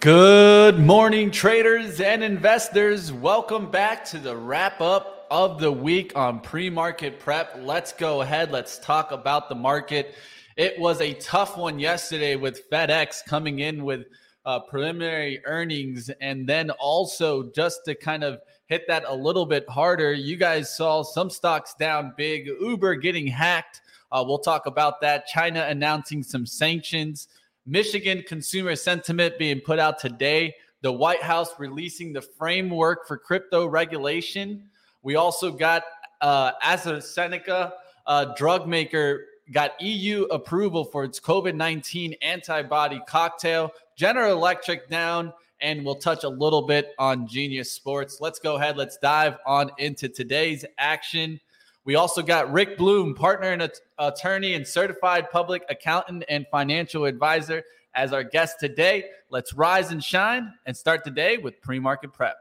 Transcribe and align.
Good 0.00 0.78
morning, 0.78 1.30
traders 1.30 2.00
and 2.00 2.24
investors. 2.24 3.12
Welcome 3.12 3.70
back 3.70 4.02
to 4.06 4.18
the 4.18 4.34
wrap 4.34 4.80
up 4.80 5.26
of 5.30 5.60
the 5.60 5.70
week 5.70 6.16
on 6.16 6.40
pre 6.40 6.70
market 6.70 7.18
prep. 7.18 7.58
Let's 7.58 7.92
go 7.92 8.22
ahead. 8.22 8.50
Let's 8.50 8.78
talk 8.78 9.12
about 9.12 9.50
the 9.50 9.56
market. 9.56 10.14
It 10.56 10.80
was 10.80 11.02
a 11.02 11.12
tough 11.12 11.58
one 11.58 11.78
yesterday 11.78 12.36
with 12.36 12.70
FedEx 12.70 13.26
coming 13.26 13.58
in 13.58 13.84
with 13.84 14.06
uh, 14.46 14.60
preliminary 14.60 15.44
earnings. 15.44 16.08
And 16.22 16.48
then 16.48 16.70
also, 16.70 17.50
just 17.54 17.84
to 17.84 17.94
kind 17.94 18.24
of 18.24 18.40
hit 18.68 18.88
that 18.88 19.04
a 19.06 19.14
little 19.14 19.44
bit 19.44 19.68
harder, 19.68 20.14
you 20.14 20.38
guys 20.38 20.74
saw 20.74 21.02
some 21.02 21.28
stocks 21.28 21.74
down 21.74 22.14
big, 22.16 22.46
Uber 22.46 22.94
getting 22.94 23.26
hacked. 23.26 23.82
Uh, 24.10 24.24
we'll 24.26 24.38
talk 24.38 24.64
about 24.64 25.02
that. 25.02 25.26
China 25.26 25.66
announcing 25.68 26.22
some 26.22 26.46
sanctions. 26.46 27.28
Michigan 27.66 28.22
consumer 28.26 28.74
sentiment 28.76 29.38
being 29.38 29.60
put 29.60 29.78
out 29.78 29.98
today. 29.98 30.54
The 30.82 30.92
White 30.92 31.22
House 31.22 31.50
releasing 31.58 32.12
the 32.12 32.22
framework 32.22 33.06
for 33.06 33.18
crypto 33.18 33.66
regulation. 33.66 34.64
We 35.02 35.16
also 35.16 35.52
got 35.52 35.84
uh, 36.20 36.52
AstraZeneca, 36.64 37.72
uh, 38.06 38.24
drug 38.36 38.66
maker, 38.66 39.26
got 39.52 39.80
EU 39.80 40.24
approval 40.24 40.84
for 40.84 41.04
its 41.04 41.20
COVID 41.20 41.54
19 41.54 42.14
antibody 42.22 43.00
cocktail. 43.06 43.72
General 43.96 44.32
Electric 44.32 44.88
down, 44.88 45.32
and 45.60 45.84
we'll 45.84 45.96
touch 45.96 46.24
a 46.24 46.28
little 46.28 46.62
bit 46.62 46.94
on 46.98 47.26
Genius 47.26 47.70
Sports. 47.70 48.18
Let's 48.20 48.38
go 48.38 48.56
ahead. 48.56 48.76
Let's 48.76 48.96
dive 48.98 49.36
on 49.46 49.70
into 49.78 50.08
today's 50.08 50.64
action. 50.78 51.40
We 51.90 51.96
also 51.96 52.22
got 52.22 52.52
Rick 52.52 52.78
Bloom, 52.78 53.16
partner 53.16 53.48
and 53.48 53.68
attorney 53.98 54.54
and 54.54 54.64
certified 54.64 55.28
public 55.28 55.64
accountant 55.68 56.22
and 56.28 56.46
financial 56.48 57.04
advisor, 57.04 57.64
as 57.96 58.12
our 58.12 58.22
guest 58.22 58.60
today. 58.60 59.06
Let's 59.28 59.54
rise 59.54 59.90
and 59.90 60.00
shine 60.00 60.52
and 60.66 60.76
start 60.76 61.02
the 61.02 61.10
day 61.10 61.38
with 61.38 61.60
pre 61.60 61.80
market 61.80 62.12
prep. 62.12 62.36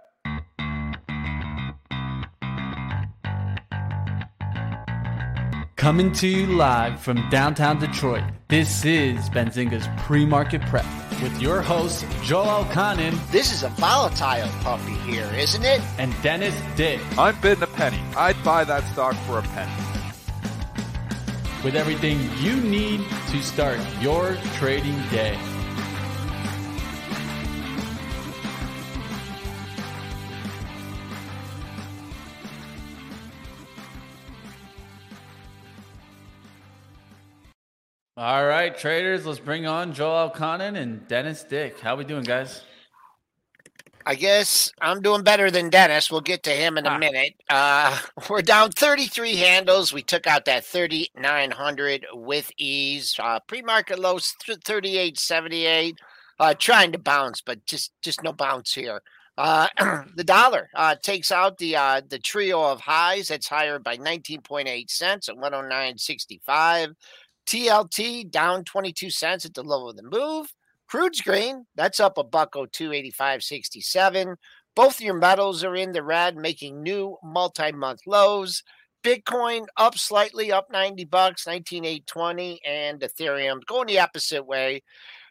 Coming 5.78 6.12
to 6.12 6.28
you 6.28 6.46
live 6.46 7.00
from 7.00 7.28
downtown 7.32 7.80
Detroit, 7.80 8.26
this 8.50 8.86
is 8.86 9.32
Benzinga's 9.32 9.90
pre 10.06 10.28
market 10.28 10.62
prep 10.68 10.86
with 11.22 11.42
your 11.42 11.62
host, 11.62 12.06
Joel 12.24 12.64
Elconin. 12.64 13.16
This 13.32 13.52
is 13.52 13.64
a 13.64 13.70
volatile 13.70 14.50
puppy 14.62 14.94
here, 15.10 15.30
isn't 15.36 15.64
it? 15.64 15.82
And 15.98 16.14
Dennis 16.22 16.56
Dick. 16.76 17.00
I'm 17.18 17.40
bidding 17.42 17.64
a 17.64 17.68
penny. 17.68 18.00
I'd 18.16 18.42
buy 18.44 18.64
that 18.64 18.84
stock 18.94 19.16
for 19.26 19.40
a 19.40 19.42
penny. 19.42 19.72
With 21.64 21.76
everything 21.76 22.20
you 22.40 22.62
need 22.62 23.02
to 23.32 23.42
start 23.42 23.80
your 24.02 24.38
trading 24.56 25.02
day. 25.10 25.38
All 38.20 38.46
right, 38.46 38.78
traders, 38.78 39.26
let's 39.26 39.40
bring 39.40 39.66
on 39.66 39.94
Joel 39.94 40.30
Elconin 40.30 40.76
and 40.76 41.08
Dennis 41.08 41.46
Dick. 41.46 41.80
How 41.80 41.96
we 41.96 42.04
doing, 42.04 42.26
guys? 42.26 42.64
I 44.06 44.16
guess 44.16 44.70
I'm 44.82 45.02
doing 45.02 45.24
better 45.24 45.50
than 45.50 45.70
Dennis. 45.70 46.12
We'll 46.12 46.20
get 46.20 46.44
to 46.44 46.50
him 46.50 46.78
in 46.78 46.86
a 46.86 46.90
ah. 46.90 46.98
minute. 46.98 47.36
Uh, 47.50 47.98
we're 48.30 48.42
down 48.42 48.72
33 48.72 49.38
handles. 49.38 49.94
We 49.94 50.02
took 50.02 50.28
out 50.28 50.44
that 50.44 50.66
3,900 50.66 52.08
with 52.12 52.52
ease. 52.58 53.16
Uh, 53.18 53.40
pre-market 53.48 53.98
lows 53.98 54.36
38.78. 54.46 55.96
Uh, 56.42 56.54
trying 56.60 56.92
to 56.92 57.00
bounce, 57.00 57.40
but 57.40 57.66
just 57.66 57.94
just 58.02 58.22
no 58.22 58.34
bounce 58.34 58.74
here. 58.74 59.02
Uh, 59.38 59.70
the 60.18 60.26
dollar 60.26 60.70
uh, 60.76 60.96
takes 61.02 61.32
out 61.32 61.58
the 61.58 61.78
uh, 61.78 62.02
the 62.10 62.20
trio 62.20 62.62
of 62.62 62.82
highs. 62.82 63.30
That's 63.30 63.48
higher 63.48 63.80
by 63.80 63.96
19.8 63.96 64.90
cents 64.90 65.30
at 65.30 65.38
109.65. 65.38 66.96
TLT 67.50 68.30
down 68.30 68.64
22 68.64 69.10
cents 69.10 69.44
at 69.44 69.56
the 69.56 69.64
low 69.64 69.90
of 69.90 69.96
the 69.96 70.04
move. 70.04 70.54
Crude's 70.88 71.22
green, 71.22 71.66
that's 71.76 72.00
up 72.00 72.20
a 72.20 72.24
buck 72.24 72.56
oh 72.56 72.68
two 72.72 72.94
eighty 72.94 73.10
five 73.10 73.42
sixty 73.42 73.82
seven. 73.82 74.36
Both 74.76 75.02
your 75.02 75.16
metals 75.16 75.64
are 75.64 75.76
in 75.76 75.92
the 75.92 76.04
red, 76.04 76.36
making 76.36 76.84
new 76.84 77.18
multi-month 77.24 78.02
lows. 78.06 78.62
Bitcoin 79.04 79.66
up 79.78 79.98
slightly, 79.98 80.52
up 80.52 80.68
90 80.72 81.06
bucks, 81.06 81.48
19820, 81.48 82.60
and 82.66 83.00
Ethereum 83.00 83.66
going 83.66 83.88
the 83.88 84.00
opposite 84.00 84.46
way. 84.46 84.84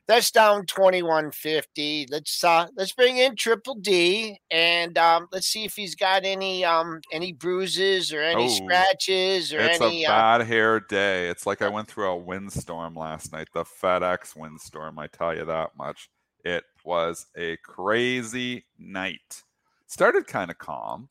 That's 0.08 0.30
down 0.30 0.64
2150. 0.64 2.08
Let's 2.10 2.42
uh 2.42 2.68
let's 2.74 2.92
bring 2.92 3.18
in 3.18 3.36
Triple 3.36 3.74
D 3.74 4.40
and 4.50 4.96
um 4.96 5.28
let's 5.30 5.46
see 5.46 5.66
if 5.66 5.76
he's 5.76 5.94
got 5.94 6.24
any 6.24 6.64
um 6.64 7.02
any 7.12 7.34
bruises 7.34 8.10
or 8.10 8.22
any 8.22 8.46
oh, 8.46 8.48
scratches 8.48 9.52
or 9.52 9.58
it's 9.58 9.78
any 9.82 10.06
a 10.06 10.08
uh 10.08 10.12
bad 10.12 10.40
uh, 10.40 10.44
hair 10.44 10.80
day. 10.80 11.28
It's 11.28 11.44
like 11.44 11.60
I 11.60 11.68
went 11.68 11.88
through 11.88 12.08
a 12.08 12.16
windstorm 12.16 12.94
last 12.94 13.34
night, 13.34 13.48
the 13.52 13.64
FedEx 13.64 14.34
windstorm, 14.34 14.98
I 14.98 15.08
tell 15.08 15.36
you 15.36 15.44
that 15.44 15.76
much. 15.76 16.08
It 16.42 16.64
was 16.84 17.26
a 17.36 17.58
crazy 17.58 18.64
night. 18.78 19.42
Started 19.88 20.26
kind 20.26 20.50
of 20.50 20.56
calm, 20.56 21.10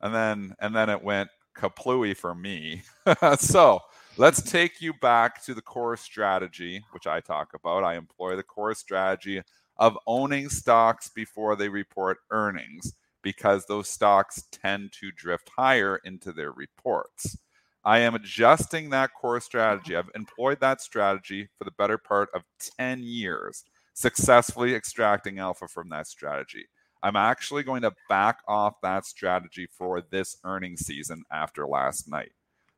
and 0.00 0.14
then 0.14 0.54
and 0.60 0.76
then 0.76 0.88
it 0.90 1.02
went 1.02 1.28
kaplooey 1.56 2.16
for 2.16 2.36
me. 2.36 2.82
so 3.38 3.80
Let's 4.18 4.42
take 4.42 4.82
you 4.82 4.92
back 4.92 5.42
to 5.44 5.54
the 5.54 5.62
core 5.62 5.96
strategy, 5.96 6.84
which 6.90 7.06
I 7.06 7.20
talk 7.20 7.54
about. 7.54 7.82
I 7.82 7.94
employ 7.94 8.36
the 8.36 8.42
core 8.42 8.74
strategy 8.74 9.40
of 9.78 9.98
owning 10.06 10.50
stocks 10.50 11.08
before 11.08 11.56
they 11.56 11.70
report 11.70 12.18
earnings 12.30 12.92
because 13.22 13.64
those 13.64 13.88
stocks 13.88 14.44
tend 14.52 14.92
to 15.00 15.12
drift 15.12 15.50
higher 15.56 15.98
into 16.04 16.30
their 16.30 16.52
reports. 16.52 17.38
I 17.84 18.00
am 18.00 18.14
adjusting 18.14 18.90
that 18.90 19.14
core 19.18 19.40
strategy. 19.40 19.96
I've 19.96 20.10
employed 20.14 20.60
that 20.60 20.82
strategy 20.82 21.48
for 21.56 21.64
the 21.64 21.70
better 21.70 21.96
part 21.96 22.28
of 22.34 22.42
10 22.78 23.02
years, 23.02 23.64
successfully 23.94 24.74
extracting 24.74 25.38
alpha 25.38 25.66
from 25.68 25.88
that 25.88 26.06
strategy. 26.06 26.66
I'm 27.02 27.16
actually 27.16 27.62
going 27.62 27.82
to 27.82 27.94
back 28.10 28.40
off 28.46 28.74
that 28.82 29.06
strategy 29.06 29.66
for 29.72 30.02
this 30.02 30.36
earnings 30.44 30.84
season 30.84 31.24
after 31.32 31.66
last 31.66 32.08
night. 32.08 32.32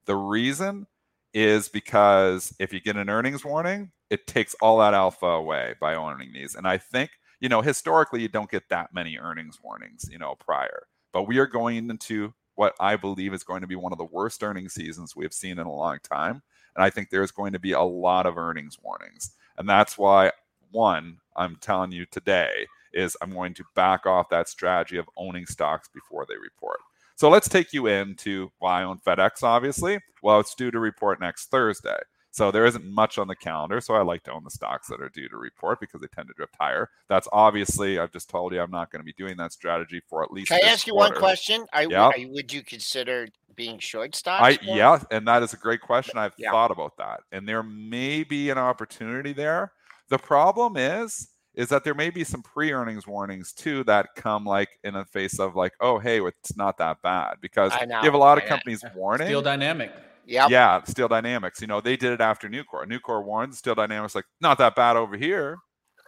The 0.07 0.17
reason 0.17 0.87
is 1.35 1.69
because 1.69 2.55
if 2.59 2.73
you 2.73 2.81
get 2.81 2.97
an 2.97 3.11
earnings 3.11 3.45
warning, 3.45 3.91
it 4.09 4.27
takes 4.27 4.55
all 4.63 4.79
that 4.79 4.95
alpha 4.95 5.27
away 5.27 5.75
by 5.81 5.95
owning 5.95 6.33
these. 6.33 6.55
And 6.55 6.67
I 6.67 6.79
think 6.79 7.11
you 7.45 7.51
know, 7.51 7.61
historically, 7.61 8.23
you 8.23 8.29
don't 8.29 8.51
get 8.51 8.71
that 8.71 8.95
many 8.95 9.19
earnings 9.19 9.59
warnings, 9.63 10.09
you 10.11 10.19
know, 10.19 10.35
prior. 10.37 10.87
But 11.13 11.25
we 11.25 11.37
are 11.37 11.47
going 11.47 11.91
into 11.91 12.33
what 12.55 12.75
I 12.81 12.97
believe 12.97 13.35
is 13.35 13.45
going 13.45 13.61
to 13.61 13.67
be 13.67 13.77
one 13.77 13.93
of 13.93 13.99
the 13.99 14.05
worst 14.07 14.43
earnings 14.43 14.73
seasons 14.73 15.15
we 15.15 15.27
have 15.27 15.35
seen 15.35 15.59
in 15.59 15.67
a 15.67 15.71
long 15.71 15.99
time. 16.03 16.43
And 16.75 16.83
I 16.83 16.89
think 16.89 17.11
there's 17.11 17.33
going 17.33 17.53
to 17.53 17.59
be 17.59 17.73
a 17.73 17.83
lot 17.83 18.25
of 18.25 18.39
earnings 18.39 18.79
warnings. 18.83 19.33
And 19.59 19.69
that's 19.69 19.99
why, 19.99 20.33
one, 20.71 21.19
I'm 21.37 21.57
telling 21.57 21.93
you 21.93 22.07
today 22.07 22.67
is 22.95 23.15
I'm 23.21 23.33
going 23.35 23.53
to 23.55 23.65
back 23.75 24.07
off 24.07 24.31
that 24.31 24.49
strategy 24.49 24.97
of 24.97 25.11
owning 25.17 25.45
stocks 25.45 25.89
before 25.93 26.25
they 26.27 26.39
report. 26.39 26.81
So 27.17 27.29
let's 27.29 27.49
take 27.49 27.73
you 27.73 27.87
into 27.87 28.51
why 28.59 28.81
I 28.81 28.85
own 28.85 28.99
FedEx, 28.99 29.43
obviously. 29.43 29.99
Well, 30.23 30.41
it's 30.41 30.55
due 30.55 30.71
to 30.71 30.79
report 30.79 31.21
next 31.21 31.47
Thursday. 31.47 31.99
So 32.35 32.51
there 32.51 32.67
isn't 32.67 32.85
much 32.85 33.17
on 33.19 33.29
the 33.29 33.37
calendar. 33.37 33.81
So 33.81 33.95
I 33.95 34.03
like 34.03 34.25
to 34.25 34.33
own 34.33 34.43
the 34.43 34.51
stocks 34.51 34.89
that 34.89 35.01
are 35.01 35.09
due 35.09 35.29
to 35.29 35.37
report 35.37 35.79
because 35.79 36.01
they 36.01 36.09
tend 36.09 36.27
to 36.27 36.35
drift 36.35 36.57
higher. 36.59 36.91
That's 37.09 37.29
obviously, 37.33 38.01
I've 38.01 38.11
just 38.11 38.29
told 38.29 38.53
you 38.53 38.61
I'm 38.61 38.73
not 38.73 38.91
going 38.91 38.99
to 38.99 39.05
be 39.05 39.13
doing 39.13 39.37
that 39.37 39.53
strategy 39.53 40.03
for 40.09 40.25
at 40.25 40.33
least. 40.33 40.49
Can 40.49 40.59
I 40.61 40.67
ask 40.67 40.85
you 40.89 40.95
quarter. 40.95 41.13
one 41.13 41.21
question? 41.21 41.65
I, 41.73 41.87
yeah. 41.89 42.09
I, 42.09 42.27
would 42.31 42.53
you 42.53 42.65
consider 42.65 43.29
being 43.55 43.79
short 43.79 44.17
stocks? 44.17 44.43
I, 44.43 44.59
yeah, 44.63 45.01
and 45.13 45.29
that 45.29 45.45
is 45.45 45.53
a 45.53 45.57
great 45.57 45.81
question. 45.81 46.19
I've 46.19 46.35
yeah. 46.37 46.51
thought 46.51 46.73
about 46.73 46.97
that. 46.99 47.21
And 47.31 47.49
there 47.49 47.63
may 47.63 48.25
be 48.25 48.51
an 48.51 48.59
opportunity 48.59 49.33
there. 49.33 49.71
The 50.09 50.19
problem 50.19 50.77
is, 50.77 51.29
is 51.55 51.69
that 51.69 51.85
there 51.85 51.95
may 51.95 52.11
be 52.11 52.25
some 52.25 52.43
pre-earnings 52.43 53.07
warnings 53.07 53.53
too 53.53 53.85
that 53.85 54.09
come 54.17 54.45
like 54.45 54.69
in 54.83 54.95
the 54.95 55.05
face 55.05 55.39
of 55.39 55.55
like, 55.57 55.73
oh 55.81 55.99
hey, 55.99 56.21
it's 56.21 56.57
not 56.57 56.79
that 56.79 57.01
bad 57.03 57.37
because 57.41 57.73
you 57.81 57.89
have 57.91 58.15
a 58.15 58.19
lot 58.19 58.39
of 58.39 58.45
companies 58.45 58.85
warning. 58.95 59.29
Steel 59.29 59.43
Dynamic. 59.43 59.93
Yeah. 60.27 60.49
Yeah, 60.49 60.83
Steel 60.85 61.09
Dynamics. 61.09 61.61
You 61.61 61.67
know, 61.67 61.81
they 61.81 61.97
did 61.97 62.13
it 62.13 62.21
after 62.21 62.49
Nucor. 62.49 62.87
Nucor 62.87 63.25
warned 63.25 63.55
Steel 63.55 63.75
Dynamics 63.75 64.15
like, 64.15 64.25
not 64.41 64.59
that 64.59 64.75
bad 64.75 64.97
over 64.97 65.17
here. 65.17 65.59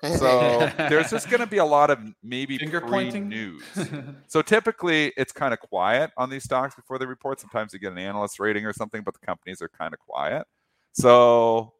So 0.03 0.71
there's 0.77 1.11
just 1.11 1.29
going 1.31 1.41
to 1.41 1.47
be 1.47 1.59
a 1.59 1.65
lot 1.65 1.91
of 1.91 1.99
maybe 2.23 2.59
Finger 2.59 2.81
pointing 2.81 3.29
news. 3.29 3.63
so 4.27 4.43
typically 4.43 5.13
it's 5.17 5.33
kind 5.33 5.53
of 5.53 5.61
quiet 5.61 6.11
on 6.17 6.31
these 6.31 6.45
stocks 6.45 6.75
before 6.75 6.99
they 6.99 7.07
report. 7.07 7.41
Sometimes 7.41 7.73
you 7.73 7.79
get 7.79 7.93
an 7.93 7.99
analyst 7.99 8.39
rating 8.39 8.65
or 8.67 8.73
something, 8.73 9.03
but 9.03 9.15
the 9.15 9.27
companies 9.27 9.63
are 9.63 9.69
kind 9.69 9.95
of 9.95 10.01
quiet. 10.01 10.47
So 10.93 11.73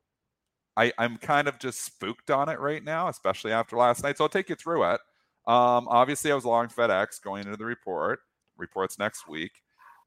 I, 0.77 0.93
I'm 0.99 1.17
kind 1.17 1.49
of 1.49 1.59
just 1.59 1.85
spooked 1.85 2.31
on 2.31 2.49
it 2.49 2.61
right 2.61 2.85
now, 2.85 3.09
especially 3.09 3.53
after 3.53 3.77
last 3.77 4.03
night. 4.03 4.19
So 4.19 4.25
I'll 4.25 4.29
take 4.29 4.49
you 4.49 4.57
through 4.57 4.85
it. 4.91 5.01
Um, 5.47 5.87
obviously, 5.89 6.33
I 6.33 6.35
was 6.35 6.45
long 6.45 6.69
FedEx 6.69 7.23
going 7.23 7.45
into 7.45 7.57
the 7.57 7.65
report. 7.65 8.21
Reports 8.59 8.99
next 8.99 9.29
week, 9.29 9.53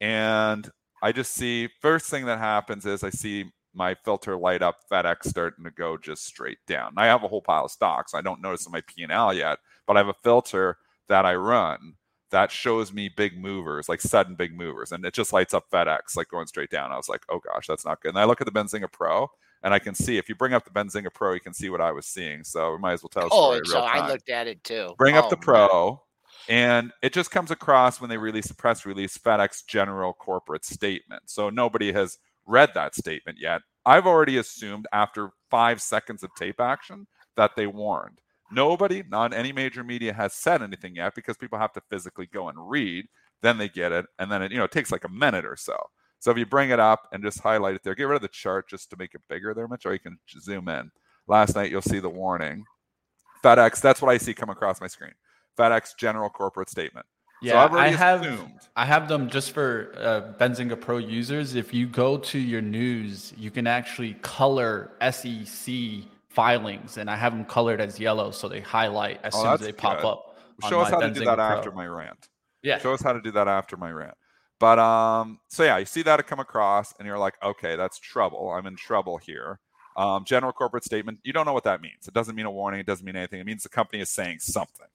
and 0.01 0.67
I 1.03 1.11
just 1.11 1.35
see 1.35 1.69
first 1.81 2.09
thing 2.09 2.25
that 2.25 2.39
happens 2.39 2.85
is 2.87 3.03
I 3.03 3.11
see 3.11 3.51
my 3.75 3.95
filter 4.03 4.35
light 4.35 4.63
up 4.63 4.77
FedEx 4.91 5.25
starting 5.27 5.63
to 5.65 5.71
go 5.71 5.97
just 5.97 6.25
straight 6.25 6.57
down. 6.67 6.93
I 6.97 7.05
have 7.05 7.23
a 7.23 7.27
whole 7.27 7.43
pile 7.43 7.65
of 7.65 7.71
stocks. 7.71 8.15
I 8.15 8.21
don't 8.21 8.41
notice 8.41 8.65
in 8.65 8.71
my 8.71 8.81
P&L 8.81 9.33
yet, 9.35 9.59
but 9.85 9.95
I 9.95 9.99
have 9.99 10.07
a 10.07 10.15
filter 10.23 10.77
that 11.07 11.25
I 11.25 11.35
run 11.35 11.93
that 12.31 12.51
shows 12.51 12.93
me 12.93 13.09
big 13.15 13.39
movers, 13.39 13.89
like 13.89 14.01
sudden 14.01 14.35
big 14.35 14.55
movers, 14.55 14.91
and 14.91 15.03
it 15.05 15.13
just 15.13 15.33
lights 15.33 15.53
up 15.53 15.69
FedEx 15.71 16.15
like 16.15 16.29
going 16.29 16.47
straight 16.47 16.69
down. 16.69 16.91
I 16.91 16.97
was 16.97 17.09
like, 17.09 17.23
oh 17.29 17.39
gosh, 17.39 17.67
that's 17.67 17.85
not 17.85 18.01
good. 18.01 18.09
And 18.09 18.19
I 18.19 18.25
look 18.25 18.41
at 18.41 18.45
the 18.45 18.51
Benzinga 18.51 18.91
Pro, 18.91 19.29
and 19.63 19.73
I 19.73 19.79
can 19.79 19.95
see 19.95 20.17
if 20.17 20.29
you 20.29 20.35
bring 20.35 20.53
up 20.53 20.65
the 20.65 20.71
Benzinga 20.71 21.13
Pro, 21.13 21.33
you 21.33 21.39
can 21.39 21.53
see 21.53 21.69
what 21.69 21.81
I 21.81 21.91
was 21.91 22.05
seeing. 22.05 22.43
So 22.43 22.71
we 22.71 22.77
might 22.77 22.93
as 22.93 23.03
well 23.03 23.09
tell. 23.09 23.27
Oh, 23.31 23.59
so 23.63 23.81
I 23.81 24.07
looked 24.07 24.29
at 24.29 24.47
it 24.47 24.63
too. 24.63 24.93
Bring 24.97 25.15
oh, 25.15 25.19
up 25.19 25.29
the 25.29 25.37
Pro. 25.37 26.01
And 26.47 26.91
it 27.03 27.13
just 27.13 27.29
comes 27.29 27.51
across 27.51 28.01
when 28.01 28.09
they 28.09 28.17
release 28.17 28.49
a 28.49 28.55
press 28.55 28.85
release, 28.85 29.17
FedEx 29.17 29.65
general 29.67 30.13
corporate 30.13 30.65
statement. 30.65 31.23
So 31.27 31.49
nobody 31.49 31.91
has 31.91 32.17
read 32.47 32.71
that 32.73 32.95
statement 32.95 33.37
yet. 33.39 33.61
I've 33.85 34.07
already 34.07 34.37
assumed 34.37 34.87
after 34.91 35.29
five 35.51 35.81
seconds 35.81 36.23
of 36.23 36.31
tape 36.35 36.59
action 36.59 37.05
that 37.37 37.55
they 37.55 37.67
warned. 37.67 38.19
Nobody, 38.51 39.03
not 39.07 39.33
any 39.33 39.51
major 39.51 39.83
media, 39.83 40.11
has 40.13 40.33
said 40.33 40.63
anything 40.63 40.95
yet 40.95 41.13
because 41.13 41.37
people 41.37 41.59
have 41.59 41.73
to 41.73 41.81
physically 41.89 42.25
go 42.25 42.49
and 42.49 42.57
read. 42.69 43.05
Then 43.41 43.57
they 43.57 43.69
get 43.69 43.91
it, 43.91 44.05
and 44.17 44.31
then 44.31 44.41
it 44.41 44.51
you 44.51 44.57
know 44.57 44.63
it 44.65 44.71
takes 44.71 44.91
like 44.91 45.05
a 45.05 45.09
minute 45.09 45.45
or 45.45 45.55
so. 45.55 45.77
So 46.19 46.31
if 46.31 46.37
you 46.37 46.45
bring 46.45 46.69
it 46.69 46.79
up 46.79 47.07
and 47.11 47.23
just 47.23 47.39
highlight 47.39 47.75
it 47.75 47.83
there, 47.83 47.95
get 47.95 48.03
rid 48.03 48.17
of 48.17 48.21
the 48.21 48.27
chart 48.27 48.69
just 48.69 48.89
to 48.89 48.97
make 48.97 49.15
it 49.15 49.21
bigger 49.29 49.53
there, 49.53 49.67
Mitch, 49.67 49.85
or 49.85 49.93
you 49.93 49.99
can 49.99 50.17
zoom 50.41 50.67
in. 50.67 50.91
Last 51.27 51.55
night 51.55 51.71
you'll 51.71 51.81
see 51.81 51.99
the 51.99 52.09
warning. 52.09 52.65
FedEx, 53.43 53.81
that's 53.81 54.01
what 54.01 54.11
I 54.11 54.17
see 54.17 54.33
come 54.33 54.49
across 54.49 54.81
my 54.81 54.87
screen. 54.87 55.13
FedEx 55.57 55.95
general 55.97 56.29
corporate 56.29 56.69
statement. 56.69 57.05
Yeah, 57.41 57.69
so 57.69 57.77
I 57.77 57.87
have 57.89 58.21
assumed. 58.21 58.59
I 58.75 58.85
have 58.85 59.07
them 59.07 59.29
just 59.29 59.51
for 59.51 59.93
uh, 59.97 60.37
Benzinga 60.37 60.79
Pro 60.79 60.97
users. 60.97 61.55
If 61.55 61.73
you 61.73 61.87
go 61.87 62.17
to 62.17 62.37
your 62.37 62.61
news, 62.61 63.33
you 63.37 63.49
can 63.49 63.65
actually 63.65 64.15
color 64.15 64.91
SEC 65.11 65.73
filings, 66.29 66.97
and 66.97 67.09
I 67.09 67.15
have 67.15 67.31
them 67.31 67.45
colored 67.45 67.79
as 67.79 67.97
yellow, 67.97 68.31
so 68.31 68.49
they 68.49 68.59
highlight 68.59 69.21
as 69.23 69.33
oh, 69.35 69.43
soon 69.43 69.53
as 69.53 69.59
they 69.61 69.67
good. 69.67 69.77
pop 69.77 70.03
up. 70.03 70.37
Show 70.67 70.81
us 70.81 70.89
how 70.89 70.99
Benzinga 70.99 71.13
to 71.13 71.19
do 71.19 71.25
that 71.25 71.35
Pro. 71.35 71.45
after 71.45 71.71
my 71.71 71.87
rant. 71.87 72.27
Yeah, 72.61 72.79
show 72.79 72.93
us 72.93 73.01
how 73.01 73.13
to 73.13 73.21
do 73.21 73.31
that 73.31 73.47
after 73.47 73.77
my 73.77 73.91
rant. 73.91 74.15
But 74.59 74.77
um, 74.79 75.39
so 75.47 75.63
yeah, 75.63 75.77
you 75.77 75.85
see 75.85 76.01
that 76.03 76.25
come 76.27 76.39
across, 76.39 76.93
and 76.99 77.05
you're 77.05 77.17
like, 77.17 77.35
okay, 77.43 77.75
that's 77.75 77.97
trouble. 77.97 78.51
I'm 78.51 78.65
in 78.67 78.75
trouble 78.75 79.17
here. 79.17 79.59
Um, 79.95 80.23
general 80.25 80.53
corporate 80.53 80.83
statement. 80.83 81.19
You 81.23 81.33
don't 81.33 81.45
know 81.45 81.53
what 81.53 81.63
that 81.63 81.81
means. 81.81 82.07
It 82.07 82.13
doesn't 82.13 82.35
mean 82.35 82.45
a 82.45 82.51
warning. 82.51 82.79
It 82.79 82.85
doesn't 82.85 83.05
mean 83.05 83.15
anything. 83.15 83.39
It 83.39 83.45
means 83.45 83.63
the 83.63 83.69
company 83.69 84.01
is 84.01 84.09
saying 84.09 84.39
something. 84.39 84.87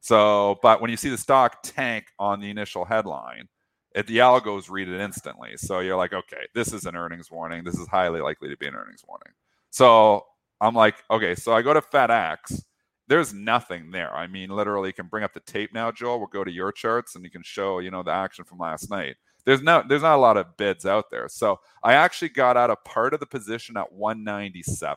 So, 0.00 0.58
but 0.62 0.80
when 0.80 0.90
you 0.90 0.96
see 0.96 1.10
the 1.10 1.18
stock 1.18 1.58
tank 1.62 2.06
on 2.18 2.40
the 2.40 2.50
initial 2.50 2.84
headline, 2.84 3.48
it, 3.94 4.06
the 4.06 4.18
algos 4.18 4.70
read 4.70 4.88
it 4.88 5.00
instantly. 5.00 5.56
So 5.56 5.80
you're 5.80 5.96
like, 5.96 6.12
okay, 6.12 6.46
this 6.54 6.72
is 6.72 6.86
an 6.86 6.96
earnings 6.96 7.30
warning. 7.30 7.64
This 7.64 7.78
is 7.78 7.86
highly 7.88 8.20
likely 8.20 8.48
to 8.48 8.56
be 8.56 8.66
an 8.66 8.74
earnings 8.74 9.04
warning. 9.06 9.32
So 9.70 10.24
I'm 10.60 10.74
like, 10.74 10.96
okay, 11.10 11.34
so 11.34 11.52
I 11.52 11.62
go 11.62 11.74
to 11.74 11.80
FedEx. 11.80 12.62
There's 13.10 13.34
nothing 13.34 13.90
there. 13.90 14.14
I 14.14 14.28
mean, 14.28 14.50
literally, 14.50 14.90
you 14.90 14.92
can 14.92 15.08
bring 15.08 15.24
up 15.24 15.34
the 15.34 15.40
tape 15.40 15.74
now, 15.74 15.90
Joel. 15.90 16.18
We'll 16.18 16.28
go 16.28 16.44
to 16.44 16.52
your 16.52 16.70
charts 16.70 17.16
and 17.16 17.24
you 17.24 17.30
can 17.30 17.42
show, 17.42 17.80
you 17.80 17.90
know, 17.90 18.04
the 18.04 18.12
action 18.12 18.44
from 18.44 18.58
last 18.58 18.88
night. 18.88 19.16
There's 19.44 19.62
no, 19.62 19.82
there's 19.86 20.02
not 20.02 20.14
a 20.14 20.20
lot 20.20 20.36
of 20.36 20.56
bids 20.56 20.86
out 20.86 21.10
there. 21.10 21.28
So 21.28 21.58
I 21.82 21.94
actually 21.94 22.28
got 22.28 22.56
out 22.56 22.70
of 22.70 22.84
part 22.84 23.12
of 23.12 23.18
the 23.18 23.26
position 23.26 23.76
at 23.76 23.92
197. 23.92 24.96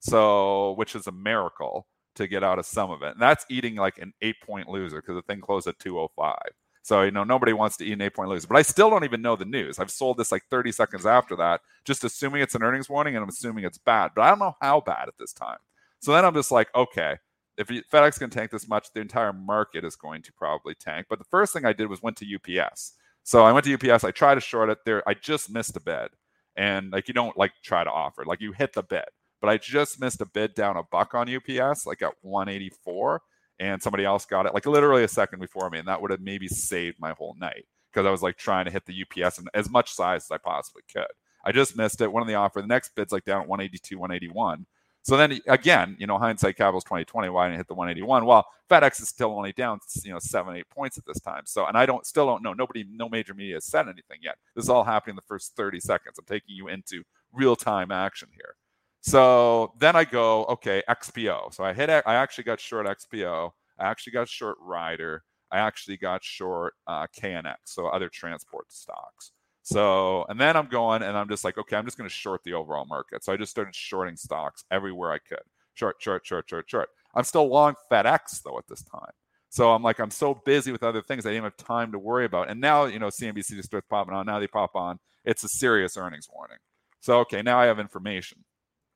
So, 0.00 0.72
which 0.72 0.96
is 0.96 1.06
a 1.06 1.12
miracle 1.12 1.86
to 2.16 2.26
get 2.26 2.42
out 2.42 2.58
of 2.58 2.66
some 2.66 2.90
of 2.90 3.02
it. 3.02 3.12
And 3.12 3.22
that's 3.22 3.46
eating 3.48 3.76
like 3.76 3.98
an 3.98 4.12
eight 4.22 4.40
point 4.44 4.68
loser 4.68 5.00
because 5.00 5.14
the 5.14 5.22
thing 5.22 5.40
closed 5.40 5.68
at 5.68 5.78
205. 5.78 6.34
So, 6.82 7.02
you 7.02 7.12
know, 7.12 7.22
nobody 7.22 7.52
wants 7.52 7.76
to 7.76 7.84
eat 7.84 7.92
an 7.92 8.02
eight 8.02 8.14
point 8.14 8.28
loser. 8.28 8.48
But 8.48 8.56
I 8.56 8.62
still 8.62 8.90
don't 8.90 9.04
even 9.04 9.22
know 9.22 9.36
the 9.36 9.44
news. 9.44 9.78
I've 9.78 9.92
sold 9.92 10.16
this 10.16 10.32
like 10.32 10.42
30 10.50 10.72
seconds 10.72 11.06
after 11.06 11.36
that, 11.36 11.60
just 11.84 12.02
assuming 12.02 12.42
it's 12.42 12.56
an 12.56 12.64
earnings 12.64 12.88
warning 12.88 13.14
and 13.14 13.22
I'm 13.22 13.28
assuming 13.28 13.62
it's 13.62 13.78
bad. 13.78 14.10
But 14.16 14.22
I 14.22 14.30
don't 14.30 14.40
know 14.40 14.56
how 14.60 14.80
bad 14.80 15.06
at 15.06 15.14
this 15.16 15.32
time. 15.32 15.58
So 16.00 16.12
then 16.12 16.24
I'm 16.24 16.34
just 16.34 16.50
like, 16.50 16.74
okay, 16.74 17.18
if 17.58 17.68
FedEx 17.68 18.18
can 18.18 18.30
tank 18.30 18.50
this 18.50 18.68
much, 18.68 18.92
the 18.92 19.00
entire 19.00 19.32
market 19.32 19.84
is 19.84 19.96
going 19.96 20.22
to 20.22 20.32
probably 20.32 20.74
tank. 20.74 21.06
But 21.08 21.18
the 21.18 21.24
first 21.24 21.52
thing 21.52 21.64
I 21.64 21.72
did 21.72 21.88
was 21.88 22.02
went 22.02 22.16
to 22.18 22.60
UPS. 22.60 22.94
So 23.22 23.44
I 23.44 23.52
went 23.52 23.66
to 23.66 23.74
UPS. 23.74 24.04
I 24.04 24.10
tried 24.10 24.36
to 24.36 24.40
short 24.40 24.70
it 24.70 24.78
there. 24.84 25.02
I 25.08 25.14
just 25.14 25.50
missed 25.50 25.76
a 25.76 25.80
bid, 25.80 26.10
and 26.56 26.92
like 26.92 27.08
you 27.08 27.14
don't 27.14 27.36
like 27.36 27.52
try 27.62 27.82
to 27.82 27.90
offer, 27.90 28.24
like 28.24 28.40
you 28.40 28.52
hit 28.52 28.72
the 28.72 28.82
bid 28.82 29.06
but 29.40 29.48
I 29.48 29.58
just 29.58 30.00
missed 30.00 30.20
a 30.20 30.26
bid 30.26 30.54
down 30.54 30.76
a 30.76 30.82
buck 30.82 31.14
on 31.14 31.32
UPS, 31.32 31.86
like 31.86 32.02
at 32.02 32.14
184, 32.22 33.22
and 33.60 33.82
somebody 33.82 34.04
else 34.04 34.24
got 34.26 34.46
it 34.46 34.54
like 34.54 34.66
literally 34.66 35.04
a 35.04 35.08
second 35.08 35.40
before 35.40 35.70
me, 35.70 35.78
and 35.78 35.88
that 35.88 36.00
would 36.00 36.10
have 36.10 36.20
maybe 36.20 36.48
saved 36.48 36.98
my 37.00 37.12
whole 37.12 37.36
night 37.38 37.64
because 37.92 38.06
I 38.06 38.10
was 38.10 38.22
like 38.22 38.36
trying 38.36 38.64
to 38.64 38.70
hit 38.70 38.84
the 38.86 39.04
UPS 39.04 39.38
in 39.38 39.46
as 39.54 39.70
much 39.70 39.92
size 39.92 40.24
as 40.24 40.30
I 40.30 40.38
possibly 40.38 40.82
could. 40.92 41.06
I 41.44 41.52
just 41.52 41.76
missed 41.76 42.00
it. 42.00 42.10
One 42.10 42.22
of 42.22 42.28
the 42.28 42.34
offer, 42.34 42.60
the 42.60 42.66
next 42.66 42.94
bid's 42.94 43.12
like 43.12 43.24
down 43.24 43.42
at 43.42 43.48
182, 43.48 43.98
181. 43.98 44.66
So 45.06 45.16
then 45.16 45.38
again, 45.46 45.94
you 46.00 46.08
know, 46.08 46.18
hindsight 46.18 46.56
capital's 46.56 46.82
2020. 46.82 47.28
Why 47.28 47.46
didn't 47.46 47.58
hit 47.58 47.68
the 47.68 47.74
181? 47.74 48.26
Well, 48.26 48.44
FedEx 48.68 49.00
is 49.00 49.08
still 49.08 49.30
only 49.30 49.52
down, 49.52 49.78
you 50.02 50.12
know, 50.12 50.18
seven, 50.18 50.56
eight 50.56 50.68
points 50.68 50.98
at 50.98 51.06
this 51.06 51.20
time. 51.20 51.42
So, 51.44 51.64
and 51.66 51.78
I 51.78 51.86
don't 51.86 52.04
still 52.04 52.26
don't 52.26 52.42
know. 52.42 52.52
Nobody, 52.52 52.84
no 52.90 53.08
major 53.08 53.32
media 53.32 53.54
has 53.54 53.66
said 53.66 53.86
anything 53.86 54.18
yet. 54.20 54.34
This 54.56 54.64
is 54.64 54.68
all 54.68 54.82
happening 54.82 55.12
in 55.12 55.16
the 55.16 55.22
first 55.22 55.54
30 55.54 55.78
seconds. 55.78 56.18
I'm 56.18 56.24
taking 56.24 56.56
you 56.56 56.66
into 56.66 57.04
real 57.32 57.54
time 57.54 57.92
action 57.92 58.30
here. 58.32 58.56
So 59.00 59.74
then 59.78 59.94
I 59.94 60.02
go, 60.02 60.44
okay, 60.46 60.82
XPO. 60.90 61.54
So 61.54 61.62
I 61.62 61.72
hit, 61.72 61.88
I 61.88 62.16
actually 62.16 62.42
got 62.42 62.58
short 62.58 62.86
XPO. 62.86 63.52
I 63.78 63.84
actually 63.84 64.12
got 64.12 64.28
short 64.28 64.56
Ryder. 64.60 65.22
I 65.52 65.58
actually 65.58 65.98
got 65.98 66.24
short 66.24 66.74
uh, 66.88 67.06
KNX, 67.16 67.54
so 67.66 67.86
other 67.86 68.08
transport 68.08 68.72
stocks. 68.72 69.30
So, 69.66 70.24
and 70.28 70.40
then 70.40 70.56
I'm 70.56 70.68
going 70.68 71.02
and 71.02 71.18
I'm 71.18 71.28
just 71.28 71.42
like, 71.42 71.58
okay, 71.58 71.74
I'm 71.74 71.84
just 71.84 71.98
going 71.98 72.08
to 72.08 72.14
short 72.14 72.44
the 72.44 72.52
overall 72.52 72.84
market. 72.84 73.24
So 73.24 73.32
I 73.32 73.36
just 73.36 73.50
started 73.50 73.74
shorting 73.74 74.16
stocks 74.16 74.62
everywhere 74.70 75.10
I 75.10 75.18
could. 75.18 75.42
Short, 75.74 75.96
short, 75.98 76.24
short, 76.24 76.48
short, 76.48 76.70
short. 76.70 76.88
I'm 77.16 77.24
still 77.24 77.48
long 77.48 77.74
FedEx 77.90 78.44
though 78.44 78.58
at 78.58 78.68
this 78.68 78.84
time. 78.84 79.10
So 79.48 79.72
I'm 79.72 79.82
like, 79.82 79.98
I'm 79.98 80.12
so 80.12 80.40
busy 80.46 80.70
with 80.70 80.84
other 80.84 81.02
things, 81.02 81.26
I 81.26 81.30
didn't 81.30 81.42
have 81.42 81.56
time 81.56 81.90
to 81.90 81.98
worry 81.98 82.26
about. 82.26 82.48
And 82.48 82.60
now, 82.60 82.84
you 82.84 83.00
know, 83.00 83.08
CNBC 83.08 83.56
just 83.56 83.64
starts 83.64 83.88
popping 83.90 84.14
on. 84.14 84.24
Now 84.24 84.38
they 84.38 84.46
pop 84.46 84.76
on. 84.76 85.00
It's 85.24 85.42
a 85.42 85.48
serious 85.48 85.96
earnings 85.96 86.28
warning. 86.32 86.58
So, 87.00 87.18
okay, 87.20 87.42
now 87.42 87.58
I 87.58 87.64
have 87.64 87.80
information. 87.80 88.44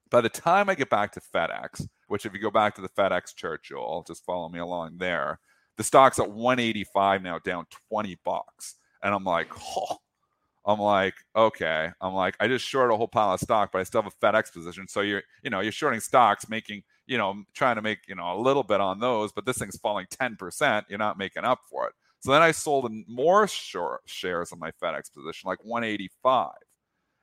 By 0.08 0.20
the 0.20 0.28
time 0.28 0.70
I 0.70 0.76
get 0.76 0.88
back 0.88 1.10
to 1.12 1.20
FedEx, 1.34 1.84
which 2.06 2.26
if 2.26 2.32
you 2.32 2.38
go 2.38 2.52
back 2.52 2.76
to 2.76 2.80
the 2.80 2.88
FedEx 2.90 3.34
chart, 3.34 3.64
Joel, 3.64 4.04
just 4.06 4.24
follow 4.24 4.48
me 4.48 4.60
along 4.60 4.98
there. 4.98 5.40
The 5.78 5.82
stock's 5.82 6.20
at 6.20 6.30
185 6.30 7.22
now, 7.22 7.40
down 7.40 7.66
20 7.88 8.18
bucks. 8.24 8.76
And 9.02 9.12
I'm 9.12 9.24
like, 9.24 9.48
oh, 9.76 9.98
I'm 10.66 10.78
like, 10.78 11.14
okay. 11.34 11.90
I'm 12.00 12.14
like, 12.14 12.36
I 12.40 12.48
just 12.48 12.66
shorted 12.66 12.94
a 12.94 12.96
whole 12.96 13.08
pile 13.08 13.34
of 13.34 13.40
stock, 13.40 13.70
but 13.72 13.80
I 13.80 13.84
still 13.84 14.02
have 14.02 14.12
a 14.12 14.26
FedEx 14.26 14.52
position. 14.52 14.86
So 14.88 15.00
you're, 15.00 15.22
you 15.42 15.50
know, 15.50 15.60
you're 15.60 15.72
shorting 15.72 16.00
stocks, 16.00 16.48
making, 16.48 16.82
you 17.06 17.18
know, 17.18 17.42
trying 17.54 17.76
to 17.76 17.82
make, 17.82 18.00
you 18.08 18.14
know, 18.14 18.34
a 18.34 18.40
little 18.40 18.62
bit 18.62 18.80
on 18.80 19.00
those, 19.00 19.32
but 19.32 19.46
this 19.46 19.58
thing's 19.58 19.78
falling 19.78 20.06
10%, 20.06 20.84
you're 20.88 20.98
not 20.98 21.18
making 21.18 21.44
up 21.44 21.60
for 21.68 21.86
it. 21.86 21.94
So 22.20 22.32
then 22.32 22.42
I 22.42 22.50
sold 22.50 22.92
more 23.08 23.48
short 23.48 24.02
shares 24.04 24.52
on 24.52 24.58
my 24.58 24.70
FedEx 24.72 25.12
position, 25.12 25.48
like 25.48 25.64
185. 25.64 26.50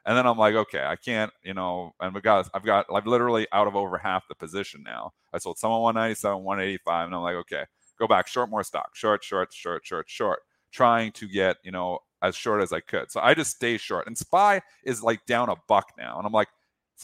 And 0.07 0.17
then 0.17 0.25
I'm 0.25 0.37
like, 0.37 0.55
okay, 0.55 0.83
I 0.83 0.95
can't, 0.95 1.31
you 1.43 1.53
know, 1.53 1.93
and 1.99 2.15
we 2.15 2.21
got, 2.21 2.49
I've 2.53 2.63
got, 2.65 2.85
I've 2.91 3.05
literally 3.05 3.45
out 3.51 3.67
of 3.67 3.75
over 3.75 3.97
half 3.97 4.27
the 4.27 4.35
position 4.35 4.81
now. 4.83 5.11
I 5.33 5.37
sold 5.37 5.59
some 5.59 5.71
at 5.71 5.79
197, 5.79 6.43
185, 6.43 7.05
and 7.05 7.15
I'm 7.15 7.21
like, 7.21 7.35
okay, 7.35 7.65
go 7.99 8.07
back, 8.07 8.27
short 8.27 8.49
more 8.49 8.63
stock, 8.63 8.95
short, 8.95 9.23
short, 9.23 9.53
short, 9.53 9.85
short, 9.85 10.09
short, 10.09 10.39
trying 10.71 11.11
to 11.11 11.27
get, 11.27 11.57
you 11.63 11.71
know, 11.71 11.99
as 12.21 12.35
short 12.35 12.61
as 12.61 12.73
I 12.73 12.79
could. 12.79 13.11
So 13.11 13.19
I 13.21 13.33
just 13.33 13.55
stay 13.55 13.77
short. 13.77 14.07
And 14.07 14.17
SPY 14.17 14.61
is 14.83 15.03
like 15.03 15.25
down 15.25 15.49
a 15.49 15.55
buck 15.67 15.93
now. 15.97 16.17
And 16.17 16.25
I'm 16.25 16.33
like, 16.33 16.49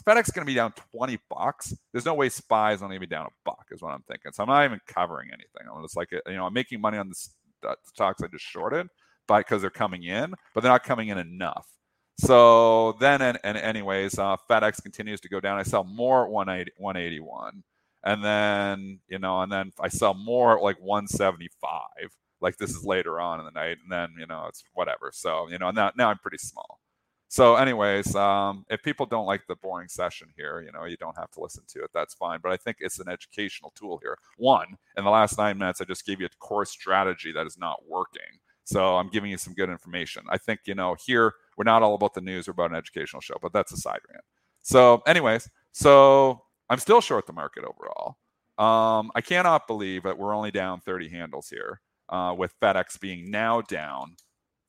FedEx 0.04 0.24
is 0.24 0.30
going 0.30 0.44
to 0.44 0.50
be 0.50 0.54
down 0.54 0.72
20 0.92 1.18
bucks. 1.30 1.72
There's 1.92 2.04
no 2.04 2.14
way 2.14 2.28
SPY 2.28 2.72
is 2.72 2.82
only 2.82 2.94
going 2.94 3.02
to 3.02 3.06
be 3.08 3.14
down 3.14 3.26
a 3.26 3.30
buck, 3.44 3.66
is 3.70 3.80
what 3.80 3.92
I'm 3.92 4.02
thinking. 4.08 4.32
So 4.32 4.42
I'm 4.42 4.48
not 4.48 4.64
even 4.64 4.80
covering 4.86 5.28
anything. 5.28 5.68
I'm 5.72 5.82
just 5.82 5.96
like, 5.96 6.10
you 6.10 6.20
know, 6.34 6.46
I'm 6.46 6.52
making 6.52 6.80
money 6.80 6.98
on 6.98 7.08
the 7.08 7.76
stocks 7.84 8.22
I 8.22 8.26
just 8.26 8.44
shorted, 8.44 8.88
because 9.28 9.60
they're 9.60 9.70
coming 9.70 10.04
in, 10.04 10.34
but 10.54 10.62
they're 10.62 10.72
not 10.72 10.84
coming 10.84 11.08
in 11.08 11.18
enough. 11.18 11.66
So 12.18 12.96
then, 13.00 13.22
and, 13.22 13.38
and 13.42 13.56
anyways, 13.56 14.18
uh, 14.18 14.36
FedEx 14.48 14.82
continues 14.82 15.20
to 15.22 15.28
go 15.28 15.40
down. 15.40 15.58
I 15.58 15.62
sell 15.62 15.84
more 15.84 16.24
at 16.24 16.30
180, 16.30 16.72
181. 16.76 17.62
And 18.04 18.22
then, 18.22 19.00
you 19.08 19.18
know, 19.18 19.40
and 19.40 19.50
then 19.50 19.72
I 19.80 19.88
sell 19.88 20.14
more 20.14 20.56
at 20.56 20.62
like 20.62 20.78
175. 20.80 21.80
Like 22.40 22.56
this 22.56 22.70
is 22.70 22.84
later 22.84 23.20
on 23.20 23.40
in 23.40 23.46
the 23.46 23.52
night. 23.52 23.78
And 23.82 23.90
then, 23.90 24.14
you 24.18 24.26
know, 24.26 24.46
it's 24.48 24.64
whatever. 24.74 25.10
So, 25.12 25.48
you 25.48 25.58
know, 25.58 25.70
now, 25.70 25.92
now 25.96 26.10
I'm 26.10 26.18
pretty 26.18 26.38
small. 26.38 26.80
So, 27.28 27.56
anyways, 27.56 28.14
um, 28.14 28.64
if 28.70 28.82
people 28.82 29.06
don't 29.06 29.26
like 29.26 29.42
the 29.48 29.56
boring 29.56 29.88
session 29.88 30.28
here, 30.36 30.60
you 30.60 30.70
know, 30.70 30.84
you 30.84 30.96
don't 30.96 31.18
have 31.18 31.32
to 31.32 31.40
listen 31.40 31.64
to 31.68 31.82
it. 31.82 31.90
That's 31.92 32.14
fine. 32.14 32.38
But 32.40 32.52
I 32.52 32.56
think 32.56 32.76
it's 32.78 33.00
an 33.00 33.08
educational 33.08 33.72
tool 33.74 33.98
here. 34.00 34.18
One, 34.36 34.76
in 34.96 35.02
the 35.02 35.10
last 35.10 35.36
nine 35.36 35.58
minutes, 35.58 35.80
I 35.80 35.84
just 35.84 36.06
gave 36.06 36.20
you 36.20 36.26
a 36.26 36.36
core 36.38 36.64
strategy 36.64 37.32
that 37.32 37.46
is 37.46 37.58
not 37.58 37.80
working. 37.88 38.38
So 38.64 38.96
I'm 38.96 39.08
giving 39.08 39.30
you 39.30 39.36
some 39.36 39.52
good 39.54 39.68
information. 39.68 40.24
I 40.28 40.38
think, 40.38 40.60
you 40.66 40.74
know, 40.74 40.96
here 41.04 41.34
we're 41.56 41.64
not 41.64 41.82
all 41.82 41.94
about 41.94 42.14
the 42.14 42.20
news, 42.20 42.46
we're 42.46 42.52
about 42.52 42.70
an 42.70 42.76
educational 42.76 43.20
show, 43.20 43.34
but 43.42 43.52
that's 43.52 43.72
a 43.72 43.76
side 43.76 44.00
rant. 44.10 44.24
So, 44.62 45.02
anyways, 45.06 45.48
so 45.72 46.40
I'm 46.70 46.78
still 46.78 47.00
short 47.00 47.26
the 47.26 47.32
market 47.32 47.64
overall. 47.64 48.16
Um, 48.56 49.10
I 49.14 49.20
cannot 49.20 49.66
believe 49.66 50.04
that 50.04 50.16
we're 50.16 50.34
only 50.34 50.50
down 50.50 50.80
30 50.80 51.08
handles 51.10 51.48
here, 51.48 51.80
uh, 52.08 52.34
with 52.36 52.58
FedEx 52.60 52.98
being 53.00 53.30
now 53.30 53.60
down 53.60 54.16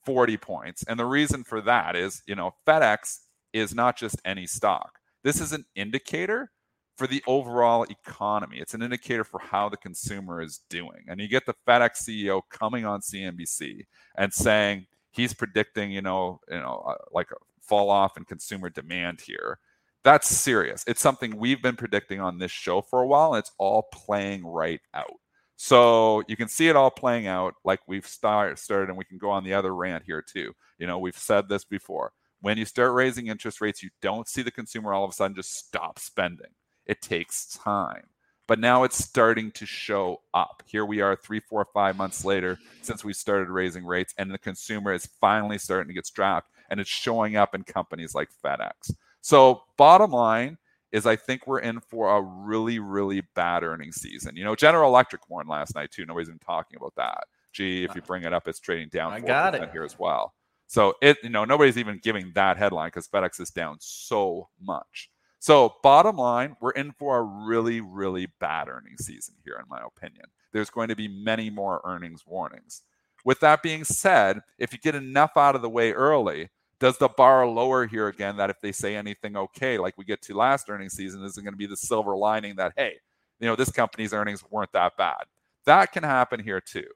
40 0.06 0.38
points. 0.38 0.84
And 0.88 1.00
the 1.00 1.06
reason 1.06 1.44
for 1.44 1.62
that 1.62 1.96
is, 1.96 2.22
you 2.28 2.36
know, 2.36 2.52
FedEx 2.68 3.20
is 3.54 3.74
not 3.74 3.98
just 3.98 4.20
any 4.26 4.46
stock. 4.46 5.00
This 5.24 5.42
is 5.42 5.52
an 5.52 5.66
indicator 5.76 6.52
for 6.98 7.08
the 7.08 7.24
overall 7.28 7.84
economy. 7.84 8.58
It's 8.60 8.74
an 8.74 8.82
indicator 8.82 9.24
for 9.24 9.40
how 9.40 9.70
the 9.70 9.78
consumer 9.78 10.42
is 10.42 10.62
doing. 10.70 11.04
And 11.08 11.20
you 11.20 11.28
get 11.28 11.46
the 11.46 11.56
FedEx 11.68 12.04
CEO 12.04 12.42
coming 12.50 12.86
on 12.86 13.02
CNBC 13.02 13.86
and 14.18 14.34
saying 14.34 14.88
he's 15.12 15.34
predicting, 15.34 15.92
you 15.92 16.02
know, 16.02 16.40
you 16.50 16.60
know, 16.60 16.84
uh, 16.88 16.96
like 17.12 17.32
a 17.32 17.36
fall 17.62 17.90
off 17.90 18.18
in 18.18 18.26
consumer 18.26 18.70
demand 18.70 19.22
here. 19.22 19.60
That's 20.04 20.28
serious. 20.28 20.84
It's 20.88 21.02
something 21.02 21.36
we've 21.36 21.64
been 21.64 21.76
predicting 21.76 22.22
on 22.22 22.38
this 22.38 22.52
show 22.52 22.82
for 22.82 23.02
a 23.02 23.08
while, 23.08 23.34
and 23.34 23.40
it's 23.40 23.52
all 23.58 23.88
playing 23.92 24.46
right 24.46 24.80
out. 24.94 25.20
So 25.58 26.24
you 26.28 26.36
can 26.36 26.48
see 26.48 26.68
it 26.68 26.76
all 26.76 26.92
playing 26.92 27.28
out 27.28 27.56
like 27.64 27.80
we've 27.88 28.08
start, 28.08 28.60
started, 28.60 28.90
and 28.90 28.98
we 28.98 29.06
can 29.06 29.18
go 29.18 29.30
on 29.30 29.44
the 29.44 29.54
other 29.54 29.74
rant 29.74 30.04
here 30.06 30.22
too. 30.22 30.54
You 30.78 30.88
know, 30.88 31.00
we've 31.00 31.18
said 31.18 31.48
this 31.48 31.64
before. 31.64 32.12
When 32.42 32.58
you 32.58 32.66
start 32.66 32.94
raising 32.94 33.28
interest 33.28 33.62
rates, 33.62 33.82
you 33.82 33.90
don't 34.02 34.28
see 34.28 34.42
the 34.42 34.52
consumer 34.52 34.94
all 34.94 35.04
of 35.04 35.12
a 35.12 35.14
sudden 35.14 35.36
just 35.36 35.56
stop 35.56 35.98
spending. 36.00 36.52
It 36.86 37.02
takes 37.02 37.48
time. 37.48 38.04
But 38.48 38.60
now 38.60 38.84
it's 38.84 39.04
starting 39.04 39.50
to 39.52 39.66
show 39.66 40.22
up. 40.34 40.62
Here 40.68 40.86
we 40.86 41.02
are, 41.02 41.16
three, 41.16 41.40
four, 41.40 41.66
five 41.74 41.98
months 41.98 42.24
later 42.24 42.60
since 42.84 43.04
we 43.04 43.12
started 43.12 43.50
raising 43.50 43.84
rates, 43.84 44.14
and 44.18 44.30
the 44.30 44.38
consumer 44.38 44.94
is 44.94 45.10
finally 45.20 45.58
starting 45.58 45.88
to 45.88 45.96
get 45.96 46.06
strapped, 46.06 46.52
and 46.70 46.80
it's 46.80 46.90
showing 46.90 47.38
up 47.38 47.56
in 47.56 47.64
companies 47.64 48.14
like 48.14 48.30
FedEx. 48.44 48.94
So, 49.22 49.64
bottom 49.78 50.12
line, 50.12 50.60
is 50.92 51.06
I 51.06 51.16
think 51.16 51.48
we're 51.48 51.60
in 51.60 51.80
for 51.80 52.16
a 52.16 52.22
really, 52.22 52.80
really 52.80 53.22
bad 53.36 53.64
earnings 53.64 53.96
season. 53.96 54.36
You 54.36 54.44
know, 54.44 54.56
General 54.56 54.90
Electric 54.90 55.30
warned 55.30 55.50
last 55.50 55.76
night 55.76 55.92
too. 55.92 56.06
Nobody's 56.06 56.30
even 56.30 56.40
talking 56.40 56.78
about 56.78 56.96
that. 56.96 57.26
Gee, 57.52 57.84
if 57.84 57.96
you 57.96 58.02
uh-huh. 58.02 58.08
bring 58.08 58.24
it 58.24 58.34
up, 58.34 58.48
it's 58.48 58.60
trading 58.60 58.90
down. 58.90 59.14
I 59.14 59.20
got 59.20 59.56
it 59.56 59.70
here 59.72 59.84
as 59.84 59.98
well. 59.98 60.34
So 60.68 60.96
it, 61.02 61.18
you 61.24 61.30
know, 61.30 61.46
nobody's 61.46 61.78
even 61.78 62.00
giving 62.02 62.32
that 62.36 62.58
headline 62.58 62.88
because 62.88 63.08
FedEx 63.08 63.40
is 63.40 63.50
down 63.50 63.78
so 63.80 64.50
much. 64.62 65.10
So 65.40 65.76
bottom 65.84 66.18
line, 66.18 66.56
we're 66.60 66.72
in 66.72 66.92
for 66.92 67.18
a 67.18 67.22
really, 67.22 67.80
really 67.80 68.28
bad 68.40 68.68
earnings 68.68 69.06
season 69.06 69.36
here, 69.44 69.62
in 69.62 69.70
my 69.70 69.80
opinion. 69.86 70.26
There's 70.54 70.70
going 70.70 70.88
to 70.90 70.96
be 70.96 71.08
many 71.08 71.50
more 71.50 71.82
earnings 71.86 72.24
warnings. 72.26 72.82
With 73.26 73.40
that 73.42 73.62
being 73.62 73.84
said, 73.84 74.42
if 74.58 74.74
you 74.74 74.80
get 74.80 74.96
enough 74.96 75.32
out 75.36 75.56
of 75.56 75.62
the 75.62 75.70
way 75.70 75.92
early, 75.92 76.50
does 76.80 76.98
the 76.98 77.10
bar 77.10 77.48
lower 77.48 77.86
here 77.86 78.08
again 78.08 78.38
that 78.38 78.50
if 78.50 78.60
they 78.62 78.72
say 78.72 78.96
anything 78.96 79.38
okay, 79.38 79.78
like 79.78 79.98
we 79.98 80.06
get 80.06 80.22
to 80.24 80.36
last 80.36 80.70
earnings 80.70 80.94
season, 80.94 81.24
is 81.24 81.38
it 81.38 81.44
going 81.44 81.54
to 81.54 81.58
be 81.58 81.68
the 81.68 81.78
silver 81.78 82.16
lining 82.16 82.56
that, 82.58 82.74
hey, 82.76 82.96
you 83.40 83.48
know, 83.48 83.56
this 83.56 83.72
company's 83.72 84.14
earnings 84.14 84.44
weren't 84.50 84.72
that 84.74 84.98
bad? 84.98 85.24
That 85.66 85.92
can 85.92 86.04
happen 86.04 86.40
here 86.40 86.62
too. 86.62 86.88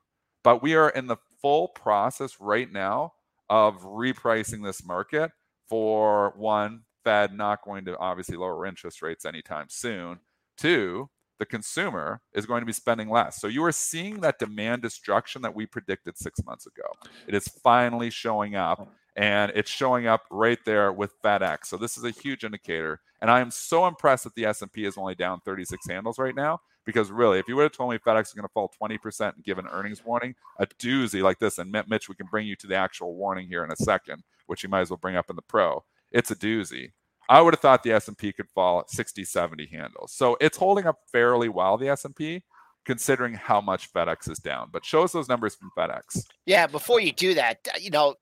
But 0.43 0.61
we 0.61 0.75
are 0.75 0.89
in 0.89 1.07
the 1.07 1.17
full 1.41 1.69
process 1.69 2.37
right 2.39 2.71
now 2.71 3.13
of 3.49 3.81
repricing 3.81 4.63
this 4.63 4.85
market 4.85 5.31
for 5.67 6.33
one, 6.35 6.81
Fed 7.03 7.33
not 7.33 7.63
going 7.63 7.85
to 7.85 7.97
obviously 7.97 8.37
lower 8.37 8.65
interest 8.65 9.01
rates 9.01 9.25
anytime 9.25 9.67
soon. 9.69 10.19
Two, 10.57 11.09
the 11.39 11.45
consumer 11.45 12.21
is 12.33 12.45
going 12.45 12.61
to 12.61 12.65
be 12.65 12.73
spending 12.73 13.09
less. 13.09 13.39
So 13.39 13.47
you 13.47 13.63
are 13.63 13.71
seeing 13.71 14.19
that 14.21 14.39
demand 14.39 14.81
destruction 14.81 15.41
that 15.43 15.55
we 15.55 15.65
predicted 15.65 16.17
six 16.17 16.43
months 16.43 16.67
ago. 16.67 16.83
It 17.27 17.33
is 17.33 17.47
finally 17.47 18.09
showing 18.09 18.55
up 18.55 18.91
and 19.15 19.51
it's 19.55 19.69
showing 19.69 20.07
up 20.07 20.23
right 20.31 20.59
there 20.65 20.91
with 20.91 21.21
FedEx. 21.21 21.65
So 21.65 21.77
this 21.77 21.97
is 21.97 22.03
a 22.03 22.11
huge 22.11 22.43
indicator, 22.43 23.01
and 23.21 23.29
I 23.29 23.39
am 23.39 23.51
so 23.51 23.87
impressed 23.87 24.23
that 24.23 24.35
the 24.35 24.45
S&P 24.45 24.85
is 24.85 24.97
only 24.97 25.15
down 25.15 25.41
36 25.45 25.87
handles 25.87 26.19
right 26.19 26.35
now. 26.35 26.61
Because 26.85 27.11
really, 27.11 27.37
if 27.37 27.47
you 27.47 27.55
would 27.55 27.63
have 27.63 27.71
told 27.73 27.91
me 27.91 27.99
FedEx 27.99 28.27
is 28.27 28.33
going 28.33 28.47
to 28.47 28.53
fall 28.53 28.71
20% 28.81 29.35
and 29.35 29.43
give 29.43 29.59
an 29.59 29.67
earnings 29.67 30.03
warning, 30.03 30.33
a 30.59 30.65
doozy 30.65 31.21
like 31.21 31.37
this, 31.37 31.59
and 31.59 31.71
Mitch, 31.87 32.09
we 32.09 32.15
can 32.15 32.25
bring 32.31 32.47
you 32.47 32.55
to 32.55 32.65
the 32.65 32.75
actual 32.75 33.15
warning 33.15 33.47
here 33.47 33.63
in 33.63 33.71
a 33.71 33.75
second, 33.75 34.23
which 34.47 34.63
you 34.63 34.69
might 34.69 34.81
as 34.81 34.89
well 34.89 34.97
bring 34.97 35.15
up 35.15 35.29
in 35.29 35.35
the 35.35 35.43
pro. 35.43 35.83
It's 36.11 36.31
a 36.31 36.35
doozy. 36.35 36.93
I 37.27 37.41
would 37.41 37.53
have 37.53 37.59
thought 37.59 37.83
the 37.83 37.91
S&P 37.91 38.33
could 38.33 38.49
fall 38.55 38.85
60, 38.87 39.23
70 39.23 39.67
handles. 39.67 40.13
So 40.13 40.35
it's 40.41 40.57
holding 40.57 40.87
up 40.87 40.97
fairly 41.11 41.47
well, 41.47 41.77
the 41.77 41.89
S&P, 41.89 42.43
considering 42.85 43.35
how 43.35 43.61
much 43.61 43.93
FedEx 43.93 44.27
is 44.31 44.39
down. 44.39 44.69
But 44.71 44.83
show 44.83 45.03
us 45.03 45.11
those 45.11 45.29
numbers 45.29 45.53
from 45.53 45.69
FedEx. 45.77 46.23
Yeah, 46.47 46.65
before 46.65 47.01
you 47.01 47.11
do 47.11 47.35
that, 47.35 47.67
you 47.79 47.91
know, 47.91 48.15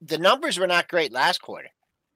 the 0.00 0.18
numbers 0.18 0.58
were 0.58 0.66
not 0.66 0.88
great 0.88 1.12
last 1.12 1.40
quarter, 1.42 1.68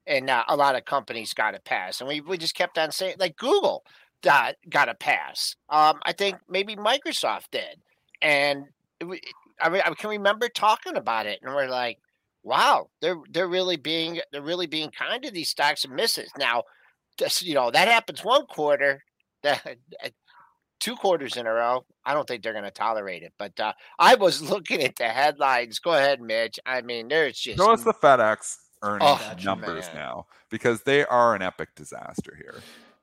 and 0.07 0.29
uh, 0.29 0.43
a 0.47 0.55
lot 0.55 0.75
of 0.75 0.85
companies 0.85 1.33
got 1.33 1.55
a 1.55 1.59
pass, 1.59 1.99
and 2.01 2.07
we 2.07 2.21
we 2.21 2.37
just 2.37 2.55
kept 2.55 2.77
on 2.77 2.91
saying 2.91 3.15
like 3.19 3.37
Google 3.37 3.83
got 4.23 4.55
got 4.69 4.89
a 4.89 4.95
pass. 4.95 5.55
Um, 5.69 5.99
I 6.03 6.13
think 6.13 6.37
maybe 6.49 6.75
Microsoft 6.75 7.51
did, 7.51 7.81
and 8.21 8.65
we, 9.05 9.21
I 9.61 9.67
I 9.81 9.93
can 9.95 10.09
remember 10.09 10.49
talking 10.49 10.97
about 10.97 11.27
it, 11.27 11.39
and 11.43 11.53
we're 11.53 11.67
like, 11.67 11.99
wow, 12.43 12.89
they're 13.01 13.17
they're 13.31 13.47
really 13.47 13.77
being 13.77 14.19
they're 14.31 14.41
really 14.41 14.67
being 14.67 14.91
kind 14.91 15.23
to 15.23 15.31
these 15.31 15.49
stocks 15.49 15.83
and 15.85 15.93
misses. 15.95 16.31
Now, 16.37 16.63
just, 17.17 17.43
you 17.43 17.53
know 17.55 17.71
that 17.71 17.87
happens 17.87 18.23
one 18.23 18.45
quarter. 18.47 19.03
That 19.43 19.77
two 20.79 20.95
quarters 20.95 21.37
in 21.37 21.47
a 21.47 21.53
row. 21.53 21.85
I 22.05 22.13
don't 22.13 22.27
think 22.27 22.43
they're 22.43 22.53
going 22.53 22.65
to 22.65 22.71
tolerate 22.71 23.23
it. 23.23 23.33
But 23.37 23.59
uh, 23.59 23.73
I 23.99 24.15
was 24.15 24.41
looking 24.49 24.83
at 24.83 24.95
the 24.95 25.07
headlines. 25.07 25.79
Go 25.79 25.93
ahead, 25.93 26.21
Mitch. 26.21 26.59
I 26.65 26.81
mean, 26.81 27.07
there's 27.07 27.37
just 27.37 27.57
show 27.57 27.71
us 27.71 27.83
the 27.83 27.93
FedEx 27.93 28.57
earnings 28.81 29.03
oh, 29.03 29.35
numbers 29.43 29.87
man. 29.87 29.95
now 29.95 30.25
because 30.49 30.83
they 30.83 31.05
are 31.05 31.35
an 31.35 31.41
epic 31.41 31.69
disaster 31.75 32.37
here. 32.37 32.55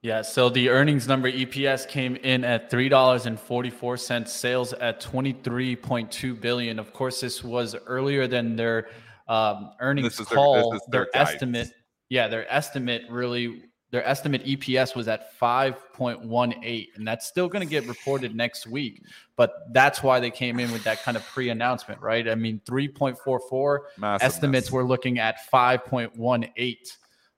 Yeah, 0.02 0.22
so 0.22 0.48
the 0.48 0.68
earnings 0.68 1.06
number 1.06 1.30
EPS 1.30 1.86
came 1.86 2.16
in 2.16 2.42
at 2.42 2.68
three 2.68 2.88
dollars 2.88 3.26
and 3.26 3.38
forty 3.38 3.70
four 3.70 3.96
cents. 3.96 4.32
Sales 4.32 4.72
at 4.72 5.00
twenty 5.00 5.32
three 5.32 5.76
point 5.76 6.10
two 6.10 6.34
billion. 6.34 6.80
Of 6.80 6.92
course, 6.92 7.20
this 7.20 7.44
was 7.44 7.76
earlier 7.86 8.26
than 8.26 8.56
their 8.56 8.88
um, 9.28 9.70
earnings 9.78 10.16
call. 10.18 10.70
Their, 10.70 10.80
their, 10.88 11.08
their 11.12 11.22
estimate, 11.22 11.70
yeah, 12.08 12.26
their 12.26 12.52
estimate 12.52 13.02
really 13.10 13.62
their 13.92 14.04
estimate 14.08 14.42
EPS 14.46 14.96
was 14.96 15.06
at 15.06 15.38
5.18, 15.38 16.96
and 16.96 17.06
that's 17.06 17.26
still 17.26 17.46
going 17.46 17.60
to 17.60 17.70
get 17.70 17.86
reported 17.86 18.34
next 18.34 18.66
week. 18.66 19.02
But 19.36 19.52
that's 19.72 20.02
why 20.02 20.18
they 20.18 20.30
came 20.30 20.58
in 20.58 20.72
with 20.72 20.82
that 20.84 21.02
kind 21.02 21.14
of 21.14 21.24
pre 21.26 21.50
announcement, 21.50 22.00
right? 22.00 22.26
I 22.26 22.34
mean, 22.34 22.60
3.44 22.64 23.78
Massive 23.98 24.26
estimates 24.26 24.68
mess. 24.68 24.72
were 24.72 24.84
looking 24.84 25.18
at 25.18 25.36
5.18. 25.52 26.76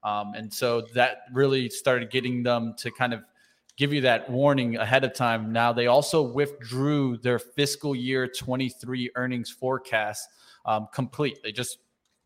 Um, 0.05 0.35
and 0.37 0.53
so 0.53 0.83
that 0.95 1.23
really 1.33 1.69
started 1.69 2.11
getting 2.11 2.45
them 2.45 2.75
to 2.79 2.91
kind 2.93 3.13
of 3.13 3.25
give 3.77 3.93
you 3.93 4.03
that 4.03 4.31
warning 4.31 4.77
ahead 4.77 5.03
of 5.03 5.13
time. 5.13 5.53
Now, 5.53 5.73
they 5.73 5.89
also 5.89 6.23
withdrew 6.23 7.19
their 7.19 7.41
fiscal 7.41 7.97
year 7.97 8.29
23 8.29 9.11
earnings 9.17 9.51
forecast 9.51 10.29
um, 10.67 10.87
complete. 10.93 11.41
They 11.43 11.51
just 11.51 11.79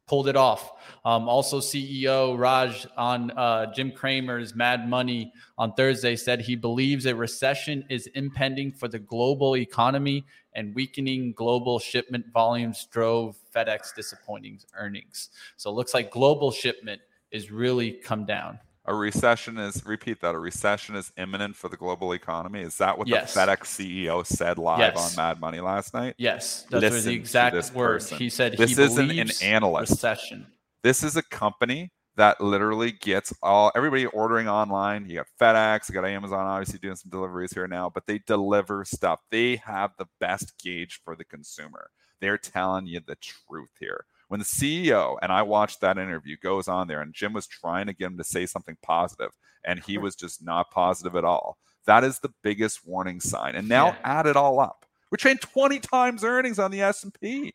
pulled 0.09 0.29
it 0.29 0.37
off. 0.37 0.73
Um, 1.05 1.29
also, 1.29 1.61
CEO 1.61 2.37
Raj 2.37 2.87
on 2.97 3.31
uh, 3.33 3.73
Jim 3.73 3.93
Cramer's 3.93 4.55
Mad 4.55 4.89
Money 4.89 5.33
on 5.57 5.75
Thursday 5.75 6.17
said 6.17 6.41
he 6.41 6.57
believes 6.57 7.07
a 7.07 7.15
recession 7.15 7.85
is 7.89 8.09
impending 8.09 8.73
for 8.73 8.89
the 8.89 8.99
global 8.99 9.57
economy 9.57 10.25
and 10.55 10.75
weakening 10.75 11.33
global 11.35 11.79
shipment 11.79 12.27
volumes 12.33 12.89
drove 12.91 13.37
FedEx 13.55 13.95
disappointing 13.95 14.59
earnings. 14.75 15.31
So 15.57 15.71
it 15.71 15.75
looks 15.75 15.95
like 15.95 16.11
global 16.11 16.51
shipment 16.51 17.01
is 17.31 17.51
really 17.51 17.93
come 17.93 18.25
down 18.25 18.59
a 18.89 18.95
recession 18.95 19.59
is 19.59 19.85
repeat 19.85 20.21
that 20.23 20.35
a 20.35 20.39
recession 20.39 20.97
is 20.97 21.13
imminent 21.19 21.55
for 21.55 21.69
the 21.69 21.77
global 21.77 22.13
economy? 22.13 22.63
Is 22.63 22.79
that 22.79 22.97
what 22.99 23.07
yes. 23.07 23.35
the 23.35 23.41
fedex 23.41 23.65
ceo 23.65 24.27
said 24.27 24.59
live 24.59 24.79
yes. 24.79 25.19
on 25.19 25.23
mad 25.23 25.41
money 25.41 25.61
last 25.61 25.93
night? 25.93 26.15
Yes. 26.17 26.67
That's 26.71 26.83
Listen 26.83 27.11
the 27.11 27.15
exact 27.15 27.75
words. 27.75 28.11
he 28.11 28.31
said 28.31 28.57
this 28.57 28.77
he 28.77 28.83
isn't 28.83 29.11
an 29.11 29.31
analyst. 29.43 29.91
recession. 29.91 30.47
This 30.83 31.03
is 31.03 31.17
a 31.17 31.23
company 31.23 31.93
that 32.17 32.41
literally 32.41 32.93
gets 32.93 33.33
all 33.43 33.71
everybody 33.77 34.07
ordering 34.07 34.49
online. 34.49 35.09
You 35.09 35.17
got 35.17 35.27
fedex 35.39 35.89
you 35.89 35.95
got 35.95 36.07
amazon 36.07 36.47
obviously 36.47 36.79
doing 36.79 36.97
some 36.97 37.11
deliveries 37.11 37.53
here 37.53 37.69
now 37.69 37.91
but 37.91 38.07
they 38.07 38.21
deliver 38.27 38.85
stuff. 38.85 39.21
They 39.31 39.57
have 39.57 39.93
the 39.99 40.07
best 40.19 40.55
gauge 40.63 41.01
for 41.05 41.15
the 41.15 41.25
consumer. 41.25 41.91
They're 42.21 42.39
telling 42.39 42.87
you 42.87 43.01
the 43.07 43.17
truth 43.17 43.71
here 43.79 44.07
when 44.29 44.41
the 44.41 44.47
CEO, 44.47 45.17
and 45.23 45.33
I 45.33 45.43
watched 45.43 45.81
that 45.81 45.99
interview, 45.99 46.37
goes 46.43 46.69
on 46.69 46.87
there 46.87 47.01
and 47.01 47.15
Jim 47.15 47.33
was 47.33 47.47
trying 47.47 47.87
to 47.87 47.93
get 47.93 48.07
him 48.07 48.19
to 48.19 48.25
say 48.25 48.47
something 48.47 48.77
positive, 48.83 49.31
and 49.65 49.81
he 49.81 49.97
uh-huh. 49.97 50.05
was 50.05 50.17
just 50.17 50.45
not 50.45 50.71
positive 50.71 51.17
at 51.17 51.25
all. 51.25 51.59
That 51.87 52.05
is 52.05 52.19
the 52.19 52.33
biggest 52.43 52.87
warning 52.87 53.21
sign. 53.21 53.55
And 53.55 53.69
now 53.69 53.87
yeah. 53.87 53.97
add 54.05 54.27
it 54.27 54.37
all 54.37 54.61
up. 54.61 54.85
We're 55.11 55.17
trading 55.17 55.39
20 55.39 55.81
times 55.81 56.23
earnings 56.23 56.59
on 56.59 56.71
the 56.71 56.83
S&P. 56.83 57.55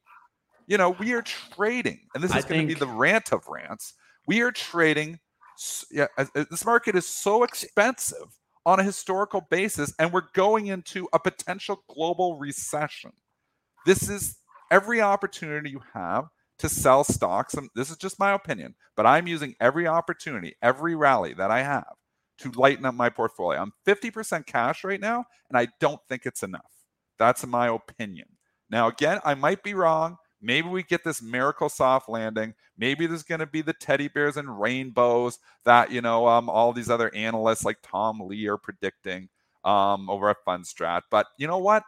You 0.66 0.78
know, 0.78 0.92
we 0.92 1.14
are 1.14 1.22
trading, 1.22 2.00
and 2.16 2.24
this 2.24 2.36
is 2.36 2.46
going 2.46 2.62
to 2.62 2.68
be 2.68 2.80
the 2.80 2.88
rant 2.88 3.32
of 3.32 3.48
rants. 3.48 3.94
We 4.26 4.42
are 4.42 4.52
trading. 4.52 5.20
Yeah, 5.92 6.08
this 6.34 6.66
market 6.66 6.96
is 6.96 7.06
so 7.06 7.44
expensive 7.44 8.40
on 8.66 8.80
a 8.80 8.84
historical 8.84 9.46
basis, 9.52 9.94
and 10.00 10.12
we're 10.12 10.24
going 10.34 10.68
into 10.68 11.08
a 11.14 11.20
potential 11.20 11.84
global 11.90 12.38
recession. 12.38 13.12
This 13.86 14.10
is 14.10 14.38
every 14.72 15.02
opportunity 15.02 15.70
you 15.70 15.82
have 15.94 16.26
to 16.64 16.70
sell 16.70 17.04
stocks. 17.04 17.56
And 17.56 17.70
this 17.76 17.92
is 17.92 17.98
just 17.98 18.20
my 18.20 18.32
opinion, 18.32 18.76
but 18.96 19.06
I'm 19.06 19.28
using 19.28 19.54
every 19.60 19.86
opportunity, 19.86 20.56
every 20.62 20.96
rally 20.96 21.34
that 21.34 21.52
I 21.52 21.62
have 21.62 21.94
to 22.40 22.52
lighten 22.52 22.86
up 22.86 22.96
my 22.96 23.10
portfolio. 23.10 23.62
I'm 23.62 23.74
50% 23.86 24.46
cash 24.46 24.86
right 24.86 25.00
now, 25.00 25.26
and 25.50 25.58
I 25.58 25.68
don't 25.82 26.00
think 26.08 26.26
it's 26.26 26.42
enough. 26.42 26.72
That's 27.20 27.46
my 27.46 27.68
opinion. 27.68 28.28
Now, 28.70 28.88
again, 28.88 29.20
I 29.26 29.36
might 29.36 29.62
be 29.62 29.74
wrong. 29.74 30.16
Maybe 30.42 30.70
we 30.70 30.84
get 30.84 31.04
this 31.04 31.22
miracle 31.22 31.68
soft 31.68 32.08
landing. 32.08 32.54
Maybe 32.78 33.08
there's 33.08 33.24
going 33.24 33.40
to 33.40 33.46
be 33.46 33.62
the 33.62 33.74
teddy 33.74 34.08
bears 34.08 34.38
and 34.38 34.60
rainbows 34.60 35.40
that 35.66 35.92
you 35.92 36.02
know 36.02 36.28
um, 36.28 36.50
all 36.50 36.74
these 36.74 36.90
other 36.90 37.14
analysts 37.14 37.64
like 37.66 37.78
Tom 37.84 38.22
Lee 38.22 38.48
are 38.48 38.58
predicting 38.58 39.30
um, 39.66 40.10
over 40.10 40.30
at 40.30 40.38
Fundstrat. 40.48 41.02
But 41.12 41.28
you 41.38 41.48
know 41.48 41.60
what? 41.60 41.84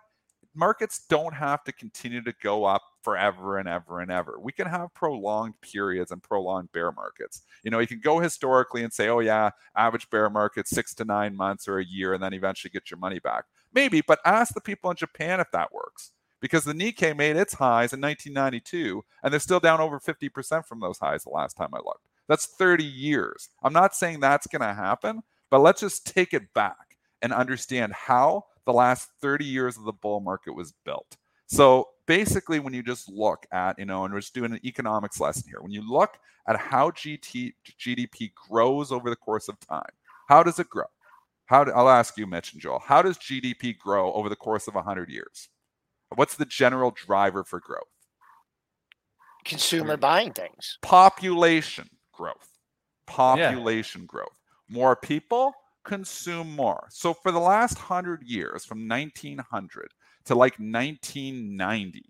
Markets 0.54 1.06
don't 1.10 1.34
have 1.34 1.64
to 1.64 1.74
continue 1.74 2.22
to 2.24 2.34
go 2.42 2.66
up 2.66 2.82
forever 3.06 3.60
and 3.60 3.70
ever 3.70 4.00
and 4.02 4.12
ever. 4.12 4.40
We 4.42 4.52
can 4.52 4.66
have 4.66 4.92
prolonged 4.96 5.54
periods 5.62 6.12
and 6.12 6.22
prolonged 6.22 6.72
bear 6.72 6.92
markets. 6.92 7.44
You 7.64 7.70
know, 7.70 7.78
you 7.78 7.86
can 7.86 8.00
go 8.00 8.20
historically 8.20 8.84
and 8.84 8.92
say, 8.92 9.10
oh, 9.10 9.20
yeah, 9.20 9.52
average 9.78 10.10
bear 10.10 10.28
market 10.32 10.68
six 10.68 10.96
to 10.96 11.06
nine 11.06 11.38
months 11.38 11.68
or 11.68 11.78
a 11.78 11.86
year, 11.86 12.16
and 12.16 12.24
then 12.24 12.34
eventually 12.34 12.72
get 12.72 12.90
your 12.90 12.98
money 12.98 13.20
back. 13.20 13.46
Maybe, 13.74 14.02
but 14.02 14.20
ask 14.26 14.56
the 14.56 14.60
people 14.60 14.90
in 14.90 14.98
Japan 14.98 15.40
if 15.40 15.52
that 15.52 15.72
works. 15.72 16.12
Because 16.42 16.66
the 16.66 16.74
Nikkei 16.74 17.16
made 17.16 17.38
its 17.38 17.54
highs 17.54 17.94
in 17.94 18.02
1992, 18.02 19.04
and 19.24 19.32
they're 19.32 19.40
still 19.40 19.60
down 19.60 19.80
over 19.80 20.00
50% 20.00 20.66
from 20.66 20.80
those 20.80 20.98
highs 20.98 21.24
the 21.24 21.30
last 21.30 21.56
time 21.56 21.70
I 21.74 21.78
looked. 21.78 22.08
That's 22.28 22.48
30 22.48 22.84
years. 22.84 23.50
I'm 23.64 23.74
not 23.74 23.96
saying 23.96 24.20
that's 24.20 24.48
going 24.48 24.62
to 24.62 24.74
happen, 24.74 25.22
but 25.52 25.60
let's 25.60 25.82
just 25.82 26.08
take 26.08 26.34
it 26.34 26.54
back 26.56 26.98
and 27.22 27.32
understand 27.32 27.94
how 27.94 28.46
the 28.66 28.74
last 28.74 29.10
30 29.22 29.46
years 29.46 29.78
of 29.78 29.84
the 29.84 29.94
bull 29.94 30.20
market 30.20 30.54
was 30.54 30.74
built. 30.84 31.18
So 31.48 31.90
basically, 32.06 32.60
when 32.60 32.74
you 32.74 32.84
just 32.84 33.10
look 33.10 33.46
at, 33.52 33.78
you 33.80 33.86
know, 33.86 34.06
and 34.06 34.14
we're 34.14 34.20
just 34.20 34.34
doing 34.34 34.52
an 34.52 34.66
economics 34.66 35.20
lesson 35.20 35.44
here, 35.48 35.62
when 35.62 35.72
you 35.72 35.88
look 35.88 36.18
at 36.48 36.58
how 36.58 36.92
GT, 36.92 37.54
GDP 37.80 38.32
grows 38.34 38.92
over 38.92 39.10
the 39.10 39.16
course 39.16 39.48
of 39.48 39.60
time, 39.60 39.90
how 40.28 40.44
does 40.44 40.60
it 40.60 40.70
grow? 40.70 40.86
How 41.46 41.64
do, 41.64 41.72
I'll 41.72 41.90
ask 41.90 42.18
you, 42.18 42.26
Mitch 42.26 42.54
and 42.54 42.62
Joel, 42.62 42.80
how 42.80 43.02
does 43.02 43.18
GDP 43.18 43.78
grow 43.78 44.12
over 44.14 44.30
the 44.30 44.36
course 44.36 44.68
of 44.68 44.76
100 44.76 45.10
years? 45.10 45.50
What's 46.16 46.36
the 46.36 46.46
general 46.46 46.92
driver 46.92 47.44
for 47.44 47.60
growth? 47.60 47.84
Consumer 49.44 49.98
buying 49.98 50.34
things. 50.34 50.80
Population 50.82 51.90
growth. 52.12 52.50
Population 53.06 54.02
yeah. 54.02 54.08
growth. 54.08 54.40
More 54.68 54.96
people 54.96 55.54
consume 55.84 56.56
more. 56.56 56.88
So 56.90 57.14
for 57.14 57.32
the 57.32 57.40
last 57.40 57.78
100 57.78 58.24
years, 58.24 58.66
from 58.66 58.88
1900 58.88 59.92
to 60.26 60.36
like 60.36 60.54
1990. 60.54 62.04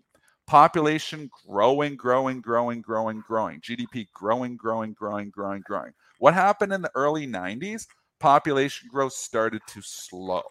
Population 0.46 1.28
growing, 1.46 1.96
growing, 1.96 2.40
growing, 2.40 2.80
growing, 2.80 3.20
growing. 3.26 3.60
GDP 3.60 4.06
growing, 4.14 4.56
growing, 4.56 4.92
growing, 4.92 5.30
growing, 5.30 5.62
growing. 5.66 5.92
What 6.18 6.34
happened 6.34 6.72
in 6.72 6.82
the 6.82 6.92
early 6.94 7.26
90s? 7.26 7.86
Population 8.20 8.88
growth 8.90 9.12
started 9.12 9.62
to 9.68 9.82
slow. 9.82 10.42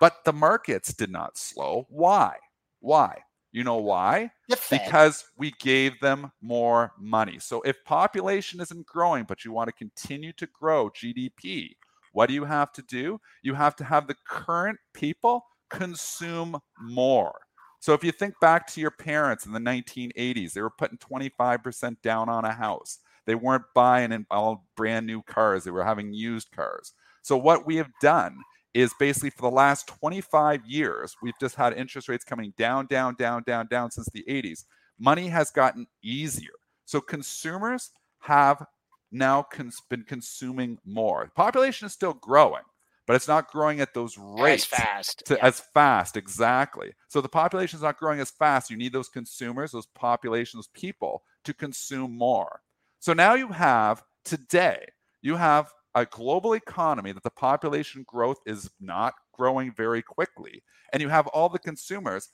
But 0.00 0.24
the 0.24 0.32
markets 0.32 0.92
did 0.92 1.10
not 1.10 1.38
slow. 1.38 1.86
Why? 1.90 2.36
Why? 2.80 3.18
You 3.52 3.64
know 3.64 3.76
why? 3.76 4.30
Because 4.70 5.24
we 5.36 5.52
gave 5.60 5.98
them 6.00 6.32
more 6.40 6.92
money. 6.98 7.38
So 7.38 7.60
if 7.62 7.84
population 7.84 8.60
isn't 8.60 8.86
growing, 8.86 9.24
but 9.24 9.44
you 9.44 9.52
want 9.52 9.68
to 9.68 9.72
continue 9.72 10.32
to 10.34 10.46
grow 10.46 10.90
GDP, 10.90 11.70
what 12.12 12.26
do 12.26 12.34
you 12.34 12.44
have 12.44 12.72
to 12.72 12.82
do? 12.82 13.20
You 13.42 13.54
have 13.54 13.76
to 13.76 13.84
have 13.84 14.06
the 14.06 14.16
current 14.26 14.78
people 14.94 15.44
consume 15.70 16.58
more. 16.80 17.40
So 17.80 17.94
if 17.94 18.04
you 18.04 18.12
think 18.12 18.34
back 18.40 18.66
to 18.68 18.80
your 18.80 18.90
parents 18.90 19.46
in 19.46 19.52
the 19.52 19.60
1980s, 19.60 20.52
they 20.52 20.60
were 20.60 20.70
putting 20.70 20.98
25% 20.98 21.96
down 22.02 22.28
on 22.28 22.44
a 22.44 22.52
house. 22.52 22.98
They 23.26 23.34
weren't 23.34 23.64
buying 23.74 24.12
in 24.12 24.26
all 24.30 24.66
brand 24.76 25.06
new 25.06 25.22
cars, 25.22 25.64
they 25.64 25.70
were 25.70 25.84
having 25.84 26.12
used 26.12 26.50
cars. 26.52 26.92
So 27.22 27.36
what 27.36 27.66
we 27.66 27.76
have 27.76 27.90
done 28.00 28.36
is 28.74 28.92
basically 28.98 29.30
for 29.30 29.42
the 29.42 29.54
last 29.56 29.86
25 29.88 30.64
years, 30.66 31.16
we've 31.22 31.38
just 31.40 31.56
had 31.56 31.72
interest 31.72 32.08
rates 32.08 32.24
coming 32.24 32.52
down, 32.56 32.86
down, 32.86 33.14
down, 33.18 33.42
down, 33.44 33.66
down 33.66 33.90
since 33.90 34.08
the 34.12 34.24
80s. 34.28 34.64
Money 34.98 35.28
has 35.28 35.50
gotten 35.50 35.86
easier. 36.02 36.52
So 36.84 37.00
consumers 37.00 37.90
have 38.20 38.64
now 39.12 39.42
cons- 39.42 39.82
been 39.88 40.04
consuming 40.04 40.78
more. 40.84 41.30
Population 41.34 41.86
is 41.86 41.92
still 41.92 42.14
growing, 42.14 42.62
but 43.10 43.16
it's 43.16 43.26
not 43.26 43.50
growing 43.50 43.80
at 43.80 43.92
those 43.92 44.16
rates 44.16 44.62
as 44.62 44.78
fast. 44.78 45.22
To, 45.26 45.34
yeah. 45.34 45.44
As 45.44 45.58
fast, 45.58 46.16
exactly. 46.16 46.92
So 47.08 47.20
the 47.20 47.28
population 47.28 47.76
is 47.76 47.82
not 47.82 47.98
growing 47.98 48.20
as 48.20 48.30
fast. 48.30 48.70
You 48.70 48.76
need 48.76 48.92
those 48.92 49.08
consumers, 49.08 49.72
those 49.72 49.88
populations, 49.96 50.58
those 50.58 50.80
people 50.80 51.24
to 51.42 51.52
consume 51.52 52.16
more. 52.16 52.60
So 53.00 53.12
now 53.12 53.34
you 53.34 53.48
have 53.48 54.04
today, 54.24 54.86
you 55.22 55.34
have 55.34 55.72
a 55.96 56.06
global 56.06 56.52
economy 56.52 57.10
that 57.10 57.24
the 57.24 57.30
population 57.30 58.04
growth 58.06 58.38
is 58.46 58.70
not 58.80 59.14
growing 59.36 59.72
very 59.72 60.02
quickly, 60.02 60.62
and 60.92 61.02
you 61.02 61.08
have 61.08 61.26
all 61.26 61.48
the 61.48 61.58
consumers, 61.58 62.28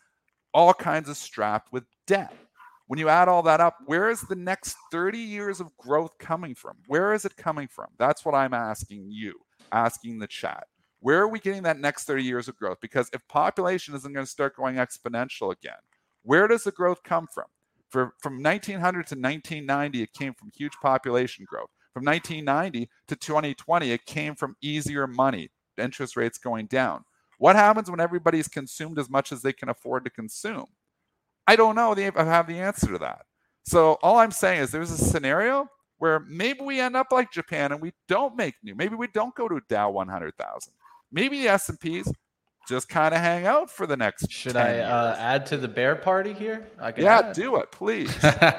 all 0.53 0.75
kinds 0.75 1.09
of 1.09 1.17
strapped 1.17 1.73
with 1.73 1.85
debt. 2.07 2.37
When 2.87 2.99
you 2.99 3.09
add 3.09 3.29
all 3.29 3.45
that 3.45 3.63
up, 3.63 3.79
where 3.87 4.11
is 4.11 4.21
the 4.21 4.37
next 4.37 4.77
30 4.93 5.17
years 5.17 5.59
of 5.59 5.75
growth 5.79 6.19
coming 6.19 6.55
from? 6.55 6.77
Where 6.87 7.15
is 7.15 7.25
it 7.25 7.35
coming 7.39 7.67
from? 7.67 7.87
That's 7.99 8.27
what 8.27 8.35
I'm 8.35 8.53
asking 8.53 9.07
you 9.09 9.41
asking 9.73 10.19
the 10.19 10.27
chat. 10.27 10.67
Where 11.01 11.21
are 11.21 11.29
we 11.29 11.39
getting 11.39 11.63
that 11.65 11.79
next 11.79 12.05
30 12.05 12.25
years 12.25 12.49
of 12.49 12.57
growth? 12.57 12.79
Because 12.81 13.11
if 13.13 13.27
population 13.29 13.95
isn't 13.95 14.13
going 14.13 14.27
to 14.27 14.31
start 14.31 14.57
going 14.57 14.77
exponential 14.77 15.53
again, 15.53 15.75
where 16.23 16.49
does 16.49 16.65
the 16.65 16.73
growth 16.73 17.03
come 17.05 17.29
from? 17.33 17.47
For, 17.91 18.15
from 18.21 18.43
1900 18.43 19.07
to 19.09 19.15
1990, 19.15 20.03
it 20.03 20.13
came 20.13 20.35
from 20.35 20.51
huge 20.57 20.73
population 20.83 21.45
growth. 21.49 21.71
From 21.95 22.05
1990 22.05 22.91
to 23.09 23.17
2020, 23.17 23.91
it 23.93 24.05
came 24.05 24.35
from 24.35 24.57
easier 24.61 25.07
money, 25.07 25.51
interest 25.79 26.17
rates 26.17 26.39
going 26.39 26.67
down. 26.67 27.05
What 27.39 27.57
happens 27.57 27.91
when 27.91 28.01
everybody's 28.01 28.49
consumed 28.49 28.99
as 28.99 29.09
much 29.09 29.33
as 29.33 29.43
they 29.43 29.53
can 29.53 29.69
afford 29.69 30.05
to 30.05 30.11
consume? 30.11 30.67
I 31.47 31.57
don't 31.57 31.77
know. 31.77 31.93
I 31.93 32.25
have 32.25 32.49
the 32.49 32.59
answer 32.59 32.89
to 32.89 32.99
that. 32.99 33.27
So 33.65 33.99
all 34.03 34.19
I'm 34.19 34.31
saying 34.31 34.63
is 34.63 34.71
there's 34.71 34.91
a 34.91 34.99
scenario 34.99 35.69
where 35.99 36.21
maybe 36.21 36.61
we 36.63 36.81
end 36.81 36.97
up 36.97 37.09
like 37.11 37.33
Japan 37.33 37.73
and 37.73 37.81
we 37.81 37.93
don't 38.09 38.37
make 38.37 38.55
new. 38.63 38.75
Maybe 38.75 38.97
we 38.97 39.09
don't 39.09 39.35
go 39.35 39.49
to 39.49 39.61
Dow 39.69 39.91
100,000. 39.91 40.73
Maybe 41.11 41.43
the 41.43 41.49
S&Ps 41.49 42.11
just 42.69 42.89
kind 42.89 43.15
of 43.15 43.21
hang 43.21 43.47
out 43.47 43.71
for 43.71 43.87
the 43.87 43.97
next. 43.97 44.31
Should 44.31 44.57
I 44.57 44.81
uh, 44.81 45.17
add 45.19 45.47
to 45.47 45.57
the 45.57 45.69
bear 45.69 45.95
party 45.95 46.33
here? 46.33 46.67
yeah, 46.99 47.19
add. 47.21 47.35
do 47.35 47.57
it, 47.57 47.71
please. 47.71 48.13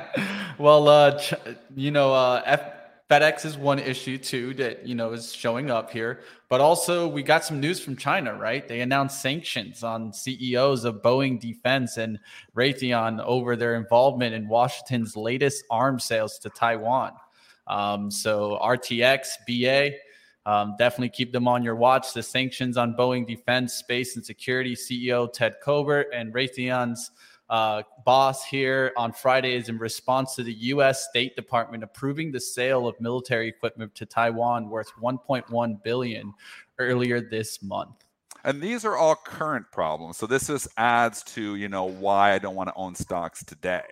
well, 0.57 0.87
uh, 0.87 1.19
ch- 1.19 1.33
you 1.75 1.91
know, 1.91 2.13
uh, 2.13 2.41
F- 2.45 2.73
FedEx 3.09 3.45
is 3.45 3.57
one 3.57 3.79
issue 3.79 4.17
too 4.17 4.53
that 4.55 4.85
you 4.85 4.95
know 4.95 5.13
is 5.13 5.33
showing 5.33 5.71
up 5.71 5.91
here, 5.91 6.21
but 6.49 6.61
also 6.61 7.07
we 7.07 7.23
got 7.23 7.43
some 7.43 7.59
news 7.59 7.79
from 7.79 7.95
China, 7.95 8.33
right? 8.33 8.67
They 8.67 8.81
announced 8.81 9.21
sanctions 9.21 9.83
on 9.83 10.11
CEOs 10.11 10.83
of 10.83 11.01
Boeing 11.01 11.39
Defense 11.39 11.97
and 11.97 12.19
Raytheon 12.55 13.21
over 13.23 13.55
their 13.55 13.75
involvement 13.75 14.33
in 14.33 14.47
Washington's 14.47 15.15
latest 15.15 15.63
arms 15.69 16.03
sales 16.03 16.37
to 16.39 16.49
Taiwan. 16.49 17.13
Um, 17.67 18.09
so 18.09 18.59
RTX, 18.61 19.27
BA, 19.47 19.97
um, 20.45 20.75
definitely 20.79 21.09
keep 21.09 21.33
them 21.33 21.47
on 21.47 21.63
your 21.63 21.75
watch. 21.75 22.13
The 22.13 22.23
sanctions 22.23 22.77
on 22.77 22.93
Boeing 22.95 23.27
Defense, 23.27 23.73
Space 23.73 24.15
and 24.15 24.25
Security 24.25 24.75
CEO 24.75 25.31
Ted 25.31 25.55
Colbert 25.61 26.07
and 26.13 26.33
Raytheon's 26.33 27.11
uh, 27.49 27.83
boss 28.05 28.45
here 28.45 28.91
on 28.97 29.11
Friday 29.11 29.55
is 29.55 29.69
in 29.69 29.77
response 29.77 30.35
to 30.35 30.43
the 30.43 30.53
U.S. 30.53 31.07
State 31.09 31.35
Department 31.35 31.83
approving 31.83 32.31
the 32.31 32.39
sale 32.39 32.87
of 32.87 32.99
military 32.99 33.47
equipment 33.47 33.93
to 33.95 34.05
Taiwan 34.05 34.69
worth 34.69 34.91
1.1 35.01 35.83
billion 35.83 36.33
earlier 36.79 37.21
this 37.21 37.61
month. 37.63 38.03
And 38.43 38.61
these 38.61 38.85
are 38.85 38.95
all 38.95 39.15
current 39.15 39.65
problems. 39.71 40.17
So 40.17 40.27
this 40.27 40.47
just 40.47 40.67
adds 40.77 41.23
to 41.23 41.55
you 41.55 41.67
know 41.67 41.85
why 41.85 42.33
I 42.33 42.39
don't 42.39 42.55
want 42.55 42.69
to 42.69 42.75
own 42.75 42.95
stocks 42.95 43.43
today. 43.43 43.83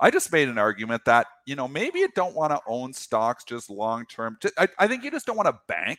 I 0.00 0.10
just 0.10 0.32
made 0.32 0.48
an 0.48 0.58
argument 0.58 1.04
that 1.04 1.26
you 1.46 1.54
know 1.54 1.68
maybe 1.68 2.00
you 2.00 2.08
don't 2.14 2.34
want 2.34 2.52
to 2.52 2.60
own 2.66 2.92
stocks 2.92 3.44
just 3.44 3.70
long 3.70 4.06
term. 4.06 4.38
I, 4.58 4.68
I 4.78 4.88
think 4.88 5.04
you 5.04 5.10
just 5.10 5.26
don't 5.26 5.36
want 5.36 5.48
to 5.48 5.58
bank 5.68 5.98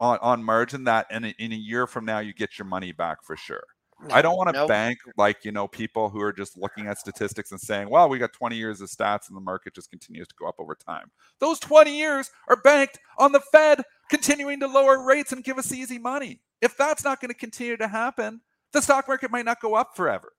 on 0.00 0.18
on 0.20 0.44
margin 0.44 0.84
that 0.84 1.06
in 1.10 1.24
a, 1.24 1.34
in 1.38 1.52
a 1.52 1.56
year 1.56 1.86
from 1.86 2.04
now 2.04 2.18
you 2.18 2.34
get 2.34 2.58
your 2.58 2.66
money 2.66 2.92
back 2.92 3.24
for 3.24 3.36
sure. 3.36 3.64
No, 4.02 4.14
I 4.14 4.20
don't 4.20 4.36
want 4.36 4.54
to 4.54 4.66
bank 4.66 4.98
like 5.16 5.44
you 5.44 5.52
know 5.52 5.66
people 5.66 6.10
who 6.10 6.20
are 6.20 6.32
just 6.32 6.58
looking 6.58 6.86
at 6.86 6.98
statistics 6.98 7.50
and 7.50 7.60
saying, 7.60 7.88
"Well, 7.88 8.10
we 8.10 8.18
got 8.18 8.34
20 8.34 8.54
years 8.54 8.82
of 8.82 8.90
stats 8.90 9.28
and 9.28 9.36
the 9.36 9.40
market 9.40 9.74
just 9.74 9.88
continues 9.88 10.28
to 10.28 10.34
go 10.38 10.46
up 10.46 10.56
over 10.58 10.74
time." 10.74 11.10
Those 11.40 11.58
20 11.60 11.96
years 11.96 12.30
are 12.48 12.56
banked 12.56 12.98
on 13.18 13.32
the 13.32 13.40
Fed 13.40 13.82
continuing 14.10 14.60
to 14.60 14.66
lower 14.66 15.02
rates 15.02 15.32
and 15.32 15.42
give 15.42 15.56
us 15.56 15.72
easy 15.72 15.98
money. 15.98 16.42
If 16.60 16.76
that's 16.76 17.04
not 17.04 17.20
going 17.20 17.30
to 17.30 17.34
continue 17.34 17.78
to 17.78 17.88
happen, 17.88 18.42
the 18.72 18.82
stock 18.82 19.08
market 19.08 19.30
might 19.30 19.46
not 19.46 19.60
go 19.62 19.74
up 19.74 19.96
forever. 19.96 20.32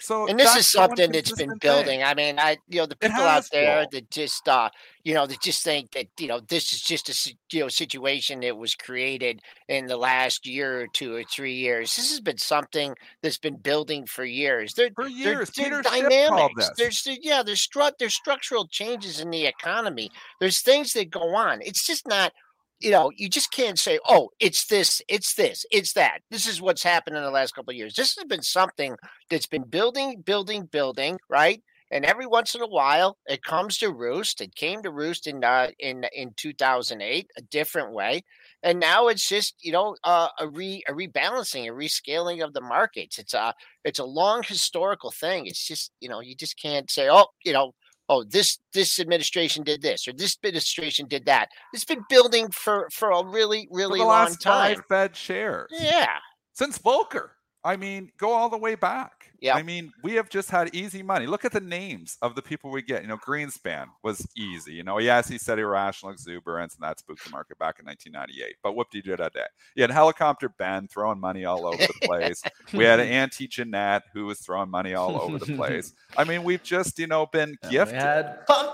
So 0.00 0.26
and 0.26 0.38
this 0.38 0.56
is 0.56 0.70
something 0.70 1.12
that's 1.12 1.32
been 1.32 1.56
building. 1.58 2.00
Thing. 2.00 2.02
I 2.02 2.14
mean, 2.14 2.38
I 2.38 2.58
you 2.68 2.80
know 2.80 2.86
the 2.86 2.96
people 2.96 3.22
out 3.22 3.48
there 3.52 3.86
that 3.90 4.10
just 4.10 4.48
uh 4.48 4.70
you 5.04 5.14
know 5.14 5.26
that 5.26 5.40
just 5.40 5.62
think 5.62 5.92
that 5.92 6.06
you 6.18 6.26
know 6.26 6.40
this 6.40 6.72
is 6.72 6.80
just 6.80 7.08
a 7.08 7.34
you 7.52 7.60
know 7.60 7.68
situation 7.68 8.40
that 8.40 8.56
was 8.56 8.74
created 8.74 9.40
in 9.68 9.86
the 9.86 9.96
last 9.96 10.46
year 10.46 10.82
or 10.82 10.86
two 10.86 11.14
or 11.14 11.24
three 11.24 11.54
years. 11.54 11.94
This 11.96 12.10
has 12.10 12.20
been 12.20 12.38
something 12.38 12.94
that's 13.22 13.38
been 13.38 13.56
building 13.56 14.06
for 14.06 14.24
years. 14.24 14.74
They're, 14.74 14.90
for 14.94 15.08
years, 15.08 15.50
they're, 15.50 15.70
they're 15.70 15.82
dynamics. 15.82 16.70
There's 16.76 17.06
yeah, 17.22 17.42
there's 17.42 17.66
stru- 17.66 17.92
there's 17.98 18.14
structural 18.14 18.66
changes 18.66 19.20
in 19.20 19.30
the 19.30 19.46
economy. 19.46 20.10
There's 20.40 20.60
things 20.60 20.92
that 20.94 21.10
go 21.10 21.34
on. 21.34 21.60
It's 21.62 21.86
just 21.86 22.06
not 22.06 22.32
you 22.80 22.90
know, 22.90 23.10
you 23.16 23.28
just 23.28 23.52
can't 23.52 23.78
say, 23.78 23.98
"Oh, 24.06 24.30
it's 24.40 24.66
this, 24.66 25.02
it's 25.08 25.34
this, 25.34 25.64
it's 25.70 25.92
that." 25.94 26.20
This 26.30 26.46
is 26.46 26.60
what's 26.60 26.82
happened 26.82 27.16
in 27.16 27.22
the 27.22 27.30
last 27.30 27.54
couple 27.54 27.70
of 27.72 27.76
years. 27.76 27.94
This 27.94 28.16
has 28.16 28.24
been 28.26 28.42
something 28.42 28.96
that's 29.30 29.46
been 29.46 29.64
building, 29.64 30.22
building, 30.22 30.66
building, 30.66 31.18
right? 31.28 31.62
And 31.92 32.04
every 32.04 32.26
once 32.26 32.54
in 32.54 32.62
a 32.62 32.68
while, 32.68 33.18
it 33.26 33.42
comes 33.42 33.76
to 33.78 33.90
roost. 33.92 34.40
It 34.40 34.54
came 34.54 34.82
to 34.82 34.90
roost 34.92 35.26
in 35.26 35.42
uh, 35.44 35.68
in 35.78 36.04
in 36.14 36.32
2008, 36.36 37.28
a 37.36 37.42
different 37.42 37.92
way, 37.92 38.22
and 38.62 38.78
now 38.80 39.08
it's 39.08 39.28
just 39.28 39.54
you 39.60 39.72
know 39.72 39.96
uh, 40.04 40.28
a 40.38 40.48
re 40.48 40.82
a 40.88 40.92
rebalancing, 40.92 41.66
a 41.68 41.72
rescaling 41.72 42.44
of 42.44 42.52
the 42.52 42.60
markets. 42.60 43.18
It's 43.18 43.34
a 43.34 43.54
it's 43.84 43.98
a 43.98 44.04
long 44.04 44.42
historical 44.42 45.10
thing. 45.10 45.46
It's 45.46 45.66
just 45.66 45.92
you 46.00 46.08
know 46.08 46.20
you 46.20 46.34
just 46.34 46.60
can't 46.60 46.90
say, 46.90 47.08
"Oh, 47.10 47.26
you 47.44 47.52
know." 47.52 47.72
Oh 48.10 48.24
this 48.24 48.58
this 48.74 49.00
administration 49.00 49.62
did 49.62 49.80
this 49.80 50.06
or 50.06 50.12
this 50.12 50.36
administration 50.42 51.06
did 51.06 51.24
that. 51.24 51.48
It's 51.72 51.84
been 51.84 52.04
building 52.10 52.50
for 52.50 52.88
for 52.92 53.10
a 53.10 53.24
really 53.24 53.68
really 53.70 54.00
long 54.00 54.34
time. 54.34 54.82
Fed 54.88 55.16
shares. 55.16 55.70
Yeah. 55.72 56.18
Since 56.52 56.78
volcker. 56.78 57.30
I 57.64 57.76
mean 57.76 58.10
go 58.18 58.32
all 58.32 58.50
the 58.50 58.58
way 58.58 58.74
back 58.74 59.19
yeah. 59.40 59.54
I 59.54 59.62
mean, 59.62 59.92
we 60.02 60.14
have 60.14 60.28
just 60.28 60.50
had 60.50 60.74
easy 60.74 61.02
money. 61.02 61.26
Look 61.26 61.46
at 61.46 61.52
the 61.52 61.60
names 61.60 62.18
of 62.20 62.34
the 62.34 62.42
people 62.42 62.70
we 62.70 62.82
get. 62.82 63.02
You 63.02 63.08
know, 63.08 63.16
Greenspan 63.16 63.86
was 64.02 64.26
easy. 64.36 64.74
You 64.74 64.84
know, 64.84 64.98
yes, 64.98 65.28
he 65.28 65.38
said 65.38 65.58
irrational 65.58 66.12
exuberance, 66.12 66.74
and 66.74 66.82
that 66.82 66.98
spooked 66.98 67.24
the 67.24 67.30
market 67.30 67.58
back 67.58 67.78
in 67.78 67.86
1998. 67.86 68.56
But 68.62 68.76
whoop 68.76 68.88
de 68.90 69.00
did 69.00 69.18
that 69.18 69.32
day. 69.32 69.46
You 69.74 69.82
had 69.82 69.90
Helicopter 69.90 70.50
Ben 70.50 70.88
throwing 70.88 71.18
money 71.18 71.46
all 71.46 71.66
over 71.66 71.78
the 71.78 72.06
place. 72.06 72.42
we 72.74 72.84
had 72.84 73.00
Auntie 73.00 73.48
Jeanette 73.48 74.02
who 74.12 74.26
was 74.26 74.40
throwing 74.40 74.70
money 74.70 74.92
all 74.94 75.20
over 75.20 75.38
the 75.38 75.56
place. 75.56 75.94
I 76.18 76.24
mean, 76.24 76.44
we've 76.44 76.62
just, 76.62 76.98
you 76.98 77.06
know, 77.06 77.26
been 77.26 77.56
gifted. 77.70 77.96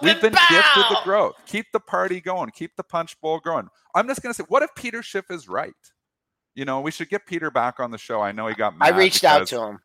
We 0.02 0.08
have 0.08 0.20
been 0.20 0.32
bow! 0.32 0.46
gifted 0.50 0.84
the 0.90 1.00
growth. 1.04 1.34
Keep 1.46 1.66
the 1.72 1.80
party 1.80 2.20
going. 2.20 2.50
Keep 2.50 2.72
the 2.76 2.84
punch 2.84 3.20
bowl 3.20 3.38
going. 3.38 3.68
I'm 3.94 4.08
just 4.08 4.20
going 4.20 4.32
to 4.32 4.36
say, 4.36 4.44
what 4.48 4.64
if 4.64 4.70
Peter 4.74 5.02
Schiff 5.02 5.30
is 5.30 5.48
right? 5.48 5.74
You 6.56 6.64
know, 6.64 6.80
we 6.80 6.90
should 6.90 7.08
get 7.08 7.26
Peter 7.26 7.50
back 7.50 7.78
on 7.78 7.90
the 7.90 7.98
show. 7.98 8.20
I 8.20 8.32
know 8.32 8.48
he 8.48 8.54
got 8.54 8.74
I 8.80 8.90
reached 8.90 9.24
out 9.24 9.46
to 9.48 9.62
him 9.62 9.78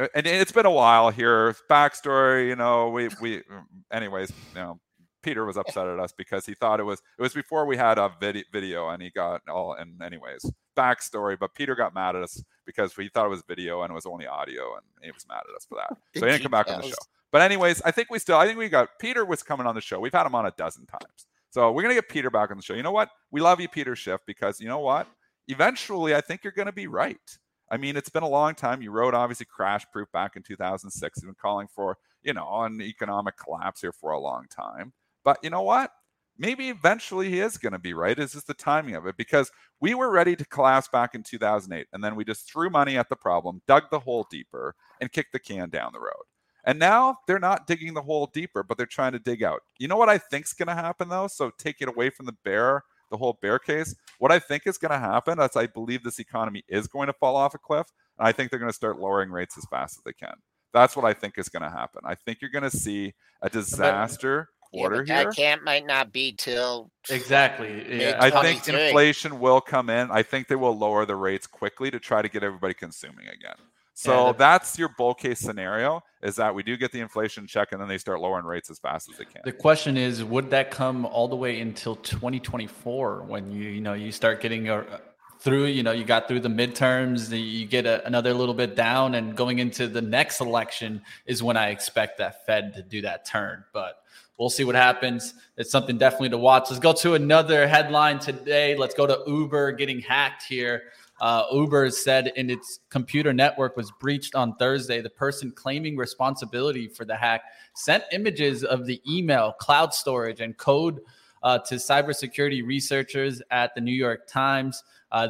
Uh, 0.00 0.06
and 0.14 0.26
it's 0.26 0.52
been 0.52 0.66
a 0.66 0.70
while 0.70 1.10
here. 1.10 1.54
Backstory, 1.68 2.48
you 2.48 2.56
know, 2.56 2.88
we 2.88 3.08
we, 3.20 3.38
mm, 3.38 3.64
anyways, 3.92 4.30
you 4.54 4.60
know, 4.60 4.80
Peter 5.22 5.44
was 5.44 5.56
upset 5.58 5.86
at 5.86 5.98
us 5.98 6.12
because 6.12 6.46
he 6.46 6.54
thought 6.54 6.80
it 6.80 6.84
was 6.84 7.02
it 7.18 7.22
was 7.22 7.34
before 7.34 7.66
we 7.66 7.76
had 7.76 7.98
a 7.98 8.10
video, 8.18 8.44
video 8.52 8.88
and 8.88 9.02
he 9.02 9.10
got 9.10 9.42
all 9.48 9.74
and 9.74 10.00
anyways 10.02 10.50
backstory. 10.76 11.38
But 11.38 11.54
Peter 11.54 11.74
got 11.74 11.94
mad 11.94 12.16
at 12.16 12.22
us 12.22 12.42
because 12.64 12.96
we 12.96 13.08
thought 13.08 13.26
it 13.26 13.30
was 13.30 13.42
video 13.46 13.82
and 13.82 13.90
it 13.90 13.94
was 13.94 14.06
only 14.06 14.26
audio, 14.26 14.74
and 14.76 14.84
he 15.02 15.10
was 15.10 15.26
mad 15.28 15.42
at 15.48 15.54
us 15.54 15.66
for 15.68 15.76
that. 15.76 15.96
So 16.16 16.24
he 16.26 16.32
didn't 16.32 16.42
come 16.42 16.52
back 16.52 16.70
on 16.70 16.80
the 16.80 16.88
show. 16.88 16.94
But 17.32 17.42
anyways, 17.42 17.82
I 17.82 17.90
think 17.90 18.10
we 18.10 18.18
still 18.18 18.36
I 18.36 18.46
think 18.46 18.58
we 18.58 18.68
got 18.68 18.88
Peter 18.98 19.24
was 19.24 19.42
coming 19.42 19.66
on 19.66 19.74
the 19.74 19.80
show. 19.80 20.00
We've 20.00 20.12
had 20.12 20.26
him 20.26 20.34
on 20.34 20.46
a 20.46 20.52
dozen 20.52 20.86
times. 20.86 21.26
So 21.50 21.72
we're 21.72 21.82
gonna 21.82 21.94
get 21.94 22.08
Peter 22.08 22.30
back 22.30 22.50
on 22.50 22.56
the 22.56 22.62
show. 22.62 22.74
You 22.74 22.82
know 22.82 22.92
what? 22.92 23.10
We 23.30 23.40
love 23.40 23.60
you, 23.60 23.68
Peter 23.68 23.94
Schiff, 23.94 24.20
because 24.26 24.60
you 24.60 24.68
know 24.68 24.78
what? 24.78 25.06
Eventually, 25.48 26.14
I 26.14 26.20
think 26.20 26.44
you're 26.44 26.52
gonna 26.52 26.72
be 26.72 26.86
right. 26.86 27.38
I 27.70 27.76
mean, 27.76 27.96
it's 27.96 28.08
been 28.08 28.22
a 28.22 28.28
long 28.28 28.54
time. 28.54 28.82
You 28.82 28.90
wrote 28.90 29.14
obviously 29.14 29.46
Crash 29.46 29.84
Proof 29.92 30.10
back 30.12 30.36
in 30.36 30.42
2006. 30.42 31.18
You've 31.22 31.28
been 31.28 31.36
calling 31.40 31.68
for, 31.68 31.96
you 32.22 32.32
know, 32.34 32.62
an 32.62 32.80
economic 32.82 33.36
collapse 33.36 33.80
here 33.80 33.92
for 33.92 34.10
a 34.10 34.20
long 34.20 34.46
time. 34.50 34.92
But 35.24 35.38
you 35.42 35.50
know 35.50 35.62
what? 35.62 35.92
Maybe 36.36 36.70
eventually 36.70 37.28
he 37.28 37.40
is 37.40 37.58
going 37.58 37.74
to 37.74 37.78
be 37.78 37.92
right. 37.92 38.18
Is 38.18 38.32
just 38.32 38.46
the 38.46 38.54
timing 38.54 38.94
of 38.94 39.06
it 39.06 39.16
because 39.16 39.50
we 39.80 39.94
were 39.94 40.10
ready 40.10 40.34
to 40.34 40.44
collapse 40.46 40.88
back 40.88 41.14
in 41.14 41.22
2008. 41.22 41.86
And 41.92 42.02
then 42.02 42.16
we 42.16 42.24
just 42.24 42.50
threw 42.50 42.70
money 42.70 42.96
at 42.96 43.08
the 43.08 43.16
problem, 43.16 43.62
dug 43.68 43.84
the 43.90 44.00
hole 44.00 44.26
deeper, 44.30 44.74
and 45.00 45.12
kicked 45.12 45.32
the 45.32 45.38
can 45.38 45.68
down 45.68 45.92
the 45.92 46.00
road. 46.00 46.24
And 46.64 46.78
now 46.78 47.18
they're 47.26 47.38
not 47.38 47.66
digging 47.66 47.94
the 47.94 48.02
hole 48.02 48.30
deeper, 48.32 48.62
but 48.62 48.76
they're 48.76 48.86
trying 48.86 49.12
to 49.12 49.18
dig 49.18 49.42
out. 49.42 49.60
You 49.78 49.88
know 49.88 49.96
what 49.96 50.08
I 50.08 50.18
think's 50.18 50.52
going 50.52 50.68
to 50.68 50.74
happen 50.74 51.08
though? 51.08 51.26
So 51.26 51.50
take 51.58 51.80
it 51.80 51.88
away 51.88 52.10
from 52.10 52.26
the 52.26 52.36
bear 52.44 52.82
the 53.10 53.16
whole 53.16 53.38
bear 53.40 53.58
case. 53.58 53.94
What 54.18 54.32
I 54.32 54.38
think 54.38 54.66
is 54.66 54.78
going 54.78 54.92
to 54.92 54.98
happen 54.98 55.40
is 55.40 55.56
I 55.56 55.66
believe 55.66 56.02
this 56.02 56.18
economy 56.18 56.64
is 56.68 56.86
going 56.86 57.08
to 57.08 57.12
fall 57.12 57.36
off 57.36 57.54
a 57.54 57.58
cliff. 57.58 57.86
And 58.18 58.26
I 58.26 58.32
think 58.32 58.50
they're 58.50 58.60
going 58.60 58.70
to 58.70 58.76
start 58.76 58.98
lowering 58.98 59.30
rates 59.30 59.56
as 59.58 59.64
fast 59.66 59.98
as 59.98 60.04
they 60.04 60.12
can. 60.12 60.34
That's 60.72 60.94
what 60.94 61.04
I 61.04 61.12
think 61.12 61.38
is 61.38 61.48
going 61.48 61.62
to 61.62 61.70
happen. 61.70 62.02
I 62.04 62.14
think 62.14 62.40
you're 62.40 62.50
going 62.50 62.70
to 62.70 62.76
see 62.76 63.14
a 63.42 63.50
disaster 63.50 64.48
but, 64.72 64.78
quarter 64.78 65.04
yeah, 65.06 65.22
here. 65.22 65.32
can't 65.32 65.64
might 65.64 65.84
not 65.84 66.12
be 66.12 66.32
till 66.32 66.90
exactly. 67.08 68.00
Yeah. 68.00 68.18
I 68.20 68.30
think 68.30 68.68
inflation 68.68 69.40
will 69.40 69.60
come 69.60 69.90
in. 69.90 70.10
I 70.10 70.22
think 70.22 70.46
they 70.46 70.54
will 70.54 70.76
lower 70.76 71.04
the 71.06 71.16
rates 71.16 71.46
quickly 71.46 71.90
to 71.90 71.98
try 71.98 72.22
to 72.22 72.28
get 72.28 72.44
everybody 72.44 72.74
consuming 72.74 73.26
again. 73.26 73.56
So 73.94 74.26
yeah, 74.26 74.32
that's 74.32 74.78
your 74.78 74.88
bull 74.96 75.14
case 75.14 75.40
scenario 75.40 76.02
is 76.22 76.36
that 76.36 76.54
we 76.54 76.62
do 76.62 76.76
get 76.76 76.92
the 76.92 77.00
inflation 77.00 77.46
check 77.46 77.72
and 77.72 77.80
then 77.80 77.88
they 77.88 77.98
start 77.98 78.20
lowering 78.20 78.46
rates 78.46 78.70
as 78.70 78.78
fast 78.78 79.10
as 79.10 79.18
they 79.18 79.24
can. 79.24 79.42
The 79.44 79.52
question 79.52 79.96
is, 79.96 80.24
would 80.24 80.50
that 80.50 80.70
come 80.70 81.04
all 81.06 81.28
the 81.28 81.36
way 81.36 81.60
until 81.60 81.96
2024 81.96 83.22
when 83.22 83.50
you 83.50 83.68
you 83.68 83.80
know 83.80 83.94
you 83.94 84.12
start 84.12 84.40
getting 84.40 84.68
a, 84.68 85.00
through 85.40 85.66
you 85.66 85.82
know 85.82 85.92
you 85.92 86.04
got 86.04 86.28
through 86.28 86.40
the 86.40 86.48
midterms 86.48 87.30
you 87.30 87.66
get 87.66 87.86
a, 87.86 88.06
another 88.06 88.34
little 88.34 88.54
bit 88.54 88.76
down 88.76 89.14
and 89.14 89.36
going 89.36 89.58
into 89.58 89.88
the 89.88 90.02
next 90.02 90.40
election 90.40 91.00
is 91.24 91.42
when 91.42 91.56
i 91.56 91.68
expect 91.68 92.18
that 92.18 92.44
fed 92.44 92.74
to 92.74 92.82
do 92.82 93.00
that 93.02 93.24
turn. 93.24 93.64
But 93.72 94.02
we'll 94.38 94.50
see 94.50 94.64
what 94.64 94.74
happens. 94.74 95.34
It's 95.56 95.70
something 95.70 95.98
definitely 95.98 96.30
to 96.30 96.38
watch. 96.38 96.70
Let's 96.70 96.80
go 96.80 96.94
to 96.94 97.14
another 97.14 97.66
headline 97.68 98.18
today. 98.18 98.76
Let's 98.76 98.94
go 98.94 99.06
to 99.06 99.22
uber 99.26 99.72
getting 99.72 100.00
hacked 100.00 100.42
here 100.44 100.84
uh, 101.20 101.44
Uber 101.52 101.90
said 101.90 102.32
in 102.36 102.48
its 102.48 102.80
computer 102.88 103.32
network 103.32 103.76
was 103.76 103.92
breached 104.00 104.34
on 104.34 104.56
Thursday. 104.56 105.00
The 105.00 105.10
person 105.10 105.52
claiming 105.52 105.96
responsibility 105.96 106.88
for 106.88 107.04
the 107.04 107.16
hack 107.16 107.42
sent 107.74 108.04
images 108.12 108.64
of 108.64 108.86
the 108.86 109.02
email, 109.08 109.52
cloud 109.52 109.92
storage, 109.92 110.40
and 110.40 110.56
code 110.56 111.00
uh, 111.42 111.58
to 111.58 111.76
cybersecurity 111.76 112.66
researchers 112.66 113.42
at 113.50 113.74
the 113.74 113.80
New 113.80 113.92
York 113.92 114.26
Times. 114.26 114.82
Uh, 115.12 115.28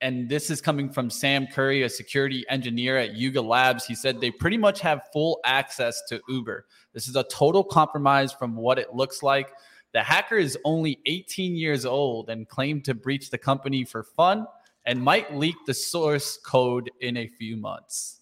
and 0.00 0.28
this 0.28 0.50
is 0.50 0.60
coming 0.60 0.90
from 0.90 1.08
Sam 1.10 1.46
Curry, 1.46 1.82
a 1.82 1.88
security 1.88 2.44
engineer 2.48 2.98
at 2.98 3.14
Yuga 3.14 3.40
Labs. 3.40 3.86
He 3.86 3.94
said 3.94 4.20
they 4.20 4.30
pretty 4.30 4.58
much 4.58 4.80
have 4.80 5.08
full 5.12 5.40
access 5.44 6.02
to 6.08 6.20
Uber. 6.28 6.66
This 6.92 7.08
is 7.08 7.16
a 7.16 7.24
total 7.24 7.64
compromise 7.64 8.32
from 8.32 8.54
what 8.54 8.78
it 8.78 8.94
looks 8.94 9.22
like. 9.22 9.48
The 9.92 10.02
hacker 10.02 10.36
is 10.36 10.58
only 10.64 11.00
18 11.06 11.56
years 11.56 11.86
old 11.86 12.28
and 12.28 12.48
claimed 12.48 12.84
to 12.84 12.94
breach 12.94 13.30
the 13.30 13.38
company 13.38 13.84
for 13.84 14.02
fun 14.02 14.46
and 14.86 15.02
might 15.02 15.34
leak 15.34 15.56
the 15.66 15.74
source 15.74 16.36
code 16.38 16.90
in 17.00 17.16
a 17.16 17.26
few 17.28 17.56
months. 17.56 18.20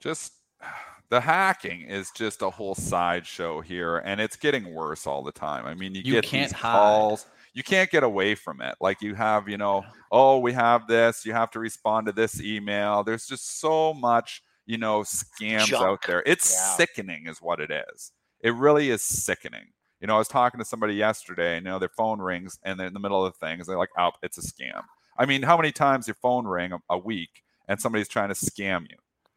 Just 0.00 0.32
the 1.10 1.20
hacking 1.20 1.82
is 1.82 2.10
just 2.10 2.42
a 2.42 2.50
whole 2.50 2.74
sideshow 2.74 3.60
here, 3.60 3.98
and 3.98 4.20
it's 4.20 4.36
getting 4.36 4.72
worse 4.74 5.06
all 5.06 5.22
the 5.22 5.32
time. 5.32 5.66
I 5.66 5.74
mean, 5.74 5.94
you, 5.94 6.02
You 6.04 6.12
get 6.14 6.24
can't 6.24 6.50
these 6.50 6.58
hide. 6.58 6.72
calls. 6.72 7.26
You 7.54 7.62
can't 7.62 7.90
get 7.90 8.02
away 8.02 8.34
from 8.34 8.62
it. 8.62 8.76
Like 8.80 9.02
you 9.02 9.14
have, 9.14 9.46
you 9.46 9.58
know, 9.58 9.84
oh, 10.10 10.38
we 10.38 10.54
have 10.54 10.86
this. 10.86 11.26
You 11.26 11.34
have 11.34 11.50
to 11.50 11.58
respond 11.60 12.06
to 12.06 12.12
this 12.12 12.40
email. 12.40 13.04
There's 13.04 13.26
just 13.26 13.60
so 13.60 13.92
much, 13.92 14.42
you 14.64 14.78
know, 14.78 15.00
scams 15.00 15.66
Junk. 15.66 15.82
out 15.82 16.06
there. 16.06 16.22
It's 16.24 16.50
Yeah. 16.50 16.76
sickening, 16.76 17.26
is 17.26 17.42
what 17.42 17.60
it 17.60 17.70
is. 17.70 18.12
It 18.40 18.54
really 18.54 18.88
is 18.88 19.02
sickening. 19.02 19.66
You 20.00 20.06
know, 20.06 20.14
I 20.14 20.18
was 20.18 20.28
talking 20.28 20.58
to 20.60 20.64
somebody 20.64 20.94
yesterday, 20.94 21.58
and 21.58 21.66
you 21.66 21.72
know, 21.72 21.78
their 21.78 21.90
phone 21.90 22.20
rings, 22.20 22.58
and 22.64 22.80
they're 22.80 22.86
in 22.88 22.94
the 22.94 22.98
middle 23.00 23.24
of 23.24 23.34
the 23.34 23.46
things. 23.46 23.66
They're 23.66 23.76
like, 23.78 23.90
"Oh, 23.98 24.12
it's 24.22 24.38
a 24.38 24.40
scam." 24.40 24.82
I 25.18 25.26
mean, 25.26 25.42
how 25.42 25.56
many 25.56 25.72
times 25.72 26.06
your 26.06 26.14
phone 26.14 26.46
ring 26.46 26.72
a, 26.72 26.78
a 26.90 26.98
week, 26.98 27.42
and 27.68 27.80
somebody's 27.80 28.08
trying 28.08 28.28
to 28.28 28.34
scam 28.34 28.82
you? 28.90 28.96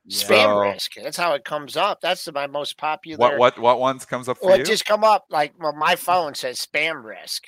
Spam 0.10 0.44
So- 0.44 0.60
risk. 0.60 0.92
That's 1.02 1.18
how 1.18 1.34
it 1.34 1.44
comes 1.44 1.76
up. 1.76 2.00
That's 2.02 2.32
my 2.32 2.48
most 2.48 2.78
popular. 2.78 3.18
What 3.20 3.38
what 3.38 3.60
what 3.60 3.80
ones 3.80 4.06
comes 4.06 4.30
up 4.30 4.38
for 4.38 4.48
Well, 4.50 4.58
you? 4.58 4.64
it 4.64 4.68
just 4.68 4.86
come 4.86 5.04
up 5.04 5.26
like 5.30 5.54
well, 5.60 5.74
my 5.74 5.96
phone 5.96 6.36
says 6.36 6.64
spam 6.66 7.04
risk. 7.04 7.46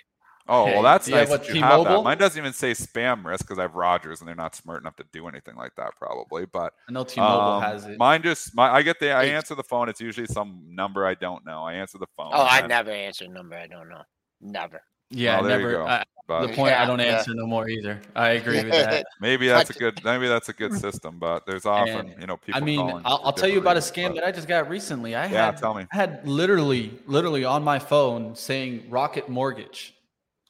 Oh 0.49 0.65
Hey, 0.65 0.73
well, 0.73 0.81
that's 0.81 1.05
do 1.05 1.11
you 1.11 1.17
have 1.17 1.27
nice 1.27 1.37
what, 1.37 1.45
that 1.47 1.55
you 1.55 1.61
have 1.61 1.83
that. 1.83 2.03
Mine 2.03 2.17
doesn't 2.17 2.39
even 2.39 2.53
say 2.53 2.71
spam 2.71 3.25
risk 3.25 3.43
because 3.45 3.59
I 3.59 3.63
have 3.63 3.75
Rogers 3.75 4.21
and 4.21 4.27
they're 4.27 4.35
not 4.35 4.55
smart 4.55 4.81
enough 4.81 4.95
to 4.95 5.03
do 5.11 5.27
anything 5.27 5.55
like 5.55 5.75
that, 5.75 5.91
probably. 5.97 6.45
But 6.45 6.73
I 6.89 6.93
know 6.93 7.03
T-Mobile 7.03 7.41
um, 7.41 7.61
has 7.61 7.85
it. 7.85 7.97
mine 7.97 8.23
just 8.23 8.55
my 8.55 8.71
I 8.71 8.81
get 8.81 8.99
the 8.99 9.11
I 9.11 9.25
answer 9.25 9.53
the 9.55 9.63
phone. 9.63 9.87
It's 9.89 10.01
usually 10.01 10.25
some 10.27 10.63
number 10.69 11.05
I 11.05 11.15
don't 11.15 11.45
know. 11.45 11.63
I 11.63 11.73
answer 11.73 11.97
the 11.97 12.07
phone. 12.15 12.31
Oh, 12.33 12.47
I 12.49 12.65
never 12.65 12.91
answer 12.91 13.25
a 13.25 13.27
number 13.27 13.55
I 13.55 13.67
don't 13.67 13.89
know. 13.89 14.01
Never. 14.41 14.81
Yeah, 15.09 15.39
Oh, 15.39 15.43
there 15.43 15.59
you 15.59 15.67
never. 15.67 15.83
go. 15.83 15.87
I, 15.87 16.03
the 16.27 16.49
point 16.53 16.73
I 16.73 16.85
don't 16.85 16.99
yeah. 16.99 17.17
answer 17.17 17.33
no 17.33 17.47
more 17.47 17.69
either. 17.69 18.01
I 18.13 18.31
agree 18.31 18.61
with 18.61 18.71
that. 18.71 19.05
maybe 19.21 19.47
that's 19.47 19.69
a 19.69 19.73
good 19.73 20.03
maybe 20.03 20.27
that's 20.27 20.49
a 20.49 20.53
good 20.53 20.73
system. 20.73 21.19
But 21.19 21.45
there's 21.45 21.65
often 21.65 22.09
And, 22.11 22.21
you 22.21 22.27
know 22.27 22.35
people. 22.35 22.61
I 22.61 22.65
mean, 22.65 22.79
calling 22.79 23.01
I'll, 23.05 23.21
I'll 23.23 23.31
tell 23.31 23.47
you 23.47 23.61
different 23.61 23.77
about 23.77 23.77
a 23.77 23.91
scam 23.91 24.07
but- 24.09 24.15
that 24.15 24.23
I 24.25 24.31
just 24.31 24.47
got 24.47 24.69
recently. 24.69 25.15
I 25.15 25.27
Yeah, 25.27 25.45
had 25.45 25.57
tell 25.57 25.73
me. 25.73 25.85
I 25.91 25.95
had 25.95 26.27
literally, 26.27 26.99
literally 27.05 27.45
on 27.45 27.63
my 27.63 27.79
phone 27.79 28.35
saying 28.35 28.89
Rocket 28.89 29.29
Mortgage, 29.29 29.93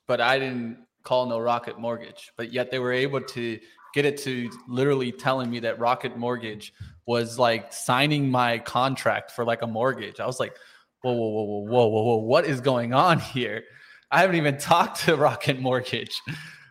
but 0.07 0.19
I 0.19 0.39
didn't 0.39 0.79
call 1.03 1.27
no 1.27 1.39
Rocket 1.39 1.77
Mortgage. 1.77 2.31
But 2.37 2.51
yet 2.51 2.71
they 2.71 2.79
were 2.79 2.93
able 2.93 3.21
to 3.21 3.59
get 3.93 4.05
it 4.05 4.17
to 4.23 4.49
literally 4.67 5.11
telling 5.11 5.49
me 5.51 5.59
that 5.59 5.77
Rocket 5.79 6.17
Mortgage 6.17 6.73
was 7.05 7.37
like 7.37 7.71
signing 7.71 8.31
my 8.31 8.57
contract 8.57 9.31
for 9.31 9.45
like 9.45 9.61
a 9.61 9.67
mortgage. 9.67 10.19
I 10.19 10.25
was 10.25 10.39
like, 10.39 10.55
whoa, 11.01 11.13
whoa, 11.13 11.29
whoa, 11.29 11.43
whoa, 11.43 11.63
whoa, 11.65 11.87
whoa, 11.87 12.03
whoa, 12.03 12.15
what 12.17 12.45
is 12.45 12.61
going 12.61 12.93
on 12.95 13.19
here? 13.19 13.63
I 14.11 14.21
haven't 14.21 14.35
even 14.37 14.57
talked 14.59 15.01
to 15.05 15.15
Rocket 15.15 15.59
Mortgage. 15.59 16.21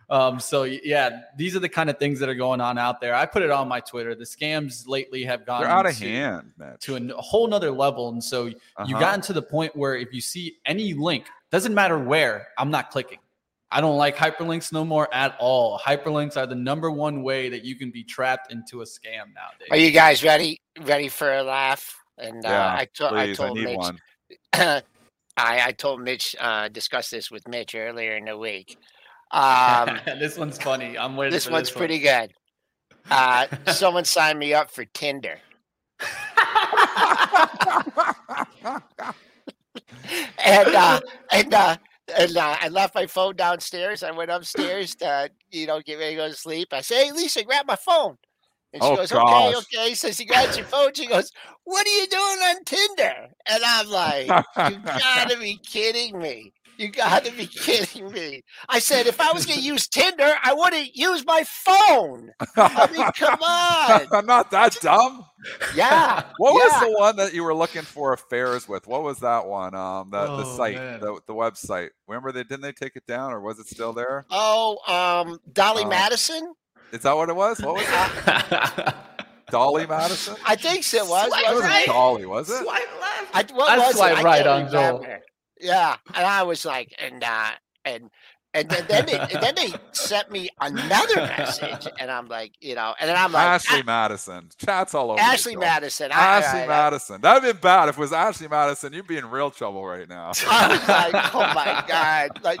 Um, 0.09 0.39
so 0.39 0.63
yeah, 0.63 1.21
these 1.37 1.53
are 1.55 1.59
the 1.59 1.67
kind 1.69 1.89
of 1.89 1.97
things 1.99 2.19
that 2.19 2.29
are 2.29 2.35
going 2.35 2.61
on 2.61 2.77
out 2.77 3.01
there. 3.01 3.13
I 3.13 3.25
put 3.25 3.41
it 3.41 3.51
on 3.51 3.67
my 3.67 3.81
Twitter. 3.81 4.15
The 4.15 4.23
scams 4.23 4.87
lately 4.87 5.25
have 5.25 5.45
gone 5.45 5.61
they're 5.61 5.69
out 5.69 5.85
of 5.85 5.97
to- 5.97 6.07
hand, 6.09 6.53
Mitch. 6.57 6.79
to 6.81 6.95
a 6.95 7.21
whole 7.21 7.45
nother 7.47 7.71
level. 7.71 8.09
And 8.09 8.23
so 8.23 8.45
you 8.45 8.55
Uh-huh. 8.77 8.99
gotten 8.99 9.19
to 9.21 9.33
the 9.33 9.41
point 9.41 9.75
where 9.75 9.95
if 9.95 10.13
you 10.13 10.21
see 10.21 10.57
any 10.65 10.93
link, 10.93 11.25
doesn't 11.51 11.73
matter 11.73 11.99
where, 11.99 12.47
I'm 12.57 12.71
not 12.71 12.89
clicking. 12.89 13.19
I 13.69 13.81
don't 13.81 13.97
like 13.97 14.15
hyperlinks 14.15 14.71
no 14.71 14.85
more 14.85 15.13
at 15.13 15.35
all. 15.39 15.77
Hyperlinks 15.77 16.37
are 16.37 16.47
the 16.47 16.55
number 16.55 16.89
one 16.89 17.21
way 17.21 17.49
that 17.49 17.65
you 17.65 17.75
can 17.75 17.91
be 17.91 18.01
trapped 18.05 18.49
into 18.49 18.81
a 18.81 18.85
scam 18.85 19.33
nowadays. 19.35 19.67
Are 19.71 19.75
you 19.77 19.91
guys 19.91 20.23
ready? 20.23 20.61
Ready 20.85 21.09
for 21.09 21.33
a 21.33 21.43
laugh? 21.43 21.97
And 22.17 22.45
uh, 22.45 22.49
Yeah, 22.49 22.75
I, 22.79 22.87
to- 22.93 23.05
I 23.13 23.25
Please, 23.25 23.39
I 23.41 23.45
told 23.45 23.57
need 23.57 23.77
Mitch. 23.77 24.83
I, 25.37 25.67
I 25.67 25.71
told 25.71 26.01
Mitch. 26.01 26.35
Uh, 26.39 26.67
discussed 26.67 27.11
this 27.11 27.29
with 27.31 27.47
Mitch 27.47 27.75
earlier 27.75 28.15
in 28.15 28.25
the 28.25 28.37
week. 28.37 28.77
Um, 29.29 29.99
this 30.05 30.37
one's 30.37 30.57
funny. 30.57 30.97
I'm 30.97 31.17
waiting. 31.17 31.33
this 31.33 31.49
one's 31.49 31.69
one. 31.69 31.79
pretty 31.79 31.99
good. 31.99 32.31
Uh, 33.11 33.47
someone 33.73 34.05
signed 34.05 34.39
me 34.39 34.53
up 34.53 34.71
for 34.71 34.85
Tinder. 34.85 35.37
and 40.45 40.67
uh, 40.69 41.01
and 41.33 41.53
uh, 41.53 41.75
and 42.17 42.37
uh, 42.37 42.55
I 42.61 42.69
left 42.69 42.95
my 42.95 43.05
phone 43.05 43.35
downstairs. 43.35 44.01
I 44.01 44.11
went 44.11 44.31
upstairs 44.31 44.95
to 44.95 45.29
you 45.51 45.67
know 45.67 45.81
get 45.81 45.95
ready 45.95 46.11
to 46.11 46.21
go 46.21 46.29
to 46.29 46.33
sleep. 46.33 46.69
I 46.71 46.79
say, 46.79 47.07
"Hey, 47.07 47.11
Lisa, 47.11 47.43
grab 47.43 47.67
my 47.67 47.75
phone." 47.75 48.17
And 48.73 48.83
she 48.83 48.89
Oh, 48.89 48.95
goes, 48.97 49.11
gosh. 49.11 49.55
"Okay, 49.55 49.57
okay." 49.79 49.93
So 49.95 50.11
she 50.11 50.25
grabs 50.25 50.57
your 50.57 50.65
phone. 50.65 50.93
She 50.93 51.07
goes, 51.07 51.31
"What 51.63 51.85
are 51.87 51.89
you 51.89 52.07
doing 52.07 52.21
on 52.21 52.63
Tinder?" 52.65 53.27
And 53.47 53.63
I'm 53.65 53.89
like, 53.89 54.27
"You 54.71 54.79
gotta 54.79 55.37
be 55.37 55.57
kidding 55.65 56.19
me." 56.19 56.51
You 56.77 56.89
gotta 56.89 57.31
be 57.31 57.47
kidding 57.65 58.11
me. 58.11 58.43
I 58.69 58.77
said, 58.77 59.07
if 59.07 59.19
I 59.19 59.31
was 59.31 59.47
gonna 59.47 59.61
use 59.61 59.87
Tinder, 59.87 60.35
I 60.43 60.53
wouldn't 60.53 60.95
use 60.95 61.25
my 61.25 61.43
phone. 61.43 62.29
I 62.55 62.87
mean, 62.91 63.11
come 63.13 63.39
on. 63.41 64.07
I'm 64.13 64.25
not 64.27 64.51
that 64.51 64.77
dumb. 64.79 65.25
Yeah. 65.73 66.21
What 66.37 66.51
yeah. 66.53 66.77
was 66.79 66.81
the 66.81 66.91
one 66.99 67.15
that 67.15 67.33
you 67.33 67.43
were 67.43 67.55
looking 67.55 67.81
for 67.81 68.13
affairs 68.13 68.67
with? 68.69 68.85
What 68.85 69.01
was 69.01 69.17
that 69.21 69.47
one? 69.47 69.73
Um, 69.73 70.11
the, 70.11 70.23
the 70.37 70.43
Oh, 70.45 70.55
site, 70.55 70.75
man. 70.75 70.99
the, 70.99 71.19
the 71.25 71.33
website. 71.33 71.89
Remember 72.07 72.31
they 72.31 72.43
didn't 72.43 72.61
they 72.61 72.73
take 72.73 72.95
it 72.95 73.07
down 73.07 73.33
or 73.33 73.41
was 73.41 73.57
it 73.57 73.65
still 73.67 73.91
there? 73.93 74.27
Oh, 74.29 74.77
um, 74.87 75.39
Dolly 75.53 75.83
Uh, 75.83 75.89
Madison? 75.89 76.53
Is 76.91 77.01
that 77.01 77.15
what 77.15 77.29
it 77.29 77.35
was? 77.35 77.59
What 77.59 77.75
was 77.75 77.85
it? 77.87 78.93
Dolly 79.49 79.87
Madison? 79.87 80.35
I 80.45 80.55
think 80.55 80.83
so. 80.83 80.97
It 80.97 81.09
was. 81.09 81.27
Swipe 81.27 81.41
It 81.41 81.43
wasn't 81.43 81.55
wasn't 81.55 81.71
right. 81.71 81.83
it? 81.83 81.87
Dolly, 81.87 82.25
was 82.25 82.49
it? 82.49 82.63
Swipe 82.63 83.01
left. 83.01 83.51
I, 83.51 83.55
what 83.55 83.69
I 83.69 83.77
was 83.77 83.95
swipe 83.95 84.17
I 84.17 84.23
right 84.23 84.43
can't 84.43 84.65
on 84.65 84.71
Joel. 84.71 85.05
Yeah, 85.59 85.95
and 86.13 86.25
I 86.25 86.43
was 86.43 86.65
like, 86.65 86.93
and 86.99 87.23
uh, 87.23 87.51
and 87.85 88.09
and 88.53 88.69
then, 88.69 88.85
then 88.87 89.05
they 89.05 89.19
and 89.19 89.41
then 89.41 89.55
they 89.55 89.73
sent 89.91 90.31
me 90.31 90.49
another 90.59 91.15
message, 91.15 91.87
and 91.99 92.11
I'm 92.11 92.27
like, 92.27 92.53
you 92.59 92.75
know, 92.75 92.93
and 92.99 93.09
then 93.09 93.15
I'm 93.15 93.31
like, 93.31 93.45
Ashley 93.45 93.79
"Ah, 93.81 93.85
Madison. 93.85 94.49
Chats 94.57 94.93
all 94.93 95.11
over. 95.11 95.19
Ashley 95.19 95.53
Joel. 95.53 95.61
Madison. 95.61 96.11
I, 96.11 96.15
Ashley 96.15 96.59
I, 96.61 96.63
I, 96.63 96.67
Madison. 96.67 97.21
That'd 97.21 97.43
been 97.43 97.61
bad 97.61 97.89
if 97.89 97.97
it 97.97 98.01
was 98.01 98.13
Ashley 98.13 98.47
Madison. 98.47 98.93
You'd 98.93 99.07
be 99.07 99.17
in 99.17 99.29
real 99.29 99.51
trouble 99.51 99.85
right 99.85 100.07
now. 100.07 100.31
I 100.47 100.67
was 100.69 100.87
like, 100.87 101.35
oh 101.35 101.53
my 101.53 101.85
god, 101.87 102.43
like. 102.43 102.59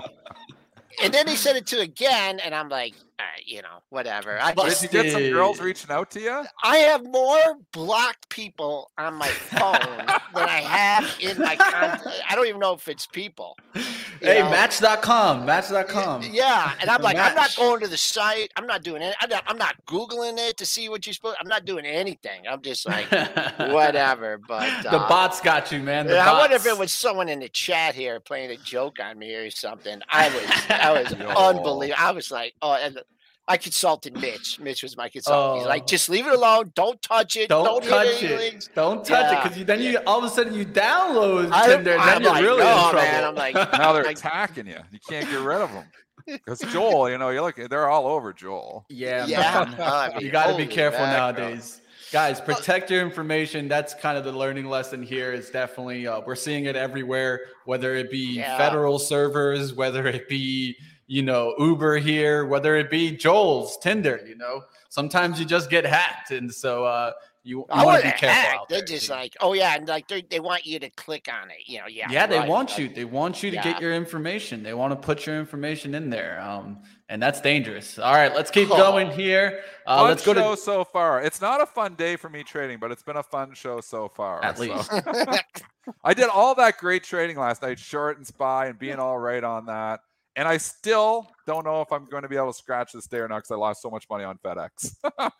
And 1.03 1.13
then 1.13 1.27
they 1.27 1.35
sent 1.35 1.57
it 1.57 1.67
to 1.67 1.79
again, 1.79 2.39
and 2.39 2.55
I'm 2.55 2.69
like, 2.69 2.95
all 3.19 3.25
right, 3.25 3.47
you 3.47 3.63
know, 3.63 3.79
whatever. 3.89 4.39
I 4.39 4.53
Did 4.53 4.65
just, 4.65 4.83
you 4.83 4.89
get 4.89 5.11
some 5.11 5.29
girls 5.31 5.59
reaching 5.59 5.89
out 5.89 6.11
to 6.11 6.21
you? 6.21 6.45
I 6.63 6.77
have 6.77 7.03
more 7.03 7.55
blocked 7.71 8.29
people 8.29 8.91
on 8.99 9.15
my 9.15 9.27
phone 9.27 10.05
than 10.35 10.47
I 10.47 10.61
have 10.61 11.17
in 11.19 11.39
my 11.39 11.55
contact. 11.55 12.07
I 12.29 12.35
don't 12.35 12.45
even 12.45 12.59
know 12.59 12.73
if 12.73 12.87
it's 12.87 13.07
people. 13.07 13.57
you 13.73 13.81
hey, 14.21 14.41
know? 14.41 14.51
Match.com. 14.51 15.47
Match.com. 15.47 16.29
Yeah, 16.29 16.73
and 16.79 16.91
I'm 16.91 16.99
The 16.99 17.05
like, 17.05 17.17
I'm 17.17 17.33
not 17.33 17.55
going 17.55 17.79
to 17.81 17.87
the 17.87 17.97
site. 17.97 18.51
I'm 18.55 18.67
not 18.67 18.83
doing 18.83 19.01
it. 19.01 19.15
I'm 19.19 19.29
not, 19.29 19.43
I'm 19.47 19.57
not 19.57 19.83
googling 19.87 20.37
it 20.37 20.57
to 20.57 20.65
see 20.67 20.87
what 20.87 21.07
you're 21.07 21.13
supposed. 21.15 21.37
I'm 21.41 21.47
not 21.47 21.65
doing 21.65 21.87
anything. 21.87 22.47
I'm 22.47 22.61
just 22.61 22.87
like, 22.87 23.09
whatever. 23.57 24.37
But 24.47 24.83
the 24.83 24.91
uh, 24.91 25.09
bots 25.09 25.41
got 25.41 25.71
you, 25.71 25.79
man. 25.79 26.05
The 26.05 26.13
yeah, 26.13 26.31
I 26.31 26.37
wonder 26.37 26.55
if 26.55 26.67
it 26.67 26.77
was 26.77 26.91
someone 26.91 27.29
in 27.29 27.39
the 27.39 27.49
chat 27.49 27.95
here 27.95 28.19
playing 28.19 28.51
a 28.51 28.57
joke 28.57 28.99
on 29.03 29.17
me 29.17 29.33
or 29.33 29.49
something. 29.49 30.01
I 30.07 30.29
was, 30.29 30.45
I 30.69 30.91
was 30.91 31.13
unbelievable. 31.35 31.95
I 31.97 32.11
was 32.11 32.29
like, 32.29 32.53
oh, 32.61 32.73
and 32.73 32.99
I 33.47 33.57
consulted 33.57 34.19
Mitch. 34.19 34.59
Mitch 34.59 34.83
was 34.83 34.97
my 34.97 35.07
consultant. 35.09 35.59
He's 35.59 35.65
Oh. 35.65 35.69
like, 35.69 35.87
just 35.87 36.09
leave 36.09 36.27
it 36.27 36.33
alone. 36.33 36.71
Don't 36.75 37.01
touch 37.01 37.37
it. 37.37 37.47
Don't, 37.49 37.63
Don't, 37.65 37.83
touch 37.83 38.21
any 38.23 38.33
it. 38.33 38.39
links." 38.39 38.69
Don't 38.75 39.05
touch 39.05 39.31
it 39.33 39.43
because 39.51 39.65
then 39.65 39.81
you 39.81 39.91
yeah. 39.91 39.99
all 40.05 40.19
of 40.19 40.25
a 40.25 40.29
sudden 40.29 40.53
you 40.53 40.65
download 40.65 41.49
I- 41.51 41.67
Tinder 41.67 41.91
and 41.93 42.01
then 42.01 42.09
I'm 42.09 42.21
you're 42.23 42.31
like, 42.31 42.41
really 42.43 42.63
no, 42.63 42.71
in 42.73 42.91
trouble. 42.91 42.97
man. 42.97 43.23
I'm 43.23 43.35
like, 43.35 43.53
Now 43.73 43.93
they're 43.93 44.03
Like- 44.03 44.17
attacking 44.17 44.67
you. 44.67 44.79
You 44.91 44.99
can't 45.07 45.29
get 45.29 45.39
rid 45.39 45.61
of 45.61 45.71
them. 45.71 45.85
Because 46.25 46.59
Joel, 46.73 47.09
you 47.09 47.17
know, 47.17 47.29
you 47.29 47.41
look, 47.41 47.55
they're 47.55 47.87
all 47.89 48.05
over 48.05 48.33
Joel. 48.33 48.85
yeah, 48.89 49.25
yeah, 49.27 49.63
man. 49.63 49.75
I 49.79 50.09
mean, 50.09 50.21
you 50.25 50.29
got 50.31 50.47
to 50.51 50.57
be 50.57 50.67
careful 50.67 50.99
mackerel. 50.99 51.47
nowadays. 51.47 51.79
Guys, 52.11 52.41
protect 52.41 52.91
your 52.91 53.01
information. 53.01 53.69
That's 53.69 53.93
kind 53.93 54.17
of 54.17 54.25
the 54.25 54.33
learning 54.33 54.65
lesson 54.65 55.01
here. 55.01 55.31
Is 55.31 55.49
definitely 55.49 56.05
uh, 56.05 56.19
we're 56.25 56.35
seeing 56.35 56.65
it 56.65 56.75
everywhere, 56.75 57.39
whether 57.63 57.95
it 57.95 58.11
be 58.11 58.35
Yeah. 58.35 58.57
federal 58.57 58.99
servers, 58.99 59.73
whether 59.73 60.05
it 60.05 60.27
be 60.27 60.75
you 61.07 61.23
know 61.23 61.55
Uber 61.57 61.97
here, 61.97 62.45
whether 62.45 62.75
it 62.75 62.89
be 62.89 63.11
Joel's 63.11 63.77
Tinder. 63.77 64.21
You 64.27 64.35
know, 64.35 64.63
sometimes 64.89 65.39
you 65.39 65.45
just 65.45 65.69
get 65.69 65.85
hacked, 65.85 66.31
and 66.31 66.53
so 66.53 66.83
uh, 66.85 67.11
you, 67.43 67.59
you 67.59 67.65
want 67.85 68.01
to 68.03 68.07
be 68.07 68.17
careful. 68.17 68.29
hack. 68.29 68.55
out 68.59 68.69
They're 68.69 68.79
there, 68.79 68.87
just 68.87 69.07
dude. 69.07 69.15
like, 69.15 69.37
oh 69.39 69.53
yeah, 69.53 69.75
and 69.75 69.87
like 69.87 70.07
they 70.09 70.21
they 70.21 70.39
want 70.41 70.65
you 70.65 70.79
to 70.79 70.89
click 70.91 71.29
on 71.33 71.49
it. 71.49 71.59
You 71.65 71.79
know, 71.79 71.87
yeah. 71.87 72.07
yeah, 72.11 72.27
they 72.27 72.39
right, 72.39 72.49
want 72.49 72.71
right. 72.71 72.79
you. 72.79 72.89
They 72.89 73.05
want 73.05 73.41
you 73.41 73.51
to 73.51 73.55
Yeah. 73.55 73.63
get 73.63 73.81
your 73.81 73.93
information. 73.93 74.63
They 74.63 74.73
want 74.73 74.91
to 74.91 74.95
put 74.97 75.25
your 75.25 75.39
information 75.39 75.95
in 75.95 76.09
there, 76.09 76.41
um, 76.41 76.79
and 77.07 77.23
that's 77.23 77.39
dangerous. 77.39 77.97
All 77.97 78.13
right, 78.13 78.35
let's 78.35 78.51
keep 78.51 78.69
Oh. 78.69 78.75
going 78.77 79.09
here. 79.09 79.61
Uh, 79.85 79.99
fun 79.99 80.07
let's 80.09 80.25
go 80.25 80.33
show 80.33 80.55
to 80.55 80.61
so 80.61 80.83
far. 80.83 81.21
It's 81.21 81.39
not 81.39 81.61
a 81.61 81.65
fun 81.65 81.95
day 81.95 82.17
for 82.17 82.27
me 82.29 82.43
trading, 82.43 82.79
but 82.79 82.91
it's 82.91 83.03
been 83.03 83.15
a 83.17 83.23
fun 83.23 83.53
show 83.53 83.79
so 83.79 84.09
far. 84.09 84.43
At 84.43 84.57
so- 84.57 84.63
least. 84.63 84.91
I 86.03 86.13
did 86.13 86.27
all 86.27 86.53
that 86.55 86.77
great 86.79 87.05
trading 87.05 87.37
last 87.37 87.61
night, 87.61 87.79
short 87.79 88.17
and 88.17 88.27
spy, 88.27 88.65
and 88.65 88.77
being 88.77 88.99
all 88.99 89.17
right 89.17 89.41
on 89.43 89.67
that. 89.67 90.01
And 90.37 90.47
I 90.47 90.57
still 90.57 91.29
don't 91.45 91.65
know 91.65 91.81
if 91.81 91.91
I'm 91.91 92.05
going 92.05 92.21
to 92.23 92.29
be 92.29 92.37
able 92.37 92.53
to 92.53 92.57
scratch 92.57 92.93
this 92.93 93.07
day 93.07 93.17
or 93.17 93.27
not 93.27 93.37
because 93.37 93.51
I 93.51 93.55
lost 93.55 93.81
so 93.81 93.89
much 93.89 94.05
money 94.09 94.23
on 94.23 94.37
FedEx. 94.37 94.95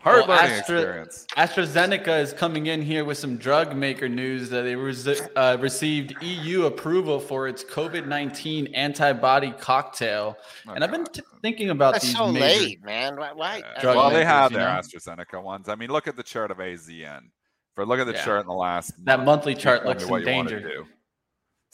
Hard 0.00 0.28
Well, 0.28 0.36
learning 0.38 0.52
Astra- 0.60 0.76
experience. 0.78 1.26
AstraZeneca 1.36 2.20
is 2.20 2.32
coming 2.32 2.66
in 2.66 2.80
here 2.80 3.04
with 3.04 3.18
some 3.18 3.36
drug 3.36 3.74
maker 3.76 4.08
news 4.08 4.48
that 4.50 4.62
they 4.62 4.74
resi- 4.74 5.28
uh, 5.36 5.58
received 5.60 6.14
EU 6.22 6.64
approval 6.66 7.18
for 7.20 7.48
its 7.48 7.64
COVID 7.64 8.06
19 8.06 8.68
antibody 8.74 9.50
cocktail. 9.52 10.36
Oh, 10.68 10.72
and 10.72 10.82
I've 10.84 10.92
been 10.92 11.04
t- 11.06 11.22
thinking 11.42 11.70
about 11.70 11.94
That's 11.94 12.06
these 12.06 12.16
so 12.16 12.30
major- 12.32 12.44
late, 12.64 12.84
man. 12.84 13.16
Why? 13.16 13.32
why? 13.32 13.56
Yeah. 13.58 13.80
Drug 13.82 13.96
well, 13.96 14.10
they 14.10 14.24
have 14.24 14.52
their 14.52 14.60
know? 14.60 14.80
AstraZeneca 14.80 15.42
ones. 15.42 15.68
I 15.68 15.74
mean, 15.74 15.90
look 15.90 16.06
at 16.06 16.16
the 16.16 16.22
chart 16.22 16.50
of 16.50 16.58
AZN. 16.58 17.22
But 17.74 17.88
look 17.88 17.98
at 18.00 18.06
the 18.06 18.12
Yeah. 18.14 18.24
chart 18.24 18.40
in 18.40 18.46
the 18.46 18.54
last. 18.54 18.92
That 19.04 19.18
month. 19.18 19.26
monthly 19.26 19.54
chart 19.54 19.84
looks 19.84 20.06
what 20.06 20.22
in 20.22 20.28
you 20.28 20.34
wanna 20.34 20.50
danger. 20.50 20.84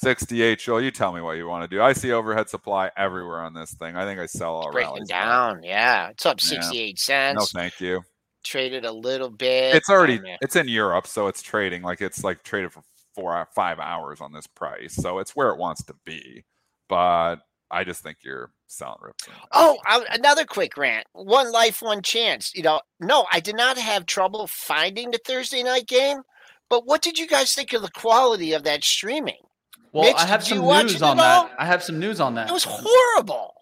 68, 0.02 0.58
Joel. 0.58 0.82
You 0.82 0.90
tell 0.90 1.12
me 1.12 1.20
what 1.20 1.36
you 1.36 1.46
want 1.46 1.68
to 1.68 1.74
do. 1.76 1.80
I 1.82 1.92
see 1.92 2.12
overhead 2.12 2.48
supply 2.48 2.90
everywhere 2.96 3.40
on 3.40 3.54
this 3.54 3.72
thing. 3.74 3.96
I 3.96 4.04
think 4.04 4.18
I 4.20 4.26
sell 4.26 4.54
all 4.54 4.72
Breaking 4.72 5.04
down. 5.06 5.62
Yeah. 5.62 6.08
It's 6.08 6.26
up 6.26 6.40
Yeah. 6.40 6.60
68 6.60 6.94
No, 6.94 6.96
cents. 6.96 7.52
thank 7.52 7.80
you. 7.80 8.02
Traded 8.44 8.84
a 8.84 8.92
little 8.92 9.30
bit. 9.30 9.74
It's 9.76 9.88
already 9.88 10.20
yeah. 10.24 10.36
it's 10.40 10.56
in 10.56 10.66
Europe, 10.66 11.06
so 11.06 11.28
it's 11.28 11.40
trading 11.42 11.82
like 11.82 12.00
it's 12.00 12.24
like 12.24 12.42
traded 12.42 12.72
for 12.72 12.82
four 13.14 13.36
uh, 13.36 13.44
five 13.54 13.78
hours 13.78 14.20
on 14.20 14.32
this 14.32 14.48
price, 14.48 14.94
so 14.94 15.20
it's 15.20 15.36
where 15.36 15.50
it 15.50 15.58
wants 15.58 15.84
to 15.84 15.94
be. 16.04 16.44
But 16.88 17.36
I 17.70 17.84
just 17.84 18.02
think 18.02 18.18
you're 18.24 18.50
selling 18.66 18.98
rips. 19.00 19.28
Oh, 19.52 19.78
I, 19.86 20.04
another 20.10 20.44
quick 20.44 20.76
rant. 20.76 21.06
One 21.12 21.52
life, 21.52 21.80
one 21.82 22.02
chance. 22.02 22.52
You 22.52 22.64
know, 22.64 22.80
no, 22.98 23.26
I 23.32 23.38
did 23.38 23.54
not 23.56 23.78
have 23.78 24.06
trouble 24.06 24.48
finding 24.48 25.12
the 25.12 25.20
Thursday 25.24 25.62
night 25.62 25.86
game. 25.86 26.22
But 26.68 26.84
what 26.86 27.00
did 27.02 27.18
you 27.18 27.28
guys 27.28 27.52
think 27.54 27.72
of 27.74 27.82
the 27.82 27.90
quality 27.90 28.54
of 28.54 28.64
that 28.64 28.82
streaming? 28.82 29.38
Well, 29.92 30.04
Mitch, 30.04 30.16
I 30.16 30.26
have 30.26 30.42
some 30.44 30.58
news 30.58 31.02
on 31.02 31.18
at 31.18 31.24
all? 31.24 31.44
that. 31.44 31.52
I 31.58 31.66
have 31.66 31.82
some 31.82 31.98
news 31.98 32.20
on 32.20 32.34
that. 32.36 32.48
It 32.48 32.52
was 32.52 32.64
horrible. 32.64 33.54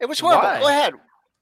It 0.00 0.06
was 0.06 0.18
horrible. 0.20 0.42
Why? 0.44 0.60
Go 0.60 0.68
ahead. 0.68 0.94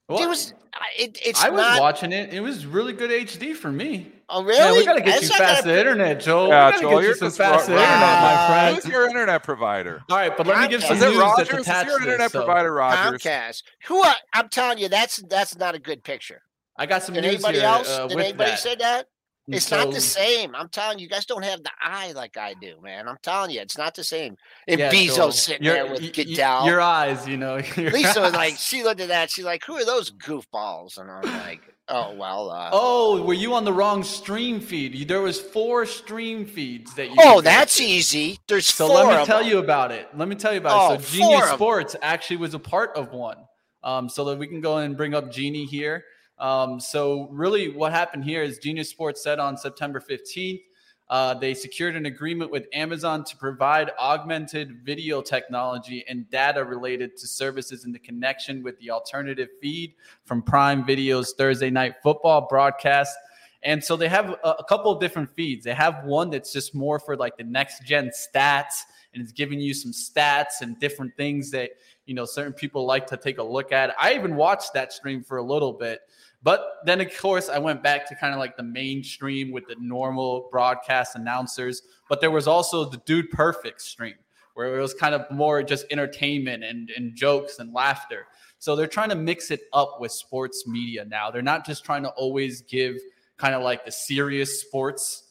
Well, 0.09 0.21
it 0.23 0.27
was. 0.27 0.53
I- 0.73 0.79
It, 0.97 1.17
it's 1.25 1.43
I 1.43 1.49
was 1.49 1.59
not. 1.61 1.79
watching 1.81 2.11
it. 2.11 2.33
It 2.33 2.39
was 2.41 2.65
really 2.65 2.93
good 2.93 3.09
HD 3.09 3.55
for 3.55 3.71
me. 3.71 4.11
oh, 4.29 4.43
really? 4.43 4.57
Yeah, 4.57 4.71
we 4.73 4.85
gotta 4.85 4.99
get 5.01 5.07
That's 5.21 5.23
you 5.23 5.29
not 5.29 5.37
gonna 5.39 5.49
faster 5.53 5.69
put- 5.69 5.77
internet, 5.79 6.19
Joel. 6.21 6.47
Yeah, 6.49 6.65
we 6.67 6.71
gotta 6.71 6.81
Joel, 6.81 6.91
get 6.91 6.97
you 6.99 7.05
you're 7.07 7.15
some 7.15 7.27
just 7.27 7.37
faster 7.37 7.71
right. 7.73 7.81
internet, 7.81 8.21
my 8.21 8.47
friend. 8.47 8.75
Who's 8.75 8.85
your 8.91 9.07
internet 9.07 9.43
provider? 9.43 10.03
All 10.09 10.17
right, 10.17 10.37
but 10.37 10.45
let 10.45 10.59
me 10.61 10.67
give 10.67 10.83
some 10.83 10.97
Is 10.97 11.01
it 11.01 11.05
news 11.09 11.17
that's 11.17 11.37
Rogers? 11.39 11.59
Is 11.61 11.67
attached 11.67 11.87
your 11.89 11.97
to 11.99 12.03
internet 12.03 12.25
this. 12.25 12.31
So 12.33 12.45
provider 12.45 12.73
Rogers? 12.73 13.21
Comcast. 13.23 13.63
Who? 13.87 14.01
Are, 14.03 14.15
I'm 14.33 14.49
telling 14.49 14.77
you, 14.77 14.89
that's 14.89 15.17
that's 15.29 15.57
not 15.57 15.73
a 15.75 15.79
good 15.79 16.03
picture. 16.03 16.41
I 16.77 16.85
got 16.85 17.01
some 17.03 17.15
Did 17.15 17.21
news 17.23 17.33
anybody 17.35 17.57
here 17.59 17.67
else? 17.67 17.89
uh, 17.89 18.07
Did 18.07 18.19
anybody 18.19 18.51
that. 18.51 18.59
say 18.59 18.75
that? 18.75 19.07
It's 19.49 19.71
not 19.71 19.91
the 19.91 20.01
same. 20.01 20.53
I'm 20.55 20.67
telling 20.69 20.99
you, 20.99 21.03
you 21.03 21.09
guys 21.09 21.25
don't 21.25 21.43
have 21.43 21.63
the 21.63 21.71
eye 21.81 22.11
like 22.13 22.35
I 22.37 22.53
do, 22.59 22.75
man. 22.83 23.07
I'm 23.07 23.17
telling 23.23 23.51
you, 23.51 23.61
it's 23.61 23.77
not 23.77 23.95
the 23.95 24.03
same. 24.03 24.35
And 24.67 24.79
Yeah, 24.79 24.91
Bezos 24.91 25.15
Joel, 25.15 25.31
sitting 25.31 25.63
your- 25.63 25.73
there 25.75 25.87
with 25.91 26.13
Goodell. 26.13 26.65
Your 26.65 26.81
eyes, 26.81 27.25
you 27.27 27.37
know. 27.37 27.55
Lisa 27.77 28.19
was 28.21 28.33
like, 28.33 28.55
she 28.57 28.83
looked 28.83 28.99
at 28.99 29.07
that. 29.07 29.31
She's 29.31 29.45
like, 29.45 29.63
"Who 29.65 29.75
are 29.75 29.85
those 29.85 30.11
goofballs?" 30.11 30.97
And 30.97 31.09
I'm 31.09 31.21
like, 31.23 31.61
"Oh 31.87 32.13
well." 32.15 32.49
Uh, 32.51 32.69
Oh, 32.73 33.21
were 33.23 33.33
you 33.33 33.53
on 33.53 33.63
the 33.63 33.71
wrong 33.71 34.03
stream 34.03 34.59
feed? 34.59 35.07
There 35.07 35.21
was 35.21 35.39
four 35.39 35.85
stream 35.85 36.45
feeds 36.45 36.93
that 36.95 37.07
you. 37.09 37.15
oh, 37.19 37.39
that's 37.39 37.79
easy. 37.79 38.39
There's 38.47 38.65
So 38.67 38.87
let 38.87 39.07
me 39.19 39.25
tell 39.25 39.39
them. 39.39 39.47
you 39.47 39.59
about 39.59 39.91
it. 39.93 40.09
Let 40.15 40.27
me 40.27 40.35
tell 40.35 40.51
you 40.51 40.59
about 40.59 40.91
Oh, 40.91 40.93
it. 40.95 41.01
So 41.03 41.17
Genius 41.17 41.29
four 41.39 41.43
of 41.45 41.49
'em. 41.51 41.55
Sports 41.57 41.95
actually 42.01 42.37
was 42.37 42.53
a 42.53 42.59
part 42.59 42.95
of 42.97 43.13
one. 43.13 43.37
Um, 43.83 44.09
so 44.09 44.25
that 44.25 44.37
we 44.37 44.47
can 44.47 44.59
go 44.59 44.79
and 44.79 44.97
bring 44.97 45.13
up 45.13 45.31
GENI 45.31 45.65
here. 45.65 46.03
Um, 46.39 46.79
so 46.79 47.27
really 47.31 47.69
what 47.69 47.91
happened 47.91 48.23
here 48.23 48.43
is 48.43 48.59
Genius 48.59 48.89
Sports 48.89 49.23
said 49.23 49.39
on 49.39 49.57
September 49.57 49.99
15th, 49.99 50.61
uh, 51.09 51.33
they 51.33 51.53
secured 51.53 51.95
an 51.95 52.05
agreement 52.05 52.51
with 52.51 52.67
Amazon 52.73 53.23
to 53.23 53.37
provide 53.37 53.91
augmented 53.97 54.81
video 54.83 55.21
technology 55.21 56.03
and 56.09 56.29
data 56.29 56.63
related 56.63 57.15
to 57.15 57.27
services 57.27 57.85
in 57.85 57.93
the 57.93 57.99
connection 57.99 58.61
with 58.61 58.77
the 58.79 58.91
alternative 58.91 59.47
feed 59.61 59.93
from 60.25 60.41
Prime 60.41 60.85
Video's 60.85 61.33
Thursday 61.33 61.69
Night 61.69 61.95
Football 62.03 62.47
broadcast. 62.49 63.15
And 63.63 63.81
so 63.81 63.95
they 63.95 64.09
have 64.09 64.31
a, 64.43 64.55
a 64.59 64.63
couple 64.65 64.91
of 64.91 64.99
different 64.99 65.29
feeds. 65.33 65.63
They 65.63 65.73
have 65.73 66.03
one 66.03 66.29
that's 66.29 66.51
just 66.51 66.75
more 66.75 66.99
for 66.99 67.15
like 67.15 67.37
the 67.37 67.43
next 67.43 67.85
gen 67.85 68.09
stats 68.09 68.81
and 69.17 69.23
it's 69.23 69.33
giving 69.33 69.59
you 69.59 69.73
some 69.73 69.91
stats 69.91 70.61
and 70.61 70.79
different 70.79 71.15
things 71.17 71.49
that 71.51 71.71
you 72.05 72.13
know 72.13 72.23
certain 72.23 72.53
people 72.53 72.85
like 72.85 73.07
to 73.07 73.17
take 73.17 73.39
a 73.39 73.43
look 73.43 73.71
at. 73.71 73.95
I 73.99 74.13
even 74.13 74.35
watched 74.35 74.73
that 74.73 74.93
stream 74.93 75.23
for 75.23 75.37
a 75.37 75.43
little 75.43 75.73
bit. 75.73 76.01
But 76.43 76.77
then, 76.85 77.01
of 77.01 77.17
course, 77.17 77.49
I 77.49 77.57
went 77.57 77.81
back 77.81 78.07
to 78.09 78.15
kind 78.15 78.31
of 78.31 78.39
like 78.39 78.55
the 78.55 78.63
mainstream 78.63 79.51
with 79.51 79.67
the 79.67 79.75
normal 79.79 80.49
broadcast 80.51 81.15
announcers. 81.15 81.81
But 82.07 82.21
there 82.21 82.29
was 82.29 82.47
also 82.47 82.85
the 82.85 83.01
Dude 83.05 83.31
Perfect 83.31 83.81
stream 83.81 84.13
where 84.53 84.77
it 84.77 84.81
was 84.81 84.93
kind 84.93 85.13
of 85.13 85.29
more 85.29 85.61
just 85.63 85.85
entertainment 85.91 86.63
and, 86.63 86.89
and 86.91 87.15
jokes 87.15 87.59
and 87.59 87.73
laughter. 87.73 88.27
So 88.59 88.75
they're 88.75 88.87
trying 88.87 89.09
to 89.09 89.15
mix 89.15 89.51
it 89.51 89.61
up 89.73 89.97
with 89.99 90.11
sports 90.11 90.65
media 90.67 91.05
now. 91.05 91.31
They're 91.31 91.41
not 91.41 91.65
just 91.65 91.83
trying 91.83 92.03
to 92.03 92.09
always 92.09 92.61
give 92.61 92.97
kind 93.37 93.53
of 93.53 93.61
like 93.61 93.85
the 93.85 93.91
serious 93.91 94.61
sports 94.61 95.26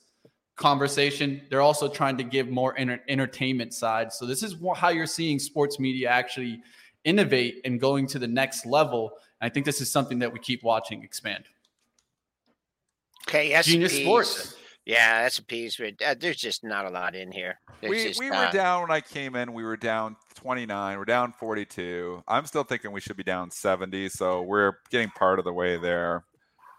conversation. 0.57 1.43
They're 1.51 1.61
also 1.61 1.89
trying 1.89 2.17
to 2.17 2.25
give 2.25 2.49
more 2.49 2.77
enter- 2.79 3.03
entertainment 3.09 3.75
side. 3.75 4.13
So 4.13 4.27
this 4.27 4.43
is 4.43 4.57
how 4.75 4.89
you're 4.89 5.07
seeing 5.07 5.39
sports 5.39 5.79
media 5.79 6.09
actually 6.09 6.61
innovate 7.05 7.61
and 7.65 7.81
going 7.81 8.07
to 8.09 8.19
the 8.19 8.27
next 8.27 8.67
level. 8.67 9.13
And 9.41 9.51
I 9.51 9.53
think 9.53 9.67
this 9.67 9.81
is 9.81 9.91
something 9.91 10.19
that 10.19 10.33
we 10.33 10.39
keep 10.39 10.63
watching 10.65 11.03
expand. 11.03 11.45
Okay, 13.29 13.51
that's 13.53 13.67
Genius 13.67 13.97
Sports. 13.97 14.55
Yeah, 14.85 15.23
that's 15.23 15.39
a 15.41 15.45
piece. 15.45 15.77
But 15.77 16.01
uh, 16.01 16.15
there's 16.19 16.37
just 16.37 16.63
not 16.63 16.87
a 16.87 16.91
lot 16.91 17.17
in 17.17 17.33
here. 17.33 17.59
There's 17.81 17.91
We, 17.91 18.05
just 18.05 18.21
we 18.21 18.29
not. 18.31 18.53
were 18.53 18.59
down 18.59 18.83
when 18.83 18.93
I 18.93 19.01
came 19.01 19.35
in. 19.35 19.53
We 19.53 19.65
were 19.65 19.77
down 19.77 20.17
29. 20.37 20.97
We're 20.97 21.05
down 21.05 21.33
42. 21.33 22.23
I'm 22.29 22.47
still 22.47 22.63
thinking 22.63 22.93
we 22.93 23.01
should 23.01 23.17
be 23.17 23.25
down 23.25 23.51
70. 23.51 24.09
So 24.11 24.43
we're 24.43 24.75
getting 24.91 25.11
part 25.11 25.41
of 25.41 25.45
the 25.45 25.53
way 25.53 25.77
there. 25.77 26.23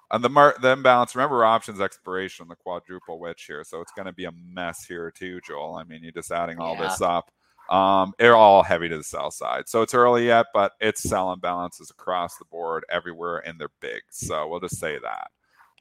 And 0.09 0.23
the 0.23 0.29
mar- 0.29 0.55
the 0.61 0.71
imbalance. 0.71 1.15
Remember 1.15 1.43
options 1.43 1.81
expiration 1.81 2.43
on 2.43 2.47
the 2.47 2.55
quadruple 2.55 3.19
witch 3.19 3.43
here, 3.45 3.63
so 3.65 3.81
it's 3.81 3.91
going 3.91 4.05
to 4.05 4.13
be 4.13 4.25
a 4.25 4.31
mess 4.31 4.85
here 4.85 5.11
too, 5.11 5.41
Joel. 5.45 5.75
I 5.75 5.83
mean, 5.83 6.01
you're 6.01 6.13
just 6.13 6.31
adding 6.31 6.59
all 6.59 6.77
this 6.77 7.01
up. 7.01 7.29
Um, 7.69 8.13
they're 8.17 8.35
all 8.35 8.63
heavy 8.63 8.87
to 8.87 8.97
the 8.97 9.03
sell 9.03 9.31
side, 9.31 9.67
so 9.67 9.81
it's 9.81 9.93
early 9.93 10.27
yet, 10.27 10.45
but 10.53 10.71
it's 10.79 11.03
selling 11.03 11.41
balances 11.41 11.91
across 11.91 12.37
the 12.37 12.45
board 12.45 12.85
everywhere, 12.89 13.39
and 13.39 13.59
they're 13.59 13.67
big. 13.81 14.03
So 14.09 14.47
we'll 14.47 14.61
just 14.61 14.79
say 14.79 14.97
that 14.99 15.27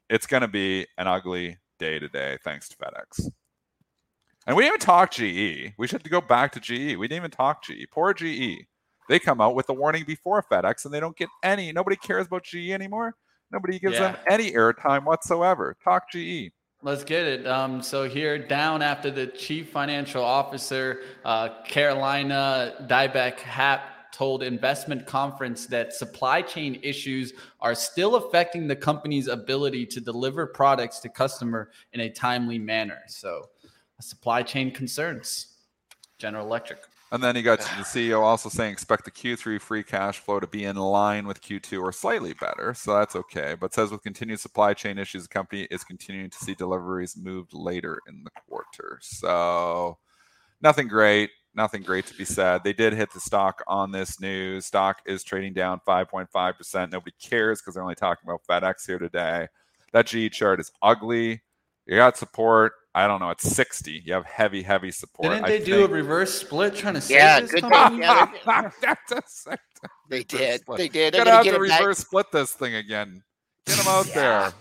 it's 0.09 0.27
going 0.27 0.41
to 0.41 0.47
be 0.47 0.87
an 0.97 1.07
ugly 1.07 1.57
day 1.79 1.99
today, 1.99 2.37
thanks 2.43 2.69
to 2.69 2.77
FedEx. 2.77 3.29
And 4.45 4.55
we 4.55 4.63
didn't 4.63 4.75
even 4.75 4.85
talk 4.85 5.11
GE. 5.11 5.73
We 5.77 5.87
should 5.87 5.93
have 5.93 6.03
to 6.03 6.09
go 6.09 6.21
back 6.21 6.53
to 6.53 6.59
GE. 6.59 6.95
We 6.97 7.07
didn't 7.07 7.17
even 7.17 7.31
talk 7.31 7.63
GE. 7.63 7.87
Poor 7.91 8.13
GE. 8.13 8.65
They 9.09 9.19
come 9.19 9.41
out 9.41 9.55
with 9.55 9.69
a 9.69 9.73
warning 9.73 10.05
before 10.05 10.43
FedEx, 10.49 10.85
and 10.85 10.93
they 10.93 10.99
don't 10.99 11.17
get 11.17 11.29
any. 11.43 11.71
Nobody 11.71 11.95
cares 11.97 12.27
about 12.27 12.43
GE 12.43 12.69
anymore. 12.69 13.15
Nobody 13.51 13.79
gives 13.79 13.97
them 13.97 14.15
any 14.29 14.51
airtime 14.51 15.05
whatsoever. 15.05 15.75
Talk. 15.83 16.11
GE. 16.11 16.51
Let's 16.83 17.03
get 17.03 17.25
it. 17.25 17.47
Um, 17.47 17.81
so 17.81 18.07
here, 18.07 18.37
down 18.37 18.81
after 18.81 19.09
the 19.09 19.27
chief 19.27 19.71
financial 19.71 20.23
officer, 20.23 21.01
uh, 21.25 21.61
Carolina 21.63 22.75
Dybeck 22.87 23.39
Happe 23.39 23.81
told 24.11 24.43
investment 24.43 25.05
conference 25.05 25.65
that 25.67 25.93
supply 25.93 26.41
chain 26.41 26.79
issues 26.83 27.33
are 27.61 27.73
still 27.73 28.15
affecting 28.15 28.67
the 28.67 28.75
company's 28.75 29.27
ability 29.27 29.85
to 29.85 29.99
deliver 29.99 30.45
products 30.45 30.99
to 30.99 31.09
customer 31.09 31.71
in 31.93 32.01
a 32.01 32.09
timely 32.09 32.59
manner. 32.59 32.99
So, 33.07 33.49
supply 33.99 34.43
chain 34.43 34.71
concerns. 34.71 35.55
General 36.19 36.45
Electric. 36.45 36.79
And 37.11 37.23
then 37.23 37.35
you 37.35 37.41
got 37.41 37.59
the 37.59 37.65
CEO 37.65 38.21
also 38.21 38.49
saying 38.49 38.71
expect 38.71 39.05
the 39.05 39.11
Q3 39.11 39.59
free 39.59 39.83
cash 39.83 40.19
flow 40.19 40.39
to 40.39 40.47
be 40.47 40.65
in 40.65 40.75
line 40.75 41.27
with 41.27 41.41
Q2 41.41 41.81
or 41.81 41.91
slightly 41.91 42.33
better. 42.33 42.73
So 42.73 42.93
that's 42.93 43.15
okay. 43.15 43.55
But 43.59 43.73
says 43.73 43.91
with 43.91 44.03
continued 44.03 44.39
supply 44.39 44.73
chain 44.73 44.97
issues, 44.97 45.23
the 45.23 45.29
company 45.29 45.67
is 45.71 45.83
continuing 45.83 46.29
to 46.29 46.37
see 46.37 46.53
deliveries 46.53 47.17
moved 47.17 47.53
later 47.53 47.99
in 48.07 48.23
the 48.23 48.31
quarter. 48.47 48.99
So 49.01 49.97
nothing 50.61 50.87
great. 50.87 51.29
Nothing 51.55 51.81
great 51.81 52.05
to 52.05 52.13
be 52.13 52.25
said. 52.25 52.63
They 52.63 52.73
did 52.73 52.93
hit 52.93 53.11
the 53.11 53.19
stock 53.19 53.63
on 53.67 53.91
this 53.91 54.19
news. 54.19 54.67
Stock 54.67 54.97
is 55.07 55.23
trading 55.23 55.53
down 55.53 55.81
5.5%. 55.87 56.91
Nobody 56.91 57.15
cares 57.19 57.59
because 57.59 57.73
they're 57.73 57.81
only 57.81 57.95
talking 57.95 58.29
about 58.29 58.45
FedEx 58.47 58.85
here 58.85 58.99
today. 58.99 59.47
That 59.91 60.05
GE 60.05 60.31
chart 60.31 60.59
is 60.59 60.71
ugly. 60.83 61.41
You 61.87 61.95
got 61.95 62.17
support. 62.17 62.73
I 62.93 63.07
don't 63.07 63.19
know. 63.19 63.29
It's 63.29 63.47
60. 63.49 64.03
You 64.05 64.13
have 64.13 64.25
heavy, 64.25 64.63
heavy 64.63 64.91
support. 64.91 65.29
Didn't 65.31 65.45
I 65.45 65.49
they 65.49 65.63
do 65.63 65.85
a 65.85 65.87
reverse 65.87 66.33
split 66.33 66.75
trying 66.75 66.95
to 66.95 67.01
save 67.01 67.15
Yeah, 67.17 67.39
this 67.41 67.51
good 67.51 67.61
company? 67.63 68.01
Yeah, 68.03 68.29
That's 68.81 69.11
a 69.11 69.21
sick- 69.27 69.59
They 70.09 70.17
reverse 70.19 70.25
did. 70.27 70.61
They 70.77 70.87
did. 70.89 71.13
They're 71.13 71.23
gonna 71.25 71.37
have 71.37 71.45
to 71.45 71.49
it 71.63 71.67
back. 71.69 71.79
reverse 71.79 71.99
split 71.99 72.25
this 72.31 72.53
thing 72.53 72.75
again. 72.75 73.21
Get 73.67 73.77
them 73.77 73.87
out 73.87 74.07
Yeah. 74.07 74.13
there. 74.15 74.53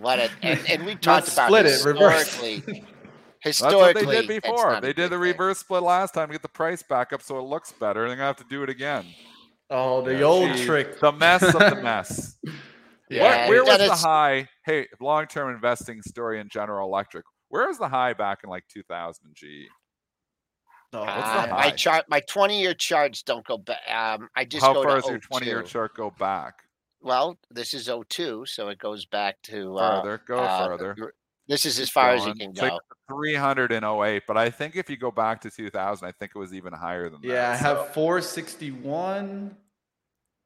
What 0.00 0.18
a 0.18 0.28
and, 0.42 0.60
and 0.68 0.84
we 0.86 0.94
talked 0.96 1.32
about 1.32 1.46
split 1.46 1.66
it, 1.66 1.84
reverse. 1.84 2.26
historically. 2.26 2.80
That's 3.44 3.60
what 3.62 3.94
historically, 3.94 4.04
they 4.06 4.26
did 4.26 4.42
before. 4.42 4.80
They 4.80 4.88
did 4.88 4.96
good 4.96 5.04
the 5.04 5.08
thing. 5.10 5.20
reverse 5.20 5.58
split 5.58 5.82
last 5.84 6.12
time 6.14 6.26
to 6.28 6.32
get 6.32 6.42
the 6.42 6.48
price 6.48 6.82
back 6.82 7.12
up 7.12 7.22
so 7.22 7.38
it 7.38 7.42
looks 7.42 7.72
better. 7.72 8.00
They're 8.08 8.16
gonna 8.16 8.26
have 8.26 8.36
to 8.36 8.44
do 8.50 8.62
it 8.64 8.68
again. 8.70 9.06
Oh, 9.70 10.02
the 10.02 10.14
Yeah, 10.16 10.22
old 10.24 10.56
gee, 10.56 10.64
trick. 10.64 10.98
The 10.98 11.12
mess 11.12 11.42
of 11.42 11.52
the 11.52 11.76
mess. 11.82 12.36
Yeah, 13.10 13.22
What- 13.22 13.48
where 13.48 13.64
was 13.64 13.88
the 13.88 13.94
high? 14.08 14.48
Hey, 14.64 14.86
long-term 15.00 15.54
investing 15.54 16.02
story 16.02 16.40
in 16.40 16.48
General 16.48 16.86
Electric. 16.88 17.24
Where 17.48 17.66
was 17.66 17.78
the 17.78 17.88
high 17.88 18.12
back 18.12 18.40
in 18.44 18.50
like 18.50 18.64
2000 18.68 19.34
G. 19.34 19.68
Oh, 20.92 21.02
Uh, 21.02 21.46
my 21.50 21.70
chart, 21.70 22.06
my 22.08 22.20
twenty-year 22.20 22.72
charts 22.74 23.22
don't 23.22 23.44
go 23.46 23.58
back. 23.58 23.80
Um, 23.90 24.28
I 24.34 24.44
just 24.46 24.64
How 24.64 24.72
go 24.72 24.82
far 24.82 24.96
to 24.96 25.00
does 25.02 25.10
your 25.10 25.20
20-year 25.20 25.62
chart 25.62 25.94
go 25.94 26.10
back? 26.10 26.54
Well, 27.00 27.38
this 27.50 27.74
is 27.74 27.88
02, 27.88 28.44
so 28.46 28.68
it 28.68 28.78
goes 28.78 29.04
back 29.06 29.36
to 29.44 29.76
uh, 29.78 30.02
Further. 30.02 30.22
Go 30.26 30.38
uh, 30.38 30.66
further. 30.66 31.12
This 31.46 31.64
is 31.64 31.78
as 31.78 31.88
far 31.90 32.10
as 32.10 32.26
you 32.26 32.34
can 32.34 32.50
It's 32.50 32.60
like 32.60 32.72
go. 32.72 32.78
300 33.10 33.72
in 33.72 33.84
08, 33.84 34.22
but 34.26 34.36
I 34.36 34.50
think 34.50 34.76
if 34.76 34.90
you 34.90 34.96
go 34.96 35.10
back 35.10 35.40
to 35.42 35.50
2000, 35.50 36.06
I 36.06 36.12
think 36.12 36.32
it 36.34 36.38
was 36.38 36.52
even 36.52 36.72
higher 36.72 37.08
than 37.08 37.20
that. 37.22 37.28
Yeah, 37.28 37.50
I 37.50 37.56
have 37.56 37.92
461, 37.94 39.56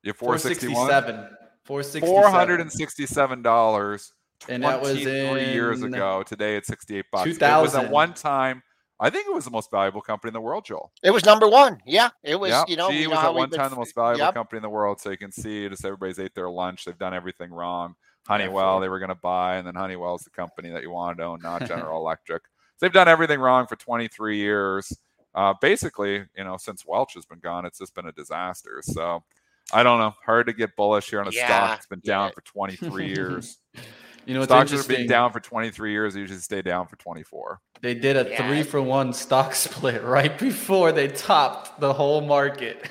You 0.02 0.10
have 0.10 0.16
461? 0.16 0.74
467. 0.74 1.36
467. 1.64 3.42
$467 3.42 4.12
and 4.48 4.62
that 4.62 4.80
was 4.80 5.04
in 5.06 5.36
years 5.52 5.82
ago. 5.82 6.22
Today 6.22 6.56
it's 6.56 6.68
68 6.68 7.04
bucks. 7.12 7.24
2000. 7.24 7.58
It 7.58 7.62
was 7.62 7.74
at 7.74 7.90
one 7.90 8.14
time. 8.14 8.62
I 9.00 9.10
think 9.10 9.26
it 9.26 9.34
was 9.34 9.44
the 9.44 9.50
most 9.50 9.70
valuable 9.70 10.00
company 10.00 10.28
in 10.28 10.34
the 10.34 10.40
world, 10.40 10.64
Joel. 10.64 10.92
It 11.02 11.10
was 11.10 11.24
number 11.24 11.48
one. 11.48 11.78
Yeah, 11.84 12.10
it 12.22 12.38
was. 12.38 12.52
You 12.68 12.76
know, 12.76 12.88
G 12.90 13.06
was 13.08 13.18
at 13.18 13.34
one 13.34 13.50
time 13.50 13.70
the 13.70 13.76
most 13.76 13.94
valuable 13.94 14.26
yep. 14.26 14.34
company 14.34 14.58
in 14.58 14.62
the 14.62 14.68
world. 14.68 15.00
So 15.00 15.10
you 15.10 15.16
can 15.16 15.32
see 15.32 15.68
just 15.68 15.84
everybody's 15.84 16.20
ate 16.20 16.34
their 16.34 16.48
lunch. 16.48 16.84
They've 16.84 16.96
done 16.96 17.12
everything 17.12 17.50
wrong. 17.50 17.96
Honeywell, 18.28 18.78
they 18.78 18.88
were 18.88 19.00
going 19.00 19.08
to 19.08 19.16
buy, 19.16 19.56
and 19.56 19.66
then 19.66 19.74
Honeywell's 19.74 20.22
the 20.22 20.30
company 20.30 20.70
that 20.70 20.82
you 20.82 20.92
wanted 20.92 21.18
to 21.18 21.24
own, 21.24 21.40
not 21.42 21.66
General 21.66 22.00
Electric. 22.04 22.42
So 22.76 22.86
they've 22.86 22.92
done 22.92 23.08
everything 23.08 23.40
wrong 23.40 23.66
for 23.66 23.74
23 23.74 24.36
years. 24.36 24.96
Uh, 25.34 25.54
basically, 25.60 26.22
you 26.36 26.44
know, 26.44 26.56
since 26.56 26.86
Welch 26.86 27.14
has 27.14 27.26
been 27.26 27.40
gone, 27.40 27.66
it's 27.66 27.78
just 27.78 27.96
been 27.96 28.06
a 28.06 28.12
disaster. 28.12 28.80
So 28.84 29.24
I 29.72 29.82
don't 29.82 29.98
know. 29.98 30.14
Hard 30.24 30.46
to 30.46 30.52
get 30.52 30.76
bullish 30.76 31.10
here 31.10 31.20
on 31.20 31.28
a 31.28 31.30
yeah, 31.30 31.46
stock 31.46 31.70
that's 31.70 31.86
been 31.86 32.00
down 32.00 32.28
yeah. 32.28 32.32
for 32.34 32.40
23 32.42 33.06
years. 33.08 33.58
you 34.26 34.34
know, 34.34 34.44
stocks 34.44 34.70
that 34.70 34.76
have 34.78 34.88
been 34.88 35.06
down 35.06 35.32
for 35.32 35.40
23 35.40 35.92
years 35.92 36.14
they 36.14 36.20
usually 36.20 36.38
stay 36.38 36.62
down 36.62 36.86
for 36.86 36.96
24. 36.96 37.60
They 37.80 37.94
did 37.94 38.16
a 38.16 38.30
yeah. 38.30 38.46
three 38.46 38.62
for 38.62 38.80
one 38.80 39.12
stock 39.12 39.54
split 39.54 40.02
right 40.02 40.38
before 40.38 40.92
they 40.92 41.08
topped 41.08 41.80
the 41.80 41.92
whole 41.92 42.20
market. 42.20 42.88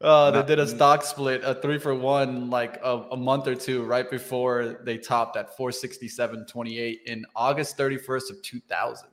Uh, 0.00 0.30
they 0.30 0.42
did 0.46 0.60
a 0.60 0.66
stock 0.66 1.02
split, 1.02 1.42
a 1.42 1.56
three 1.56 1.76
for 1.76 1.92
one, 1.92 2.48
like 2.50 2.78
a, 2.84 3.08
a, 3.10 3.16
month 3.16 3.48
or 3.48 3.56
two 3.56 3.82
right 3.82 4.08
before 4.08 4.78
they 4.84 4.96
topped 4.96 5.36
at 5.36 5.56
467.28 5.58 6.98
in 7.06 7.24
August 7.34 7.76
31st 7.76 8.30
of 8.30 8.42
2000. 8.42 9.08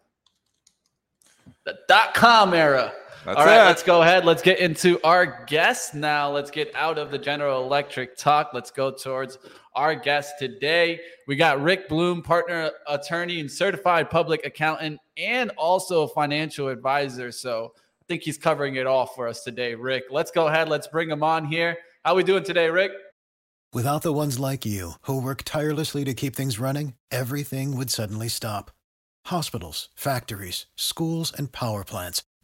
The 1.64 1.80
dot 1.88 2.14
com 2.14 2.54
era. 2.54 2.94
That's 3.26 3.40
All 3.40 3.46
right, 3.48 3.64
it. 3.64 3.66
let's 3.66 3.82
go 3.82 4.04
ahead. 4.04 4.24
Let's 4.24 4.44
get 4.44 4.60
into 4.60 5.02
our 5.04 5.44
guest 5.48 5.96
now. 5.96 6.30
Let's 6.30 6.52
get 6.52 6.72
out 6.76 7.00
of 7.00 7.10
the 7.10 7.18
General 7.18 7.64
Electric 7.64 8.16
talk. 8.18 8.52
Let's 8.54 8.70
go 8.70 8.92
towards 8.92 9.40
our 9.74 9.96
guest 9.96 10.36
today. 10.38 11.00
We 11.28 11.36
got 11.36 11.60
Rick 11.60 11.90
Bloom, 11.90 12.22
partner 12.22 12.70
attorney 12.88 13.40
and 13.40 13.52
certified 13.52 14.12
public 14.12 14.46
accountant, 14.46 15.00
and 15.18 15.50
also 15.58 16.04
a 16.04 16.08
financial 16.10 16.68
advisor. 16.68 17.32
So 17.32 17.74
I 17.76 18.04
think 18.08 18.22
he's 18.22 18.38
covering 18.38 18.76
it 18.76 18.86
all 18.86 19.08
for 19.08 19.28
us 19.28 19.44
today, 19.44 19.74
Rick. 19.74 20.04
Let's 20.12 20.30
go 20.30 20.46
ahead. 20.46 20.70
Let's 20.70 20.86
bring 20.86 21.10
him 21.10 21.24
on 21.24 21.46
here. 21.46 21.78
How 22.04 22.14
we 22.14 22.24
doing 22.24 22.44
today, 22.44 22.70
Rick? 22.70 22.92
Without 23.74 24.04
the 24.04 24.14
ones 24.14 24.38
like 24.38 24.68
you 24.68 24.92
who 25.02 25.20
work 25.20 25.42
tirelessly 25.44 26.04
to 26.06 26.14
keep 26.14 26.36
things 26.36 26.60
running, 26.60 26.94
everything 27.10 27.76
would 27.76 27.90
suddenly 27.90 28.28
stop. 28.28 28.70
Hospitals, 29.26 29.90
factories, 29.96 30.68
schools, 30.76 31.34
and 31.36 31.52
power 31.52 31.84
plants, 31.84 32.22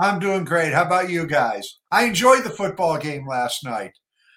I'm 0.00 0.20
doing 0.20 0.44
great. 0.44 0.72
How 0.72 0.84
about 0.84 1.10
you 1.10 1.26
guys? 1.26 1.78
I 1.90 2.04
enjoyed 2.04 2.44
the 2.44 2.50
football 2.50 2.98
game 2.98 3.26
last 3.26 3.64
night. 3.64 3.92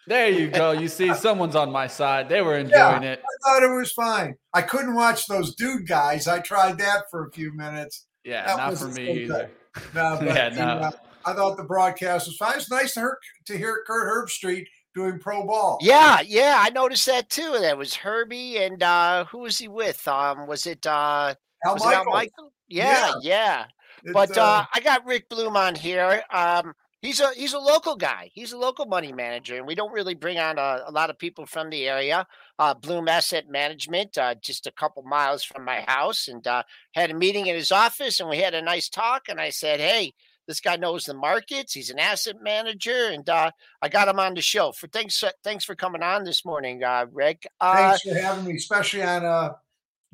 There 0.08 0.30
you 0.30 0.50
go. 0.50 0.72
You 0.72 0.88
see, 0.88 1.14
someone's 1.14 1.56
on 1.56 1.72
my 1.72 1.88
side. 1.88 2.28
They 2.28 2.42
were 2.42 2.58
enjoying 2.58 3.04
yeah, 3.04 3.12
it. 3.12 3.20
I 3.24 3.50
thought 3.50 3.64
it 3.64 3.76
was 3.76 3.92
fine. 3.92 4.36
I 4.54 4.64
couldn't 4.64 4.96
watch 4.96 5.28
those 5.28 5.56
dude 5.56 5.88
guys. 5.88 6.28
I 6.28 6.40
tried 6.40 6.80
that 6.80 7.04
for 7.12 7.28
a 7.28 7.32
few 7.32 7.54
minutes. 7.56 8.08
Yeah, 8.24 8.46
that 8.46 8.58
not 8.58 8.78
for 8.78 8.88
me 8.88 9.24
either. 9.24 9.52
No, 9.94 10.18
but, 10.20 10.26
yeah, 10.26 10.50
no. 10.50 10.92
I 11.24 11.34
thought 11.34 11.58
the 11.58 11.64
broadcast 11.64 12.28
was 12.28 12.38
fine. 12.38 12.58
It's 12.58 12.72
nice 12.72 12.96
to 12.96 13.02
hear, 13.02 13.18
to 13.46 13.58
hear 13.58 13.84
Kirk 13.86 14.08
Herbstreit 14.08 14.66
doing 14.96 15.20
pro 15.20 15.46
ball. 15.46 15.78
Yeah, 15.82 16.22
yeah, 16.22 16.58
I 16.60 16.72
noticed 16.72 17.06
that 17.06 17.30
too. 17.30 17.58
That 17.60 17.78
was 17.78 17.96
Herbie 17.96 18.58
and 18.58 18.82
uh 18.82 19.26
who 19.26 19.40
was 19.40 19.60
he 19.60 19.68
with? 19.68 20.06
Um, 20.08 20.48
was 20.48 20.66
it 20.66 20.86
uh 20.88 21.36
Al 21.66 21.74
was 21.74 21.86
Michael? 21.86 22.02
It 22.02 22.08
Al 22.08 22.12
Michael? 22.12 22.54
Yeah, 22.68 23.14
yeah. 23.22 23.22
yeah 23.22 23.66
but 24.14 24.38
uh, 24.38 24.42
uh, 24.42 24.66
I 24.74 24.80
got 24.80 25.06
Rick 25.06 25.30
Bloom 25.30 25.56
on 25.56 25.76
here. 25.76 26.24
Um, 26.32 26.74
he's 27.02 27.20
a 27.20 27.32
he's 27.36 27.54
a 27.54 27.60
local 27.60 27.96
guy. 27.96 28.30
He's 28.34 28.52
a 28.52 28.58
local 28.58 28.86
money 28.86 29.12
manager, 29.12 29.58
and 29.58 29.68
we 29.68 29.76
don't 29.76 29.92
really 29.92 30.16
bring 30.16 30.40
on 30.40 30.58
a, 30.58 30.84
a 30.88 30.92
lot 30.92 31.10
of 31.10 31.18
people 31.18 31.46
from 31.46 31.70
the 31.70 31.88
area. 31.88 32.26
Uh, 32.60 32.74
Bloom 32.74 33.08
Asset 33.08 33.50
Management, 33.50 34.18
uh, 34.18 34.36
just 34.36 34.68
a 34.68 34.72
couple 34.72 35.04
miles 35.04 35.44
from 35.44 35.66
my 35.66 35.84
house, 35.88 36.28
and 36.28 36.46
uh, 36.48 36.64
had 36.94 37.12
a 37.12 37.16
meeting 37.16 37.48
in 37.48 37.56
his 37.56 37.72
office, 37.72 38.20
and 38.20 38.30
we 38.30 38.38
had 38.38 38.54
a 38.54 38.62
nice 38.62 38.90
talk. 38.90 39.24
And 39.30 39.40
I 39.40 39.50
said, 39.50 39.80
"Hey, 39.80 40.14
this 40.48 40.60
guy 40.60 40.76
knows 40.76 41.06
the 41.06 41.14
markets. 41.14 41.74
He's 41.74 41.90
an 41.90 42.00
asset 42.00 42.38
manager, 42.42 43.10
and 43.12 43.28
uh, 43.30 43.52
I 43.82 43.90
got 43.90 44.08
him 44.08 44.20
on 44.20 44.34
the 44.34 44.42
show. 44.42 44.72
For 44.72 44.88
thanks, 44.88 45.24
thanks 45.44 45.66
for 45.66 45.76
coming 45.76 46.04
on 46.04 46.24
this 46.24 46.46
morning, 46.46 46.84
uh, 46.84 47.06
Rick. 47.12 47.48
Uh, 47.60 47.98
thanks 47.98 48.02
for 48.02 48.16
having 48.16 48.46
me, 48.46 48.56
especially 48.56 49.04
on 49.04 49.24
a 49.24 49.56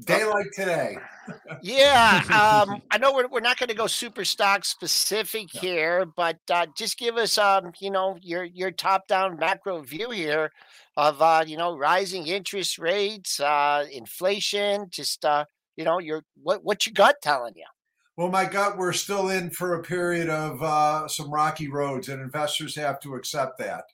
day 0.05 0.23
like 0.25 0.51
today 0.51 0.97
yeah, 1.61 2.21
um, 2.27 2.81
I 2.91 2.97
know 2.97 3.13
we're, 3.13 3.27
we're 3.27 3.39
not 3.39 3.57
going 3.57 3.69
to 3.69 3.75
go 3.75 3.87
super 3.87 4.25
stock 4.25 4.65
specific 4.65 5.49
here, 5.51 6.05
but 6.05 6.39
uh, 6.51 6.67
just 6.75 6.97
give 6.97 7.17
us, 7.17 7.37
um, 7.37 7.71
you 7.79 7.91
know, 7.91 8.17
your 8.21 8.43
your 8.43 8.71
top 8.71 9.07
down 9.07 9.37
macro 9.37 9.81
view 9.81 10.11
here 10.11 10.51
of 10.95 11.21
uh, 11.21 11.43
you 11.45 11.57
know 11.57 11.77
rising 11.77 12.27
interest 12.27 12.77
rates, 12.77 13.39
uh, 13.39 13.85
inflation, 13.91 14.87
just 14.89 15.25
uh, 15.25 15.45
you 15.75 15.83
know 15.83 15.99
your 15.99 16.23
what 16.41 16.63
what 16.63 16.85
your 16.85 16.93
gut 16.93 17.17
telling 17.21 17.53
you. 17.55 17.65
Well, 18.15 18.29
my 18.29 18.45
gut, 18.45 18.77
we're 18.77 18.93
still 18.93 19.29
in 19.29 19.51
for 19.51 19.75
a 19.75 19.83
period 19.83 20.29
of 20.29 20.61
uh, 20.63 21.07
some 21.07 21.31
rocky 21.31 21.67
roads, 21.67 22.09
and 22.09 22.21
investors 22.21 22.75
have 22.75 22.99
to 23.01 23.15
accept 23.15 23.59
that. 23.59 23.85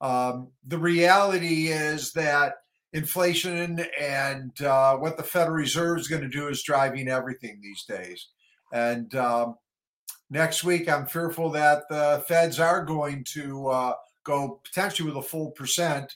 Um, 0.00 0.48
the 0.66 0.78
reality 0.78 1.68
is 1.68 2.12
that 2.12 2.54
inflation 2.92 3.84
and 4.00 4.60
uh, 4.62 4.96
what 4.96 5.16
the 5.16 5.22
Federal 5.22 5.56
Reserve 5.56 5.98
is 5.98 6.08
going 6.08 6.22
to 6.22 6.28
do 6.28 6.48
is 6.48 6.62
driving 6.62 7.08
everything 7.08 7.60
these 7.60 7.84
days. 7.84 8.28
And 8.72 9.14
um, 9.14 9.56
next 10.30 10.64
week, 10.64 10.88
I'm 10.88 11.06
fearful 11.06 11.50
that 11.50 11.84
the 11.88 12.24
Feds 12.26 12.58
are 12.58 12.84
going 12.84 13.24
to 13.32 13.68
uh, 13.68 13.94
go 14.24 14.60
potentially 14.64 15.08
with 15.08 15.16
a 15.16 15.28
full 15.28 15.50
percent 15.50 16.14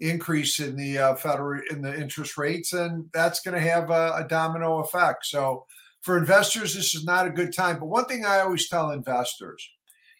increase 0.00 0.58
in 0.58 0.76
the 0.76 0.98
uh, 0.98 1.14
federal 1.14 1.60
in 1.70 1.82
the 1.82 1.94
interest 1.94 2.36
rates, 2.36 2.72
and 2.72 3.08
that's 3.12 3.40
going 3.40 3.54
to 3.54 3.68
have 3.68 3.90
a, 3.90 4.14
a 4.16 4.26
domino 4.28 4.78
effect. 4.78 5.26
So, 5.26 5.66
for 6.00 6.18
investors, 6.18 6.74
this 6.74 6.94
is 6.94 7.04
not 7.04 7.26
a 7.26 7.30
good 7.30 7.54
time. 7.54 7.78
But 7.78 7.86
one 7.86 8.06
thing 8.06 8.24
I 8.24 8.40
always 8.40 8.68
tell 8.68 8.90
investors 8.90 9.68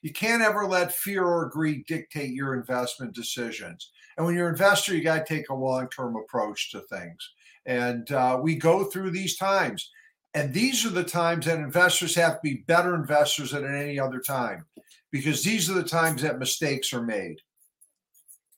you 0.02 0.12
can't 0.12 0.42
ever 0.42 0.66
let 0.66 0.92
fear 0.92 1.24
or 1.24 1.48
greed 1.48 1.86
dictate 1.86 2.32
your 2.32 2.54
investment 2.54 3.14
decisions. 3.14 3.91
And 4.16 4.26
when 4.26 4.34
you're 4.34 4.48
an 4.48 4.54
investor, 4.54 4.94
you 4.94 5.02
got 5.02 5.26
to 5.26 5.34
take 5.34 5.48
a 5.48 5.54
long 5.54 5.88
term 5.88 6.16
approach 6.16 6.70
to 6.72 6.80
things. 6.80 7.30
And 7.66 8.10
uh, 8.12 8.38
we 8.42 8.56
go 8.56 8.84
through 8.84 9.10
these 9.10 9.36
times. 9.36 9.90
And 10.34 10.52
these 10.52 10.86
are 10.86 10.90
the 10.90 11.04
times 11.04 11.46
that 11.46 11.58
investors 11.58 12.14
have 12.14 12.34
to 12.34 12.40
be 12.42 12.64
better 12.66 12.94
investors 12.94 13.50
than 13.50 13.64
at 13.64 13.74
any 13.74 13.98
other 13.98 14.18
time 14.18 14.64
because 15.10 15.42
these 15.42 15.70
are 15.70 15.74
the 15.74 15.84
times 15.84 16.22
that 16.22 16.38
mistakes 16.38 16.92
are 16.92 17.02
made. 17.02 17.36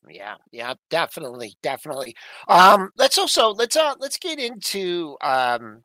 Yeah, 0.08 0.36
yeah, 0.52 0.74
definitely, 0.90 1.54
definitely. 1.62 2.14
Um, 2.46 2.90
let's 2.96 3.18
also 3.18 3.48
let's 3.48 3.74
uh 3.74 3.94
let's 3.98 4.18
get 4.18 4.38
into 4.38 5.16
um 5.22 5.82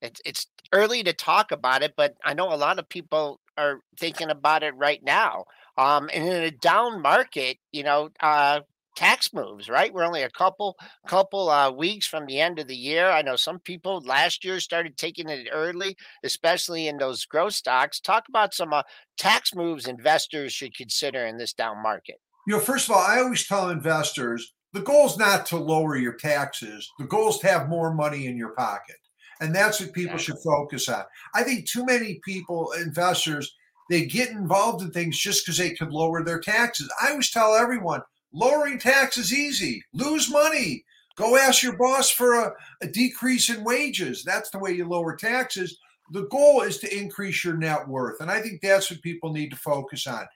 it's 0.00 0.20
it's 0.24 0.46
early 0.72 1.02
to 1.02 1.12
talk 1.12 1.52
about 1.52 1.82
it, 1.82 1.94
but 1.96 2.14
I 2.24 2.34
know 2.34 2.52
a 2.52 2.56
lot 2.56 2.78
of 2.78 2.88
people 2.88 3.40
are 3.58 3.80
thinking 3.98 4.30
about 4.30 4.62
it 4.62 4.74
right 4.76 5.02
now. 5.02 5.44
Um, 5.76 6.08
and 6.12 6.24
in 6.24 6.42
a 6.42 6.50
down 6.50 7.00
market, 7.00 7.58
you 7.72 7.82
know, 7.82 8.10
uh, 8.20 8.60
tax 8.96 9.32
moves, 9.32 9.68
right? 9.68 9.92
We're 9.92 10.04
only 10.04 10.22
a 10.22 10.30
couple 10.30 10.76
couple 11.06 11.48
uh, 11.48 11.70
weeks 11.70 12.06
from 12.06 12.26
the 12.26 12.40
end 12.40 12.58
of 12.58 12.68
the 12.68 12.76
year. 12.76 13.08
I 13.08 13.22
know 13.22 13.36
some 13.36 13.58
people 13.60 14.00
last 14.04 14.44
year 14.44 14.60
started 14.60 14.96
taking 14.96 15.28
it 15.28 15.48
early, 15.52 15.96
especially 16.24 16.88
in 16.88 16.98
those 16.98 17.24
growth 17.24 17.54
stocks. 17.54 18.00
Talk 18.00 18.24
about 18.28 18.54
some 18.54 18.72
uh, 18.72 18.82
tax 19.18 19.54
moves 19.54 19.86
investors 19.86 20.52
should 20.52 20.76
consider 20.76 21.26
in 21.26 21.38
this 21.38 21.52
down 21.52 21.82
market. 21.82 22.16
You 22.46 22.54
know, 22.54 22.60
first 22.60 22.88
of 22.88 22.96
all, 22.96 23.02
I 23.02 23.18
always 23.18 23.46
tell 23.46 23.70
investors 23.70 24.52
the 24.72 24.80
goal 24.80 25.06
is 25.06 25.18
not 25.18 25.46
to 25.46 25.56
lower 25.56 25.96
your 25.96 26.14
taxes. 26.14 26.90
The 26.98 27.04
goal 27.04 27.28
is 27.28 27.38
to 27.38 27.48
have 27.48 27.68
more 27.68 27.92
money 27.94 28.26
in 28.26 28.36
your 28.36 28.54
pocket. 28.54 28.96
And 29.40 29.54
that's 29.54 29.80
what 29.80 29.92
people 29.92 30.18
should 30.18 30.38
focus 30.38 30.88
on. 30.88 31.02
I 31.34 31.42
think 31.42 31.68
too 31.68 31.84
many 31.84 32.20
people, 32.24 32.72
investors, 32.72 33.52
they 33.90 34.06
get 34.06 34.30
involved 34.30 34.82
in 34.82 34.90
things 34.90 35.18
just 35.18 35.44
because 35.44 35.58
they 35.58 35.74
could 35.74 35.92
lower 35.92 36.24
their 36.24 36.40
taxes. 36.40 36.88
I 37.02 37.10
always 37.10 37.30
tell 37.30 37.54
everyone 37.54 38.02
lowering 38.32 38.78
taxes 38.78 39.32
easy, 39.32 39.82
lose 39.92 40.30
money. 40.30 40.84
Go 41.16 41.36
ask 41.36 41.62
your 41.62 41.76
boss 41.76 42.10
for 42.10 42.34
a, 42.34 42.52
a 42.80 42.86
decrease 42.86 43.50
in 43.50 43.64
wages. 43.64 44.24
That's 44.24 44.50
the 44.50 44.58
way 44.58 44.72
you 44.72 44.88
lower 44.88 45.14
taxes. 45.14 45.78
The 46.12 46.26
goal 46.28 46.62
is 46.62 46.78
to 46.78 46.96
increase 46.96 47.44
your 47.44 47.56
net 47.56 47.86
worth. 47.86 48.20
And 48.20 48.30
I 48.30 48.40
think 48.40 48.60
that's 48.60 48.90
what 48.90 49.02
people 49.02 49.32
need 49.32 49.50
to 49.50 49.56
focus 49.56 50.06
on. 50.06 50.26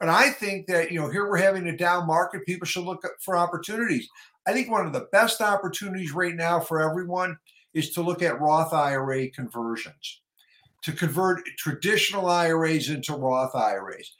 But 0.00 0.08
I 0.08 0.30
think 0.30 0.66
that, 0.66 0.90
you 0.90 1.00
know, 1.00 1.08
here 1.08 1.28
we're 1.28 1.36
having 1.38 1.66
a 1.68 1.76
down 1.76 2.06
market. 2.06 2.46
People 2.46 2.66
should 2.66 2.84
look 2.84 3.06
for 3.20 3.36
opportunities. 3.36 4.08
I 4.46 4.52
think 4.52 4.70
one 4.70 4.86
of 4.86 4.92
the 4.92 5.08
best 5.12 5.40
opportunities 5.40 6.12
right 6.12 6.34
now 6.34 6.60
for 6.60 6.82
everyone 6.82 7.36
is 7.72 7.90
to 7.90 8.02
look 8.02 8.22
at 8.22 8.40
Roth 8.40 8.72
IRA 8.72 9.28
conversions, 9.30 10.20
to 10.82 10.92
convert 10.92 11.44
traditional 11.58 12.26
IRAs 12.26 12.88
into 12.88 13.14
Roth 13.14 13.54
IRAs. 13.54 14.14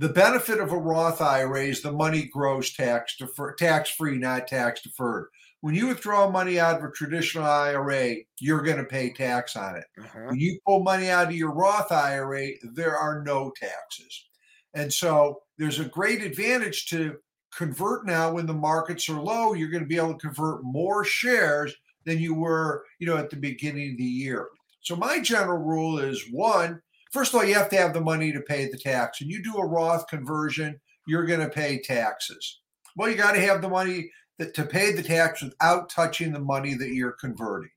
The 0.00 0.08
benefit 0.08 0.60
of 0.60 0.70
a 0.70 0.76
Roth 0.76 1.20
IRA 1.20 1.64
is 1.64 1.82
the 1.82 1.90
money 1.90 2.26
grows 2.32 2.72
tax 2.72 3.16
defer, 3.16 3.54
tax 3.54 3.90
free, 3.90 4.16
not 4.16 4.46
tax 4.46 4.82
deferred. 4.82 5.26
When 5.60 5.74
you 5.74 5.88
withdraw 5.88 6.30
money 6.30 6.60
out 6.60 6.78
of 6.78 6.84
a 6.84 6.92
traditional 6.92 7.44
IRA, 7.44 8.16
you're 8.38 8.62
going 8.62 8.76
to 8.76 8.84
pay 8.84 9.12
tax 9.12 9.56
on 9.56 9.74
it. 9.74 9.84
Uh-huh. 9.98 10.26
When 10.26 10.38
you 10.38 10.60
pull 10.64 10.84
money 10.84 11.10
out 11.10 11.26
of 11.26 11.34
your 11.34 11.52
Roth 11.52 11.90
IRA, 11.90 12.50
there 12.62 12.96
are 12.96 13.24
no 13.24 13.52
taxes. 13.60 14.26
And 14.74 14.92
so 14.92 15.42
there's 15.58 15.80
a 15.80 15.84
great 15.86 16.22
advantage 16.22 16.86
to 16.90 17.16
convert 17.52 18.06
now 18.06 18.32
when 18.32 18.46
the 18.46 18.54
markets 18.54 19.08
are 19.08 19.20
low. 19.20 19.54
You're 19.54 19.70
going 19.70 19.82
to 19.82 19.88
be 19.88 19.96
able 19.96 20.12
to 20.12 20.18
convert 20.18 20.62
more 20.62 21.04
shares 21.04 21.74
than 22.04 22.20
you 22.20 22.34
were, 22.34 22.84
you 23.00 23.06
know, 23.08 23.16
at 23.16 23.30
the 23.30 23.36
beginning 23.36 23.92
of 23.92 23.98
the 23.98 24.04
year. 24.04 24.48
So 24.80 24.94
my 24.94 25.18
general 25.18 25.58
rule 25.58 25.98
is 25.98 26.24
one, 26.30 26.80
first 27.12 27.32
of 27.32 27.40
all, 27.40 27.46
you 27.46 27.54
have 27.54 27.70
to 27.70 27.76
have 27.76 27.94
the 27.94 28.00
money 28.00 28.32
to 28.32 28.40
pay 28.40 28.68
the 28.68 28.78
tax. 28.78 29.20
And 29.20 29.30
you 29.30 29.42
do 29.42 29.56
a 29.56 29.66
Roth 29.66 30.06
conversion, 30.08 30.80
you're 31.06 31.26
going 31.26 31.40
to 31.40 31.48
pay 31.48 31.80
taxes. 31.80 32.60
Well, 32.96 33.08
you 33.08 33.16
got 33.16 33.32
to 33.32 33.40
have 33.40 33.62
the 33.62 33.68
money 33.68 34.10
that, 34.38 34.54
to 34.54 34.64
pay 34.64 34.92
the 34.92 35.02
tax 35.02 35.42
without 35.42 35.90
touching 35.90 36.32
the 36.32 36.40
money 36.40 36.74
that 36.74 36.90
you're 36.90 37.12
converting. 37.12 37.70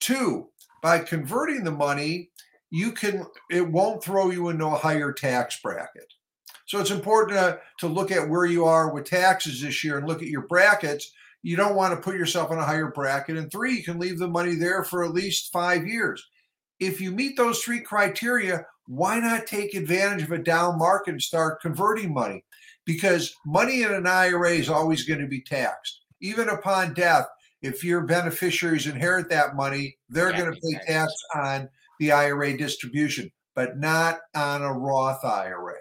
Two, 0.00 0.48
by 0.82 0.98
converting 1.00 1.64
the 1.64 1.72
money, 1.72 2.30
you 2.70 2.92
can 2.92 3.24
it 3.50 3.66
won't 3.66 4.02
throw 4.02 4.30
you 4.30 4.48
into 4.48 4.66
a 4.66 4.70
higher 4.70 5.12
tax 5.12 5.60
bracket. 5.62 6.12
So 6.66 6.80
it's 6.80 6.90
important 6.90 7.38
to, 7.38 7.60
to 7.78 7.86
look 7.86 8.10
at 8.10 8.28
where 8.28 8.44
you 8.44 8.64
are 8.64 8.92
with 8.92 9.04
taxes 9.04 9.62
this 9.62 9.84
year 9.84 9.98
and 9.98 10.06
look 10.06 10.20
at 10.20 10.28
your 10.28 10.46
brackets. 10.48 11.12
You 11.42 11.56
don't 11.56 11.76
want 11.76 11.94
to 11.94 12.00
put 12.00 12.16
yourself 12.16 12.50
in 12.50 12.58
a 12.58 12.64
higher 12.64 12.90
bracket. 12.90 13.36
And 13.36 13.50
three, 13.50 13.76
you 13.76 13.84
can 13.84 14.00
leave 14.00 14.18
the 14.18 14.26
money 14.26 14.56
there 14.56 14.82
for 14.82 15.04
at 15.04 15.12
least 15.12 15.52
five 15.52 15.86
years. 15.86 16.26
If 16.80 17.00
you 17.00 17.10
meet 17.10 17.36
those 17.36 17.62
three 17.62 17.80
criteria, 17.80 18.66
why 18.86 19.18
not 19.18 19.46
take 19.46 19.74
advantage 19.74 20.22
of 20.22 20.32
a 20.32 20.38
down 20.38 20.78
market 20.78 21.12
and 21.12 21.22
start 21.22 21.60
converting 21.60 22.12
money? 22.12 22.44
Because 22.84 23.34
money 23.44 23.82
in 23.82 23.92
an 23.92 24.06
IRA 24.06 24.52
is 24.52 24.68
always 24.68 25.04
going 25.04 25.20
to 25.20 25.26
be 25.26 25.40
taxed. 25.40 26.02
Even 26.20 26.48
upon 26.48 26.94
death, 26.94 27.26
if 27.62 27.82
your 27.82 28.02
beneficiaries 28.02 28.86
inherit 28.86 29.28
that 29.30 29.56
money, 29.56 29.96
they're 30.08 30.30
yeah, 30.30 30.38
going 30.38 30.54
to 30.54 30.60
pay 30.60 30.86
tax 30.86 31.12
on 31.34 31.68
the 31.98 32.12
IRA 32.12 32.56
distribution, 32.56 33.30
but 33.54 33.78
not 33.78 34.20
on 34.34 34.62
a 34.62 34.72
Roth 34.72 35.24
IRA. 35.24 35.74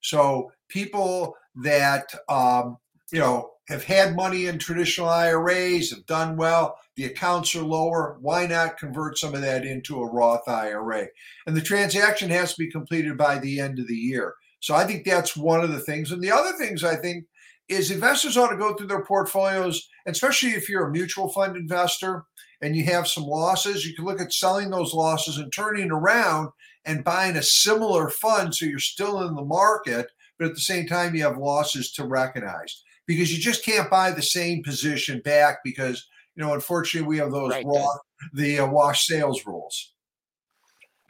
So 0.00 0.52
people 0.68 1.34
that 1.56 2.14
um, 2.28 2.76
you 3.12 3.18
know 3.18 3.50
have 3.68 3.84
had 3.84 4.14
money 4.14 4.46
in 4.46 4.58
traditional 4.58 5.08
IRAs 5.08 5.90
have 5.90 6.04
done 6.06 6.36
well. 6.36 6.76
The 6.96 7.06
accounts 7.06 7.54
are 7.54 7.62
lower. 7.62 8.18
Why 8.20 8.46
not 8.46 8.78
convert 8.78 9.18
some 9.18 9.34
of 9.34 9.40
that 9.40 9.64
into 9.64 10.00
a 10.00 10.10
Roth 10.10 10.46
IRA? 10.46 11.06
And 11.46 11.56
the 11.56 11.62
transaction 11.62 12.28
has 12.30 12.52
to 12.52 12.58
be 12.58 12.70
completed 12.70 13.16
by 13.16 13.38
the 13.38 13.60
end 13.60 13.78
of 13.78 13.88
the 13.88 13.96
year. 13.96 14.34
So 14.60 14.74
I 14.74 14.84
think 14.84 15.04
that's 15.04 15.36
one 15.36 15.64
of 15.64 15.72
the 15.72 15.80
things. 15.80 16.12
And 16.12 16.22
the 16.22 16.30
other 16.30 16.52
things 16.52 16.84
I 16.84 16.96
think 16.96 17.24
is 17.68 17.90
investors 17.90 18.36
ought 18.36 18.50
to 18.50 18.56
go 18.56 18.74
through 18.74 18.88
their 18.88 19.04
portfolios, 19.04 19.88
especially 20.06 20.50
if 20.50 20.68
you're 20.68 20.88
a 20.88 20.92
mutual 20.92 21.30
fund 21.30 21.56
investor 21.56 22.24
and 22.60 22.76
you 22.76 22.84
have 22.84 23.08
some 23.08 23.24
losses, 23.24 23.86
you 23.86 23.94
can 23.94 24.04
look 24.04 24.20
at 24.20 24.32
selling 24.32 24.70
those 24.70 24.92
losses 24.92 25.38
and 25.38 25.52
turning 25.52 25.90
around 25.90 26.50
and 26.84 27.04
buying 27.04 27.36
a 27.36 27.42
similar 27.42 28.10
fund 28.10 28.54
so 28.54 28.66
you're 28.66 28.78
still 28.78 29.26
in 29.26 29.34
the 29.34 29.44
market, 29.44 30.06
but 30.38 30.48
at 30.48 30.54
the 30.54 30.60
same 30.60 30.86
time, 30.86 31.14
you 31.14 31.22
have 31.22 31.38
losses 31.38 31.90
to 31.92 32.04
recognize 32.04 32.82
because 33.06 33.32
you 33.32 33.40
just 33.40 33.64
can't 33.64 33.90
buy 33.90 34.10
the 34.10 34.22
same 34.22 34.62
position 34.62 35.20
back 35.24 35.58
because, 35.64 36.06
you 36.34 36.44
know, 36.44 36.54
unfortunately, 36.54 37.08
we 37.08 37.18
have 37.18 37.30
those 37.30 37.50
right, 37.50 37.64
raw, 37.66 37.86
the 38.32 38.60
uh, 38.60 38.66
wash 38.66 39.06
sales 39.06 39.44
rules. 39.46 39.92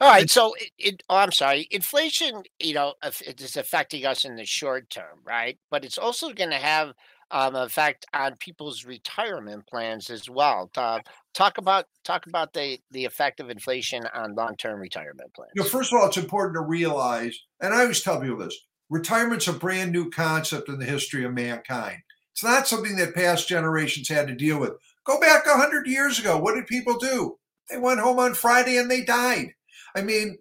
All 0.01 0.11
right, 0.11 0.29
so 0.29 0.55
it, 0.55 0.71
it, 0.77 1.03
oh, 1.09 1.17
I'm 1.17 1.33
sorry. 1.33 1.69
Inflation, 1.71 2.43
you 2.59 2.75
know, 2.75 2.95
it 3.03 3.41
is 3.41 3.57
affecting 3.57 4.05
us 4.05 4.25
in 4.25 4.35
the 4.37 4.45
short 4.45 4.91
term, 4.91 5.21
right? 5.25 5.57
But 5.71 5.85
it's 5.85 5.99
also 5.99 6.33
going 6.33 6.51
to 6.51 6.57
have 6.57 6.93
um, 7.31 7.55
effect 7.55 8.05
on 8.13 8.37
people's 8.39 8.85
retirement 8.85 9.67
plans 9.67 10.11
as 10.11 10.29
well. 10.29 10.71
Uh, 10.77 11.01
talk 11.33 11.59
about 11.59 11.87
talk 12.05 12.27
about 12.27 12.53
the 12.53 12.79
the 12.91 13.05
effect 13.05 13.41
of 13.41 13.51
inflation 13.51 14.05
on 14.15 14.35
long 14.35 14.57
term 14.57 14.81
retirement 14.81 15.33
plans. 15.35 15.53
You 15.55 15.63
know, 15.63 15.69
first 15.69 15.93
of 15.93 16.01
all, 16.01 16.07
it's 16.07 16.17
important 16.17 16.57
to 16.57 16.63
realize, 16.63 17.39
and 17.61 17.73
I 17.73 17.83
always 17.83 18.03
tell 18.03 18.21
people 18.21 18.39
this: 18.39 18.57
retirement's 18.91 19.49
a 19.49 19.53
brand 19.53 19.93
new 19.93 20.11
concept 20.11 20.69
in 20.69 20.79
the 20.79 20.85
history 20.85 21.25
of 21.25 21.33
mankind. 21.33 21.99
It's 22.33 22.45
not 22.45 22.69
something 22.69 22.97
that 22.97 23.15
past 23.15 23.49
generations 23.49 24.09
had 24.09 24.27
to 24.27 24.35
deal 24.35 24.59
with. 24.59 24.73
Go 25.05 25.21
back 25.21 25.47
a 25.47 25.57
hundred 25.57 25.87
years 25.87 26.19
ago. 26.19 26.39
What 26.39 26.55
did 26.55 26.67
people 26.67 26.99
do? 26.99 27.39
They 27.71 27.79
went 27.79 28.01
home 28.01 28.19
on 28.19 28.35
Friday 28.35 28.77
and 28.79 28.91
they 28.91 29.05
died. 29.05 29.53
I 29.97 30.03
mean, 30.03 30.39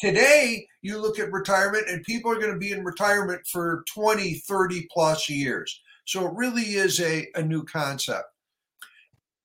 today 0.00 0.66
you 0.82 0.98
look 0.98 1.18
at 1.18 1.32
retirement 1.32 1.88
and 1.88 2.02
people 2.02 2.30
are 2.32 2.40
going 2.40 2.52
to 2.52 2.58
be 2.58 2.72
in 2.72 2.84
retirement 2.84 3.42
for 3.46 3.84
20, 3.94 4.34
30 4.34 4.88
plus 4.92 5.28
years. 5.28 5.80
So 6.06 6.26
it 6.26 6.34
really 6.34 6.74
is 6.74 7.00
a, 7.00 7.28
a 7.36 7.42
new 7.42 7.64
concept. 7.64 8.24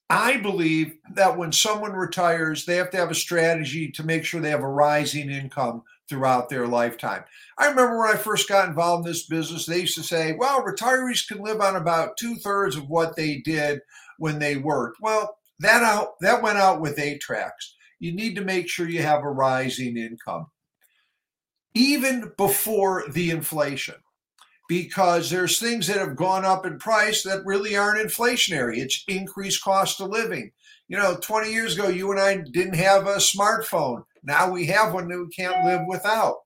I 0.09 0.37
believe 0.37 0.97
that 1.13 1.37
when 1.37 1.51
someone 1.51 1.93
retires, 1.93 2.65
they 2.65 2.77
have 2.77 2.91
to 2.91 2.97
have 2.97 3.11
a 3.11 3.15
strategy 3.15 3.91
to 3.91 4.03
make 4.03 4.23
sure 4.23 4.39
they 4.39 4.49
have 4.51 4.61
a 4.61 4.67
rising 4.67 5.29
income 5.29 5.83
throughout 6.09 6.49
their 6.49 6.67
lifetime. 6.67 7.23
I 7.57 7.67
remember 7.67 7.99
when 7.99 8.09
I 8.09 8.17
first 8.17 8.47
got 8.47 8.67
involved 8.67 9.05
in 9.05 9.11
this 9.11 9.25
business, 9.25 9.65
they 9.65 9.81
used 9.81 9.95
to 9.95 10.03
say, 10.03 10.33
well, 10.37 10.63
retirees 10.63 11.27
can 11.27 11.39
live 11.39 11.61
on 11.61 11.75
about 11.75 12.17
two 12.17 12.35
thirds 12.35 12.75
of 12.75 12.89
what 12.89 13.15
they 13.15 13.37
did 13.37 13.81
when 14.17 14.39
they 14.39 14.57
worked. 14.57 14.97
Well, 15.01 15.37
that 15.59 15.83
out 15.83 16.19
that 16.21 16.41
went 16.41 16.57
out 16.57 16.81
with 16.81 16.99
eight 16.99 17.21
tracks. 17.21 17.75
You 17.99 18.13
need 18.13 18.35
to 18.35 18.43
make 18.43 18.69
sure 18.69 18.89
you 18.89 19.01
have 19.01 19.23
a 19.23 19.29
rising 19.29 19.97
income. 19.97 20.47
Even 21.73 22.31
before 22.37 23.05
the 23.09 23.31
inflation 23.31 23.95
because 24.67 25.29
there's 25.29 25.59
things 25.59 25.87
that 25.87 25.97
have 25.97 26.15
gone 26.15 26.45
up 26.45 26.65
in 26.65 26.79
price 26.79 27.23
that 27.23 27.45
really 27.45 27.75
aren't 27.75 28.05
inflationary. 28.05 28.77
It's 28.77 29.03
increased 29.07 29.63
cost 29.63 30.01
of 30.01 30.09
living. 30.09 30.51
You 30.87 30.97
know, 30.97 31.17
20 31.17 31.51
years 31.51 31.77
ago, 31.77 31.87
you 31.87 32.11
and 32.11 32.19
I 32.19 32.37
didn't 32.37 32.75
have 32.75 33.07
a 33.07 33.17
smartphone. 33.17 34.05
Now 34.25 34.49
we 34.49 34.65
have 34.67 34.93
one 34.93 35.07
that 35.09 35.19
we 35.19 35.29
can't 35.29 35.65
live 35.65 35.81
without. 35.87 36.37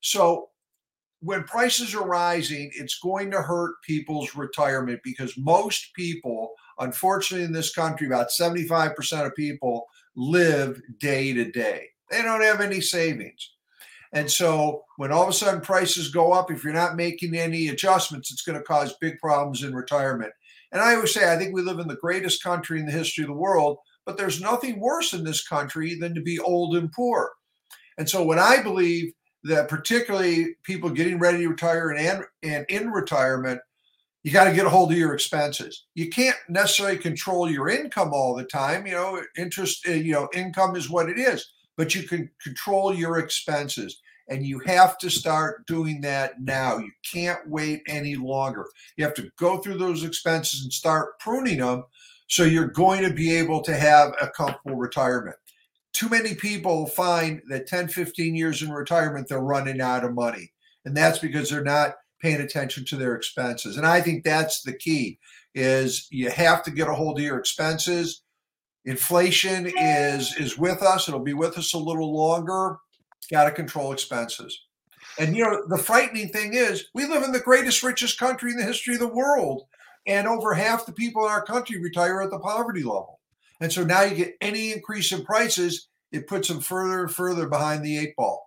So 0.00 0.48
when 1.20 1.44
prices 1.44 1.94
are 1.94 2.06
rising, 2.06 2.70
it's 2.74 2.98
going 2.98 3.30
to 3.30 3.42
hurt 3.42 3.74
people's 3.82 4.34
retirement 4.34 5.00
because 5.02 5.36
most 5.36 5.92
people, 5.94 6.52
unfortunately, 6.78 7.44
in 7.44 7.52
this 7.52 7.74
country, 7.74 8.06
about 8.06 8.28
75% 8.28 9.26
of 9.26 9.34
people 9.34 9.86
live 10.14 10.80
day 10.98 11.32
to 11.32 11.50
day. 11.50 11.86
They 12.10 12.22
don't 12.22 12.42
have 12.42 12.60
any 12.60 12.80
savings. 12.80 13.52
And 14.12 14.30
so 14.30 14.84
when 14.96 15.12
all 15.12 15.24
of 15.24 15.28
a 15.28 15.32
sudden 15.32 15.60
prices 15.60 16.08
go 16.08 16.32
up, 16.32 16.50
if 16.50 16.62
you're 16.62 16.72
not 16.72 16.96
making 16.96 17.34
any 17.34 17.68
adjustments, 17.68 18.30
it's 18.30 18.42
going 18.42 18.58
to 18.58 18.64
cause 18.64 18.96
big 19.00 19.18
problems 19.18 19.62
in 19.62 19.74
retirement. 19.74 20.32
And 20.72 20.80
I 20.80 20.94
always 20.94 21.12
say, 21.12 21.32
I 21.32 21.36
think 21.36 21.54
we 21.54 21.62
live 21.62 21.80
in 21.80 21.88
the 21.88 21.96
greatest 21.96 22.42
country 22.42 22.80
in 22.80 22.86
the 22.86 22.92
history 22.92 23.24
of 23.24 23.28
the 23.28 23.34
world, 23.34 23.78
but 24.06 24.16
there's 24.16 24.40
nothing 24.40 24.80
worse 24.80 25.12
in 25.12 25.24
this 25.24 25.46
country 25.46 25.96
than 25.98 26.14
to 26.14 26.22
be 26.22 26.38
old 26.38 26.76
and 26.76 26.90
poor. 26.92 27.32
And 27.98 28.08
so 28.08 28.24
when 28.24 28.38
I 28.38 28.62
believe 28.62 29.12
that 29.44 29.68
particularly 29.68 30.56
people 30.64 30.90
getting 30.90 31.18
ready 31.18 31.38
to 31.38 31.48
retire 31.48 31.90
and, 31.90 32.24
and 32.42 32.64
in 32.68 32.90
retirement, 32.90 33.60
you 34.22 34.32
got 34.32 34.44
to 34.44 34.54
get 34.54 34.66
a 34.66 34.70
hold 34.70 34.90
of 34.90 34.98
your 34.98 35.14
expenses. 35.14 35.84
You 35.94 36.08
can't 36.08 36.36
necessarily 36.48 36.98
control 36.98 37.50
your 37.50 37.68
income 37.68 38.12
all 38.12 38.34
the 38.34 38.44
time. 38.44 38.86
You 38.86 38.94
know, 38.94 39.22
interest, 39.36 39.86
uh, 39.86 39.92
you 39.92 40.12
know, 40.12 40.28
income 40.34 40.74
is 40.74 40.90
what 40.90 41.08
it 41.08 41.18
is 41.18 41.46
but 41.76 41.94
you 41.94 42.02
can 42.02 42.30
control 42.42 42.94
your 42.94 43.18
expenses. 43.18 44.00
And 44.28 44.44
you 44.44 44.58
have 44.66 44.98
to 44.98 45.08
start 45.08 45.64
doing 45.68 46.00
that 46.00 46.40
now. 46.40 46.78
You 46.78 46.90
can't 47.12 47.48
wait 47.48 47.82
any 47.86 48.16
longer. 48.16 48.66
You 48.96 49.04
have 49.04 49.14
to 49.14 49.30
go 49.38 49.58
through 49.58 49.78
those 49.78 50.02
expenses 50.02 50.64
and 50.64 50.72
start 50.72 51.20
pruning 51.20 51.58
them 51.58 51.84
so 52.26 52.44
you're 52.44 52.68
going 52.68 53.02
to 53.02 53.12
be 53.12 53.34
able 53.34 53.62
to 53.62 53.76
have 53.76 54.12
a 54.20 54.28
comfortable 54.28 54.76
retirement. 54.76 55.36
Too 55.92 56.08
many 56.08 56.34
people 56.34 56.86
find 56.86 57.40
that 57.48 57.66
10, 57.66 57.88
15 57.88 58.34
years 58.34 58.62
in 58.62 58.70
retirement, 58.70 59.28
they're 59.28 59.40
running 59.40 59.80
out 59.80 60.04
of 60.04 60.14
money. 60.14 60.52
And 60.84 60.96
that's 60.96 61.18
because 61.18 61.48
they're 61.48 61.64
not 61.64 61.94
paying 62.20 62.40
attention 62.40 62.84
to 62.86 62.96
their 62.96 63.14
expenses. 63.14 63.76
And 63.76 63.86
I 63.86 64.00
think 64.00 64.24
that's 64.24 64.62
the 64.62 64.74
key 64.74 65.18
is 65.54 66.06
you 66.10 66.30
have 66.30 66.62
to 66.64 66.70
get 66.70 66.88
a 66.88 66.94
hold 66.94 67.18
of 67.18 67.24
your 67.24 67.38
expenses 67.38 68.22
Inflation 68.86 69.66
is 69.76 70.36
is 70.36 70.56
with 70.56 70.80
us. 70.80 71.08
It'll 71.08 71.20
be 71.20 71.34
with 71.34 71.58
us 71.58 71.74
a 71.74 71.78
little 71.78 72.14
longer. 72.14 72.78
got 73.30 73.44
to 73.44 73.50
control 73.50 73.92
expenses. 73.92 74.56
And 75.18 75.36
you 75.36 75.42
know, 75.42 75.64
the 75.68 75.78
frightening 75.78 76.28
thing 76.28 76.54
is 76.54 76.86
we 76.94 77.04
live 77.04 77.24
in 77.24 77.32
the 77.32 77.40
greatest, 77.40 77.82
richest 77.82 78.16
country 78.18 78.52
in 78.52 78.56
the 78.56 78.64
history 78.64 78.94
of 78.94 79.00
the 79.00 79.08
world. 79.08 79.64
And 80.06 80.26
over 80.28 80.54
half 80.54 80.86
the 80.86 80.92
people 80.92 81.24
in 81.24 81.30
our 81.30 81.42
country 81.42 81.80
retire 81.80 82.22
at 82.22 82.30
the 82.30 82.38
poverty 82.38 82.82
level. 82.82 83.20
And 83.60 83.72
so 83.72 83.84
now 83.84 84.02
you 84.02 84.14
get 84.14 84.36
any 84.40 84.72
increase 84.72 85.12
in 85.12 85.24
prices, 85.24 85.88
it 86.12 86.28
puts 86.28 86.48
them 86.48 86.60
further 86.60 87.02
and 87.02 87.12
further 87.12 87.48
behind 87.48 87.84
the 87.84 87.98
eight 87.98 88.14
ball. 88.16 88.46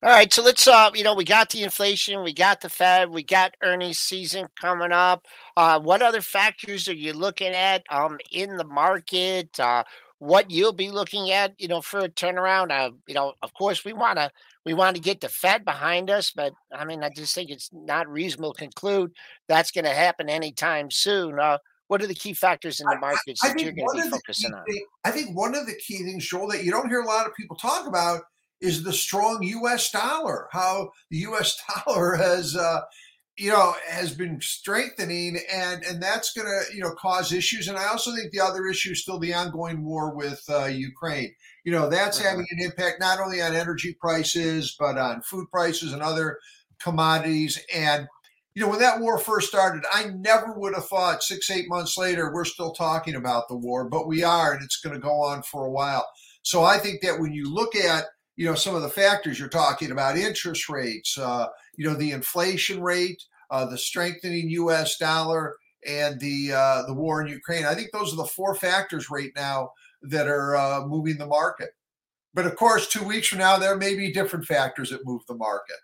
All 0.00 0.10
right, 0.10 0.32
so 0.32 0.42
let's 0.42 0.68
uh, 0.68 0.90
you 0.94 1.02
know, 1.02 1.14
we 1.14 1.24
got 1.24 1.50
the 1.50 1.64
inflation, 1.64 2.22
we 2.22 2.32
got 2.32 2.60
the 2.60 2.68
Fed, 2.68 3.10
we 3.10 3.24
got 3.24 3.56
earnings 3.64 3.98
season 3.98 4.46
coming 4.60 4.92
up. 4.92 5.26
Uh, 5.56 5.80
what 5.80 6.02
other 6.02 6.20
factors 6.20 6.88
are 6.88 6.94
you 6.94 7.12
looking 7.12 7.52
at 7.52 7.82
um 7.90 8.18
in 8.30 8.56
the 8.56 8.64
market? 8.64 9.58
Uh, 9.58 9.82
what 10.18 10.50
you'll 10.50 10.72
be 10.72 10.90
looking 10.90 11.30
at, 11.30 11.54
you 11.58 11.68
know, 11.68 11.80
for 11.80 12.00
a 12.00 12.08
turnaround? 12.08 12.70
Uh, 12.70 12.90
you 13.06 13.14
know, 13.14 13.34
of 13.42 13.54
course, 13.54 13.84
we 13.84 13.92
want 13.92 14.18
to 14.18 14.30
we 14.64 14.74
want 14.74 14.96
to 14.96 15.02
get 15.02 15.20
the 15.20 15.28
Fed 15.28 15.64
behind 15.64 16.10
us, 16.10 16.30
but 16.30 16.52
I 16.72 16.84
mean, 16.84 17.02
I 17.02 17.10
just 17.10 17.34
think 17.34 17.50
it's 17.50 17.70
not 17.72 18.08
reasonable 18.08 18.52
to 18.52 18.58
conclude 18.58 19.12
that's 19.48 19.70
going 19.70 19.84
to 19.84 19.94
happen 19.94 20.28
anytime 20.28 20.90
soon. 20.90 21.38
Uh, 21.38 21.58
what 21.88 22.02
are 22.02 22.06
the 22.06 22.14
key 22.14 22.34
factors 22.34 22.80
in 22.80 22.86
the 22.86 22.98
markets 22.98 23.40
I, 23.42 23.48
I 23.48 23.52
that 23.52 23.62
you're 23.62 23.72
going 23.72 23.96
to 23.96 24.04
be 24.04 24.10
focusing 24.10 24.52
on? 24.52 24.62
Thing, 24.64 24.84
I 25.04 25.10
think 25.10 25.34
one 25.36 25.54
of 25.54 25.66
the 25.66 25.74
key 25.74 26.04
things, 26.04 26.26
Joel, 26.26 26.48
that 26.48 26.64
you 26.64 26.70
don't 26.70 26.88
hear 26.88 27.00
a 27.00 27.06
lot 27.06 27.26
of 27.26 27.34
people 27.34 27.56
talk 27.56 27.86
about 27.86 28.20
is 28.60 28.82
the 28.82 28.92
strong 28.92 29.42
U.S. 29.42 29.90
dollar. 29.90 30.48
How 30.52 30.90
the 31.10 31.18
U.S. 31.18 31.56
dollar 31.86 32.14
has, 32.14 32.56
uh, 32.56 32.80
you 33.38 33.50
know, 33.52 33.74
has 33.88 34.14
been 34.14 34.40
strengthening, 34.40 35.38
and 35.52 35.84
and 35.84 36.02
that's 36.02 36.32
going 36.32 36.48
to 36.48 36.76
you 36.76 36.82
know 36.82 36.92
cause 36.98 37.32
issues. 37.32 37.68
And 37.68 37.78
I 37.78 37.86
also 37.86 38.14
think 38.14 38.32
the 38.32 38.40
other 38.40 38.66
issue 38.66 38.90
is 38.90 39.02
still 39.02 39.20
the 39.20 39.32
ongoing 39.32 39.84
war 39.84 40.14
with 40.14 40.42
uh, 40.50 40.64
Ukraine. 40.64 41.32
You 41.64 41.72
know, 41.72 41.88
that's 41.88 42.18
having 42.18 42.46
an 42.50 42.64
impact 42.64 43.00
not 43.00 43.20
only 43.20 43.40
on 43.40 43.54
energy 43.54 43.96
prices 44.00 44.74
but 44.78 44.98
on 44.98 45.22
food 45.22 45.46
prices 45.52 45.92
and 45.92 46.02
other 46.02 46.38
commodities. 46.82 47.60
And 47.72 48.08
you 48.54 48.62
know, 48.62 48.70
when 48.70 48.80
that 48.80 49.00
war 49.00 49.18
first 49.18 49.48
started, 49.48 49.84
I 49.92 50.06
never 50.16 50.52
would 50.54 50.74
have 50.74 50.88
thought 50.88 51.22
six, 51.22 51.48
eight 51.48 51.68
months 51.68 51.96
later 51.96 52.32
we're 52.32 52.44
still 52.44 52.72
talking 52.72 53.14
about 53.14 53.46
the 53.48 53.56
war, 53.56 53.88
but 53.88 54.08
we 54.08 54.24
are, 54.24 54.52
and 54.52 54.64
it's 54.64 54.80
going 54.80 54.94
to 54.94 55.00
go 55.00 55.22
on 55.22 55.42
for 55.44 55.64
a 55.64 55.70
while. 55.70 56.04
So 56.42 56.64
I 56.64 56.78
think 56.78 57.02
that 57.02 57.20
when 57.20 57.32
you 57.32 57.52
look 57.54 57.76
at 57.76 58.06
you 58.34 58.46
know 58.46 58.54
some 58.54 58.74
of 58.74 58.82
the 58.82 58.88
factors 58.88 59.38
you're 59.38 59.48
talking 59.48 59.92
about 59.92 60.16
interest 60.16 60.68
rates 60.68 61.16
uh, 61.18 61.46
you 61.78 61.88
know 61.88 61.94
the 61.94 62.10
inflation 62.10 62.82
rate 62.82 63.22
uh, 63.50 63.64
the 63.64 63.78
strengthening 63.78 64.50
us 64.50 64.98
dollar 64.98 65.56
and 65.86 66.20
the 66.20 66.52
uh, 66.52 66.82
the 66.86 66.92
war 66.92 67.22
in 67.22 67.28
ukraine. 67.28 67.64
I 67.64 67.74
think 67.74 67.92
those 67.92 68.12
are 68.12 68.16
the 68.16 68.26
four 68.26 68.54
factors 68.54 69.10
right 69.10 69.30
now 69.34 69.70
that 70.02 70.26
are 70.26 70.56
uh, 70.56 70.86
moving 70.86 71.16
the 71.16 71.26
market. 71.26 71.70
But 72.34 72.46
of 72.46 72.56
course 72.56 72.88
two 72.88 73.04
weeks 73.04 73.28
from 73.28 73.38
now 73.38 73.56
there 73.56 73.76
may 73.76 73.94
be 73.94 74.12
different 74.12 74.44
factors 74.44 74.90
that 74.90 75.06
move 75.06 75.22
the 75.26 75.34
market. 75.34 75.76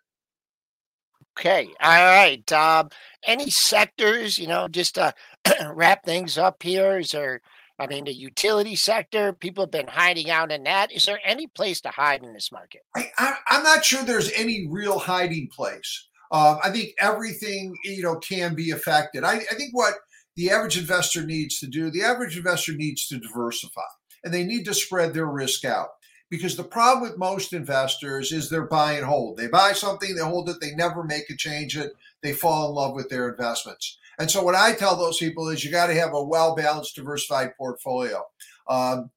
Okay 1.38 1.68
all 1.80 2.05
right 2.05 2.53
um, 2.53 2.90
any 3.24 3.51
sectors 3.51 4.36
you 4.36 4.47
know 4.47 4.68
just 4.68 4.97
to 4.97 5.14
wrap 5.72 6.05
things 6.05 6.36
up 6.36 6.62
here 6.62 6.99
is 6.99 7.12
there 7.12 7.40
I 7.79 7.89
mean, 7.89 8.05
the 8.05 8.14
utility 8.14 8.77
sector, 8.77 9.33
people 9.33 9.64
have 9.64 9.72
been 9.72 9.89
hiding 9.89 10.31
out 10.31 10.53
in 10.53 10.62
that. 10.64 10.93
Is 10.93 11.07
there 11.07 11.18
any 11.25 11.49
place 11.49 11.81
to 11.83 11.89
hide 11.89 12.22
in 12.22 12.33
this 12.33 12.53
market? 12.53 12.83
I, 12.95 13.35
am 13.51 13.64
not 13.64 13.85
sure 13.85 14.05
there's 14.05 14.31
any 14.33 14.68
real 14.70 14.99
hiding 14.99 15.49
place. 15.49 16.09
Um, 16.31 16.59
I 16.62 16.70
think 16.70 16.95
everything 16.99 17.75
you 17.85 18.03
know 18.03 18.16
can 18.16 18.55
be 18.55 18.70
affected. 18.70 19.25
I, 19.25 19.35
I 19.35 19.55
think 19.57 19.70
what 19.72 19.95
the 20.37 20.51
average 20.51 20.79
investor 20.79 21.25
needs 21.25 21.59
to 21.61 21.66
do, 21.66 21.91
the 21.91 22.03
average 22.03 22.37
investor 22.37 22.72
needs 22.72 23.07
to 23.09 23.18
diversify, 23.18 23.83
and 24.22 24.33
they 24.33 24.45
need 24.45 24.64
to 24.64 24.75
spread 24.75 25.12
their 25.12 25.27
risk 25.27 25.64
out. 25.64 25.89
Because 26.31 26.57
the 26.57 26.64
problem 26.64 27.03
with 27.03 27.18
most 27.18 27.53
investors 27.53 28.33
is 28.33 28.49
they're 28.49 28.66
buy 28.66 28.95
and 28.95 29.05
hold. 29.05 29.37
They 29.37 29.47
buy 29.47 29.72
something, 29.72 30.14
they 30.14 30.22
hold 30.22 30.49
it, 30.49 30.57
they 30.61 30.75
never 30.75 31.05
make 31.05 31.29
a 31.31 31.37
change 31.37 31.77
it, 31.77 31.93
they 32.22 32.33
fall 32.33 32.68
in 32.68 32.75
love 32.75 32.95
with 32.95 33.09
their 33.09 33.29
investments. 33.29 33.99
And 34.18 34.30
so, 34.30 34.42
what 34.42 34.54
I 34.54 34.74
tell 34.74 34.96
those 34.96 35.18
people 35.18 35.48
is 35.48 35.64
you 35.64 35.70
got 35.70 35.86
to 35.88 35.94
have 35.94 36.14
a 36.14 36.22
well 36.22 36.54
balanced, 36.54 36.96
diversified 36.96 37.56
portfolio. 37.56 38.24
Um, 38.68 39.10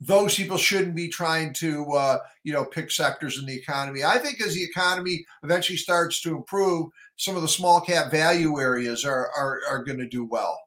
those 0.00 0.34
people 0.34 0.56
shouldn't 0.56 0.96
be 0.96 1.08
trying 1.08 1.52
to, 1.54 1.84
uh, 1.92 2.18
you 2.42 2.52
know, 2.52 2.64
pick 2.64 2.90
sectors 2.90 3.38
in 3.38 3.46
the 3.46 3.54
economy. 3.54 4.02
I 4.02 4.18
think 4.18 4.40
as 4.40 4.54
the 4.54 4.64
economy 4.64 5.24
eventually 5.44 5.76
starts 5.76 6.20
to 6.22 6.36
improve, 6.36 6.90
some 7.16 7.36
of 7.36 7.42
the 7.42 7.48
small 7.48 7.80
cap 7.80 8.10
value 8.10 8.60
areas 8.60 9.04
are 9.04 9.30
are, 9.36 9.60
are 9.68 9.84
going 9.84 9.98
to 9.98 10.08
do 10.08 10.24
well. 10.24 10.58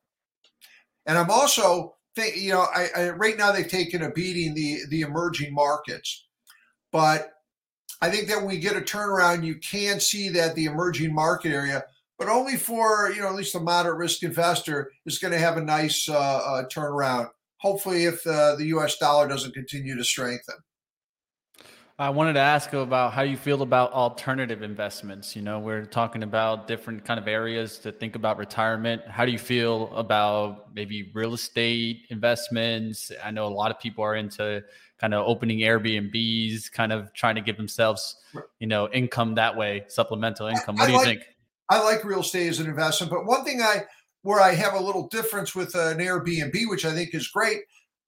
And 1.05 1.17
I'm 1.17 1.29
also 1.29 1.95
think, 2.15 2.38
you 2.38 2.53
know, 2.53 2.61
I, 2.61 2.88
I, 2.95 3.09
right 3.09 3.38
now 3.38 3.51
they've 3.51 3.67
taken 3.67 4.03
a 4.03 4.11
beating 4.11 4.53
the 4.53 4.79
the 4.89 5.01
emerging 5.01 5.53
markets, 5.53 6.25
but 6.91 7.33
I 8.01 8.09
think 8.09 8.27
that 8.27 8.38
when 8.38 8.47
we 8.47 8.57
get 8.57 8.77
a 8.77 8.81
turnaround, 8.81 9.43
you 9.43 9.55
can 9.55 9.99
see 9.99 10.29
that 10.29 10.55
the 10.55 10.65
emerging 10.65 11.13
market 11.13 11.51
area 11.51 11.83
but 12.18 12.30
only 12.30 12.57
for 12.57 13.11
you 13.11 13.22
know 13.22 13.28
at 13.28 13.36
least 13.36 13.55
a 13.55 13.59
moderate 13.59 13.97
risk 13.97 14.24
investor 14.24 14.91
is 15.05 15.20
going 15.20 15.32
to 15.32 15.39
have 15.39 15.57
a 15.57 15.61
nice 15.61 16.07
uh, 16.09 16.13
uh, 16.13 16.63
turnaround. 16.70 17.30
Hopefully, 17.57 18.05
if 18.05 18.26
uh, 18.28 18.55
the 18.55 18.66
U.S. 18.68 18.97
dollar 18.97 19.28
doesn't 19.28 19.53
continue 19.53 19.97
to 19.97 20.03
strengthen. 20.03 20.55
I 21.97 22.09
wanted 22.09 22.34
to 22.34 22.41
ask 22.41 22.74
about 22.74 23.13
how 23.13 23.22
you 23.22 23.38
feel 23.38 23.61
about 23.61 23.93
alternative 23.93 24.63
investments. 24.63 25.34
You 25.34 25.41
know, 25.41 25.59
we're 25.59 25.86
talking 25.86 26.24
about 26.24 26.68
different 26.68 27.05
kind 27.05 27.18
of 27.18 27.30
areas 27.30 27.78
to 27.80 27.91
think 27.93 28.16
about 28.16 28.38
retirement. 28.38 29.01
How 29.07 29.26
do 29.26 29.32
you 29.32 29.39
feel 29.39 29.95
about 29.95 30.76
maybe 30.76 31.09
real 31.13 31.34
estate 31.34 32.01
investments? 32.09 33.13
I 33.24 33.32
know 33.32 33.47
a 33.47 33.55
lot 33.55 33.72
of 33.72 33.80
people 33.80 34.03
are 34.03 34.16
into 34.16 34.61
kind 34.99 35.13
of 35.13 35.26
opening 35.26 35.59
Airbnbs, 35.59 36.70
kind 36.70 36.91
of 36.91 37.13
trying 37.13 37.36
to 37.36 37.41
give 37.41 37.55
themselves, 37.55 38.18
you 38.59 38.68
know, 38.68 38.89
income 38.89 39.36
that 39.36 39.55
way, 39.55 39.86
supplemental 39.88 40.47
income. 40.47 40.76
What 40.76 40.88
do 40.88 40.91
you 40.91 40.97
like, 40.97 41.07
think? 41.07 41.22
I 41.70 41.82
like 41.84 42.03
real 42.03 42.22
estate 42.22 42.49
as 42.49 42.59
an 42.59 42.68
investment, 42.68 43.11
but 43.11 43.26
one 43.26 43.43
thing 43.43 43.61
I 43.61 43.86
where 44.22 44.41
I 44.41 44.55
have 44.55 44.74
a 44.74 44.84
little 44.84 45.07
difference 45.07 45.53
with 45.53 45.76
an 45.76 45.99
Airbnb, 45.99 46.68
which 46.68 46.84
I 46.84 46.93
think 46.93 47.13
is 47.13 47.28
great, 47.28 47.59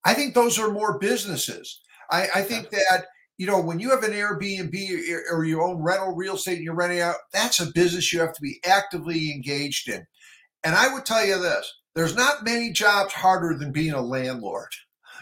I 0.04 0.14
think 0.14 0.34
those 0.34 0.58
are 0.58 0.72
more 0.72 0.98
businesses. 0.98 1.80
I, 2.10 2.28
I 2.34 2.42
think 2.42 2.70
that 2.70 3.06
you 3.36 3.46
know 3.46 3.60
when 3.60 3.78
you 3.78 3.90
have 3.90 4.02
an 4.02 4.12
Airbnb 4.12 4.72
or 5.30 5.44
you 5.44 5.62
own 5.62 5.82
rental 5.82 6.14
real 6.14 6.34
estate 6.34 6.56
and 6.56 6.64
you're 6.64 6.74
renting 6.74 7.00
out, 7.00 7.16
that's 7.32 7.60
a 7.60 7.72
business 7.72 8.12
you 8.12 8.20
have 8.20 8.34
to 8.34 8.42
be 8.42 8.60
actively 8.64 9.30
engaged 9.30 9.88
in. 9.88 10.06
And 10.64 10.74
I 10.74 10.92
would 10.92 11.04
tell 11.04 11.24
you 11.24 11.40
this: 11.40 11.72
there's 11.94 12.16
not 12.16 12.44
many 12.44 12.72
jobs 12.72 13.12
harder 13.12 13.56
than 13.56 13.72
being 13.72 13.92
a 13.92 14.00
landlord. 14.00 14.70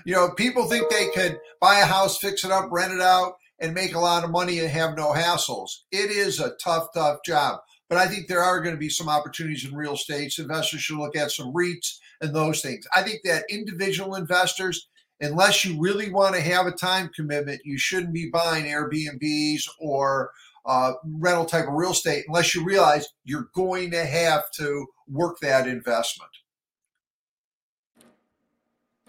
You 0.04 0.14
know, 0.14 0.30
people 0.36 0.68
think 0.68 0.88
they 0.88 1.08
could 1.14 1.38
buy 1.60 1.80
a 1.80 1.86
house, 1.86 2.18
fix 2.18 2.44
it 2.44 2.50
up, 2.50 2.68
rent 2.70 2.92
it 2.92 3.00
out, 3.00 3.34
and 3.58 3.74
make 3.74 3.94
a 3.94 4.00
lot 4.00 4.24
of 4.24 4.30
money 4.30 4.58
and 4.60 4.68
have 4.68 4.96
no 4.96 5.12
hassles. 5.12 5.70
It 5.90 6.10
is 6.10 6.38
a 6.38 6.54
tough, 6.62 6.88
tough 6.94 7.18
job. 7.24 7.60
But 7.88 7.98
I 7.98 8.06
think 8.06 8.26
there 8.26 8.42
are 8.42 8.60
going 8.60 8.74
to 8.74 8.80
be 8.80 8.88
some 8.88 9.08
opportunities 9.08 9.64
in 9.64 9.74
real 9.74 9.94
estate. 9.94 10.38
Investors 10.38 10.80
should 10.80 10.98
look 10.98 11.16
at 11.16 11.30
some 11.30 11.52
REITs 11.52 11.98
and 12.20 12.34
those 12.34 12.60
things. 12.60 12.86
I 12.94 13.02
think 13.02 13.20
that 13.24 13.44
individual 13.48 14.16
investors, 14.16 14.88
unless 15.20 15.64
you 15.64 15.80
really 15.80 16.10
want 16.10 16.34
to 16.34 16.40
have 16.40 16.66
a 16.66 16.72
time 16.72 17.10
commitment, 17.14 17.60
you 17.64 17.78
shouldn't 17.78 18.12
be 18.12 18.28
buying 18.30 18.64
Airbnbs 18.64 19.62
or 19.78 20.30
uh, 20.64 20.94
rental 21.04 21.44
type 21.44 21.68
of 21.68 21.74
real 21.74 21.92
estate 21.92 22.24
unless 22.26 22.54
you 22.54 22.64
realize 22.64 23.08
you're 23.24 23.48
going 23.54 23.90
to 23.92 24.04
have 24.04 24.50
to 24.50 24.86
work 25.08 25.38
that 25.40 25.68
investment. 25.68 26.30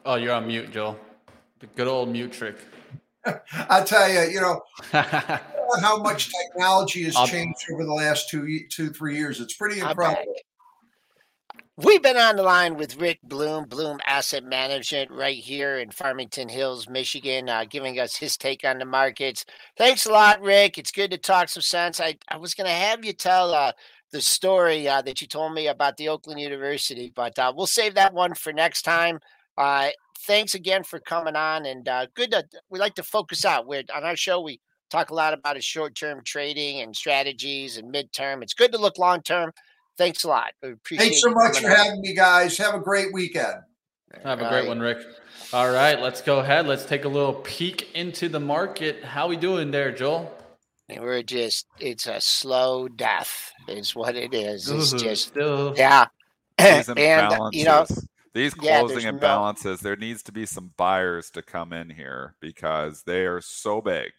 Oh, 0.05 0.15
you're 0.15 0.33
on 0.33 0.47
mute, 0.47 0.71
Joel. 0.71 0.97
The 1.59 1.67
good 1.67 1.87
old 1.87 2.09
mute 2.09 2.31
trick. 2.31 2.57
I 3.69 3.83
tell 3.83 4.09
you, 4.09 4.21
you 4.31 4.41
know, 4.41 4.61
how 5.81 5.97
much 5.97 6.31
technology 6.33 7.03
has 7.03 7.15
I'll, 7.15 7.27
changed 7.27 7.59
over 7.71 7.83
the 7.83 7.93
last 7.93 8.29
two, 8.29 8.59
two, 8.69 8.89
three 8.89 9.17
years. 9.17 9.39
It's 9.39 9.55
pretty 9.55 9.79
incredible. 9.79 10.33
We've 11.79 12.01
been 12.01 12.17
on 12.17 12.37
the 12.37 12.43
line 12.43 12.75
with 12.75 12.99
Rick 12.99 13.19
Bloom, 13.21 13.65
Bloom 13.65 13.99
Asset 14.07 14.43
Management, 14.43 15.11
right 15.11 15.37
here 15.37 15.77
in 15.77 15.91
Farmington 15.91 16.49
Hills, 16.49 16.89
Michigan, 16.89 17.49
uh, 17.49 17.65
giving 17.69 17.99
us 17.99 18.15
his 18.15 18.35
take 18.35 18.65
on 18.65 18.79
the 18.79 18.85
markets. 18.85 19.45
Thanks 19.77 20.07
a 20.07 20.11
lot, 20.11 20.41
Rick. 20.41 20.79
It's 20.79 20.91
good 20.91 21.11
to 21.11 21.19
talk 21.19 21.49
some 21.49 21.61
sense. 21.61 21.99
I, 21.99 22.17
I 22.29 22.37
was 22.37 22.55
going 22.55 22.65
to 22.65 22.73
have 22.73 23.05
you 23.05 23.13
tell 23.13 23.53
uh, 23.53 23.73
the 24.11 24.21
story 24.21 24.87
uh, 24.87 25.03
that 25.03 25.21
you 25.21 25.27
told 25.27 25.53
me 25.53 25.67
about 25.67 25.97
the 25.97 26.09
Oakland 26.09 26.39
University, 26.39 27.11
but 27.15 27.37
uh, 27.37 27.53
we'll 27.55 27.67
save 27.67 27.93
that 27.93 28.11
one 28.11 28.33
for 28.33 28.51
next 28.51 28.81
time. 28.81 29.19
Uh, 29.57 29.89
thanks 30.19 30.55
again 30.55 30.83
for 30.83 30.99
coming 30.99 31.35
on, 31.35 31.65
and 31.65 31.87
uh, 31.87 32.07
good. 32.13 32.31
To, 32.31 32.45
we 32.69 32.79
like 32.79 32.95
to 32.95 33.03
focus 33.03 33.45
out. 33.45 33.67
We're 33.67 33.83
on 33.93 34.03
our 34.03 34.15
show. 34.15 34.41
We 34.41 34.59
talk 34.89 35.09
a 35.09 35.13
lot 35.15 35.33
about 35.33 35.61
short-term 35.61 36.21
trading 36.23 36.81
and 36.81 36.95
strategies 36.95 37.77
and 37.77 37.93
midterm. 37.93 38.41
It's 38.43 38.53
good 38.53 38.71
to 38.71 38.77
look 38.77 38.97
long-term. 38.97 39.51
Thanks 39.97 40.23
a 40.23 40.27
lot. 40.27 40.51
We 40.61 40.73
appreciate. 40.73 41.07
Thanks 41.07 41.21
so 41.21 41.31
much 41.31 41.59
for 41.59 41.69
on. 41.69 41.75
having 41.75 42.01
me, 42.01 42.13
guys. 42.13 42.57
Have 42.57 42.75
a 42.75 42.79
great 42.79 43.11
weekend. 43.11 43.55
Have 44.23 44.41
a 44.41 44.49
great 44.49 44.67
one, 44.67 44.79
Rick. 44.79 44.99
All 45.53 45.71
right, 45.71 45.99
let's 45.99 46.21
go 46.21 46.39
ahead. 46.39 46.65
Let's 46.67 46.85
take 46.85 47.05
a 47.05 47.09
little 47.09 47.33
peek 47.33 47.93
into 47.95 48.29
the 48.29 48.39
market. 48.39 49.03
How 49.03 49.27
we 49.27 49.37
doing 49.37 49.71
there, 49.71 49.91
Joel? 49.91 50.31
And 50.89 51.01
we're 51.01 51.23
just 51.23 51.67
it's 51.79 52.07
a 52.07 52.21
slow 52.21 52.87
death 52.87 53.51
is 53.67 53.95
what 53.95 54.15
it 54.15 54.33
is. 54.33 54.69
It's 54.69 54.93
Ooh, 54.93 54.97
just 54.97 55.27
still. 55.27 55.73
yeah. 55.75 56.05
and 56.57 57.53
you 57.53 57.65
know 57.65 57.85
these 58.37 58.53
closing 58.53 59.01
yeah, 59.01 59.11
imbalances, 59.11 59.65
no... 59.65 59.75
there 59.75 59.95
needs 59.95 60.23
to 60.23 60.31
be 60.31 60.45
some 60.45 60.71
buyers 60.77 61.29
to 61.31 61.41
come 61.41 61.73
in 61.73 61.89
here 61.89 62.35
because 62.39 63.03
they 63.03 63.25
are 63.25 63.41
so 63.41 63.81
big. 63.81 64.11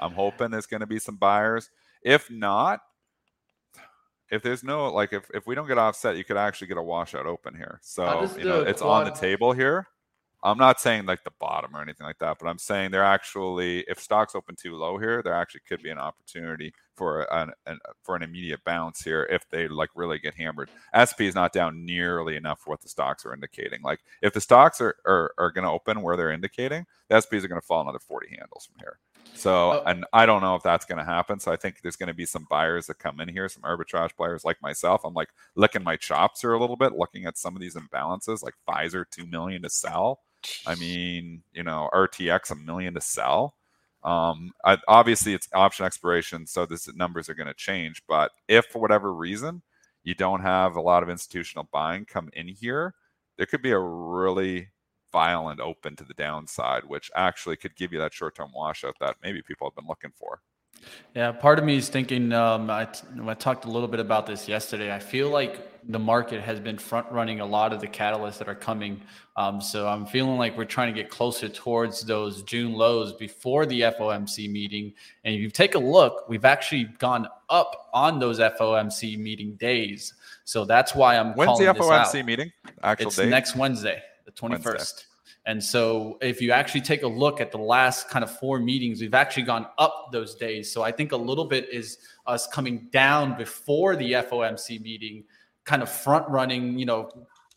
I'm 0.00 0.12
hoping 0.12 0.50
there's 0.50 0.66
going 0.66 0.80
to 0.80 0.86
be 0.86 0.98
some 0.98 1.16
buyers. 1.16 1.70
If 2.02 2.30
not, 2.30 2.80
if 4.30 4.42
there's 4.42 4.64
no 4.64 4.92
like 4.92 5.12
if, 5.12 5.30
if 5.32 5.46
we 5.46 5.54
don't 5.54 5.68
get 5.68 5.78
offset, 5.78 6.16
you 6.16 6.24
could 6.24 6.36
actually 6.36 6.68
get 6.68 6.76
a 6.76 6.82
washout 6.82 7.26
open 7.26 7.54
here. 7.54 7.80
So 7.82 8.28
you 8.36 8.44
know 8.44 8.62
it's 8.62 8.82
on 8.82 9.04
the 9.04 9.10
table 9.10 9.52
here. 9.52 9.88
I'm 10.44 10.58
not 10.58 10.78
saying 10.78 11.06
like 11.06 11.24
the 11.24 11.32
bottom 11.40 11.74
or 11.74 11.80
anything 11.80 12.06
like 12.06 12.18
that, 12.18 12.36
but 12.38 12.46
I'm 12.48 12.58
saying 12.58 12.90
they're 12.90 13.02
actually 13.02 13.80
if 13.88 13.98
stocks 13.98 14.34
open 14.34 14.56
too 14.56 14.76
low 14.76 14.98
here, 14.98 15.22
there 15.22 15.34
actually 15.34 15.62
could 15.66 15.82
be 15.82 15.88
an 15.90 15.98
opportunity 15.98 16.74
for 16.94 17.22
an, 17.32 17.50
an 17.66 17.78
for 18.02 18.14
an 18.14 18.22
immediate 18.22 18.62
bounce 18.64 19.02
here 19.02 19.26
if 19.30 19.48
they 19.50 19.68
like 19.68 19.88
really 19.94 20.18
get 20.18 20.34
hammered. 20.34 20.68
SP 20.92 21.22
is 21.22 21.34
not 21.34 21.52
down 21.52 21.84
nearly 21.86 22.36
enough 22.36 22.60
for 22.60 22.70
what 22.70 22.82
the 22.82 22.88
stocks 22.88 23.24
are 23.24 23.32
indicating. 23.32 23.80
Like 23.82 24.00
if 24.22 24.34
the 24.34 24.40
stocks 24.40 24.80
are 24.82 24.96
are, 25.06 25.32
are 25.38 25.50
going 25.50 25.64
to 25.64 25.70
open 25.70 26.02
where 26.02 26.16
they're 26.16 26.30
indicating, 26.30 26.84
the 27.08 27.16
SPs 27.16 27.42
are 27.44 27.48
going 27.48 27.60
to 27.60 27.66
fall 27.66 27.80
another 27.80 27.98
40 27.98 28.28
handles 28.28 28.66
from 28.66 28.76
here. 28.80 28.98
So, 29.34 29.72
oh. 29.72 29.82
and 29.86 30.04
I 30.12 30.26
don't 30.26 30.42
know 30.42 30.54
if 30.54 30.62
that's 30.62 30.84
going 30.84 30.98
to 30.98 31.04
happen. 31.04 31.40
So 31.40 31.50
I 31.50 31.56
think 31.56 31.80
there's 31.82 31.96
going 31.96 32.08
to 32.08 32.14
be 32.14 32.26
some 32.26 32.46
buyers 32.50 32.86
that 32.86 32.98
come 32.98 33.20
in 33.20 33.28
here, 33.28 33.48
some 33.48 33.62
arbitrage 33.62 34.14
players 34.16 34.44
like 34.44 34.60
myself. 34.62 35.04
I'm 35.04 35.14
like 35.14 35.30
licking 35.56 35.82
my 35.82 35.96
chops 35.96 36.40
here 36.42 36.52
a 36.52 36.60
little 36.60 36.76
bit, 36.76 36.92
looking 36.92 37.24
at 37.24 37.38
some 37.38 37.56
of 37.56 37.60
these 37.60 37.74
imbalances, 37.74 38.42
like 38.42 38.54
Pfizer 38.68 39.04
two 39.10 39.26
million 39.26 39.62
to 39.62 39.70
sell. 39.70 40.20
I 40.66 40.74
mean, 40.74 41.42
you 41.52 41.62
know, 41.62 41.88
RTX 41.92 42.50
a 42.50 42.54
million 42.54 42.94
to 42.94 43.00
sell. 43.00 43.54
Um, 44.02 44.52
I, 44.64 44.78
obviously, 44.86 45.34
it's 45.34 45.48
option 45.54 45.86
expiration, 45.86 46.46
so 46.46 46.66
this 46.66 46.92
numbers 46.94 47.28
are 47.28 47.34
going 47.34 47.46
to 47.46 47.54
change. 47.54 48.02
But 48.06 48.32
if 48.48 48.66
for 48.66 48.80
whatever 48.80 49.14
reason 49.14 49.62
you 50.02 50.14
don't 50.14 50.42
have 50.42 50.76
a 50.76 50.80
lot 50.80 51.02
of 51.02 51.08
institutional 51.08 51.68
buying 51.72 52.04
come 52.04 52.28
in 52.34 52.48
here, 52.48 52.94
there 53.36 53.46
could 53.46 53.62
be 53.62 53.72
a 53.72 53.78
really 53.78 54.68
violent 55.10 55.60
open 55.60 55.96
to 55.96 56.04
the 56.04 56.14
downside, 56.14 56.84
which 56.84 57.10
actually 57.14 57.56
could 57.56 57.74
give 57.76 57.92
you 57.92 57.98
that 58.00 58.12
short 58.12 58.34
term 58.34 58.50
washout 58.54 58.96
that 59.00 59.16
maybe 59.22 59.40
people 59.42 59.66
have 59.66 59.74
been 59.74 59.88
looking 59.88 60.12
for. 60.14 60.40
Yeah, 61.14 61.32
part 61.32 61.58
of 61.58 61.64
me 61.64 61.76
is 61.76 61.88
thinking. 61.88 62.32
Um, 62.32 62.68
I, 62.68 62.88
I 63.26 63.34
talked 63.34 63.64
a 63.64 63.70
little 63.70 63.88
bit 63.88 64.00
about 64.00 64.26
this 64.26 64.48
yesterday. 64.48 64.92
I 64.92 64.98
feel 64.98 65.30
like 65.30 65.73
the 65.88 65.98
market 65.98 66.40
has 66.40 66.60
been 66.60 66.78
front 66.78 67.10
running 67.10 67.40
a 67.40 67.46
lot 67.46 67.72
of 67.72 67.80
the 67.80 67.86
catalysts 67.86 68.38
that 68.38 68.48
are 68.48 68.54
coming. 68.54 69.00
Um, 69.36 69.60
so 69.60 69.88
I'm 69.88 70.06
feeling 70.06 70.38
like 70.38 70.56
we're 70.56 70.64
trying 70.64 70.94
to 70.94 71.00
get 71.00 71.10
closer 71.10 71.48
towards 71.48 72.02
those 72.02 72.42
June 72.42 72.72
lows 72.72 73.12
before 73.12 73.66
the 73.66 73.82
FOMC 73.82 74.50
meeting. 74.50 74.92
And 75.24 75.34
if 75.34 75.40
you 75.40 75.50
take 75.50 75.74
a 75.74 75.78
look, 75.78 76.28
we've 76.28 76.44
actually 76.44 76.84
gone 76.98 77.28
up 77.50 77.90
on 77.92 78.18
those 78.18 78.38
FOMC 78.38 79.18
meeting 79.18 79.54
days. 79.56 80.14
So 80.44 80.64
that's 80.64 80.94
why 80.94 81.16
I'm. 81.16 81.34
When's 81.34 81.58
the 81.58 81.66
FOMC 81.66 82.24
meeting? 82.24 82.52
Actual 82.82 83.08
it's 83.08 83.16
date? 83.16 83.28
next 83.28 83.56
Wednesday, 83.56 84.02
the 84.24 84.32
21st. 84.32 84.64
Wednesday. 84.64 85.02
And 85.46 85.62
so 85.62 86.16
if 86.22 86.40
you 86.40 86.52
actually 86.52 86.80
take 86.80 87.02
a 87.02 87.06
look 87.08 87.40
at 87.40 87.52
the 87.52 87.58
last 87.58 88.08
kind 88.08 88.22
of 88.22 88.38
four 88.38 88.58
meetings, 88.58 89.00
we've 89.00 89.14
actually 89.14 89.42
gone 89.42 89.66
up 89.76 90.08
those 90.10 90.34
days. 90.34 90.72
So 90.72 90.82
I 90.82 90.90
think 90.90 91.12
a 91.12 91.16
little 91.16 91.44
bit 91.44 91.68
is 91.70 91.98
us 92.26 92.46
coming 92.46 92.88
down 92.90 93.36
before 93.36 93.94
the 93.94 94.12
FOMC 94.12 94.80
meeting, 94.80 95.24
kind 95.64 95.82
of 95.82 95.90
front 95.90 96.28
running, 96.28 96.78
you 96.78 96.86
know, 96.86 97.10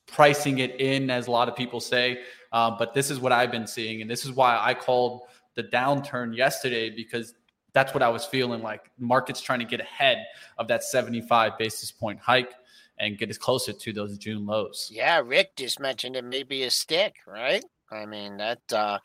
pricing 0.08 0.60
it 0.60 0.80
in, 0.80 1.10
as 1.10 1.28
a 1.28 1.32
lot 1.32 1.49
of 1.49 1.55
people 1.55 1.80
say. 1.80 2.22
Uh, 2.51 2.72
but 2.78 2.93
this 2.93 3.12
is 3.12 3.20
what 3.20 3.32
I've 3.32 3.51
been 3.51 3.68
seeing. 3.68 4.01
And 4.01 4.10
this 4.10 4.26
is 4.26 4.32
why 4.32 4.58
I 4.58 4.74
called 4.74 5.24
the 5.55 5.64
downturn 5.64 6.36
yesterday 6.36 6.89
because 6.89 7.34
that's 7.74 7.93
what 7.93 8.01
I 8.01 8.10
was 8.10 8.26
feeling 8.26 8.62
like. 8.62 8.89
Market's 8.97 9.41
trying 9.41 9.60
to 9.60 9.66
get 9.66 9.82
ahead 9.82 10.26
of 10.58 10.68
that 10.70 10.84
75 10.84 11.58
basis 11.58 11.91
point 11.91 12.20
hike 12.20 12.53
and 12.99 13.18
get 13.18 13.30
us 13.30 13.38
closer 13.38 13.74
to 13.74 13.93
those 13.93 14.18
June 14.18 14.45
lows. 14.45 14.89
Yeah, 14.91 15.22
Rick 15.24 15.55
just 15.55 15.80
mentioned 15.80 16.16
it 16.16 16.24
may 16.24 16.43
be 16.43 16.64
a 16.64 16.72
stick, 16.72 17.18
right? 17.28 17.64
I 17.91 18.05
mean, 18.05 18.38
that 18.38 18.62
uh, 18.74 18.99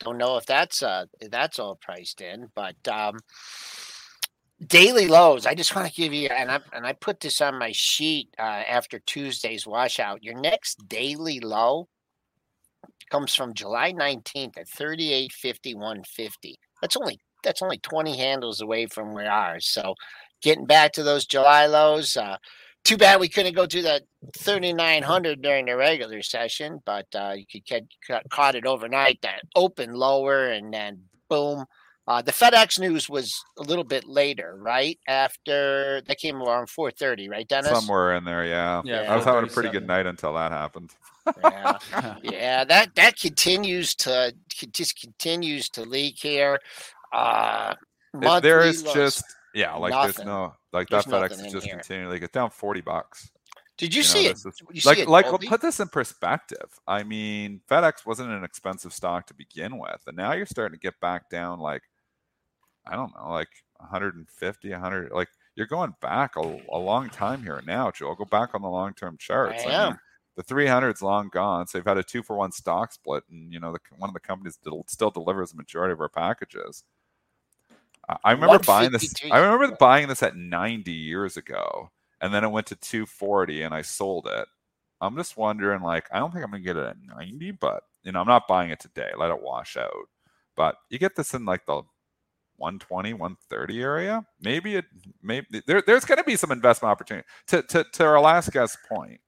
don't 0.00 0.18
know 0.18 0.36
if 0.36 0.46
that's 0.46 0.82
uh, 0.82 1.06
that's 1.30 1.58
all 1.58 1.76
priced 1.76 2.20
in, 2.20 2.50
but 2.54 2.76
um, 2.88 3.18
daily 4.64 5.08
lows. 5.08 5.46
I 5.46 5.54
just 5.54 5.74
want 5.74 5.88
to 5.88 5.94
give 5.94 6.12
you, 6.12 6.28
and 6.28 6.50
I 6.50 6.60
and 6.72 6.86
I 6.86 6.92
put 6.92 7.20
this 7.20 7.40
on 7.40 7.58
my 7.58 7.72
sheet 7.72 8.28
uh, 8.38 8.42
after 8.42 8.98
Tuesday's 9.00 9.66
washout. 9.66 10.22
Your 10.22 10.38
next 10.38 10.88
daily 10.88 11.40
low 11.40 11.88
comes 13.10 13.34
from 13.34 13.54
July 13.54 13.92
nineteenth 13.92 14.56
at 14.58 14.68
thirty 14.68 15.12
eight 15.12 15.32
fifty 15.32 15.74
one 15.74 16.02
fifty. 16.04 16.58
That's 16.80 16.96
only 16.96 17.18
that's 17.42 17.62
only 17.62 17.78
twenty 17.78 18.16
handles 18.16 18.60
away 18.60 18.86
from 18.86 19.12
where 19.12 19.30
ours. 19.30 19.66
So, 19.66 19.94
getting 20.42 20.66
back 20.66 20.92
to 20.94 21.02
those 21.02 21.26
July 21.26 21.66
lows. 21.66 22.16
Uh, 22.16 22.36
too 22.84 22.96
bad 22.96 23.18
we 23.18 23.28
couldn't 23.28 23.56
go 23.56 23.66
to 23.66 23.82
that 23.82 24.02
3900 24.36 25.42
during 25.42 25.66
the 25.66 25.76
regular 25.76 26.22
session, 26.22 26.78
but 26.86 27.06
uh, 27.16 27.32
you 27.36 27.44
could 27.50 27.66
get 27.66 27.82
caught 28.30 28.54
it 28.54 28.64
overnight. 28.64 29.20
That 29.22 29.42
open 29.56 29.92
lower 29.94 30.46
and 30.52 30.72
then 30.72 31.00
boom. 31.28 31.64
Uh, 32.08 32.22
the 32.22 32.30
FedEx 32.30 32.78
news 32.78 33.08
was 33.08 33.42
a 33.58 33.62
little 33.62 33.82
bit 33.82 34.06
later, 34.06 34.56
right? 34.60 34.98
After 35.08 36.02
that 36.06 36.18
came 36.18 36.40
around 36.40 36.66
4:30, 36.68 37.28
right, 37.28 37.48
Dennis? 37.48 37.70
Somewhere 37.70 38.14
in 38.14 38.24
there, 38.24 38.46
yeah. 38.46 38.80
Yeah, 38.84 39.12
I 39.12 39.16
was 39.16 39.24
having 39.24 39.50
a 39.50 39.52
pretty 39.52 39.70
good 39.70 39.86
night 39.86 40.06
until 40.06 40.32
that 40.34 40.52
happened. 40.52 40.90
yeah, 41.42 41.78
yeah. 42.22 42.64
That 42.64 42.94
that 42.94 43.18
continues 43.18 43.94
to 43.96 44.32
just 44.70 45.00
continues 45.00 45.68
to 45.70 45.82
leak 45.82 46.16
here. 46.20 46.60
Uh, 47.12 47.74
there 48.40 48.60
is 48.60 48.84
just 48.84 49.24
yeah, 49.52 49.74
like 49.74 49.90
Nothing. 49.90 50.12
there's 50.12 50.26
no 50.26 50.54
like 50.72 50.88
there's 50.88 51.06
that 51.06 51.30
FedEx 51.30 51.44
is 51.44 51.52
just 51.52 51.66
here. 51.66 51.74
continually 51.74 52.20
get 52.20 52.32
down 52.32 52.50
forty 52.50 52.82
bucks. 52.82 53.30
Did 53.78 53.94
you, 53.94 53.98
you 53.98 54.04
see 54.04 54.24
know, 54.24 54.30
it? 54.30 54.38
you 54.72 54.80
like, 54.86 54.96
see 54.96 55.02
it, 55.02 55.08
like, 55.08 55.26
put 55.26 55.60
this 55.60 55.80
in 55.80 55.88
perspective. 55.88 56.70
I 56.88 57.02
mean, 57.02 57.60
FedEx 57.70 58.06
wasn't 58.06 58.30
an 58.30 58.42
expensive 58.42 58.94
stock 58.94 59.26
to 59.26 59.34
begin 59.34 59.76
with, 59.78 60.00
and 60.06 60.16
now 60.16 60.32
you're 60.32 60.46
starting 60.46 60.78
to 60.78 60.80
get 60.80 60.98
back 61.00 61.28
down, 61.28 61.60
like, 61.60 61.82
I 62.86 62.96
don't 62.96 63.14
know, 63.16 63.30
like 63.30 63.48
150, 63.78 64.70
100. 64.70 65.12
Like, 65.12 65.28
you're 65.54 65.66
going 65.66 65.94
back 66.00 66.36
a, 66.36 66.60
a 66.70 66.78
long 66.78 67.08
time 67.08 67.42
here 67.42 67.62
now, 67.66 67.90
Joe. 67.90 68.14
Go 68.14 68.24
back 68.24 68.54
on 68.54 68.62
the 68.62 68.68
long 68.68 68.94
term 68.94 69.16
charts. 69.18 69.64
I, 69.64 69.70
I 69.70 69.88
mean, 69.88 69.98
the 70.36 70.44
300's 70.44 71.02
long 71.02 71.28
gone. 71.32 71.66
So 71.66 71.78
they've 71.78 71.84
had 71.84 71.98
a 71.98 72.02
two 72.02 72.22
for 72.22 72.36
one 72.36 72.52
stock 72.52 72.92
split, 72.92 73.24
and 73.30 73.52
you 73.52 73.58
know, 73.58 73.72
the, 73.72 73.78
one 73.96 74.10
of 74.10 74.14
the 74.14 74.20
companies 74.20 74.58
still 74.86 75.10
delivers 75.10 75.50
the 75.50 75.56
majority 75.56 75.92
of 75.92 76.00
our 76.00 76.08
packages. 76.08 76.84
I 78.22 78.32
remember 78.32 78.60
buying 78.60 78.92
this. 78.92 79.12
I 79.30 79.38
remember 79.38 79.76
buying 79.76 80.06
this 80.06 80.22
at 80.22 80.36
90 80.36 80.92
years 80.92 81.36
ago, 81.36 81.90
and 82.20 82.32
then 82.32 82.44
it 82.44 82.50
went 82.50 82.68
to 82.68 82.76
240, 82.76 83.62
and 83.62 83.74
I 83.74 83.82
sold 83.82 84.28
it. 84.30 84.46
I'm 85.00 85.16
just 85.16 85.36
wondering, 85.36 85.82
like, 85.82 86.06
I 86.12 86.18
don't 86.18 86.32
think 86.32 86.44
I'm 86.44 86.50
gonna 86.50 86.62
get 86.62 86.76
it 86.76 86.86
at 86.86 86.96
90, 87.18 87.52
but 87.52 87.82
you 88.04 88.12
know, 88.12 88.20
I'm 88.20 88.28
not 88.28 88.46
buying 88.46 88.70
it 88.70 88.78
today. 88.78 89.10
Let 89.18 89.30
it 89.30 89.42
wash 89.42 89.76
out. 89.76 90.08
But 90.54 90.76
you 90.88 90.98
get 90.98 91.16
this 91.16 91.34
in 91.34 91.44
like 91.44 91.66
the 91.66 91.82
120, 92.58 93.14
130 93.14 93.82
area. 93.82 94.24
Maybe 94.40 94.76
it, 94.76 94.84
maybe 95.22 95.62
there, 95.66 95.82
there's 95.86 96.04
going 96.04 96.18
to 96.18 96.24
be 96.24 96.36
some 96.36 96.52
investment 96.52 96.90
opportunity. 96.90 97.26
To 97.48 97.62
to 97.62 97.84
to 97.92 98.04
our 98.04 98.20
last 98.20 98.52
guest 98.52 98.78
point, 98.88 99.20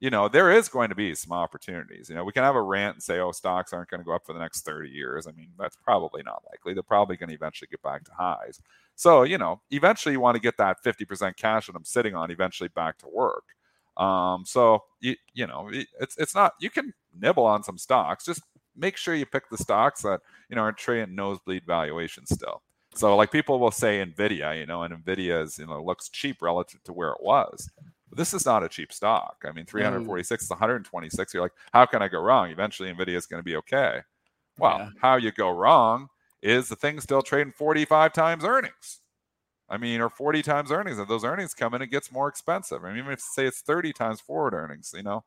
you 0.00 0.10
know, 0.10 0.28
there 0.28 0.52
is 0.52 0.68
going 0.68 0.90
to 0.90 0.94
be 0.94 1.14
some 1.14 1.32
opportunities. 1.32 2.08
You 2.08 2.14
know, 2.16 2.24
we 2.24 2.32
can 2.32 2.42
have 2.42 2.54
a 2.56 2.62
rant 2.62 2.96
and 2.96 3.02
say, 3.02 3.18
oh, 3.18 3.32
stocks 3.32 3.72
aren't 3.72 3.88
going 3.88 4.00
to 4.00 4.04
go 4.04 4.14
up 4.14 4.26
for 4.26 4.34
the 4.34 4.38
next 4.38 4.64
30 4.64 4.90
years. 4.90 5.26
I 5.26 5.32
mean, 5.32 5.48
that's 5.58 5.76
probably 5.76 6.22
not 6.22 6.42
likely. 6.50 6.74
They're 6.74 6.82
probably 6.82 7.16
going 7.16 7.30
to 7.30 7.34
eventually 7.34 7.68
get 7.70 7.82
back 7.82 8.04
to 8.04 8.12
highs. 8.16 8.60
So, 8.94 9.22
you 9.22 9.38
know, 9.38 9.60
eventually 9.70 10.12
you 10.12 10.20
want 10.20 10.36
to 10.36 10.40
get 10.40 10.58
that 10.58 10.78
50% 10.84 11.36
cash 11.36 11.66
that 11.66 11.76
I'm 11.76 11.84
sitting 11.84 12.14
on 12.14 12.30
eventually 12.30 12.68
back 12.68 12.98
to 12.98 13.08
work. 13.08 13.44
Um, 13.96 14.44
so 14.44 14.84
you, 15.00 15.16
you 15.32 15.46
know, 15.46 15.70
it's 15.72 16.16
it's 16.18 16.34
not 16.34 16.52
you 16.60 16.68
can 16.68 16.92
nibble 17.18 17.44
on 17.46 17.62
some 17.62 17.78
stocks. 17.78 18.26
Just 18.26 18.42
make 18.76 18.96
sure 18.96 19.14
you 19.14 19.24
pick 19.24 19.48
the 19.48 19.56
stocks 19.56 20.02
that, 20.02 20.20
you 20.50 20.56
know, 20.56 20.62
are 20.62 20.72
trading 20.72 21.14
nosebleed 21.14 21.64
valuation 21.66 22.26
still. 22.26 22.62
So 22.96 23.14
like 23.16 23.30
people 23.30 23.58
will 23.58 23.70
say 23.70 24.04
Nvidia, 24.04 24.58
you 24.58 24.66
know, 24.66 24.82
and 24.82 24.94
Nvidia 24.94 25.42
is, 25.42 25.58
you 25.58 25.66
know, 25.66 25.82
looks 25.82 26.08
cheap 26.08 26.40
relative 26.40 26.82
to 26.84 26.92
where 26.92 27.10
it 27.10 27.22
was. 27.22 27.70
But 28.08 28.18
this 28.18 28.32
is 28.32 28.46
not 28.46 28.62
a 28.62 28.68
cheap 28.68 28.92
stock. 28.92 29.36
I 29.44 29.52
mean, 29.52 29.66
346 29.66 30.42
mm. 30.42 30.44
is 30.44 30.50
126. 30.50 31.34
You're 31.34 31.42
like, 31.42 31.52
how 31.72 31.86
can 31.86 32.02
I 32.02 32.08
go 32.08 32.20
wrong? 32.20 32.50
Eventually, 32.50 32.92
Nvidia 32.92 33.16
is 33.16 33.26
going 33.26 33.40
to 33.40 33.44
be 33.44 33.56
okay. 33.56 34.00
Well, 34.58 34.78
yeah. 34.78 34.88
how 35.00 35.16
you 35.16 35.32
go 35.32 35.50
wrong 35.50 36.08
is 36.42 36.68
the 36.68 36.76
thing 36.76 37.00
still 37.00 37.22
trading 37.22 37.52
45 37.52 38.12
times 38.12 38.44
earnings. 38.44 39.00
I 39.68 39.76
mean, 39.78 40.00
or 40.00 40.08
40 40.08 40.42
times 40.42 40.70
earnings. 40.70 40.98
If 40.98 41.08
those 41.08 41.24
earnings 41.24 41.52
come 41.52 41.74
in, 41.74 41.82
it 41.82 41.90
gets 41.90 42.12
more 42.12 42.28
expensive. 42.28 42.84
I 42.84 42.88
mean, 42.88 42.98
even 42.98 43.12
if 43.12 43.20
say 43.20 43.46
it's 43.46 43.60
30 43.60 43.92
times 43.92 44.20
forward 44.20 44.54
earnings, 44.54 44.92
you 44.96 45.02
know, 45.02 45.24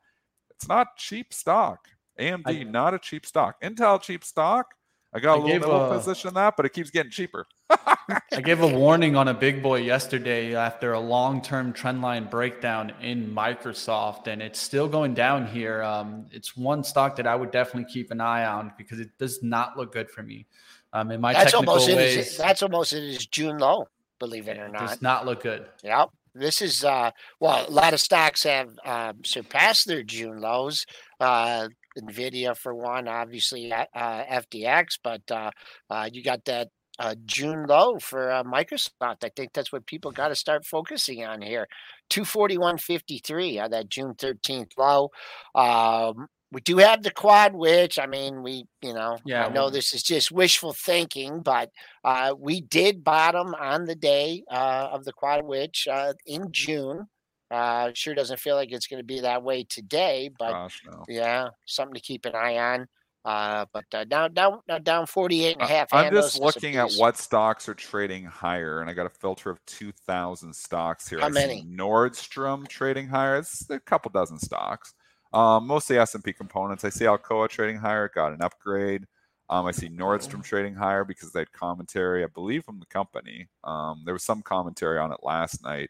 it's 0.50 0.68
not 0.68 0.96
cheap 0.98 1.34
stock. 1.34 1.90
AMD, 2.20 2.70
not 2.70 2.94
a 2.94 3.00
cheap 3.00 3.26
stock. 3.26 3.62
Intel, 3.62 4.02
cheap 4.02 4.24
stock. 4.24 4.74
I 5.12 5.20
got 5.20 5.40
a 5.40 5.42
I 5.42 5.44
little, 5.44 5.72
little 5.72 5.90
position 5.90 6.28
in 6.30 6.34
that, 6.36 6.56
but 6.56 6.66
it 6.66 6.74
keeps 6.74 6.92
getting 6.92 7.12
cheaper. 7.12 7.48
I 7.70 8.42
gave 8.44 8.62
a 8.62 8.68
warning 8.68 9.16
on 9.16 9.28
a 9.28 9.34
big 9.34 9.64
boy 9.64 9.80
yesterday 9.80 10.56
after 10.56 10.94
a 10.94 11.00
long 11.00 11.42
term 11.42 11.74
trendline 11.74 12.30
breakdown 12.30 12.94
in 13.02 13.34
Microsoft, 13.34 14.28
and 14.28 14.42
it's 14.42 14.60
still 14.60 14.88
going 14.88 15.16
down 15.16 15.48
here. 15.48 15.82
Um, 15.82 16.28
it's 16.32 16.56
one 16.56 16.84
stock 16.84 17.16
that 17.16 17.26
I 17.26 17.36
would 17.36 17.52
definitely 17.52 17.92
keep 17.92 18.12
an 18.12 18.22
eye 18.22 18.46
on 18.46 18.72
because 18.78 19.00
it 19.00 19.10
does 19.18 19.42
not 19.42 19.78
look 19.78 19.94
good 19.94 20.12
for 20.12 20.22
me. 20.22 20.46
Um, 20.94 21.12
in 21.12 21.22
my 21.22 21.34
that's 21.34 21.52
technical 21.52 21.74
almost 21.74 21.96
ways, 21.96 22.38
that's 22.38 22.64
almost 22.64 22.94
it 22.94 23.04
is 23.04 23.26
June 23.26 23.58
low, 23.58 23.88
believe 24.20 24.48
it 24.48 24.58
or 24.58 24.70
not. 24.70 24.90
Does 24.90 25.02
not 25.02 25.26
look 25.26 25.42
good. 25.44 25.66
Yep. 25.84 26.10
This 26.36 26.62
is 26.62 26.84
uh, 26.84 27.12
well, 27.40 27.68
a 27.68 27.72
lot 27.72 27.94
of 27.94 28.00
stocks 28.00 28.44
have 28.44 28.70
uh, 28.86 29.14
surpassed 29.26 29.88
their 29.88 30.04
June 30.04 30.40
lows. 30.40 30.86
Uh, 31.20 31.70
Nvidia 32.02 32.56
for 32.56 32.74
one, 32.74 33.08
obviously 33.08 33.72
uh, 33.72 33.86
FedEx, 33.94 35.00
but 35.04 35.22
uh, 35.32 35.52
uh, 35.90 36.10
you 36.12 36.24
got 36.24 36.46
that 36.46 36.70
a 37.00 37.16
June 37.16 37.66
low 37.66 37.98
for 37.98 38.30
uh, 38.30 38.44
Microsoft. 38.44 39.24
I 39.24 39.30
think 39.36 39.54
that's 39.54 39.72
what 39.72 39.86
people 39.86 40.12
got 40.12 40.28
to 40.28 40.36
start 40.36 40.66
focusing 40.66 41.24
on 41.24 41.42
here. 41.42 41.68
241.53 42.10 43.64
on 43.64 43.72
that 43.72 43.90
June 43.90 44.14
13th 44.16 44.72
low. 44.78 45.10
Um, 45.56 46.28
we 46.52 46.62
do 46.62 46.78
have 46.78 47.04
the 47.04 47.12
quad 47.12 47.54
witch 47.54 48.00
i 48.00 48.08
mean 48.08 48.42
we 48.42 48.66
you 48.82 48.94
know 48.94 49.18
yeah 49.24 49.46
i 49.46 49.50
know 49.50 49.70
this 49.70 49.94
is 49.94 50.02
just 50.02 50.32
wishful 50.32 50.74
thinking 50.74 51.42
but 51.42 51.70
uh, 52.04 52.34
we 52.38 52.60
did 52.60 53.04
bottom 53.04 53.54
on 53.54 53.86
the 53.86 53.96
day 53.96 54.44
uh, 54.50 54.90
of 54.92 55.06
the 55.06 55.14
quad 55.14 55.46
witch 55.46 55.88
uh, 55.92 56.14
in 56.26 56.48
june 56.52 57.08
uh, 57.52 57.92
sure 57.94 58.14
doesn't 58.14 58.40
feel 58.40 58.56
like 58.56 58.72
it's 58.72 58.88
going 58.88 59.00
to 59.00 59.06
be 59.06 59.20
that 59.22 59.42
way 59.44 59.64
today 59.64 60.30
but 60.38 60.52
Gosh, 60.52 60.82
no. 60.86 61.04
yeah 61.08 61.50
something 61.66 61.96
to 61.96 62.02
keep 62.02 62.26
an 62.26 62.36
eye 62.36 62.58
on 62.58 62.88
uh, 63.26 63.66
but 63.74 63.86
uh, 63.94 64.06
down 64.06 64.34
down 64.34 64.60
uh, 64.70 64.80
down 64.80 65.06
48 65.06 65.54
and 65.54 65.62
a 65.62 65.66
half 65.66 65.94
I'm 65.94 66.14
just 66.14 66.40
looking 66.40 66.78
at 66.78 66.92
what 66.94 67.18
stocks 67.18 67.68
are 67.68 67.74
trading 67.74 68.24
higher, 68.24 68.80
and 68.80 68.90
I 68.90 68.94
got 68.94 69.06
a 69.06 69.10
filter 69.10 69.50
of 69.50 69.60
2,000 69.66 70.56
stocks 70.56 71.10
here. 71.10 71.20
How 71.20 71.26
I 71.26 71.30
many? 71.30 71.64
Nordstrom 71.64 72.66
trading 72.68 73.10
higher. 73.10 73.38
It's 73.38 73.70
a 73.70 73.80
couple 73.82 74.10
dozen 74.12 74.40
stocks. 74.40 74.94
Um, 75.34 75.68
mostly 75.68 75.98
S&P 75.98 76.34
components. 76.34 76.86
I 76.86 76.90
see 76.90 77.06
Alcoa 77.06 77.50
trading 77.50 77.78
higher, 77.78 78.10
got 78.14 78.34
an 78.34 78.42
upgrade. 78.42 79.06
Um, 79.50 79.66
I 79.66 79.72
see 79.72 79.90
Nordstrom 79.90 80.44
trading 80.44 80.76
higher 80.76 81.04
because 81.04 81.32
they 81.32 81.42
had 81.42 81.52
commentary, 81.52 82.24
I 82.24 82.28
believe, 82.28 82.64
from 82.64 82.80
the 82.80 82.86
company. 82.86 83.48
Um, 83.64 84.04
there 84.06 84.14
was 84.14 84.24
some 84.24 84.42
commentary 84.42 84.98
on 84.98 85.12
it 85.12 85.20
last 85.24 85.64
night. 85.64 85.90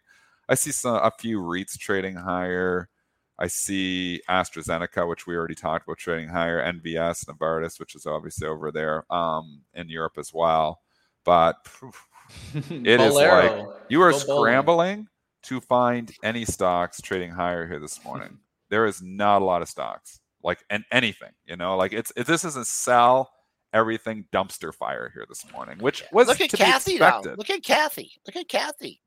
I 0.50 0.56
see 0.56 0.72
some, 0.72 0.95
a 0.95 1.12
few 1.20 1.39
REITs 1.39 1.78
trading 1.78 2.16
higher. 2.16 2.89
I 3.38 3.47
see 3.47 4.22
AstraZeneca, 4.30 5.08
which 5.08 5.28
we 5.28 5.36
already 5.36 5.56
talked 5.56 5.88
about, 5.88 5.97
trading 5.97 6.28
higher. 6.28 6.62
NVS, 6.62 7.26
Novartis, 7.26 7.80
which 7.80 7.95
is 7.95 8.06
obviously 8.06 8.47
over 8.47 8.72
there 8.72 9.06
um, 9.14 9.62
in 9.76 9.88
Europe 9.88 10.18
as 10.18 10.34
well. 10.34 10.82
But 11.24 11.56
it 12.70 13.00
is 13.00 13.14
like 13.14 13.66
you 13.89 14.02
are 14.02 14.12
Go 14.12 14.26
bowling. 14.26 14.38
scrambling 14.41 15.08
to 15.43 15.62
find 15.62 16.12
any 16.24 16.43
stocks 16.43 17.00
trading 17.00 17.32
higher 17.32 17.66
here 17.68 17.80
this 17.80 18.04
morning. 18.06 18.38
there 18.70 18.86
is 18.86 19.02
not 19.02 19.41
a 19.41 19.45
lot 19.45 19.62
of 19.62 19.70
stocks, 19.70 20.20
like 20.43 20.60
and 20.70 20.84
anything, 20.91 21.32
you 21.45 21.56
know, 21.56 21.78
like 21.78 21.93
it's 21.93 22.12
it, 22.18 22.26
this 22.26 22.43
is 22.43 22.56
a 22.56 22.66
sell 22.66 23.32
everything 23.72 24.26
dumpster 24.34 24.74
fire 24.74 25.12
here 25.14 25.26
this 25.30 25.50
morning, 25.54 25.78
which 25.80 26.04
was 26.12 26.28
look 26.28 26.41
at 26.41 26.50
to 26.50 26.58
be 26.58 26.64
Cathie 26.64 27.00
look 27.00 27.50
at 27.50 27.64
Cathie 27.64 28.12
look 28.26 28.36
at 28.36 28.47
Cathie 28.50 29.00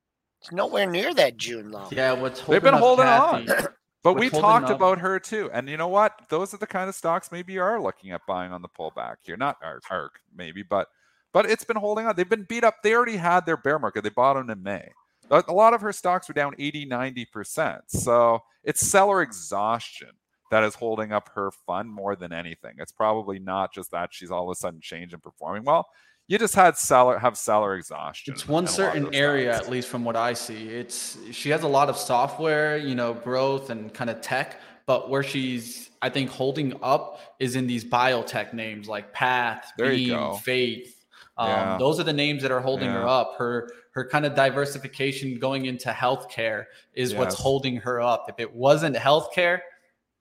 it's 0.43 0.51
nowhere 0.53 0.87
near 0.87 1.15
that 1.15 1.37
june 1.37 1.71
low 1.71 1.87
Yeah, 1.93 2.13
what's 2.13 2.41
holding 2.41 2.53
They've 2.55 2.71
been 2.73 2.81
holding 2.81 3.07
Cathie- 3.07 3.51
on. 3.67 3.67
But 4.05 4.15
we 4.15 4.31
talked 4.31 4.69
up- 4.69 4.75
about 4.77 4.99
her 4.99 5.21
too. 5.21 5.49
And 5.53 5.69
you 5.69 5.77
know 5.77 5.87
what? 5.87 6.23
Those 6.29 6.53
are 6.53 6.57
the 6.57 6.67
kind 6.67 6.89
of 6.89 6.97
stocks 6.97 7.31
maybe 7.31 7.53
you 7.53 7.63
are 7.63 7.81
looking 7.81 8.11
at 8.11 8.21
buying 8.27 8.51
on 8.51 8.61
the 8.61 8.69
pullback 8.69 9.19
here. 9.23 9.37
Not 9.37 9.59
ARK, 9.63 9.85
ARK 9.89 10.19
maybe, 10.35 10.65
but 10.65 10.89
but 11.33 11.49
it's 11.49 11.63
been 11.63 11.77
holding 11.77 12.07
on. 12.07 12.17
They've 12.17 12.29
been 12.29 12.43
beat 12.49 12.65
up. 12.65 12.83
They 12.83 12.95
already 12.95 13.17
had 13.17 13.47
their 13.47 13.57
bear 13.57 13.79
market. 13.79 14.03
They 14.03 14.11
bought 14.11 14.35
them 14.35 14.51
in 14.51 14.61
May. 14.61 14.91
A 15.31 15.45
a 15.47 15.53
lot 15.53 15.73
of 15.73 15.81
her 15.83 15.93
stocks 15.93 16.27
were 16.27 16.35
down 16.35 16.55
80, 16.59 16.85
90%. 16.87 17.79
So 17.87 18.41
it's 18.65 18.85
seller 18.85 19.23
exhaustion 19.23 20.11
that 20.51 20.65
is 20.65 20.75
holding 20.75 21.13
up 21.13 21.31
her 21.37 21.53
fund 21.65 21.89
more 21.89 22.17
than 22.17 22.33
anything. 22.33 22.73
It's 22.79 22.91
probably 22.93 23.39
not 23.39 23.73
just 23.73 23.93
that 23.93 24.09
she's 24.13 24.33
all 24.33 24.51
of 24.51 24.53
a 24.53 24.59
sudden 24.59 24.81
changed 24.81 25.15
and 25.15 25.23
performing 25.23 25.63
well. 25.63 25.87
You 26.29 26.39
just 26.39 26.55
had 26.55 26.77
seller 26.77 27.19
have 27.19 27.37
seller 27.37 27.75
exhaustion. 27.75 28.33
It's 28.33 28.49
one 28.49 28.65
a 28.65 28.67
lot 28.67 28.71
of 28.71 28.75
certain 28.75 29.15
area, 29.15 29.55
at 29.55 29.69
least 29.69 29.89
from 29.89 30.05
what 30.05 30.17
I 30.17 30.33
see. 30.33 30.69
It's 30.69 31.19
she 31.33 31.51
has 31.51 31.63
a 31.63 31.69
lot 31.69 31.89
of 31.89 31.97
software, 31.97 32.77
you 32.77 32.95
know, 32.95 33.13
growth 33.15 33.71
and 33.71 33.93
kind 33.93 34.09
of 34.09 34.21
tech, 34.21 34.61
but 34.87 35.11
where 35.11 35.23
she's 35.23 35.91
I 36.01 36.09
think 36.09 36.31
holding 36.31 36.75
up 36.83 37.21
is 37.39 37.55
in 37.57 37.67
these 37.67 37.85
biotech 37.85 38.53
names 38.55 38.89
like 38.89 39.13
Path, 39.13 39.73
There 39.77 39.91
Beam. 39.91 40.35
Fate. 40.39 40.89
Um, 41.37 41.49
Yeah. 41.49 41.79
Those 41.79 42.01
are 42.01 42.05
the 42.05 42.13
names 42.13 42.43
that 42.43 42.51
are 42.51 42.61
holding 42.61 42.89
her 42.89 43.07
up. 43.07 43.35
Her 43.37 43.69
her 43.93 44.09
kind 44.09 44.25
of 44.25 44.35
diversification 44.35 45.39
going 45.39 45.67
into 45.67 45.91
healthcare 45.91 46.65
is 46.95 47.15
what's 47.15 47.35
holding 47.35 47.77
her 47.77 48.01
up. 48.01 48.27
If 48.29 48.37
it 48.39 48.55
wasn't 48.55 48.97
healthcare, 48.97 49.61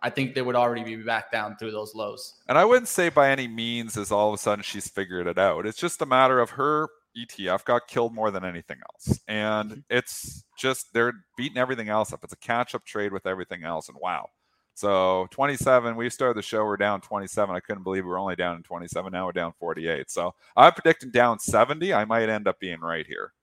I 0.02 0.10
think 0.10 0.34
they 0.34 0.42
would 0.42 0.56
already 0.56 0.84
be 0.84 0.96
back 0.98 1.32
down 1.32 1.58
through 1.58 1.72
those 1.72 1.94
lows. 1.94 2.40
And 2.50 2.58
I 2.58 2.66
wouldn't 2.66 2.88
say 2.88 3.10
by 3.10 3.30
any 3.30 3.48
means 3.48 3.98
is 3.98 4.12
all 4.12 4.30
of 4.30 4.34
a 4.34 4.38
sudden 4.38 4.64
she's 4.64 4.88
figured 4.88 5.28
it 5.28 5.38
out. 5.38 5.66
It's 5.66 5.78
just 5.78 6.02
a 6.02 6.06
matter 6.06 6.40
of 6.40 6.52
her 6.52 6.90
ETF 7.18 7.66
got 7.66 7.88
killed 7.88 8.14
more 8.14 8.32
than 8.32 8.44
anything 8.44 8.78
else. 8.92 9.20
And 9.28 9.72
mm-hmm. 9.72 9.80
it's 9.90 10.44
just 10.58 10.94
they're 10.94 11.14
beating 11.38 11.58
everything 11.58 11.90
else 11.90 12.14
up. 12.14 12.24
It's 12.24 12.34
a 12.34 12.38
catch 12.38 12.74
up 12.74 12.86
trade 12.86 13.12
with 13.12 13.28
everything 13.28 13.64
else. 13.64 13.90
And 13.90 13.98
wow. 14.02 14.30
So 14.74 15.28
27, 15.32 15.96
we 15.96 16.10
started 16.10 16.38
the 16.38 16.42
show, 16.42 16.64
we're 16.64 16.78
down 16.78 17.02
27. 17.02 17.54
I 17.54 17.60
couldn't 17.60 17.84
believe 17.84 18.04
we 18.04 18.10
were 18.10 18.18
only 18.18 18.36
down 18.36 18.56
in 18.56 18.64
27. 18.64 19.12
Now 19.12 19.26
we're 19.26 19.34
down 19.34 19.54
48. 19.60 20.10
So 20.10 20.34
I'm 20.56 20.72
predicting 20.72 21.12
down 21.12 21.40
70. 21.40 21.94
I 21.94 22.06
might 22.06 22.30
end 22.30 22.48
up 22.48 22.60
being 22.60 22.80
right 22.80 23.06
here. 23.06 23.34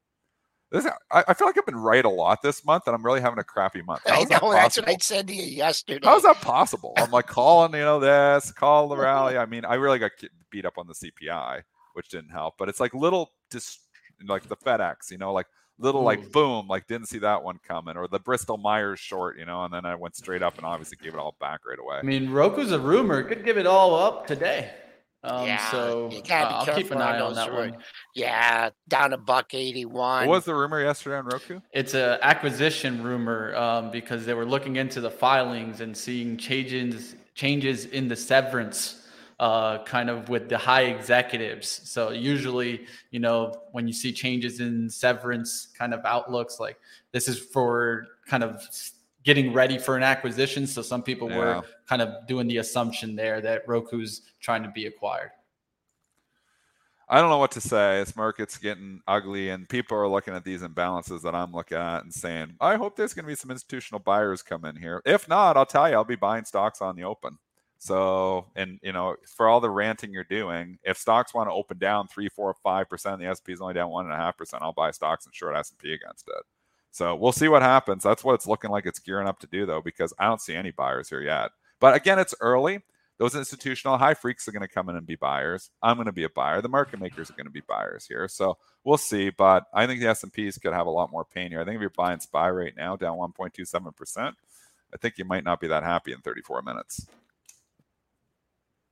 This, 0.70 0.86
I, 1.10 1.24
I 1.28 1.34
feel 1.34 1.46
like 1.46 1.56
I've 1.56 1.64
been 1.64 1.76
right 1.76 2.04
a 2.04 2.10
lot 2.10 2.42
this 2.42 2.64
month, 2.64 2.86
and 2.86 2.94
I'm 2.94 3.04
really 3.04 3.22
having 3.22 3.38
a 3.38 3.44
crappy 3.44 3.80
month. 3.80 4.02
i 4.06 4.16
How's 4.16 4.28
that 4.28 4.42
know 4.42 4.52
that's 4.52 4.76
what 4.76 4.88
i 4.88 4.96
said 5.00 5.26
to 5.28 5.34
you 5.34 5.44
yesterday 5.44 6.06
How's 6.06 6.24
that 6.24 6.40
possible? 6.42 6.92
I'm 6.98 7.10
like 7.10 7.26
calling, 7.26 7.72
you 7.72 7.80
know, 7.80 7.98
this, 7.98 8.52
call 8.52 8.88
the 8.88 8.96
rally. 8.96 9.38
I 9.38 9.46
mean, 9.46 9.64
I 9.64 9.74
really 9.74 9.98
got 9.98 10.12
beat 10.50 10.66
up 10.66 10.76
on 10.76 10.86
the 10.86 10.92
CPI, 10.92 11.62
which 11.94 12.10
didn't 12.10 12.30
help. 12.30 12.56
But 12.58 12.68
it's 12.68 12.80
like 12.80 12.92
little, 12.92 13.32
dis- 13.50 13.78
like 14.26 14.46
the 14.48 14.56
FedEx, 14.56 15.10
you 15.10 15.16
know, 15.16 15.32
like 15.32 15.46
little, 15.78 16.02
Ooh. 16.02 16.04
like 16.04 16.20
mm. 16.20 16.32
boom, 16.32 16.68
like 16.68 16.86
didn't 16.86 17.08
see 17.08 17.18
that 17.20 17.42
one 17.42 17.58
coming, 17.66 17.96
or 17.96 18.06
the 18.06 18.20
Bristol 18.20 18.58
Myers 18.58 19.00
short, 19.00 19.38
you 19.38 19.46
know, 19.46 19.64
and 19.64 19.72
then 19.72 19.86
I 19.86 19.94
went 19.94 20.16
straight 20.16 20.42
up 20.42 20.58
and 20.58 20.66
obviously 20.66 20.98
gave 21.00 21.14
it 21.14 21.18
all 21.18 21.34
back 21.40 21.60
right 21.66 21.78
away. 21.78 21.96
I 21.96 22.02
mean, 22.02 22.28
Roku's 22.28 22.72
a 22.72 22.78
rumor. 22.78 23.22
Could 23.22 23.42
give 23.44 23.56
it 23.56 23.66
all 23.66 23.94
up 23.94 24.26
today. 24.26 24.70
Um, 25.24 25.46
Yeah, 25.46 25.70
so 25.70 26.10
you 26.12 26.22
gotta 26.22 26.54
uh, 26.54 26.58
I'll 26.64 26.76
keep 26.76 26.90
an 26.92 26.98
eye 27.02 27.18
on 27.20 27.34
those 27.34 27.36
that 27.36 27.50
ru- 27.50 27.58
one. 27.70 27.76
yeah 28.14 28.70
down 28.86 29.12
a 29.12 29.18
buck 29.18 29.52
81 29.52 30.28
what 30.28 30.34
was 30.36 30.44
the 30.44 30.54
rumor 30.54 30.80
yesterday 30.80 31.16
on 31.16 31.24
Roku? 31.26 31.60
It's 31.72 31.94
an 31.94 32.18
acquisition 32.22 33.02
rumor 33.02 33.54
um, 33.56 33.90
because 33.90 34.24
they 34.26 34.34
were 34.34 34.46
looking 34.46 34.76
into 34.76 35.00
the 35.00 35.10
filings 35.10 35.80
and 35.80 35.96
seeing 35.96 36.36
changes 36.36 37.16
changes 37.34 37.86
in 37.86 38.06
the 38.08 38.16
severance 38.16 39.06
uh, 39.40 39.82
kind 39.84 40.10
of 40.10 40.28
with 40.28 40.48
the 40.48 40.58
high 40.58 40.82
executives. 40.82 41.68
So 41.84 42.10
usually, 42.10 42.86
you 43.12 43.20
know, 43.20 43.54
when 43.70 43.86
you 43.86 43.92
see 43.92 44.12
changes 44.12 44.58
in 44.60 44.90
severance 44.90 45.68
kind 45.78 45.94
of 45.94 46.04
outlooks, 46.04 46.58
like 46.58 46.76
this 47.12 47.28
is 47.28 47.38
for 47.38 48.06
kind 48.26 48.42
of 48.42 48.66
getting 49.22 49.52
ready 49.52 49.78
for 49.78 49.96
an 49.96 50.02
acquisition. 50.02 50.66
So 50.66 50.82
some 50.82 51.02
people 51.04 51.28
Yeah. 51.30 51.38
were 51.38 51.62
kind 51.88 52.02
of 52.02 52.26
doing 52.26 52.46
the 52.46 52.58
assumption 52.58 53.16
there 53.16 53.40
that 53.40 53.66
Roku's 53.66 54.22
trying 54.40 54.62
to 54.62 54.68
be 54.68 54.86
acquired. 54.86 55.30
I 57.10 57.20
don't 57.20 57.30
know 57.30 57.38
what 57.38 57.52
to 57.52 57.60
say. 57.60 58.00
This 58.00 58.14
market's 58.14 58.58
getting 58.58 59.00
ugly, 59.08 59.48
and 59.48 59.66
people 59.66 59.96
are 59.96 60.08
looking 60.08 60.34
at 60.34 60.44
these 60.44 60.60
imbalances 60.60 61.22
that 61.22 61.34
I'm 61.34 61.52
looking 61.52 61.78
at 61.78 62.04
and 62.04 62.12
saying, 62.12 62.54
I 62.60 62.76
hope 62.76 62.96
there's 62.96 63.14
going 63.14 63.24
to 63.24 63.28
be 63.28 63.34
some 63.34 63.50
institutional 63.50 64.00
buyers 64.00 64.42
come 64.42 64.66
in 64.66 64.76
here. 64.76 65.00
If 65.06 65.26
not, 65.26 65.56
I'll 65.56 65.64
tell 65.64 65.88
you, 65.88 65.94
I'll 65.94 66.04
be 66.04 66.16
buying 66.16 66.44
stocks 66.44 66.82
on 66.82 66.96
the 66.96 67.04
open. 67.04 67.38
So, 67.78 68.46
and 68.56 68.78
you 68.82 68.92
know, 68.92 69.16
for 69.36 69.48
all 69.48 69.60
the 69.60 69.70
ranting 69.70 70.12
you're 70.12 70.24
doing, 70.24 70.78
if 70.82 70.98
stocks 70.98 71.32
want 71.32 71.48
to 71.48 71.54
open 71.54 71.78
down 71.78 72.08
three, 72.08 72.28
four, 72.28 72.54
five 72.62 72.90
percent, 72.90 73.20
the 73.20 73.32
SP 73.32 73.50
is 73.50 73.60
only 73.60 73.74
down 73.74 73.90
one 73.90 74.04
and 74.04 74.12
a 74.12 74.18
half 74.18 74.36
percent. 74.36 74.62
I'll 74.62 74.72
buy 74.72 74.90
stocks 74.90 75.24
and 75.24 75.34
short 75.34 75.56
S 75.56 75.70
and 75.70 75.78
P 75.78 75.92
against 75.94 76.28
it. 76.28 76.44
So 76.90 77.14
we'll 77.14 77.32
see 77.32 77.48
what 77.48 77.62
happens. 77.62 78.02
That's 78.02 78.24
what 78.24 78.34
it's 78.34 78.48
looking 78.48 78.70
like. 78.70 78.84
It's 78.84 78.98
gearing 78.98 79.28
up 79.28 79.38
to 79.40 79.46
do 79.46 79.64
though, 79.64 79.80
because 79.80 80.12
I 80.18 80.26
don't 80.26 80.40
see 80.40 80.56
any 80.56 80.72
buyers 80.72 81.08
here 81.08 81.22
yet. 81.22 81.52
But 81.80 81.94
again, 81.94 82.18
it's 82.18 82.34
early 82.40 82.82
those 83.18 83.34
institutional 83.34 83.98
high 83.98 84.14
freaks 84.14 84.46
are 84.46 84.52
going 84.52 84.62
to 84.62 84.68
come 84.72 84.88
in 84.88 84.96
and 84.96 85.06
be 85.06 85.16
buyers. 85.16 85.70
I'm 85.82 85.96
going 85.96 86.06
to 86.06 86.12
be 86.12 86.22
a 86.22 86.28
buyer. 86.30 86.62
The 86.62 86.68
market 86.68 87.00
makers 87.00 87.28
are 87.30 87.34
going 87.34 87.46
to 87.46 87.52
be 87.52 87.62
buyers 87.68 88.06
here. 88.06 88.28
So 88.28 88.58
we'll 88.84 88.96
see. 88.96 89.30
But 89.30 89.64
I 89.74 89.86
think 89.86 90.00
the 90.00 90.06
S&Ps 90.08 90.58
could 90.58 90.72
have 90.72 90.86
a 90.86 90.90
lot 90.90 91.10
more 91.10 91.24
pain 91.24 91.50
here. 91.50 91.60
I 91.60 91.64
think 91.64 91.74
if 91.76 91.80
you're 91.80 91.90
buying 91.90 92.20
SPY 92.20 92.48
right 92.50 92.74
now, 92.76 92.94
down 92.94 93.18
1.27%, 93.18 94.32
I 94.94 94.96
think 94.98 95.18
you 95.18 95.24
might 95.24 95.42
not 95.44 95.60
be 95.60 95.66
that 95.66 95.82
happy 95.82 96.12
in 96.12 96.20
34 96.20 96.62
minutes. 96.62 97.06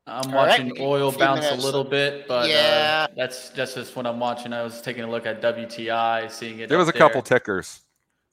I'm 0.08 0.30
All 0.30 0.36
right, 0.44 0.48
watching 0.50 0.66
we 0.66 0.72
got 0.78 0.84
oil 0.84 1.10
few 1.10 1.18
bounce 1.18 1.40
minutes. 1.42 1.62
a 1.62 1.66
little 1.66 1.82
bit, 1.82 2.28
but 2.28 2.48
Yeah. 2.48 3.06
uh, 3.10 3.14
that's 3.16 3.50
that's 3.50 3.74
just 3.74 3.96
what 3.96 4.06
I'm 4.06 4.20
watching. 4.20 4.52
I 4.52 4.62
was 4.62 4.80
taking 4.80 5.02
a 5.02 5.10
look 5.10 5.26
at 5.26 5.42
WTI, 5.42 6.30
seeing 6.30 6.60
it. 6.60 6.68
There 6.68 6.78
was 6.78 6.86
a 6.86 6.92
up 6.92 6.96
couple 6.96 7.22
tickers. 7.22 7.80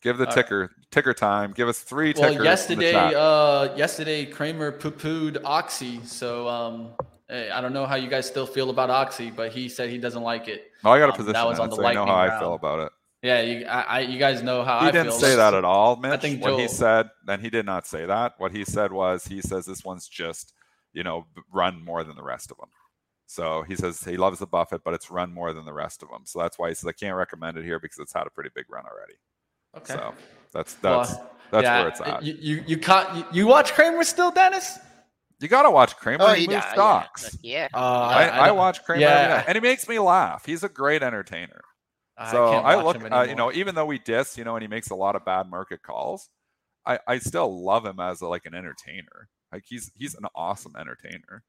Give 0.03 0.17
the 0.17 0.25
All 0.25 0.27
right. 0.27 0.35
ticker 0.35 0.71
ticker 0.91 1.13
time. 1.13 1.53
Give 1.53 1.69
us 1.69 1.79
three 1.79 2.13
well, 2.17 2.29
tickers. 2.29 2.43
yesterday, 2.43 2.93
uh, 2.93 3.73
yesterday 3.75 4.25
Cramer 4.25 4.73
poo-pooed 4.73 5.41
Oxy, 5.45 6.01
so 6.03 6.47
um, 6.49 6.89
eh, 7.29 7.49
I 7.53 7.61
don't 7.61 7.71
know 7.71 7.85
how 7.85 7.95
you 7.95 8.09
guys 8.09 8.27
still 8.27 8.45
feel 8.45 8.69
about 8.69 8.89
Oxy, 8.89 9.31
but 9.31 9.53
he 9.53 9.69
said 9.69 9.89
he 9.89 9.97
doesn't 9.97 10.21
like 10.21 10.49
it. 10.49 10.71
oh, 10.83 10.91
I 10.91 10.99
got 10.99 11.07
a 11.07 11.13
um, 11.13 11.17
position 11.17 11.33
that 11.33 11.47
was 11.47 11.57
on 11.57 11.69
the 11.69 11.77
so 11.77 11.85
I 11.85 11.93
know 11.93 12.05
how 12.05 12.15
lightning 12.15 12.37
I 12.37 12.39
feel 12.39 12.53
about 12.53 12.79
it. 12.81 12.91
Yeah, 13.21 13.41
you, 13.41 13.65
I, 13.65 13.81
I, 13.81 13.99
you 14.01 14.19
guys 14.19 14.43
know 14.43 14.63
how 14.63 14.81
He 14.81 14.87
I 14.87 14.91
didn't 14.91 15.11
feel. 15.11 15.19
say 15.19 15.35
that 15.37 15.53
at 15.53 15.63
all, 15.63 15.95
Mitch. 15.95 16.11
I 16.11 16.17
think 16.17 16.43
what 16.43 16.59
he 16.59 16.67
said, 16.67 17.09
then 17.25 17.39
he 17.39 17.49
did 17.49 17.65
not 17.65 17.87
say 17.87 18.05
that. 18.05 18.33
What 18.37 18.51
he 18.51 18.65
said 18.65 18.91
was, 18.91 19.25
he 19.25 19.39
says 19.39 19.65
this 19.65 19.85
one's 19.85 20.09
just, 20.09 20.51
you 20.91 21.03
know, 21.03 21.25
run 21.49 21.81
more 21.81 22.03
than 22.03 22.17
the 22.17 22.23
rest 22.23 22.51
of 22.51 22.57
them. 22.57 22.67
So 23.25 23.63
he 23.63 23.77
says 23.77 24.03
he 24.03 24.17
loves 24.17 24.39
the 24.39 24.45
Buffett, 24.45 24.83
but 24.83 24.93
it's 24.93 25.09
run 25.09 25.33
more 25.33 25.53
than 25.53 25.63
the 25.63 25.71
rest 25.71 26.03
of 26.03 26.09
them. 26.09 26.23
So 26.25 26.39
that's 26.39 26.59
why 26.59 26.67
he 26.67 26.75
says 26.75 26.89
I 26.89 26.91
can't 26.91 27.15
recommend 27.15 27.57
it 27.57 27.63
here 27.63 27.79
because 27.79 27.99
it's 27.99 28.11
had 28.11 28.27
a 28.27 28.29
pretty 28.29 28.49
big 28.53 28.65
run 28.69 28.83
already. 28.85 29.13
Okay. 29.77 29.93
So 29.93 30.13
that's 30.53 30.75
Well, 30.81 30.99
that's 30.99 31.15
that's 31.51 31.63
yeah, 31.63 31.79
where 31.79 31.87
it's 31.89 32.01
at. 32.01 32.23
You 32.23 32.37
you 32.39 32.63
you, 32.67 32.77
caught, 32.77 33.15
you 33.15 33.25
you 33.31 33.47
watch 33.47 33.73
Cramer 33.73 34.03
still, 34.03 34.31
Dennis? 34.31 34.79
You 35.39 35.47
got 35.47 35.63
to 35.63 35.71
watch 35.71 35.95
Cramer. 35.97 36.23
Oh, 36.23 36.33
he 36.33 36.41
he 36.41 36.47
moves 36.47 36.63
does, 36.63 36.71
stocks. 36.73 37.37
Yeah. 37.41 37.67
Uh, 37.73 37.77
I, 37.77 38.43
I, 38.43 38.47
don't- 38.47 38.57
watch 38.57 38.83
Cramer 38.83 39.01
yeah. 39.01 39.35
every 39.39 39.47
and 39.47 39.55
he 39.55 39.61
makes 39.61 39.87
me 39.87 39.99
laugh. 39.99 40.45
He's 40.45 40.63
a 40.63 40.69
great 40.69 41.03
entertainer. 41.03 41.61
So 42.31 42.51
can't 42.51 42.65
I, 42.65 42.81
look, 42.81 43.11
uh, 43.11 43.25
you 43.27 43.35
know, 43.35 43.51
even 43.51 43.73
though 43.73 43.87
we 43.87 43.97
diss, 43.97 44.37
you 44.37 44.43
know, 44.43 44.55
and 44.55 44.61
he 44.61 44.67
makes 44.67 44.91
a 44.91 44.95
lot 44.95 45.15
of 45.15 45.25
bad 45.25 45.49
market 45.49 45.81
calls, 45.81 46.29
I, 46.85 46.99
I 47.07 47.17
still 47.17 47.63
love 47.63 47.85
him 47.85 47.99
as 47.99 48.21
a, 48.21 48.27
like 48.27 48.45
an 48.45 48.53
entertainer. 48.53 49.29
Like 49.51 49.63
he's 49.67 49.91
he's 49.95 50.15
an 50.15 50.25
awesome 50.35 50.73
entertainer. 50.79 51.43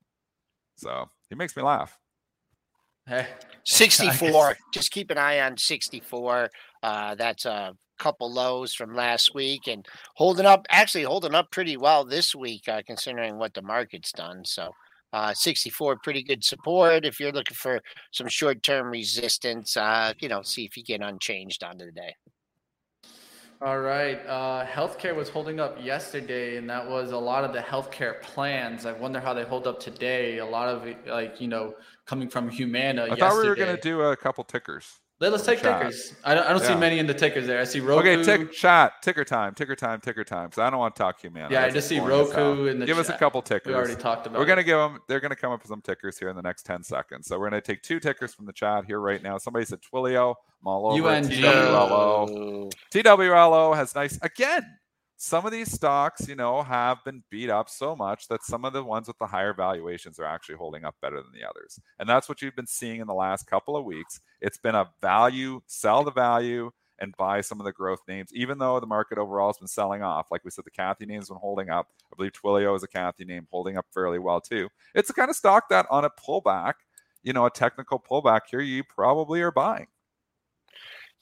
So 0.76 1.10
he 1.28 1.34
makes 1.34 1.56
me 1.56 1.62
laugh. 1.62 1.98
Hey, 3.06 3.26
64. 3.64 4.56
Just 4.72 4.90
keep 4.90 5.10
an 5.10 5.18
eye 5.18 5.40
on 5.40 5.56
64. 5.58 6.50
Uh, 6.82 7.14
that's 7.14 7.44
a 7.44 7.76
couple 7.98 8.32
lows 8.32 8.74
from 8.74 8.94
last 8.94 9.34
week 9.34 9.66
and 9.66 9.86
holding 10.14 10.46
up, 10.46 10.66
actually 10.70 11.04
holding 11.04 11.34
up 11.34 11.50
pretty 11.50 11.76
well 11.76 12.04
this 12.04 12.34
week, 12.34 12.68
uh, 12.68 12.82
considering 12.86 13.38
what 13.38 13.54
the 13.54 13.62
market's 13.62 14.12
done. 14.12 14.44
So, 14.44 14.70
uh, 15.12 15.32
64, 15.32 15.98
pretty 16.02 16.22
good 16.22 16.42
support. 16.42 17.04
If 17.04 17.20
you're 17.20 17.32
looking 17.32 17.54
for 17.54 17.80
some 18.10 18.28
short 18.28 18.62
term 18.62 18.88
resistance, 18.88 19.76
uh, 19.76 20.12
you 20.18 20.28
know, 20.28 20.42
see 20.42 20.64
if 20.64 20.76
you 20.76 20.82
get 20.82 21.00
unchanged 21.00 21.62
onto 21.62 21.84
the 21.86 21.92
day. 21.92 22.14
All 23.62 23.78
right. 23.78 24.18
Uh, 24.26 24.66
healthcare 24.66 25.14
was 25.14 25.28
holding 25.28 25.60
up 25.60 25.82
yesterday, 25.82 26.56
and 26.56 26.68
that 26.68 26.86
was 26.86 27.12
a 27.12 27.16
lot 27.16 27.44
of 27.44 27.52
the 27.52 27.60
healthcare 27.60 28.20
plans. 28.20 28.84
I 28.84 28.92
wonder 28.92 29.20
how 29.20 29.32
they 29.32 29.44
hold 29.44 29.66
up 29.66 29.80
today. 29.80 30.38
A 30.38 30.44
lot 30.44 30.68
of 30.68 30.86
like 31.06 31.40
you 31.40 31.48
know, 31.48 31.74
coming 32.04 32.28
from 32.28 32.50
Humana. 32.50 33.06
I 33.10 33.16
thought 33.16 33.40
we 33.40 33.48
were 33.48 33.54
going 33.54 33.74
to 33.74 33.80
do 33.80 34.02
a 34.02 34.16
couple 34.16 34.44
tickers. 34.44 35.00
Let, 35.20 35.32
us 35.32 35.46
take 35.46 35.62
chat. 35.62 35.80
tickers. 35.80 36.12
I 36.24 36.34
don't, 36.34 36.44
I 36.44 36.50
don't 36.50 36.62
see 36.62 36.74
many 36.74 36.98
in 36.98 37.06
the 37.06 37.14
tickers 37.14 37.46
there. 37.46 37.60
I 37.60 37.64
see 37.64 37.78
Roku. 37.78 38.00
Okay, 38.00 38.22
tick 38.24 38.52
chat, 38.52 38.94
ticker 39.00 39.24
time, 39.24 39.54
ticker 39.54 39.76
time, 39.76 40.00
ticker 40.00 40.24
time. 40.24 40.48
Because 40.48 40.58
I 40.58 40.70
don't 40.70 40.80
want 40.80 40.96
to 40.96 41.02
talk 41.02 41.20
Humana. 41.20 41.48
Yeah, 41.50 41.60
I 41.60 41.62
That's 41.62 41.74
just 41.74 41.88
see 41.88 42.00
boring 42.00 42.20
as 42.20 42.32
hell. 42.32 42.50
Roku 42.50 42.66
in 42.66 42.80
the 42.80 42.86
Give 42.86 42.98
us 42.98 43.08
a 43.08 43.16
couple 43.16 43.40
tickers. 43.40 43.68
We 43.70 43.74
already 43.74 43.94
talked 43.94 44.26
about. 44.26 44.40
We're 44.40 44.46
gonna 44.46 44.64
give 44.64 44.78
them. 44.78 44.98
They're 45.06 45.20
gonna 45.20 45.36
come 45.36 45.52
up 45.52 45.60
with 45.60 45.68
some 45.68 45.82
tickers 45.82 46.18
here 46.18 46.28
in 46.30 46.36
the 46.36 46.42
next 46.42 46.64
ten 46.64 46.82
seconds. 46.82 47.28
So 47.28 47.38
we're 47.38 47.48
gonna 47.48 47.60
take 47.60 47.82
two 47.82 48.00
tickers 48.00 48.34
from 48.34 48.46
the 48.46 48.52
chat 48.52 48.86
here 48.86 49.00
right 49.00 49.22
now. 49.22 49.38
Somebody 49.38 49.66
said 49.66 49.78
Twilio. 49.80 50.34
I'm 50.60 50.66
all 50.66 50.92
over. 50.92 51.08
UNG. 51.08 51.28
TWLO. 51.28 52.72
TWLO 52.92 53.76
has 53.76 53.94
nice 53.94 54.18
again. 54.20 54.78
Some 55.16 55.46
of 55.46 55.52
these 55.52 55.70
stocks, 55.70 56.28
you 56.28 56.34
know, 56.34 56.62
have 56.62 57.04
been 57.04 57.22
beat 57.30 57.48
up 57.48 57.68
so 57.68 57.94
much 57.94 58.28
that 58.28 58.42
some 58.42 58.64
of 58.64 58.72
the 58.72 58.82
ones 58.82 59.06
with 59.06 59.18
the 59.18 59.26
higher 59.26 59.54
valuations 59.54 60.18
are 60.18 60.24
actually 60.24 60.56
holding 60.56 60.84
up 60.84 60.96
better 61.00 61.16
than 61.16 61.32
the 61.32 61.48
others. 61.48 61.78
And 61.98 62.08
that's 62.08 62.28
what 62.28 62.42
you've 62.42 62.56
been 62.56 62.66
seeing 62.66 63.00
in 63.00 63.06
the 63.06 63.14
last 63.14 63.46
couple 63.46 63.76
of 63.76 63.84
weeks. 63.84 64.20
It's 64.40 64.58
been 64.58 64.74
a 64.74 64.90
value, 65.00 65.60
sell 65.66 66.02
the 66.02 66.10
value 66.10 66.70
and 66.98 67.16
buy 67.16 67.40
some 67.40 67.60
of 67.60 67.64
the 67.64 67.72
growth 67.72 68.00
names, 68.08 68.30
even 68.32 68.58
though 68.58 68.78
the 68.80 68.86
market 68.86 69.18
overall 69.18 69.48
has 69.48 69.58
been 69.58 69.68
selling 69.68 70.02
off. 70.02 70.26
Like 70.30 70.44
we 70.44 70.50
said, 70.50 70.64
the 70.64 70.70
Cathie 70.70 71.06
name's 71.06 71.28
been 71.28 71.38
holding 71.38 71.70
up. 71.70 71.88
I 72.12 72.16
believe 72.16 72.32
Twilio 72.32 72.76
is 72.76 72.82
a 72.82 72.88
Cathie 72.88 73.24
name 73.24 73.46
holding 73.50 73.76
up 73.76 73.86
fairly 73.92 74.18
well 74.18 74.40
too. 74.40 74.68
It's 74.94 75.08
the 75.08 75.14
kind 75.14 75.30
of 75.30 75.36
stock 75.36 75.68
that 75.70 75.86
on 75.90 76.04
a 76.04 76.10
pullback, 76.10 76.74
you 77.22 77.32
know, 77.32 77.46
a 77.46 77.50
technical 77.50 77.98
pullback 77.98 78.42
here, 78.50 78.60
you 78.60 78.84
probably 78.84 79.40
are 79.42 79.52
buying. 79.52 79.86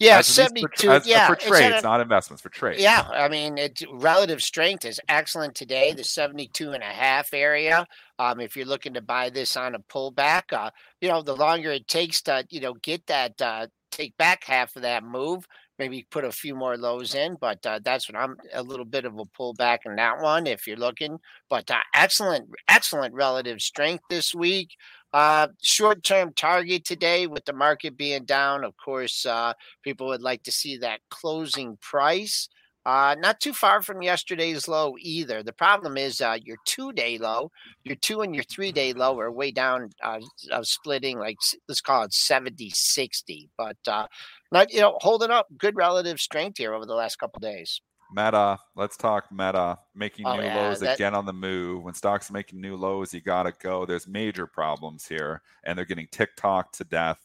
Yeah, 0.03 0.19
As 0.19 0.27
72. 0.27 0.87
For, 0.87 0.93
as- 0.95 1.07
yeah, 1.07 1.27
for 1.27 1.35
it's 1.35 1.47
trades, 1.47 1.81
a- 1.81 1.83
not 1.83 2.01
investments, 2.01 2.43
for 2.43 2.49
trades. 2.49 2.83
Yeah, 2.83 3.03
I 3.11 3.29
mean, 3.29 3.57
its 3.59 3.85
relative 3.93 4.43
strength 4.43 4.85
is 4.85 5.01
excellent 5.09 5.55
today, 5.55 5.93
the 5.93 6.05
72 6.05 6.73
and 6.73 6.83
a 6.83 6.87
half 6.87 7.33
area. 7.33 7.87
Um, 8.19 8.41
if 8.41 8.57
you're 8.57 8.67
looking 8.67 8.95
to 8.95 9.01
buy 9.01 9.31
this 9.31 9.57
on 9.57 9.75
a 9.75 9.79
pullback, 9.79 10.53
uh, 10.53 10.71
you 11.01 11.09
know, 11.09 11.23
the 11.23 11.37
longer 11.37 11.71
it 11.71 11.89
takes 11.89 12.23
to, 12.23 12.45
you 12.51 12.61
know, 12.61 12.75
get 12.75 13.07
that, 13.07 13.41
uh, 13.41 13.67
take 13.91 14.17
back 14.17 14.45
half 14.45 14.75
of 14.75 14.83
that 14.83 15.05
move, 15.05 15.47
maybe 15.79 16.07
put 16.11 16.25
a 16.25 16.33
few 16.33 16.55
more 16.55 16.77
lows 16.77 17.15
in, 17.15 17.37
but 17.41 17.65
uh, 17.67 17.79
that's 17.85 18.09
what 18.09 18.21
I'm 18.21 18.37
a 18.55 18.63
little 18.63 18.85
bit 18.87 19.05
of 19.05 19.19
a 19.19 19.25
pullback 19.25 19.79
in 19.85 19.97
that 19.97 20.21
one 20.21 20.47
if 20.47 20.67
you're 20.67 20.77
looking. 20.77 21.19
But 21.51 21.71
uh, 21.71 21.81
excellent, 21.95 22.49
excellent 22.69 23.15
relative 23.15 23.61
strength 23.61 24.05
this 24.09 24.35
week. 24.35 24.71
Uh, 25.13 25.49
short 25.61 26.03
term 26.03 26.33
target 26.35 26.85
today 26.85 27.27
with 27.27 27.45
the 27.45 27.53
market 27.53 27.97
being 27.99 28.25
down. 28.25 28.65
Of 28.65 28.75
course, 28.83 29.27
uh, 29.27 29.53
people 29.83 30.07
would 30.07 30.23
like 30.23 30.43
to 30.45 30.53
see 30.53 30.79
that 30.79 31.01
closing 31.11 31.77
price. 31.83 32.49
Uh, 32.85 33.15
not 33.21 33.39
too 33.39 33.53
far 33.53 33.81
from 33.81 34.03
yesterday's 34.03 34.67
low 34.67 34.97
either. 34.99 35.43
The 35.43 35.53
problem 35.53 35.97
is 35.97 36.21
uh, 36.21 36.39
your 36.43 36.57
two 36.65 36.93
day 36.93 37.17
low, 37.19 37.53
your 37.85 37.95
two 37.97 38.23
and 38.23 38.35
your 38.35 38.43
three 38.45 38.73
day 38.73 38.93
low 38.93 39.21
are 39.21 39.31
way 39.31 39.53
down, 39.53 39.91
uh, 40.03 40.19
of 40.51 40.67
splitting 40.67 41.19
like 41.19 41.37
let's 41.69 41.81
call 41.81 42.05
it 42.05 42.13
70 42.13 42.71
60. 42.71 43.51
But 43.57 43.77
uh, 43.87 44.07
not, 44.51 44.73
you 44.73 44.81
know, 44.81 44.99
holding 45.01 45.31
up 45.31 45.47
good 45.59 45.77
relative 45.77 46.21
strength 46.21 46.59
here 46.59 46.75
over 46.75 46.87
the 46.87 46.95
last 46.95 47.17
couple 47.17 47.39
days. 47.41 47.81
Meta, 48.13 48.59
let's 48.77 48.97
talk 48.97 49.31
meta. 49.33 49.79
Making 49.95 50.27
Oh, 50.27 50.37
new 50.37 50.43
yeah, 50.43 50.57
lows 50.57 50.81
that- 50.81 50.95
again 50.95 51.15
on 51.15 51.27
the 51.27 51.33
move. 51.33 51.83
When 51.85 51.95
stocks 51.95 52.31
are 52.31 52.35
making 52.35 52.61
new 52.61 52.77
lows, 52.77 53.13
you 53.15 53.21
gotta 53.21 53.53
go. 53.53 53.85
There's 53.87 54.07
major 54.07 54.47
problems 54.47 55.07
here, 55.09 55.43
and 55.65 55.77
they're 55.77 55.85
getting 55.85 56.09
TikTok 56.09 56.73
to 56.73 56.85
death. 56.85 57.19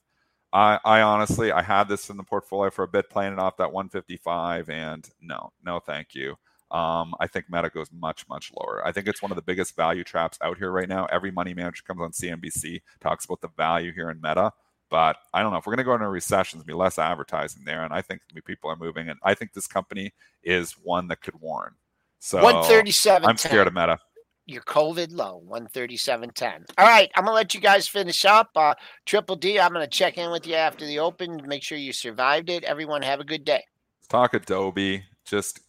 I, 0.53 0.79
I 0.85 1.01
honestly, 1.01 1.51
I 1.51 1.61
had 1.61 1.89
this 1.89 2.09
in 2.09 2.17
the 2.17 2.23
portfolio 2.23 2.71
for 2.71 2.83
a 2.83 2.87
bit, 2.87 3.09
playing 3.09 3.33
it 3.33 3.39
off 3.39 3.57
that 3.57 3.71
155, 3.73 4.69
and 4.69 5.07
no, 5.21 5.51
no, 5.63 5.79
thank 5.79 6.15
you. 6.15 6.37
Um, 6.71 7.13
I 7.19 7.27
think 7.27 7.45
Meta 7.49 7.69
goes 7.69 7.89
much, 7.93 8.27
much 8.27 8.51
lower. 8.57 8.85
I 8.85 8.91
think 8.91 9.07
it's 9.07 9.21
one 9.21 9.31
of 9.31 9.35
the 9.37 9.41
biggest 9.41 9.75
value 9.75 10.03
traps 10.03 10.37
out 10.41 10.57
here 10.57 10.71
right 10.71 10.89
now. 10.89 11.05
Every 11.05 11.31
money 11.31 11.53
manager 11.53 11.83
comes 11.83 12.01
on 12.01 12.11
CNBC, 12.11 12.81
talks 12.99 13.23
about 13.25 13.39
the 13.41 13.49
value 13.55 13.93
here 13.93 14.09
in 14.09 14.19
Meta. 14.21 14.51
But 14.89 15.17
I 15.33 15.41
don't 15.41 15.51
know 15.51 15.57
if 15.57 15.65
we're 15.65 15.75
going 15.75 15.83
to 15.83 15.83
go 15.83 15.93
into 15.93 16.05
a 16.05 16.09
recession, 16.09 16.57
there's 16.57 16.65
going 16.65 16.73
to 16.73 16.77
be 16.77 16.83
less 16.83 16.97
advertising 16.97 17.63
there. 17.65 17.83
And 17.83 17.93
I 17.93 18.01
think 18.01 18.21
people 18.45 18.69
are 18.69 18.75
moving. 18.77 19.09
And 19.09 19.19
I 19.23 19.33
think 19.33 19.53
this 19.53 19.67
company 19.67 20.13
is 20.43 20.73
one 20.73 21.07
that 21.09 21.21
could 21.21 21.39
warn. 21.41 21.73
So 22.19 22.41
137. 22.41 23.27
I'm 23.27 23.37
scared 23.37 23.67
of 23.67 23.73
Meta. 23.73 23.99
your 24.45 24.61
COVID 24.63 25.09
low, 25.11 25.43
137.10. 25.49 26.65
All 26.77 26.87
right, 26.87 27.11
I'm 27.15 27.25
gonna 27.25 27.35
let 27.35 27.53
you 27.53 27.59
guys 27.59 27.87
finish 27.87 28.23
up. 28.25 28.49
Uh, 28.55 28.73
Triple 29.05 29.35
D, 29.35 29.59
I'm 29.59 29.73
gonna 29.73 29.87
check 29.87 30.17
in 30.17 30.31
with 30.31 30.47
you 30.47 30.55
after 30.55 30.85
the 30.85 30.99
open. 30.99 31.41
Make 31.45 31.63
sure 31.63 31.77
you 31.77 31.91
survived 31.93 32.49
it. 32.49 32.63
Everyone, 32.63 33.01
have 33.01 33.19
a 33.19 33.25
good 33.25 33.43
day. 33.43 33.63
Let's 33.99 34.07
talk 34.07 34.33
Adobe. 34.33 35.03
Just 35.25 35.59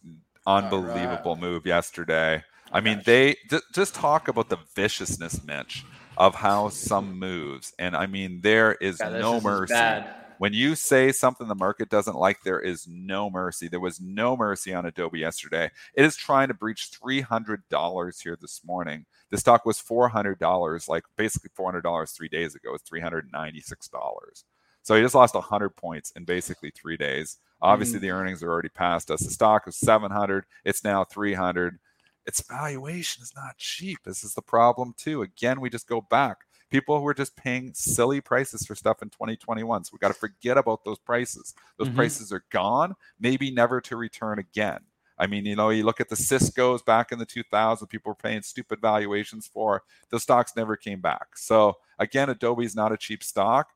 unbelievable 0.47 1.35
move 1.35 1.65
yesterday. 1.65 2.43
I 2.71 2.81
mean, 2.81 3.01
they 3.05 3.35
just 3.73 3.95
talk 3.95 4.27
about 4.27 4.49
the 4.49 4.57
viciousness, 4.75 5.43
Mitch, 5.43 5.83
of 6.19 6.35
how 6.35 6.67
some 6.67 7.17
moves. 7.17 7.73
And 7.79 7.95
I 7.95 8.05
mean, 8.05 8.41
there 8.41 8.73
is 8.73 8.97
this 8.97 9.09
no 9.09 9.39
mercy. 9.39 9.73
bad. 9.73 10.15
When 10.37 10.53
you 10.53 10.75
say 10.75 11.11
something 11.11 11.47
the 11.47 11.55
market 11.55 11.89
doesn't 11.89 12.15
like, 12.15 12.43
there 12.43 12.59
is 12.59 12.87
no 12.87 13.29
mercy. 13.29 13.67
There 13.67 13.79
was 13.79 13.99
no 13.99 14.37
mercy 14.37 14.73
on 14.73 14.85
Adobe 14.85 15.19
yesterday. 15.19 15.69
It 15.93 16.05
is 16.05 16.15
trying 16.15 16.47
to 16.49 16.53
breach 16.53 16.91
$300 16.91 18.21
here 18.21 18.37
this 18.39 18.61
morning. 18.65 19.05
The 19.31 19.37
stock 19.37 19.65
was 19.65 19.81
$400, 19.81 20.87
like 20.87 21.03
basically 21.17 21.49
$400 21.57 22.15
three 22.15 22.29
days 22.29 22.55
ago. 22.55 22.73
It's 22.73 22.89
$396. 22.89 24.43
So 24.81 24.95
he 24.95 25.01
just 25.01 25.15
lost 25.15 25.35
100 25.35 25.69
points 25.71 26.11
in 26.11 26.23
basically 26.23 26.71
three 26.71 26.97
days. 26.97 27.37
Obviously, 27.61 27.99
mm. 27.99 28.03
the 28.03 28.11
earnings 28.11 28.41
are 28.41 28.49
already 28.49 28.69
past 28.69 29.11
us. 29.11 29.21
The 29.21 29.31
stock 29.31 29.65
was 29.65 29.77
700. 29.77 30.45
It's 30.63 30.83
now 30.85 31.03
300. 31.03 31.79
Its 32.25 32.41
valuation 32.41 33.23
is 33.23 33.33
not 33.35 33.57
cheap. 33.57 33.99
This 34.03 34.23
is 34.23 34.33
the 34.33 34.41
problem 34.41 34.93
too. 34.97 35.21
Again, 35.21 35.59
we 35.61 35.69
just 35.69 35.87
go 35.87 36.01
back. 36.01 36.45
People 36.69 36.99
who 36.99 37.07
are 37.07 37.13
just 37.15 37.35
paying 37.35 37.73
silly 37.73 38.21
prices 38.21 38.65
for 38.65 38.75
stuff 38.75 39.01
in 39.01 39.09
2021. 39.09 39.83
So 39.83 39.91
we 39.93 39.99
got 39.99 40.09
to 40.09 40.13
forget 40.13 40.57
about 40.57 40.83
those 40.85 40.99
prices. 40.99 41.55
Those 41.77 41.89
Mhm. 41.89 41.95
prices 41.95 42.31
are 42.31 42.45
gone, 42.51 42.95
maybe 43.19 43.49
never 43.49 43.81
to 43.81 43.95
return 43.97 44.37
again. 44.37 44.81
I 45.17 45.27
mean, 45.27 45.45
you 45.45 45.55
know, 45.55 45.69
you 45.69 45.83
look 45.83 45.99
at 45.99 46.09
the 46.09 46.15
Cisco's 46.15 46.81
back 46.81 47.11
in 47.11 47.19
the 47.19 47.25
2000s, 47.25 47.89
people 47.89 48.11
were 48.11 48.15
paying 48.15 48.41
stupid 48.41 48.79
valuations 48.79 49.47
for. 49.47 49.83
Those 50.09 50.23
stocks 50.23 50.55
never 50.55 50.77
came 50.77 51.01
back. 51.01 51.35
So 51.37 51.77
again, 51.97 52.29
Adobe's 52.29 52.75
not 52.75 52.93
a 52.93 52.97
cheap 52.97 53.23
stock. 53.23 53.71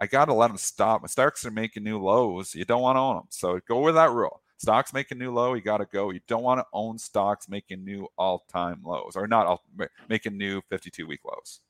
I 0.00 0.06
got 0.06 0.26
to 0.26 0.34
let 0.34 0.48
them 0.48 0.56
stop. 0.56 1.02
When 1.02 1.08
stocks 1.08 1.44
are 1.44 1.50
making 1.50 1.84
new 1.84 1.98
lows, 2.02 2.54
you 2.54 2.64
don't 2.64 2.82
want 2.82 2.96
to 2.96 3.00
own 3.00 3.16
them. 3.16 3.26
So 3.30 3.60
go 3.68 3.80
with 3.80 3.94
that 3.96 4.10
rule. 4.10 4.42
Stocks 4.58 4.92
making 4.92 5.18
new 5.18 5.32
low, 5.32 5.54
you 5.54 5.62
got 5.62 5.78
to 5.78 5.86
go. 5.86 6.10
You 6.10 6.20
don't 6.26 6.42
want 6.42 6.58
to 6.58 6.66
own 6.72 6.98
stocks 6.98 7.48
making 7.48 7.84
new 7.84 8.08
all-time 8.18 8.80
lows, 8.84 9.14
or 9.14 9.28
not 9.28 9.46
all, 9.46 9.64
making 10.08 10.36
new 10.36 10.60
52-week 10.70 11.20
lows. 11.24 11.60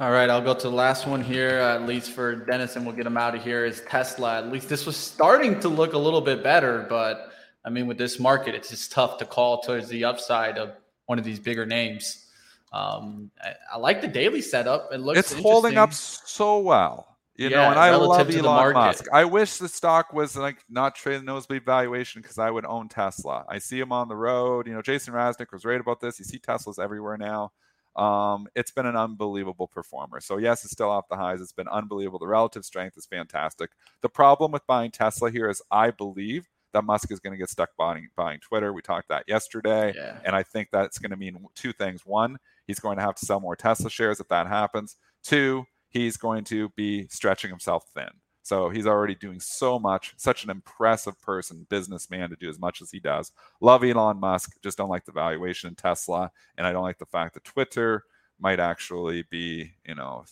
All 0.00 0.10
right, 0.10 0.28
I'll 0.28 0.40
go 0.40 0.54
to 0.54 0.62
the 0.62 0.74
last 0.74 1.06
one 1.06 1.22
here, 1.22 1.58
at 1.58 1.82
least 1.82 2.10
for 2.12 2.34
Dennis, 2.34 2.76
and 2.76 2.84
we'll 2.84 2.94
get 2.94 3.06
him 3.06 3.16
out 3.16 3.34
of 3.34 3.42
here. 3.42 3.64
Is 3.64 3.82
Tesla? 3.88 4.38
At 4.38 4.50
least 4.50 4.68
this 4.68 4.84
was 4.84 4.96
starting 4.96 5.58
to 5.60 5.68
look 5.68 5.92
a 5.92 5.98
little 5.98 6.20
bit 6.20 6.42
better, 6.42 6.86
but 6.88 7.32
I 7.64 7.70
mean, 7.70 7.86
with 7.86 7.98
this 7.98 8.18
market, 8.18 8.54
it's 8.54 8.70
just 8.70 8.92
tough 8.92 9.18
to 9.18 9.24
call 9.24 9.60
towards 9.60 9.88
the 9.88 10.04
upside 10.04 10.58
of 10.58 10.72
one 11.06 11.18
of 11.18 11.24
these 11.24 11.38
bigger 11.38 11.66
names. 11.66 12.26
Um, 12.72 13.30
I, 13.42 13.54
I 13.74 13.78
like 13.78 14.00
the 14.00 14.08
daily 14.08 14.42
setup. 14.42 14.92
It 14.92 14.98
looks 14.98 15.18
it's 15.18 15.32
holding 15.32 15.76
up 15.76 15.92
so 15.92 16.58
well. 16.60 17.17
You 17.38 17.50
know, 17.50 17.56
Yeah, 17.56 17.70
and 17.70 17.78
I 17.78 17.94
love 17.94 18.26
to 18.26 18.32
the 18.32 18.40
Elon 18.40 18.44
market. 18.74 18.74
Musk. 18.78 19.04
I 19.12 19.24
wish 19.24 19.56
the 19.58 19.68
stock 19.68 20.12
was 20.12 20.36
like 20.36 20.58
not 20.68 20.94
trading 20.96 21.24
nosebleed 21.24 21.64
valuation 21.64 22.20
because 22.20 22.38
I 22.38 22.50
would 22.50 22.66
own 22.66 22.88
Tesla. 22.88 23.44
I 23.48 23.58
see 23.58 23.78
him 23.78 23.92
on 23.92 24.08
the 24.08 24.16
road. 24.16 24.66
You 24.66 24.74
know, 24.74 24.82
Jason 24.82 25.14
Raznick 25.14 25.52
was 25.52 25.64
right 25.64 25.80
about 25.80 26.00
this. 26.00 26.18
You 26.18 26.24
see 26.24 26.38
Teslas 26.38 26.82
everywhere 26.82 27.16
now. 27.16 27.52
Um, 27.96 28.46
it's 28.54 28.70
been 28.70 28.86
an 28.86 28.96
unbelievable 28.96 29.66
performer. 29.68 30.20
So 30.20 30.36
yes, 30.38 30.62
it's 30.64 30.72
still 30.72 30.90
off 30.90 31.08
the 31.08 31.16
highs. 31.16 31.40
It's 31.40 31.52
been 31.52 31.68
unbelievable. 31.68 32.18
The 32.18 32.26
relative 32.28 32.64
strength 32.64 32.96
is 32.96 33.06
fantastic. 33.06 33.70
The 34.02 34.08
problem 34.08 34.52
with 34.52 34.66
buying 34.66 34.90
Tesla 34.90 35.30
here 35.30 35.48
is 35.48 35.62
I 35.70 35.90
believe 35.92 36.48
that 36.74 36.84
Musk 36.84 37.10
is 37.10 37.18
going 37.18 37.32
to 37.32 37.38
get 37.38 37.48
stuck 37.50 37.70
buying 37.78 38.08
buying 38.16 38.40
Twitter. 38.40 38.72
We 38.72 38.82
talked 38.82 39.08
that 39.08 39.24
yesterday, 39.26 39.94
Yeah. 39.96 40.18
and 40.24 40.36
I 40.36 40.42
think 40.42 40.68
that's 40.70 40.98
going 40.98 41.10
to 41.12 41.16
mean 41.16 41.38
two 41.54 41.72
things. 41.72 42.02
One, 42.04 42.36
he's 42.66 42.78
going 42.78 42.98
to 42.98 43.02
have 43.02 43.14
to 43.16 43.24
sell 43.26 43.40
more 43.40 43.56
Tesla 43.56 43.88
shares 43.90 44.20
if 44.20 44.28
that 44.28 44.46
happens. 44.46 44.96
Two, 45.24 45.64
he's 45.88 46.16
going 46.16 46.44
to 46.44 46.68
be 46.70 47.06
stretching 47.08 47.50
himself 47.50 47.84
thin. 47.94 48.08
So 48.42 48.70
he's 48.70 48.86
already 48.86 49.14
doing 49.14 49.40
so 49.40 49.78
much, 49.78 50.14
such 50.16 50.44
an 50.44 50.48
impressive 50.48 51.20
person, 51.20 51.66
businessman 51.68 52.30
to 52.30 52.36
do 52.36 52.48
as 52.48 52.58
much 52.58 52.80
as 52.80 52.90
he 52.90 52.98
does. 52.98 53.32
Love 53.60 53.84
Elon 53.84 54.18
Musk, 54.18 54.56
just 54.62 54.78
don't 54.78 54.88
like 54.88 55.04
the 55.04 55.12
valuation 55.12 55.68
in 55.68 55.74
Tesla. 55.74 56.30
And 56.56 56.66
I 56.66 56.72
don't 56.72 56.82
like 56.82 56.98
the 56.98 57.04
fact 57.04 57.34
that 57.34 57.44
Twitter 57.44 58.04
might 58.40 58.58
actually 58.58 59.24
be, 59.30 59.72
you 59.84 59.94
know, 59.94 60.24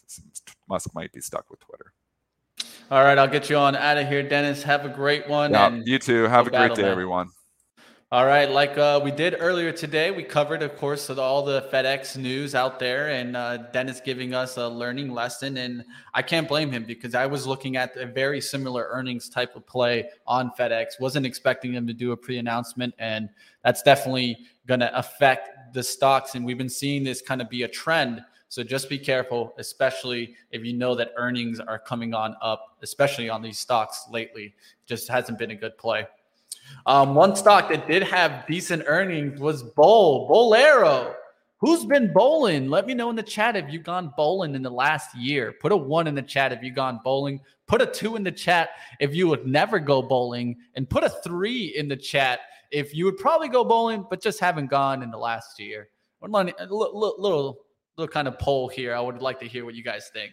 Musk 0.66 0.94
might 0.94 1.12
be 1.12 1.20
stuck 1.20 1.50
with 1.50 1.60
Twitter. 1.60 1.92
All 2.90 3.02
right, 3.02 3.18
I'll 3.18 3.28
get 3.28 3.50
you 3.50 3.56
on 3.56 3.76
out 3.76 3.98
of 3.98 4.08
here, 4.08 4.22
Dennis. 4.22 4.62
Have 4.62 4.86
a 4.86 4.88
great 4.88 5.28
one. 5.28 5.52
Yeah, 5.52 5.80
you 5.84 5.98
too. 5.98 6.22
Have 6.22 6.46
a 6.46 6.50
great 6.50 6.74
day, 6.74 6.82
man. 6.82 6.90
everyone. 6.90 7.30
All 8.12 8.24
right, 8.24 8.48
like 8.48 8.78
uh, 8.78 9.00
we 9.02 9.10
did 9.10 9.34
earlier 9.40 9.72
today, 9.72 10.12
we 10.12 10.22
covered, 10.22 10.62
of 10.62 10.76
course, 10.76 11.10
all 11.10 11.44
the 11.44 11.62
FedEx 11.72 12.16
news 12.16 12.54
out 12.54 12.78
there, 12.78 13.08
and 13.08 13.36
uh, 13.36 13.56
Dennis 13.56 14.00
giving 14.00 14.32
us 14.32 14.58
a 14.58 14.68
learning 14.68 15.10
lesson. 15.10 15.56
And 15.56 15.84
I 16.14 16.22
can't 16.22 16.46
blame 16.46 16.70
him 16.70 16.84
because 16.84 17.16
I 17.16 17.26
was 17.26 17.48
looking 17.48 17.76
at 17.76 17.96
a 17.96 18.06
very 18.06 18.40
similar 18.40 18.86
earnings 18.92 19.28
type 19.28 19.56
of 19.56 19.66
play 19.66 20.08
on 20.24 20.52
FedEx. 20.56 21.00
Wasn't 21.00 21.26
expecting 21.26 21.72
them 21.72 21.84
to 21.88 21.92
do 21.92 22.12
a 22.12 22.16
pre-announcement, 22.16 22.94
and 23.00 23.28
that's 23.64 23.82
definitely 23.82 24.38
going 24.68 24.78
to 24.80 24.96
affect 24.96 25.74
the 25.74 25.82
stocks. 25.82 26.36
And 26.36 26.46
we've 26.46 26.56
been 26.56 26.68
seeing 26.68 27.02
this 27.02 27.20
kind 27.20 27.42
of 27.42 27.50
be 27.50 27.64
a 27.64 27.68
trend. 27.68 28.22
So 28.48 28.62
just 28.62 28.88
be 28.88 29.00
careful, 29.00 29.52
especially 29.58 30.36
if 30.52 30.64
you 30.64 30.74
know 30.74 30.94
that 30.94 31.10
earnings 31.16 31.58
are 31.58 31.80
coming 31.80 32.14
on 32.14 32.36
up, 32.40 32.78
especially 32.82 33.28
on 33.28 33.42
these 33.42 33.58
stocks 33.58 34.06
lately. 34.12 34.54
Just 34.86 35.08
hasn't 35.08 35.40
been 35.40 35.50
a 35.50 35.56
good 35.56 35.76
play. 35.76 36.06
Um, 36.86 37.14
one 37.14 37.34
stock 37.34 37.68
that 37.70 37.88
did 37.88 38.02
have 38.04 38.46
decent 38.46 38.84
earnings 38.86 39.40
was 39.40 39.62
Bowl, 39.62 40.28
Bowlero. 40.28 41.14
Who's 41.58 41.86
been 41.86 42.12
bowling? 42.12 42.68
Let 42.68 42.86
me 42.86 42.92
know 42.92 43.08
in 43.08 43.16
the 43.16 43.22
chat 43.22 43.56
if 43.56 43.72
you've 43.72 43.82
gone 43.82 44.12
bowling 44.16 44.54
in 44.54 44.62
the 44.62 44.70
last 44.70 45.16
year. 45.16 45.54
Put 45.60 45.72
a 45.72 45.76
one 45.76 46.06
in 46.06 46.14
the 46.14 46.22
chat 46.22 46.52
if 46.52 46.62
you've 46.62 46.74
gone 46.74 47.00
bowling. 47.02 47.40
Put 47.66 47.80
a 47.80 47.86
two 47.86 48.14
in 48.16 48.22
the 48.22 48.30
chat 48.30 48.70
if 49.00 49.14
you 49.14 49.26
would 49.28 49.46
never 49.46 49.78
go 49.78 50.02
bowling. 50.02 50.56
And 50.74 50.88
put 50.88 51.02
a 51.02 51.08
three 51.08 51.74
in 51.76 51.88
the 51.88 51.96
chat 51.96 52.40
if 52.70 52.94
you 52.94 53.06
would 53.06 53.16
probably 53.16 53.48
go 53.48 53.64
bowling, 53.64 54.04
but 54.10 54.20
just 54.20 54.38
haven't 54.38 54.66
gone 54.66 55.02
in 55.02 55.10
the 55.10 55.18
last 55.18 55.58
year. 55.58 55.88
One 56.18 56.32
little, 56.32 57.14
little, 57.18 57.58
little 57.96 58.12
kind 58.12 58.28
of 58.28 58.38
poll 58.38 58.68
here. 58.68 58.94
I 58.94 59.00
would 59.00 59.22
like 59.22 59.40
to 59.40 59.48
hear 59.48 59.64
what 59.64 59.74
you 59.74 59.82
guys 59.82 60.10
think. 60.12 60.32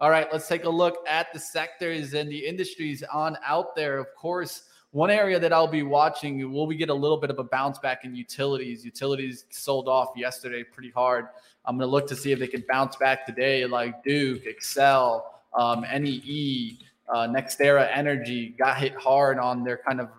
All 0.00 0.10
right, 0.10 0.26
let's 0.32 0.48
take 0.48 0.64
a 0.64 0.70
look 0.70 1.04
at 1.06 1.32
the 1.32 1.38
sectors 1.38 2.14
and 2.14 2.30
the 2.30 2.44
industries 2.44 3.02
on 3.12 3.36
out 3.46 3.76
there. 3.76 3.98
Of 3.98 4.06
course, 4.16 4.64
one 4.94 5.10
area 5.10 5.40
that 5.40 5.52
I'll 5.52 5.66
be 5.66 5.82
watching, 5.82 6.52
will 6.52 6.68
we 6.68 6.76
get 6.76 6.88
a 6.88 6.94
little 6.94 7.16
bit 7.16 7.28
of 7.28 7.40
a 7.40 7.42
bounce 7.42 7.80
back 7.80 8.04
in 8.04 8.14
utilities? 8.14 8.84
Utilities 8.84 9.44
sold 9.50 9.88
off 9.88 10.10
yesterday 10.14 10.62
pretty 10.62 10.90
hard. 10.90 11.26
I'm 11.64 11.76
going 11.76 11.88
to 11.88 11.90
look 11.90 12.06
to 12.10 12.16
see 12.16 12.30
if 12.30 12.38
they 12.38 12.46
can 12.46 12.62
bounce 12.68 12.94
back 12.94 13.26
today, 13.26 13.66
like 13.66 14.04
Duke, 14.04 14.44
Xcel, 14.44 15.22
um, 15.58 15.80
NEE, 15.80 16.78
uh, 17.08 17.26
Nextera 17.26 17.90
Energy 17.92 18.50
got 18.56 18.78
hit 18.78 18.94
hard 18.94 19.40
on 19.40 19.64
their 19.64 19.78
kind 19.78 20.00
of 20.00 20.10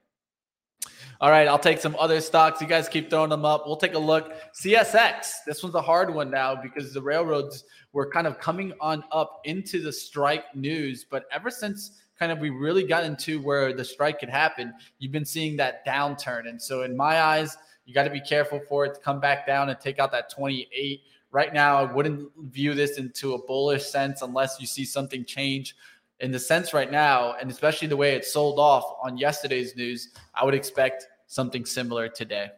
All 1.20 1.30
right, 1.30 1.48
I'll 1.48 1.58
take 1.58 1.78
some 1.78 1.96
other 1.98 2.20
stocks. 2.20 2.60
You 2.60 2.66
guys 2.66 2.88
keep 2.88 3.08
throwing 3.08 3.30
them 3.30 3.44
up. 3.44 3.66
We'll 3.66 3.76
take 3.76 3.94
a 3.94 3.98
look. 3.98 4.32
CSX. 4.52 5.44
This 5.46 5.62
one's 5.62 5.74
a 5.74 5.80
hard 5.80 6.14
one 6.14 6.30
now 6.30 6.54
because 6.54 6.92
the 6.92 7.00
railroads 7.02 7.64
were 7.92 8.10
kind 8.10 8.26
of 8.26 8.38
coming 8.38 8.72
on 8.80 9.02
up 9.10 9.40
into 9.44 9.82
the 9.82 9.92
strike 9.92 10.54
news, 10.54 11.04
but 11.08 11.24
ever 11.32 11.50
since 11.50 11.92
kind 12.18 12.32
of 12.32 12.38
we 12.38 12.50
really 12.50 12.84
got 12.84 13.04
into 13.04 13.40
where 13.40 13.72
the 13.72 13.84
strike 13.84 14.20
could 14.20 14.28
happen, 14.28 14.74
you've 14.98 15.12
been 15.12 15.24
seeing 15.24 15.56
that 15.56 15.86
downturn. 15.86 16.48
And 16.48 16.60
so 16.60 16.82
in 16.82 16.96
my 16.96 17.20
eyes, 17.20 17.56
you 17.84 17.94
got 17.94 18.04
to 18.04 18.10
be 18.10 18.20
careful 18.20 18.60
for 18.68 18.84
it 18.84 18.94
to 18.94 19.00
come 19.00 19.20
back 19.20 19.46
down 19.46 19.68
and 19.68 19.80
take 19.80 19.98
out 19.98 20.12
that 20.12 20.30
28. 20.30 21.00
Right 21.30 21.52
now, 21.52 21.76
I 21.76 21.92
wouldn't 21.92 22.30
view 22.50 22.74
this 22.74 22.98
into 22.98 23.34
a 23.34 23.46
bullish 23.46 23.84
sense 23.84 24.22
unless 24.22 24.56
you 24.60 24.66
see 24.66 24.84
something 24.84 25.24
change 25.24 25.76
in 26.20 26.30
the 26.30 26.38
sense 26.38 26.72
right 26.72 26.90
now, 26.90 27.34
and 27.40 27.50
especially 27.50 27.88
the 27.88 27.96
way 27.96 28.14
it 28.14 28.24
sold 28.24 28.58
off 28.58 28.84
on 29.02 29.18
yesterday's 29.18 29.76
news, 29.76 30.10
I 30.34 30.44
would 30.44 30.54
expect 30.54 31.06
something 31.26 31.64
similar 31.64 32.08
today. 32.08 32.48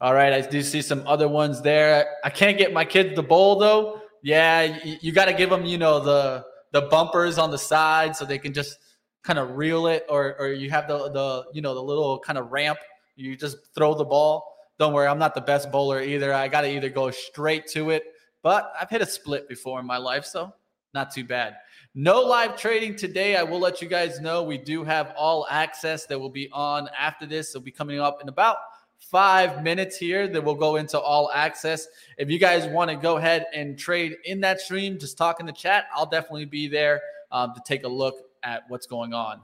All 0.00 0.14
right, 0.14 0.32
I 0.32 0.40
do 0.40 0.62
see 0.62 0.82
some 0.82 1.02
other 1.06 1.28
ones 1.28 1.60
there. 1.60 2.06
I 2.24 2.30
can't 2.30 2.56
get 2.56 2.72
my 2.72 2.84
kids 2.84 3.16
the 3.16 3.22
bowl 3.22 3.58
though. 3.58 4.00
Yeah, 4.22 4.62
you, 4.62 4.96
you 5.00 5.12
got 5.12 5.26
to 5.26 5.32
give 5.32 5.50
them, 5.50 5.64
you 5.64 5.78
know, 5.78 6.00
the 6.00 6.44
the 6.72 6.82
bumpers 6.82 7.38
on 7.38 7.50
the 7.50 7.58
side 7.58 8.14
so 8.14 8.24
they 8.24 8.38
can 8.38 8.52
just 8.52 8.78
kind 9.22 9.38
of 9.38 9.56
reel 9.56 9.86
it, 9.86 10.06
or 10.08 10.36
or 10.38 10.48
you 10.48 10.70
have 10.70 10.86
the 10.86 11.10
the 11.10 11.44
you 11.52 11.62
know 11.62 11.74
the 11.74 11.82
little 11.82 12.18
kind 12.20 12.38
of 12.38 12.52
ramp. 12.52 12.78
You 13.16 13.36
just 13.36 13.56
throw 13.74 13.94
the 13.94 14.04
ball. 14.04 14.56
Don't 14.78 14.92
worry, 14.92 15.08
I'm 15.08 15.18
not 15.18 15.34
the 15.34 15.40
best 15.40 15.72
bowler 15.72 16.00
either. 16.00 16.32
I 16.32 16.46
got 16.46 16.60
to 16.60 16.70
either 16.70 16.88
go 16.88 17.10
straight 17.10 17.66
to 17.68 17.90
it, 17.90 18.04
but 18.42 18.72
I've 18.80 18.88
hit 18.88 19.02
a 19.02 19.06
split 19.06 19.48
before 19.48 19.80
in 19.80 19.86
my 19.86 19.96
life, 19.96 20.24
so 20.24 20.54
not 20.94 21.12
too 21.12 21.24
bad. 21.24 21.56
No 22.00 22.20
live 22.20 22.56
trading 22.56 22.94
today. 22.94 23.34
I 23.34 23.42
will 23.42 23.58
let 23.58 23.82
you 23.82 23.88
guys 23.88 24.20
know 24.20 24.44
we 24.44 24.56
do 24.56 24.84
have 24.84 25.12
all 25.16 25.48
access 25.50 26.06
that 26.06 26.16
will 26.16 26.30
be 26.30 26.48
on 26.52 26.88
after 26.96 27.26
this. 27.26 27.48
It'll 27.48 27.60
be 27.60 27.72
coming 27.72 27.98
up 27.98 28.22
in 28.22 28.28
about 28.28 28.58
five 28.98 29.64
minutes 29.64 29.96
here 29.96 30.28
that 30.28 30.44
will 30.44 30.54
go 30.54 30.76
into 30.76 30.96
all 30.96 31.28
access. 31.34 31.88
If 32.16 32.30
you 32.30 32.38
guys 32.38 32.68
want 32.68 32.88
to 32.92 32.96
go 32.96 33.16
ahead 33.16 33.46
and 33.52 33.76
trade 33.76 34.14
in 34.26 34.40
that 34.42 34.60
stream, 34.60 34.96
just 34.96 35.18
talk 35.18 35.40
in 35.40 35.46
the 35.46 35.52
chat. 35.52 35.86
I'll 35.92 36.06
definitely 36.06 36.44
be 36.44 36.68
there 36.68 37.00
um, 37.32 37.52
to 37.52 37.60
take 37.66 37.82
a 37.82 37.88
look 37.88 38.14
at 38.44 38.62
what's 38.68 38.86
going 38.86 39.12
on. 39.12 39.40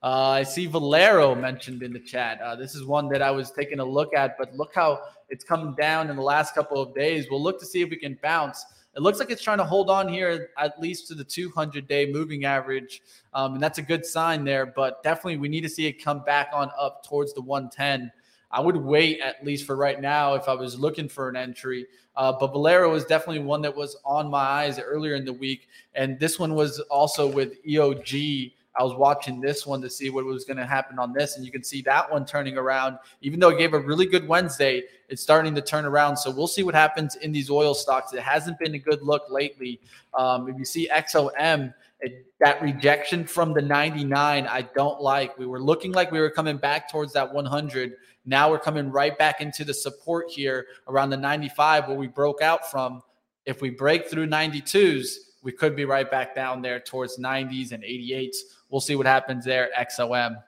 Uh, 0.00 0.28
I 0.28 0.42
see 0.44 0.66
Valero 0.66 1.34
mentioned 1.34 1.82
in 1.82 1.92
the 1.92 1.98
chat. 1.98 2.40
Uh, 2.40 2.54
this 2.54 2.76
is 2.76 2.84
one 2.84 3.08
that 3.08 3.20
I 3.20 3.32
was 3.32 3.50
taking 3.50 3.80
a 3.80 3.84
look 3.84 4.14
at, 4.14 4.38
but 4.38 4.54
look 4.54 4.72
how 4.72 5.00
it's 5.28 5.42
come 5.42 5.74
down 5.74 6.08
in 6.08 6.14
the 6.14 6.22
last 6.22 6.54
couple 6.54 6.80
of 6.80 6.94
days. 6.94 7.26
We'll 7.28 7.42
look 7.42 7.58
to 7.58 7.66
see 7.66 7.82
if 7.82 7.90
we 7.90 7.96
can 7.96 8.16
bounce. 8.22 8.64
It 8.96 9.02
looks 9.02 9.18
like 9.18 9.30
it's 9.30 9.42
trying 9.42 9.58
to 9.58 9.64
hold 9.64 9.90
on 9.90 10.08
here 10.08 10.48
at 10.56 10.80
least 10.80 11.08
to 11.08 11.14
the 11.14 11.22
200 11.22 11.86
day 11.86 12.10
moving 12.10 12.46
average. 12.46 13.02
Um, 13.34 13.54
and 13.54 13.62
that's 13.62 13.78
a 13.78 13.82
good 13.82 14.06
sign 14.06 14.42
there, 14.42 14.64
but 14.64 15.02
definitely 15.02 15.36
we 15.36 15.48
need 15.48 15.60
to 15.60 15.68
see 15.68 15.86
it 15.86 16.02
come 16.02 16.24
back 16.24 16.48
on 16.54 16.70
up 16.78 17.04
towards 17.06 17.34
the 17.34 17.42
110. 17.42 18.10
I 18.50 18.60
would 18.60 18.76
wait 18.76 19.20
at 19.20 19.44
least 19.44 19.66
for 19.66 19.76
right 19.76 20.00
now 20.00 20.34
if 20.34 20.48
I 20.48 20.54
was 20.54 20.78
looking 20.78 21.10
for 21.10 21.28
an 21.28 21.36
entry. 21.36 21.86
Uh, 22.16 22.32
but 22.32 22.52
Valero 22.52 22.90
was 22.90 23.04
definitely 23.04 23.40
one 23.40 23.60
that 23.60 23.76
was 23.76 23.98
on 24.02 24.30
my 24.30 24.38
eyes 24.38 24.78
earlier 24.78 25.14
in 25.14 25.26
the 25.26 25.32
week. 25.32 25.68
And 25.94 26.18
this 26.18 26.38
one 26.38 26.54
was 26.54 26.80
also 26.80 27.26
with 27.26 27.62
EOG. 27.66 28.54
I 28.78 28.82
was 28.82 28.94
watching 28.94 29.40
this 29.40 29.66
one 29.66 29.80
to 29.82 29.90
see 29.90 30.10
what 30.10 30.24
was 30.24 30.44
going 30.44 30.58
to 30.58 30.66
happen 30.66 30.98
on 30.98 31.12
this. 31.12 31.36
And 31.36 31.44
you 31.44 31.50
can 31.50 31.64
see 31.64 31.82
that 31.82 32.10
one 32.10 32.26
turning 32.26 32.58
around. 32.58 32.98
Even 33.22 33.40
though 33.40 33.48
it 33.48 33.58
gave 33.58 33.74
a 33.74 33.80
really 33.80 34.06
good 34.06 34.28
Wednesday, 34.28 34.82
it's 35.08 35.22
starting 35.22 35.54
to 35.54 35.62
turn 35.62 35.84
around. 35.84 36.16
So 36.16 36.30
we'll 36.30 36.46
see 36.46 36.62
what 36.62 36.74
happens 36.74 37.16
in 37.16 37.32
these 37.32 37.50
oil 37.50 37.74
stocks. 37.74 38.12
It 38.12 38.20
hasn't 38.20 38.58
been 38.58 38.74
a 38.74 38.78
good 38.78 39.02
look 39.02 39.24
lately. 39.30 39.80
Um, 40.14 40.48
if 40.48 40.58
you 40.58 40.64
see 40.64 40.88
XOM, 40.92 41.72
it, 42.00 42.26
that 42.40 42.60
rejection 42.60 43.26
from 43.26 43.54
the 43.54 43.62
99, 43.62 44.46
I 44.46 44.62
don't 44.74 45.00
like. 45.00 45.38
We 45.38 45.46
were 45.46 45.60
looking 45.60 45.92
like 45.92 46.12
we 46.12 46.20
were 46.20 46.30
coming 46.30 46.58
back 46.58 46.90
towards 46.90 47.12
that 47.14 47.32
100. 47.32 47.94
Now 48.26 48.50
we're 48.50 48.58
coming 48.58 48.90
right 48.90 49.16
back 49.16 49.40
into 49.40 49.64
the 49.64 49.72
support 49.72 50.26
here 50.28 50.66
around 50.88 51.10
the 51.10 51.16
95 51.16 51.88
where 51.88 51.96
we 51.96 52.08
broke 52.08 52.42
out 52.42 52.70
from. 52.70 53.02
If 53.46 53.62
we 53.62 53.70
break 53.70 54.10
through 54.10 54.26
92s, 54.26 55.14
we 55.42 55.52
could 55.52 55.76
be 55.76 55.84
right 55.84 56.10
back 56.10 56.34
down 56.34 56.60
there 56.60 56.80
towards 56.80 57.18
90s 57.18 57.70
and 57.70 57.84
88s. 57.84 58.36
We'll 58.70 58.80
see 58.80 58.96
what 58.96 59.06
happens 59.06 59.44
there, 59.44 59.70
XOM. 59.78 60.42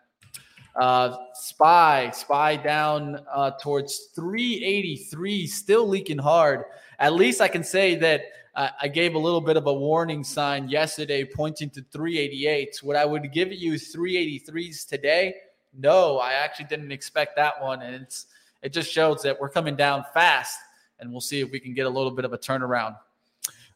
Uh, 0.74 1.16
SPY, 1.35 2.11
SPY 2.11 2.57
down 2.57 3.20
uh, 3.32 3.53
towards 3.61 4.11
383, 4.15 5.47
still 5.47 5.89
leaking 5.89 6.19
hard. 6.19 6.65
At 6.99 7.15
least 7.15 7.40
I 7.40 7.49
can 7.49 7.65
say 7.65 7.97
that 7.97 8.23
uh, 8.55 8.70
I 8.81 8.89
gave 8.89 9.15
a 9.15 9.19
little 9.19 9.40
bit 9.40 9.57
of 9.57 9.66
a 9.66 9.73
warning 9.73 10.24
sign 10.24 10.69
yesterday 10.69 11.24
pointing 11.24 11.70
to 11.70 11.85
388. 11.93 12.81
What 12.82 12.97
I 12.97 13.05
would 13.05 13.32
give 13.32 13.53
you 13.53 13.74
383s 13.74 14.86
today. 14.86 15.35
No, 15.77 16.19
I 16.19 16.32
actually 16.32 16.66
didn't 16.66 16.93
expect 16.93 17.36
that 17.36 17.62
one. 17.62 17.82
And 17.82 17.95
it's 17.95 18.27
it 18.62 18.73
just 18.73 18.90
shows 18.90 19.23
that 19.23 19.39
we're 19.40 19.49
coming 19.49 19.77
down 19.77 20.05
fast. 20.12 20.59
And 20.99 21.12
we'll 21.12 21.20
see 21.20 21.40
if 21.40 21.53
we 21.53 21.61
can 21.61 21.74
get 21.74 21.86
a 21.86 21.89
little 21.89 22.11
bit 22.11 22.24
of 22.24 22.32
a 22.32 22.39
turnaround. 22.39 22.97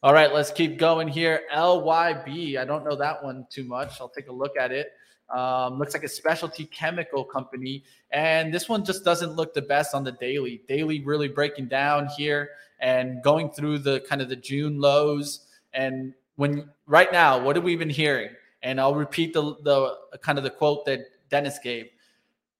All 0.04 0.12
right, 0.12 0.34
let's 0.34 0.50
keep 0.50 0.78
going 0.78 1.06
here. 1.06 1.42
LYB. 1.54 2.58
I 2.58 2.64
don't 2.64 2.84
know 2.84 2.96
that 2.96 3.22
one 3.22 3.46
too 3.48 3.62
much. 3.62 4.00
I'll 4.00 4.08
take 4.08 4.26
a 4.26 4.32
look 4.32 4.56
at 4.58 4.72
it. 4.72 4.94
Um, 5.30 5.78
looks 5.78 5.94
like 5.94 6.02
a 6.02 6.08
specialty 6.08 6.64
chemical 6.64 7.22
company. 7.22 7.84
And 8.10 8.52
this 8.52 8.68
one 8.68 8.84
just 8.84 9.04
doesn't 9.04 9.36
look 9.36 9.54
the 9.54 9.62
best 9.62 9.94
on 9.94 10.02
the 10.02 10.10
daily. 10.10 10.62
Daily 10.66 11.04
really 11.04 11.28
breaking 11.28 11.68
down 11.68 12.08
here 12.16 12.50
and 12.80 13.22
going 13.22 13.50
through 13.50 13.78
the 13.78 14.00
kind 14.00 14.20
of 14.20 14.28
the 14.28 14.34
June 14.34 14.80
lows. 14.80 15.46
And 15.72 16.14
when 16.34 16.68
right 16.88 17.12
now, 17.12 17.40
what 17.40 17.54
have 17.54 17.64
we 17.64 17.76
been 17.76 17.88
hearing? 17.88 18.30
And 18.64 18.80
I'll 18.80 18.96
repeat 18.96 19.32
the, 19.32 19.54
the 19.62 19.98
kind 20.20 20.36
of 20.36 20.42
the 20.42 20.50
quote 20.50 20.84
that 20.86 20.98
Dennis 21.30 21.60
gave. 21.62 21.90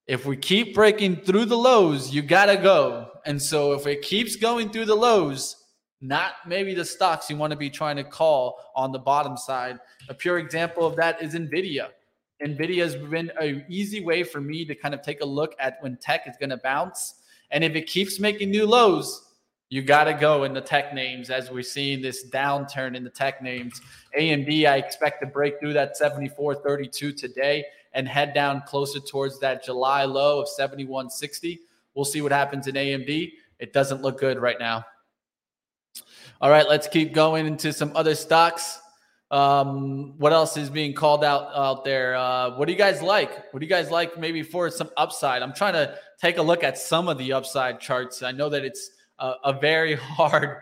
If 0.07 0.25
we 0.25 0.37
keep 0.37 0.73
breaking 0.73 1.17
through 1.17 1.45
the 1.45 1.57
lows, 1.57 2.09
you 2.15 2.21
got 2.21 2.45
to 2.45 2.55
go. 2.55 3.09
And 3.25 3.41
so 3.41 3.73
if 3.73 3.85
it 3.85 4.01
keeps 4.01 4.37
going 4.37 4.69
through 4.69 4.85
the 4.85 4.95
lows, 4.95 5.62
not 6.03 6.33
maybe 6.45 6.73
the 6.73 6.83
stocks 6.83 7.29
you 7.29 7.37
want 7.37 7.51
to 7.51 7.57
be 7.57 7.69
trying 7.69 7.95
to 7.95 8.03
call 8.03 8.59
on 8.75 8.91
the 8.91 8.99
bottom 8.99 9.37
side. 9.37 9.79
A 10.09 10.13
pure 10.13 10.37
example 10.37 10.85
of 10.85 10.97
that 10.97 11.21
is 11.21 11.33
NVIDIA. 11.33 11.87
NVIDIA 12.43 12.83
has 12.83 12.95
been 12.95 13.31
an 13.39 13.65
easy 13.69 14.03
way 14.03 14.23
for 14.23 14.41
me 14.41 14.65
to 14.65 14.75
kind 14.75 14.93
of 14.93 15.01
take 15.01 15.21
a 15.21 15.25
look 15.25 15.55
at 15.59 15.77
when 15.81 15.95
tech 15.95 16.27
is 16.27 16.35
going 16.37 16.49
to 16.49 16.57
bounce. 16.57 17.15
And 17.51 17.63
if 17.63 17.75
it 17.75 17.87
keeps 17.87 18.19
making 18.19 18.51
new 18.51 18.67
lows, 18.67 19.29
you 19.69 19.81
got 19.81 20.03
to 20.03 20.13
go 20.13 20.43
in 20.43 20.53
the 20.53 20.61
tech 20.61 20.93
names 20.93 21.29
as 21.29 21.49
we're 21.49 21.63
seeing 21.63 22.01
this 22.01 22.29
downturn 22.29 22.95
in 22.95 23.05
the 23.05 23.09
tech 23.09 23.41
names. 23.41 23.81
AMD, 24.19 24.67
I 24.67 24.77
expect 24.77 25.21
to 25.21 25.27
break 25.27 25.59
through 25.59 25.73
that 25.73 25.97
74.32 25.97 27.15
today 27.15 27.63
and 27.93 28.09
head 28.09 28.33
down 28.33 28.61
closer 28.67 28.99
towards 28.99 29.39
that 29.39 29.63
July 29.63 30.03
low 30.03 30.41
of 30.41 30.49
71.60. 30.49 31.59
We'll 31.95 32.03
see 32.03 32.21
what 32.21 32.33
happens 32.33 32.67
in 32.67 32.75
AMD. 32.75 33.31
It 33.59 33.71
doesn't 33.71 34.01
look 34.01 34.19
good 34.19 34.37
right 34.37 34.59
now. 34.59 34.83
All 36.43 36.49
right, 36.49 36.67
let's 36.67 36.89
keep 36.89 37.13
going 37.13 37.47
into 37.47 37.71
some 37.71 37.95
other 37.95 38.15
stocks. 38.15 38.77
Um, 39.31 40.17
what 40.17 40.33
else 40.33 40.57
is 40.57 40.69
being 40.69 40.93
called 40.93 41.23
out 41.23 41.55
out 41.55 41.85
there? 41.85 42.17
Uh, 42.17 42.57
what 42.57 42.65
do 42.65 42.73
you 42.73 42.77
guys 42.77 43.01
like? 43.01 43.31
What 43.53 43.61
do 43.61 43.65
you 43.65 43.69
guys 43.69 43.89
like 43.89 44.19
maybe 44.19 44.43
for 44.43 44.69
some 44.69 44.89
upside? 44.97 45.41
I'm 45.41 45.53
trying 45.53 45.71
to 45.71 45.97
take 46.19 46.37
a 46.39 46.41
look 46.41 46.65
at 46.65 46.77
some 46.77 47.07
of 47.07 47.17
the 47.17 47.31
upside 47.31 47.79
charts. 47.79 48.23
I 48.23 48.33
know 48.33 48.49
that 48.49 48.65
it's 48.65 48.91
a, 49.19 49.35
a 49.45 49.53
very 49.53 49.95
hard 49.95 50.57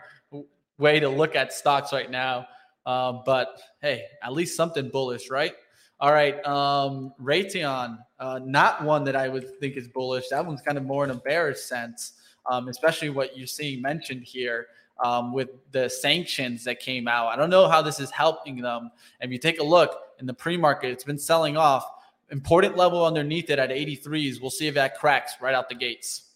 way 0.78 1.00
to 1.00 1.08
look 1.08 1.34
at 1.34 1.52
stocks 1.52 1.92
right 1.92 2.08
now, 2.08 2.46
uh, 2.86 3.14
but 3.26 3.60
hey, 3.80 4.04
at 4.22 4.32
least 4.32 4.56
something 4.56 4.88
bullish, 4.88 5.30
right? 5.30 5.54
All 5.98 6.12
right, 6.12 6.46
um, 6.46 7.12
Raytheon, 7.20 7.98
uh, 8.20 8.38
not 8.44 8.84
one 8.84 9.02
that 9.02 9.16
I 9.16 9.28
would 9.28 9.58
think 9.58 9.76
is 9.76 9.88
bullish. 9.88 10.28
That 10.30 10.46
one's 10.46 10.62
kind 10.62 10.78
of 10.78 10.84
more 10.84 11.02
in 11.02 11.10
a 11.10 11.16
bearish 11.16 11.58
sense, 11.58 12.12
um, 12.48 12.68
especially 12.68 13.10
what 13.10 13.36
you're 13.36 13.48
seeing 13.48 13.82
mentioned 13.82 14.22
here 14.22 14.68
um, 15.02 15.32
with 15.32 15.50
the 15.72 15.88
sanctions 15.88 16.64
that 16.64 16.80
came 16.80 17.08
out. 17.08 17.28
I 17.28 17.36
don't 17.36 17.50
know 17.50 17.68
how 17.68 17.82
this 17.82 18.00
is 18.00 18.10
helping 18.10 18.56
them. 18.56 18.90
If 19.20 19.30
you 19.30 19.38
take 19.38 19.60
a 19.60 19.64
look 19.64 19.98
in 20.20 20.26
the 20.26 20.34
pre 20.34 20.56
market, 20.56 20.90
it's 20.90 21.04
been 21.04 21.18
selling 21.18 21.56
off. 21.56 21.84
Important 22.30 22.76
level 22.76 23.04
underneath 23.04 23.50
it 23.50 23.58
at 23.58 23.70
83s. 23.70 24.40
We'll 24.40 24.50
see 24.50 24.68
if 24.68 24.74
that 24.74 24.98
cracks 24.98 25.34
right 25.40 25.54
out 25.54 25.68
the 25.68 25.74
gates. 25.74 26.30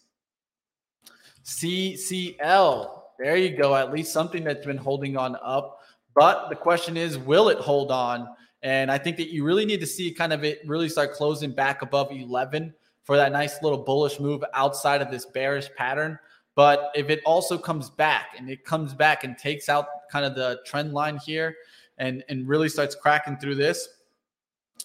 CCL, 1.43 3.01
there 3.17 3.37
you 3.37 3.57
go. 3.57 3.75
At 3.75 3.91
least 3.91 4.11
something 4.11 4.43
that's 4.43 4.65
been 4.65 4.77
holding 4.77 5.17
on 5.17 5.37
up. 5.41 5.79
But 6.13 6.49
the 6.49 6.55
question 6.55 6.97
is, 6.97 7.17
will 7.17 7.49
it 7.49 7.57
hold 7.57 7.89
on? 7.89 8.27
And 8.63 8.91
I 8.91 8.97
think 8.97 9.17
that 9.17 9.29
you 9.29 9.43
really 9.43 9.65
need 9.65 9.79
to 9.79 9.87
see 9.87 10.11
kind 10.11 10.33
of 10.33 10.43
it 10.43 10.59
really 10.65 10.89
start 10.89 11.13
closing 11.13 11.51
back 11.51 11.83
above 11.83 12.11
11 12.11 12.73
for 13.03 13.15
that 13.15 13.31
nice 13.31 13.61
little 13.63 13.77
bullish 13.77 14.19
move 14.19 14.43
outside 14.53 15.01
of 15.01 15.09
this 15.09 15.25
bearish 15.25 15.69
pattern. 15.77 16.19
But 16.57 16.91
if 16.95 17.11
it 17.11 17.21
also 17.23 17.55
comes 17.55 17.91
back 17.91 18.29
and 18.35 18.49
it 18.49 18.65
comes 18.65 18.95
back 18.95 19.23
and 19.23 19.37
takes 19.37 19.69
out 19.69 20.09
kind 20.11 20.25
of 20.25 20.33
the 20.33 20.59
trend 20.65 20.91
line 20.91 21.19
here 21.23 21.55
and, 21.99 22.23
and 22.29 22.47
really 22.47 22.67
starts 22.67 22.95
cracking 22.95 23.37
through 23.37 23.55
this, 23.55 23.87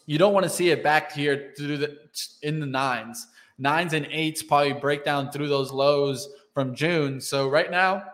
you 0.05 0.19
don't 0.19 0.35
want 0.35 0.45
to 0.45 0.51
see 0.51 0.69
it 0.69 0.85
back 0.85 1.13
here 1.13 1.55
through 1.57 1.79
the 1.79 1.97
in 2.43 2.61
the 2.61 2.67
nines. 2.67 3.27
Nines 3.57 3.95
and 3.95 4.07
eights 4.11 4.43
probably 4.43 4.75
break 4.75 5.03
down 5.03 5.33
through 5.33 5.49
those 5.49 5.73
lows 5.73 6.29
from 6.53 6.75
June. 6.75 7.19
So 7.23 7.49
right 7.49 7.71
now, 7.71 8.05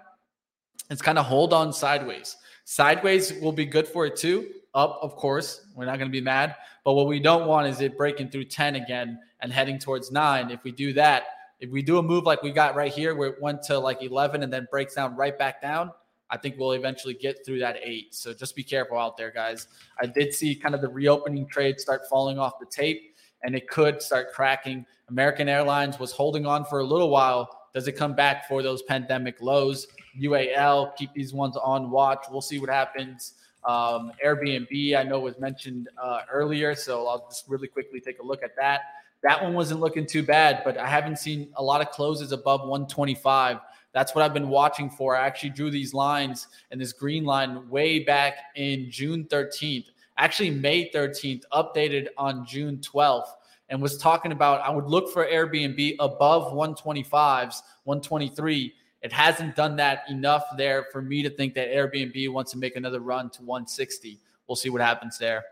it's 0.89 1.03
kind 1.03 1.19
of 1.19 1.27
hold 1.27 1.53
on 1.53 1.73
sideways. 1.73 2.37
Sideways 2.65 3.33
will 3.41 3.51
be 3.51 3.67
good 3.67 3.89
for 3.89 4.07
it 4.07 4.15
too. 4.15 4.51
Up, 4.75 5.01
of 5.03 5.17
course, 5.17 5.67
we're 5.75 5.87
not 5.87 5.99
going 5.99 6.09
to 6.09 6.17
be 6.17 6.21
mad. 6.21 6.55
But 6.85 6.93
what 6.93 7.09
we 7.09 7.19
don't 7.19 7.49
want 7.49 7.67
is 7.67 7.81
it 7.81 7.97
breaking 7.97 8.31
through 8.31 8.45
10 8.45 8.77
again 8.77 9.19
and 9.41 9.53
heading 9.53 9.81
towards 9.81 10.13
nine. 10.13 10.53
If 10.53 10.63
we 10.63 10.71
do 10.71 10.93
that, 10.93 11.25
if 11.61 11.71
we 11.71 11.83
do 11.83 11.99
a 11.99 12.03
move 12.03 12.25
like 12.25 12.43
we 12.43 12.53
got 12.53 12.77
right 12.77 12.93
here, 12.93 13.15
where 13.15 13.31
it 13.31 13.43
went 13.43 13.63
to 13.65 13.79
like 13.79 14.03
11 14.03 14.43
and 14.43 14.53
then 14.53 14.69
breaks 14.71 14.95
down 14.95 15.17
right 15.17 15.37
back 15.37 15.61
down, 15.61 15.91
I 16.31 16.37
think 16.37 16.57
we'll 16.59 16.73
eventually 16.73 17.15
get 17.15 17.45
through 17.45 17.61
that 17.61 17.77
eight. 17.83 18.15
So 18.15 18.35
just 18.35 18.55
be 18.55 18.63
careful 18.63 18.99
out 18.99 19.17
there, 19.17 19.31
guys. 19.31 19.67
I 20.01 20.07
did 20.07 20.35
see 20.35 20.55
kind 20.55 20.75
of 20.75 20.81
the 20.81 20.89
reopening 20.89 21.49
trade 21.49 21.81
start 21.81 22.03
falling 22.09 22.39
off 22.39 22.59
the 22.61 22.67
tape, 22.67 23.15
and 23.43 23.55
it 23.55 23.69
could 23.69 24.03
start 24.03 24.33
cracking. 24.33 24.85
American 25.09 25.49
Airlines 25.49 25.99
was 25.99 26.13
holding 26.13 26.47
on 26.47 26.65
for 26.65 26.81
a 26.81 26.85
little 26.85 27.09
while. 27.11 27.49
Does 27.75 27.89
it 27.89 27.93
come 27.93 28.15
back 28.15 28.47
for 28.47 28.63
those 28.63 28.83
pandemic 28.83 29.41
lows? 29.41 29.87
UAL, 30.21 30.97
keep 30.97 31.13
these 31.15 31.33
ones 31.33 31.57
on 31.57 31.91
watch. 31.91 32.27
We'll 32.31 32.43
see 32.43 32.59
what 32.59 32.69
happens. 32.69 33.35
Um, 33.65 34.13
Airbnb, 34.25 34.97
I 34.97 35.03
know 35.03 35.21
was 35.21 35.39
mentioned 35.39 35.89
uh, 36.03 36.21
earlier, 36.31 36.75
so 36.75 37.07
I'll 37.07 37.27
just 37.29 37.49
really 37.49 37.69
quickly 37.69 38.01
take 38.01 38.19
a 38.19 38.23
look 38.25 38.43
at 38.43 38.55
that. 38.57 38.83
That 39.23 39.43
one 39.43 39.55
wasn't 39.55 39.81
looking 39.81 40.07
too 40.07 40.23
bad, 40.23 40.63
but 40.65 40.79
I 40.79 40.87
haven't 40.87 41.19
seen 41.19 41.51
a 41.57 41.63
lot 41.63 41.81
of 41.81 41.91
closes 41.91 42.33
above 42.33 42.61
125. 42.61 43.59
That's 43.93 44.15
what 44.15 44.25
I've 44.25 44.35
been 44.35 44.49
watching 44.49 44.91
for. 44.91 45.17
I 45.17 45.27
actually 45.27 45.51
drew 45.51 45.71
these 45.71 45.93
lines 45.93 46.47
and 46.71 46.81
this 46.81 46.93
green 46.93 47.25
line 47.25 47.69
way 47.69 48.01
back 48.01 48.35
in 48.55 48.91
June 48.91 49.25
13th, 49.25 49.87
actually 50.19 50.51
May 50.51 50.91
13th, 50.91 51.43
updated 51.53 52.07
on 52.17 52.47
June 52.47 52.79
12th, 52.79 53.29
and 53.71 53.83
was 53.83 53.99
talking 53.99 54.33
about 54.33 54.61
I 54.61 54.71
would 54.71 54.87
look 54.87 55.13
for 55.13 55.27
Airbnb 55.27 55.97
above 55.99 56.53
125s, 56.53 57.63
123. 57.85 58.75
It 59.03 59.13
hasn't 59.13 59.57
done 59.57 59.77
that 59.77 60.05
enough 60.09 60.45
there 60.57 60.87
for 60.93 61.03
me 61.03 61.23
to 61.23 61.31
think 61.31 61.55
that 61.55 61.69
Airbnb 61.69 62.31
wants 62.31 62.53
to 62.53 62.59
make 62.59 62.77
another 62.77 63.01
run 63.01 63.31
to 63.31 63.43
160. 63.43 64.19
We'll 64.47 64.57
see 64.57 64.71
what 64.71 64.81
happens 64.81 65.19
there. 65.19 65.45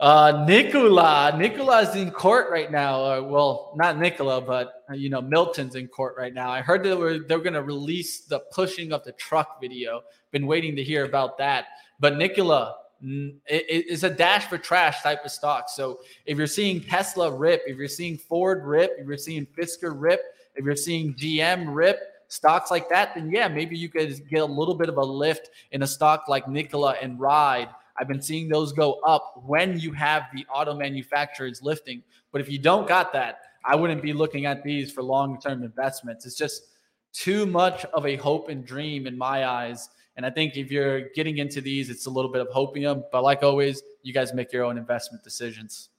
Uh, 0.00 0.46
Nikola, 0.48 1.36
Nikola's 1.36 1.94
in 1.94 2.10
court 2.10 2.50
right 2.50 2.72
now. 2.72 3.04
Uh, 3.04 3.22
well, 3.22 3.74
not 3.76 3.98
Nikola, 3.98 4.40
but 4.40 4.82
uh, 4.90 4.94
you 4.94 5.10
know 5.10 5.20
Milton's 5.20 5.74
in 5.74 5.88
court 5.88 6.14
right 6.16 6.32
now. 6.32 6.50
I 6.50 6.62
heard 6.62 6.82
they 6.82 6.94
were 6.94 7.18
they're 7.18 7.38
going 7.38 7.52
to 7.52 7.62
release 7.62 8.20
the 8.22 8.40
pushing 8.50 8.92
of 8.92 9.04
the 9.04 9.12
truck 9.12 9.60
video. 9.60 10.00
Been 10.30 10.46
waiting 10.46 10.74
to 10.76 10.82
hear 10.82 11.04
about 11.04 11.36
that. 11.36 11.66
But 12.00 12.16
Nikola 12.16 12.76
it 13.02 13.86
is 13.88 14.04
a 14.04 14.10
dash 14.10 14.46
for 14.46 14.58
trash 14.58 15.02
type 15.02 15.24
of 15.24 15.30
stock. 15.30 15.68
So 15.68 16.00
if 16.26 16.36
you're 16.36 16.46
seeing 16.46 16.82
Tesla 16.82 17.30
rip, 17.30 17.62
if 17.66 17.76
you're 17.76 17.88
seeing 17.88 18.18
Ford 18.18 18.64
rip, 18.64 18.92
if 18.98 19.06
you're 19.06 19.16
seeing 19.16 19.46
Fisker 19.46 19.94
rip, 19.94 20.22
if 20.54 20.64
you're 20.64 20.76
seeing 20.76 21.14
GM 21.14 21.74
rip, 21.74 22.00
stocks 22.28 22.70
like 22.70 22.88
that, 22.90 23.14
then 23.14 23.30
yeah, 23.30 23.48
maybe 23.48 23.76
you 23.76 23.88
could 23.88 24.28
get 24.28 24.40
a 24.40 24.44
little 24.44 24.74
bit 24.74 24.88
of 24.88 24.96
a 24.98 25.04
lift 25.04 25.50
in 25.72 25.82
a 25.82 25.86
stock 25.86 26.28
like 26.28 26.46
Nikola 26.48 26.96
and 27.00 27.18
Ride 27.18 27.68
I've 28.00 28.08
been 28.08 28.22
seeing 28.22 28.48
those 28.48 28.72
go 28.72 28.94
up 29.06 29.42
when 29.44 29.78
you 29.78 29.92
have 29.92 30.22
the 30.34 30.46
auto 30.52 30.74
manufacturers 30.74 31.62
lifting. 31.62 32.02
But 32.32 32.40
if 32.40 32.50
you 32.50 32.58
don't 32.58 32.88
got 32.88 33.12
that, 33.12 33.42
I 33.62 33.76
wouldn't 33.76 34.00
be 34.00 34.14
looking 34.14 34.46
at 34.46 34.64
these 34.64 34.90
for 34.90 35.02
long 35.02 35.38
term 35.38 35.62
investments. 35.62 36.24
It's 36.24 36.34
just 36.34 36.62
too 37.12 37.44
much 37.44 37.84
of 37.86 38.06
a 38.06 38.16
hope 38.16 38.48
and 38.48 38.64
dream 38.64 39.06
in 39.06 39.18
my 39.18 39.46
eyes. 39.46 39.90
And 40.16 40.24
I 40.24 40.30
think 40.30 40.56
if 40.56 40.70
you're 40.70 41.10
getting 41.10 41.38
into 41.38 41.60
these, 41.60 41.90
it's 41.90 42.06
a 42.06 42.10
little 42.10 42.32
bit 42.32 42.40
of 42.40 42.48
hopium. 42.48 43.04
But 43.12 43.22
like 43.22 43.42
always, 43.42 43.82
you 44.02 44.14
guys 44.14 44.32
make 44.32 44.50
your 44.50 44.64
own 44.64 44.78
investment 44.78 45.22
decisions. 45.22 45.90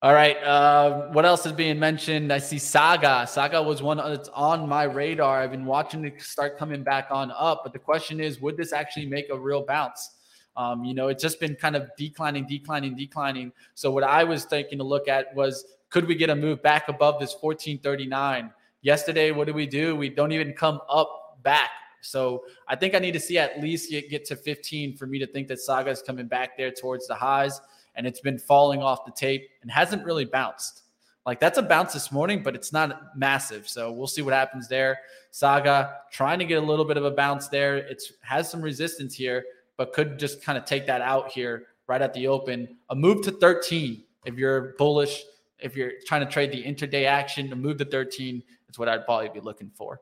All 0.00 0.12
right. 0.12 0.36
Uh, 0.44 1.08
what 1.08 1.24
else 1.24 1.44
is 1.44 1.52
being 1.52 1.78
mentioned? 1.78 2.32
I 2.32 2.38
see 2.38 2.58
Saga. 2.58 3.26
Saga 3.26 3.60
was 3.60 3.82
one 3.82 3.96
that's 3.96 4.28
on 4.28 4.68
my 4.68 4.84
radar. 4.84 5.40
I've 5.40 5.50
been 5.50 5.64
watching 5.64 6.04
it 6.04 6.20
start 6.20 6.56
coming 6.56 6.84
back 6.84 7.08
on 7.10 7.32
up. 7.36 7.62
But 7.64 7.72
the 7.72 7.78
question 7.78 8.20
is, 8.20 8.40
would 8.40 8.56
this 8.56 8.72
actually 8.72 9.06
make 9.06 9.30
a 9.30 9.38
real 9.38 9.64
bounce? 9.64 10.13
Um, 10.56 10.84
you 10.84 10.94
know, 10.94 11.08
it's 11.08 11.22
just 11.22 11.40
been 11.40 11.56
kind 11.56 11.76
of 11.76 11.90
declining, 11.96 12.46
declining, 12.46 12.94
declining. 12.96 13.52
So 13.74 13.90
what 13.90 14.04
I 14.04 14.24
was 14.24 14.44
taking 14.44 14.80
a 14.80 14.84
look 14.84 15.08
at 15.08 15.34
was 15.34 15.64
could 15.90 16.06
we 16.06 16.14
get 16.14 16.30
a 16.30 16.36
move 16.36 16.62
back 16.62 16.88
above 16.88 17.20
this 17.20 17.36
1439? 17.40 18.52
Yesterday, 18.82 19.30
what 19.30 19.46
did 19.46 19.54
we 19.54 19.66
do? 19.66 19.96
We 19.96 20.08
don't 20.08 20.32
even 20.32 20.52
come 20.52 20.80
up 20.88 21.42
back. 21.42 21.70
So 22.00 22.44
I 22.68 22.76
think 22.76 22.94
I 22.94 22.98
need 22.98 23.12
to 23.12 23.20
see 23.20 23.38
at 23.38 23.60
least 23.60 23.90
get, 23.90 24.10
get 24.10 24.24
to 24.26 24.36
15 24.36 24.96
for 24.96 25.06
me 25.06 25.18
to 25.18 25.26
think 25.26 25.48
that 25.48 25.60
Saga 25.60 25.90
is 25.90 26.02
coming 26.02 26.26
back 26.26 26.56
there 26.56 26.70
towards 26.70 27.06
the 27.06 27.14
highs. 27.14 27.60
and 27.96 28.06
it's 28.08 28.20
been 28.20 28.38
falling 28.38 28.82
off 28.82 29.04
the 29.04 29.12
tape 29.12 29.48
and 29.62 29.70
hasn't 29.70 30.04
really 30.04 30.24
bounced. 30.24 30.82
Like 31.24 31.40
that's 31.40 31.58
a 31.58 31.62
bounce 31.62 31.92
this 31.92 32.12
morning, 32.12 32.42
but 32.42 32.54
it's 32.54 32.72
not 32.72 33.16
massive. 33.16 33.68
So 33.68 33.90
we'll 33.90 34.06
see 34.06 34.20
what 34.20 34.34
happens 34.34 34.68
there. 34.68 34.98
Saga 35.30 36.00
trying 36.12 36.38
to 36.40 36.44
get 36.44 36.62
a 36.62 36.66
little 36.66 36.84
bit 36.84 36.96
of 36.96 37.04
a 37.04 37.10
bounce 37.10 37.48
there. 37.48 37.76
It's 37.76 38.12
has 38.20 38.50
some 38.50 38.60
resistance 38.60 39.14
here, 39.14 39.44
but 39.76 39.92
could 39.92 40.18
just 40.18 40.42
kind 40.42 40.58
of 40.58 40.64
take 40.64 40.86
that 40.86 41.00
out 41.00 41.30
here 41.30 41.66
right 41.86 42.02
at 42.02 42.14
the 42.14 42.26
open. 42.26 42.76
A 42.90 42.94
move 42.94 43.22
to 43.24 43.30
13 43.30 44.04
if 44.24 44.38
you're 44.38 44.74
bullish, 44.78 45.22
if 45.58 45.76
you're 45.76 45.92
trying 46.06 46.24
to 46.24 46.30
trade 46.30 46.50
the 46.50 46.62
intraday 46.62 47.04
action, 47.04 47.52
a 47.52 47.56
move 47.56 47.78
to 47.78 47.84
13 47.84 48.42
is 48.68 48.78
what 48.78 48.88
I'd 48.88 49.04
probably 49.04 49.28
be 49.28 49.40
looking 49.40 49.70
for. 49.74 50.00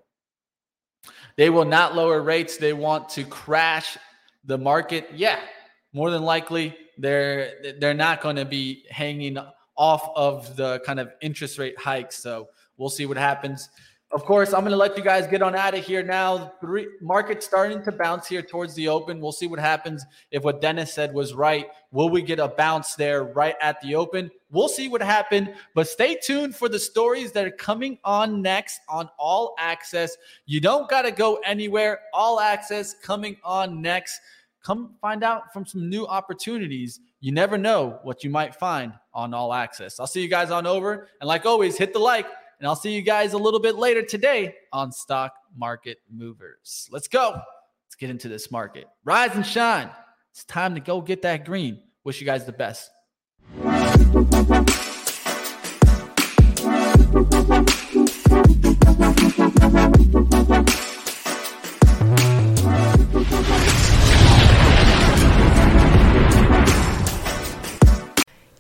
They 1.37 1.51
will 1.51 1.65
not 1.65 1.95
lower 1.95 2.23
rates. 2.23 2.57
They 2.57 2.73
want 2.73 3.09
to 3.11 3.25
crash 3.25 3.99
the 4.45 4.59
market. 4.59 5.11
Yeah, 5.15 5.41
more 5.93 6.11
than 6.11 6.23
likely 6.23 6.77
they're 6.99 7.75
they're 7.81 7.95
not 7.95 8.21
going 8.21 8.37
to 8.37 8.45
be 8.45 8.85
hanging 8.91 9.39
off 9.77 10.11
of 10.15 10.55
the 10.57 10.81
kind 10.87 11.01
of 11.01 11.13
interest 11.21 11.59
rate 11.59 11.79
hikes. 11.79 12.17
So 12.23 12.49
we'll 12.77 12.91
see 12.91 13.07
what 13.07 13.17
happens. 13.17 13.69
Of 14.13 14.27
course, 14.27 14.53
I'm 14.53 14.61
going 14.61 14.73
to 14.73 14.77
let 14.77 14.95
you 14.99 15.03
guys 15.03 15.27
get 15.27 15.41
on 15.41 15.57
out 15.57 15.73
of 15.73 15.83
here 15.83 16.03
now. 16.03 16.53
Three, 16.61 16.87
market 17.01 17.43
starting 17.43 17.83
to 17.85 17.91
bounce 17.91 18.27
here 18.27 18.43
towards 18.43 18.75
the 18.75 18.87
open. 18.89 19.21
We'll 19.23 19.33
see 19.33 19.47
what 19.47 19.59
happens 19.59 20.05
if 20.31 20.43
what 20.43 20.61
Dennis 20.61 20.93
said 20.93 21.15
was 21.15 21.33
right. 21.33 21.69
Will 21.93 22.11
we 22.11 22.21
get 22.21 22.39
a 22.39 22.49
bounce 22.49 22.95
there 22.95 23.25
right 23.25 23.57
at 23.63 23.81
the 23.81 23.95
open? 23.95 24.31
We'll 24.51 24.69
see 24.69 24.89
what 24.89 25.01
happened, 25.01 25.55
but 25.75 25.89
stay 25.89 26.15
tuned 26.23 26.55
for 26.55 26.69
the 26.69 26.79
stories 26.79 27.33
that 27.33 27.47
are 27.47 27.53
coming 27.53 27.99
on 28.05 28.43
next 28.43 28.81
on 28.87 29.09
All 29.19 29.55
Access. 29.59 30.15
You 30.45 30.61
don't 30.61 30.91
got 30.91 31.03
to 31.03 31.11
go 31.11 31.37
anywhere. 31.37 32.01
All 32.13 32.39
Access 32.39 32.93
coming 32.93 33.39
on 33.43 33.81
next. 33.81 34.21
Come 34.63 34.95
find 35.01 35.25
out 35.25 35.55
from 35.55 35.65
some 35.65 35.89
new 35.89 36.07
opportunities. 36.07 37.01
You 37.21 37.33
never 37.33 37.57
know 37.57 37.99
what 38.03 38.25
you 38.25 38.29
might 38.29 38.55
find 38.55 38.93
on 39.15 39.33
All 39.33 39.55
Access. 39.55 39.99
I'll 39.99 40.07
see 40.07 40.21
you 40.21 40.29
guys 40.29 40.51
on 40.51 40.67
over. 40.67 41.09
And 41.23 41.29
like 41.29 41.47
always, 41.47 41.79
hit 41.79 41.95
the 41.95 41.99
like 41.99 42.27
and 42.63 42.69
I'll 42.69 42.77
see 42.77 42.93
you 42.93 43.03
guys 43.03 43.33
a 43.33 43.39
little 43.39 43.59
bit 43.59 43.75
later 43.75 44.03
today 44.03 44.55
on 44.73 44.93
Stock 44.93 45.35
Market 45.57 45.99
Movers. 46.09 46.89
Let's 46.93 47.09
go. 47.09 47.33
Let's 47.33 47.97
get 47.99 48.09
into 48.09 48.29
this 48.29 48.53
market. 48.53 48.87
Rise 49.05 49.35
and 49.35 49.45
shine. 49.45 49.91
It's 50.31 50.45
time 50.45 50.77
to 50.77 50.81
go 50.81 51.01
get 51.01 51.23
that 51.23 51.45
green. 51.45 51.83
Wish 52.05 52.21
you 52.21 52.25
guys 52.25 52.45
the 52.45 52.53
best. 52.53 52.92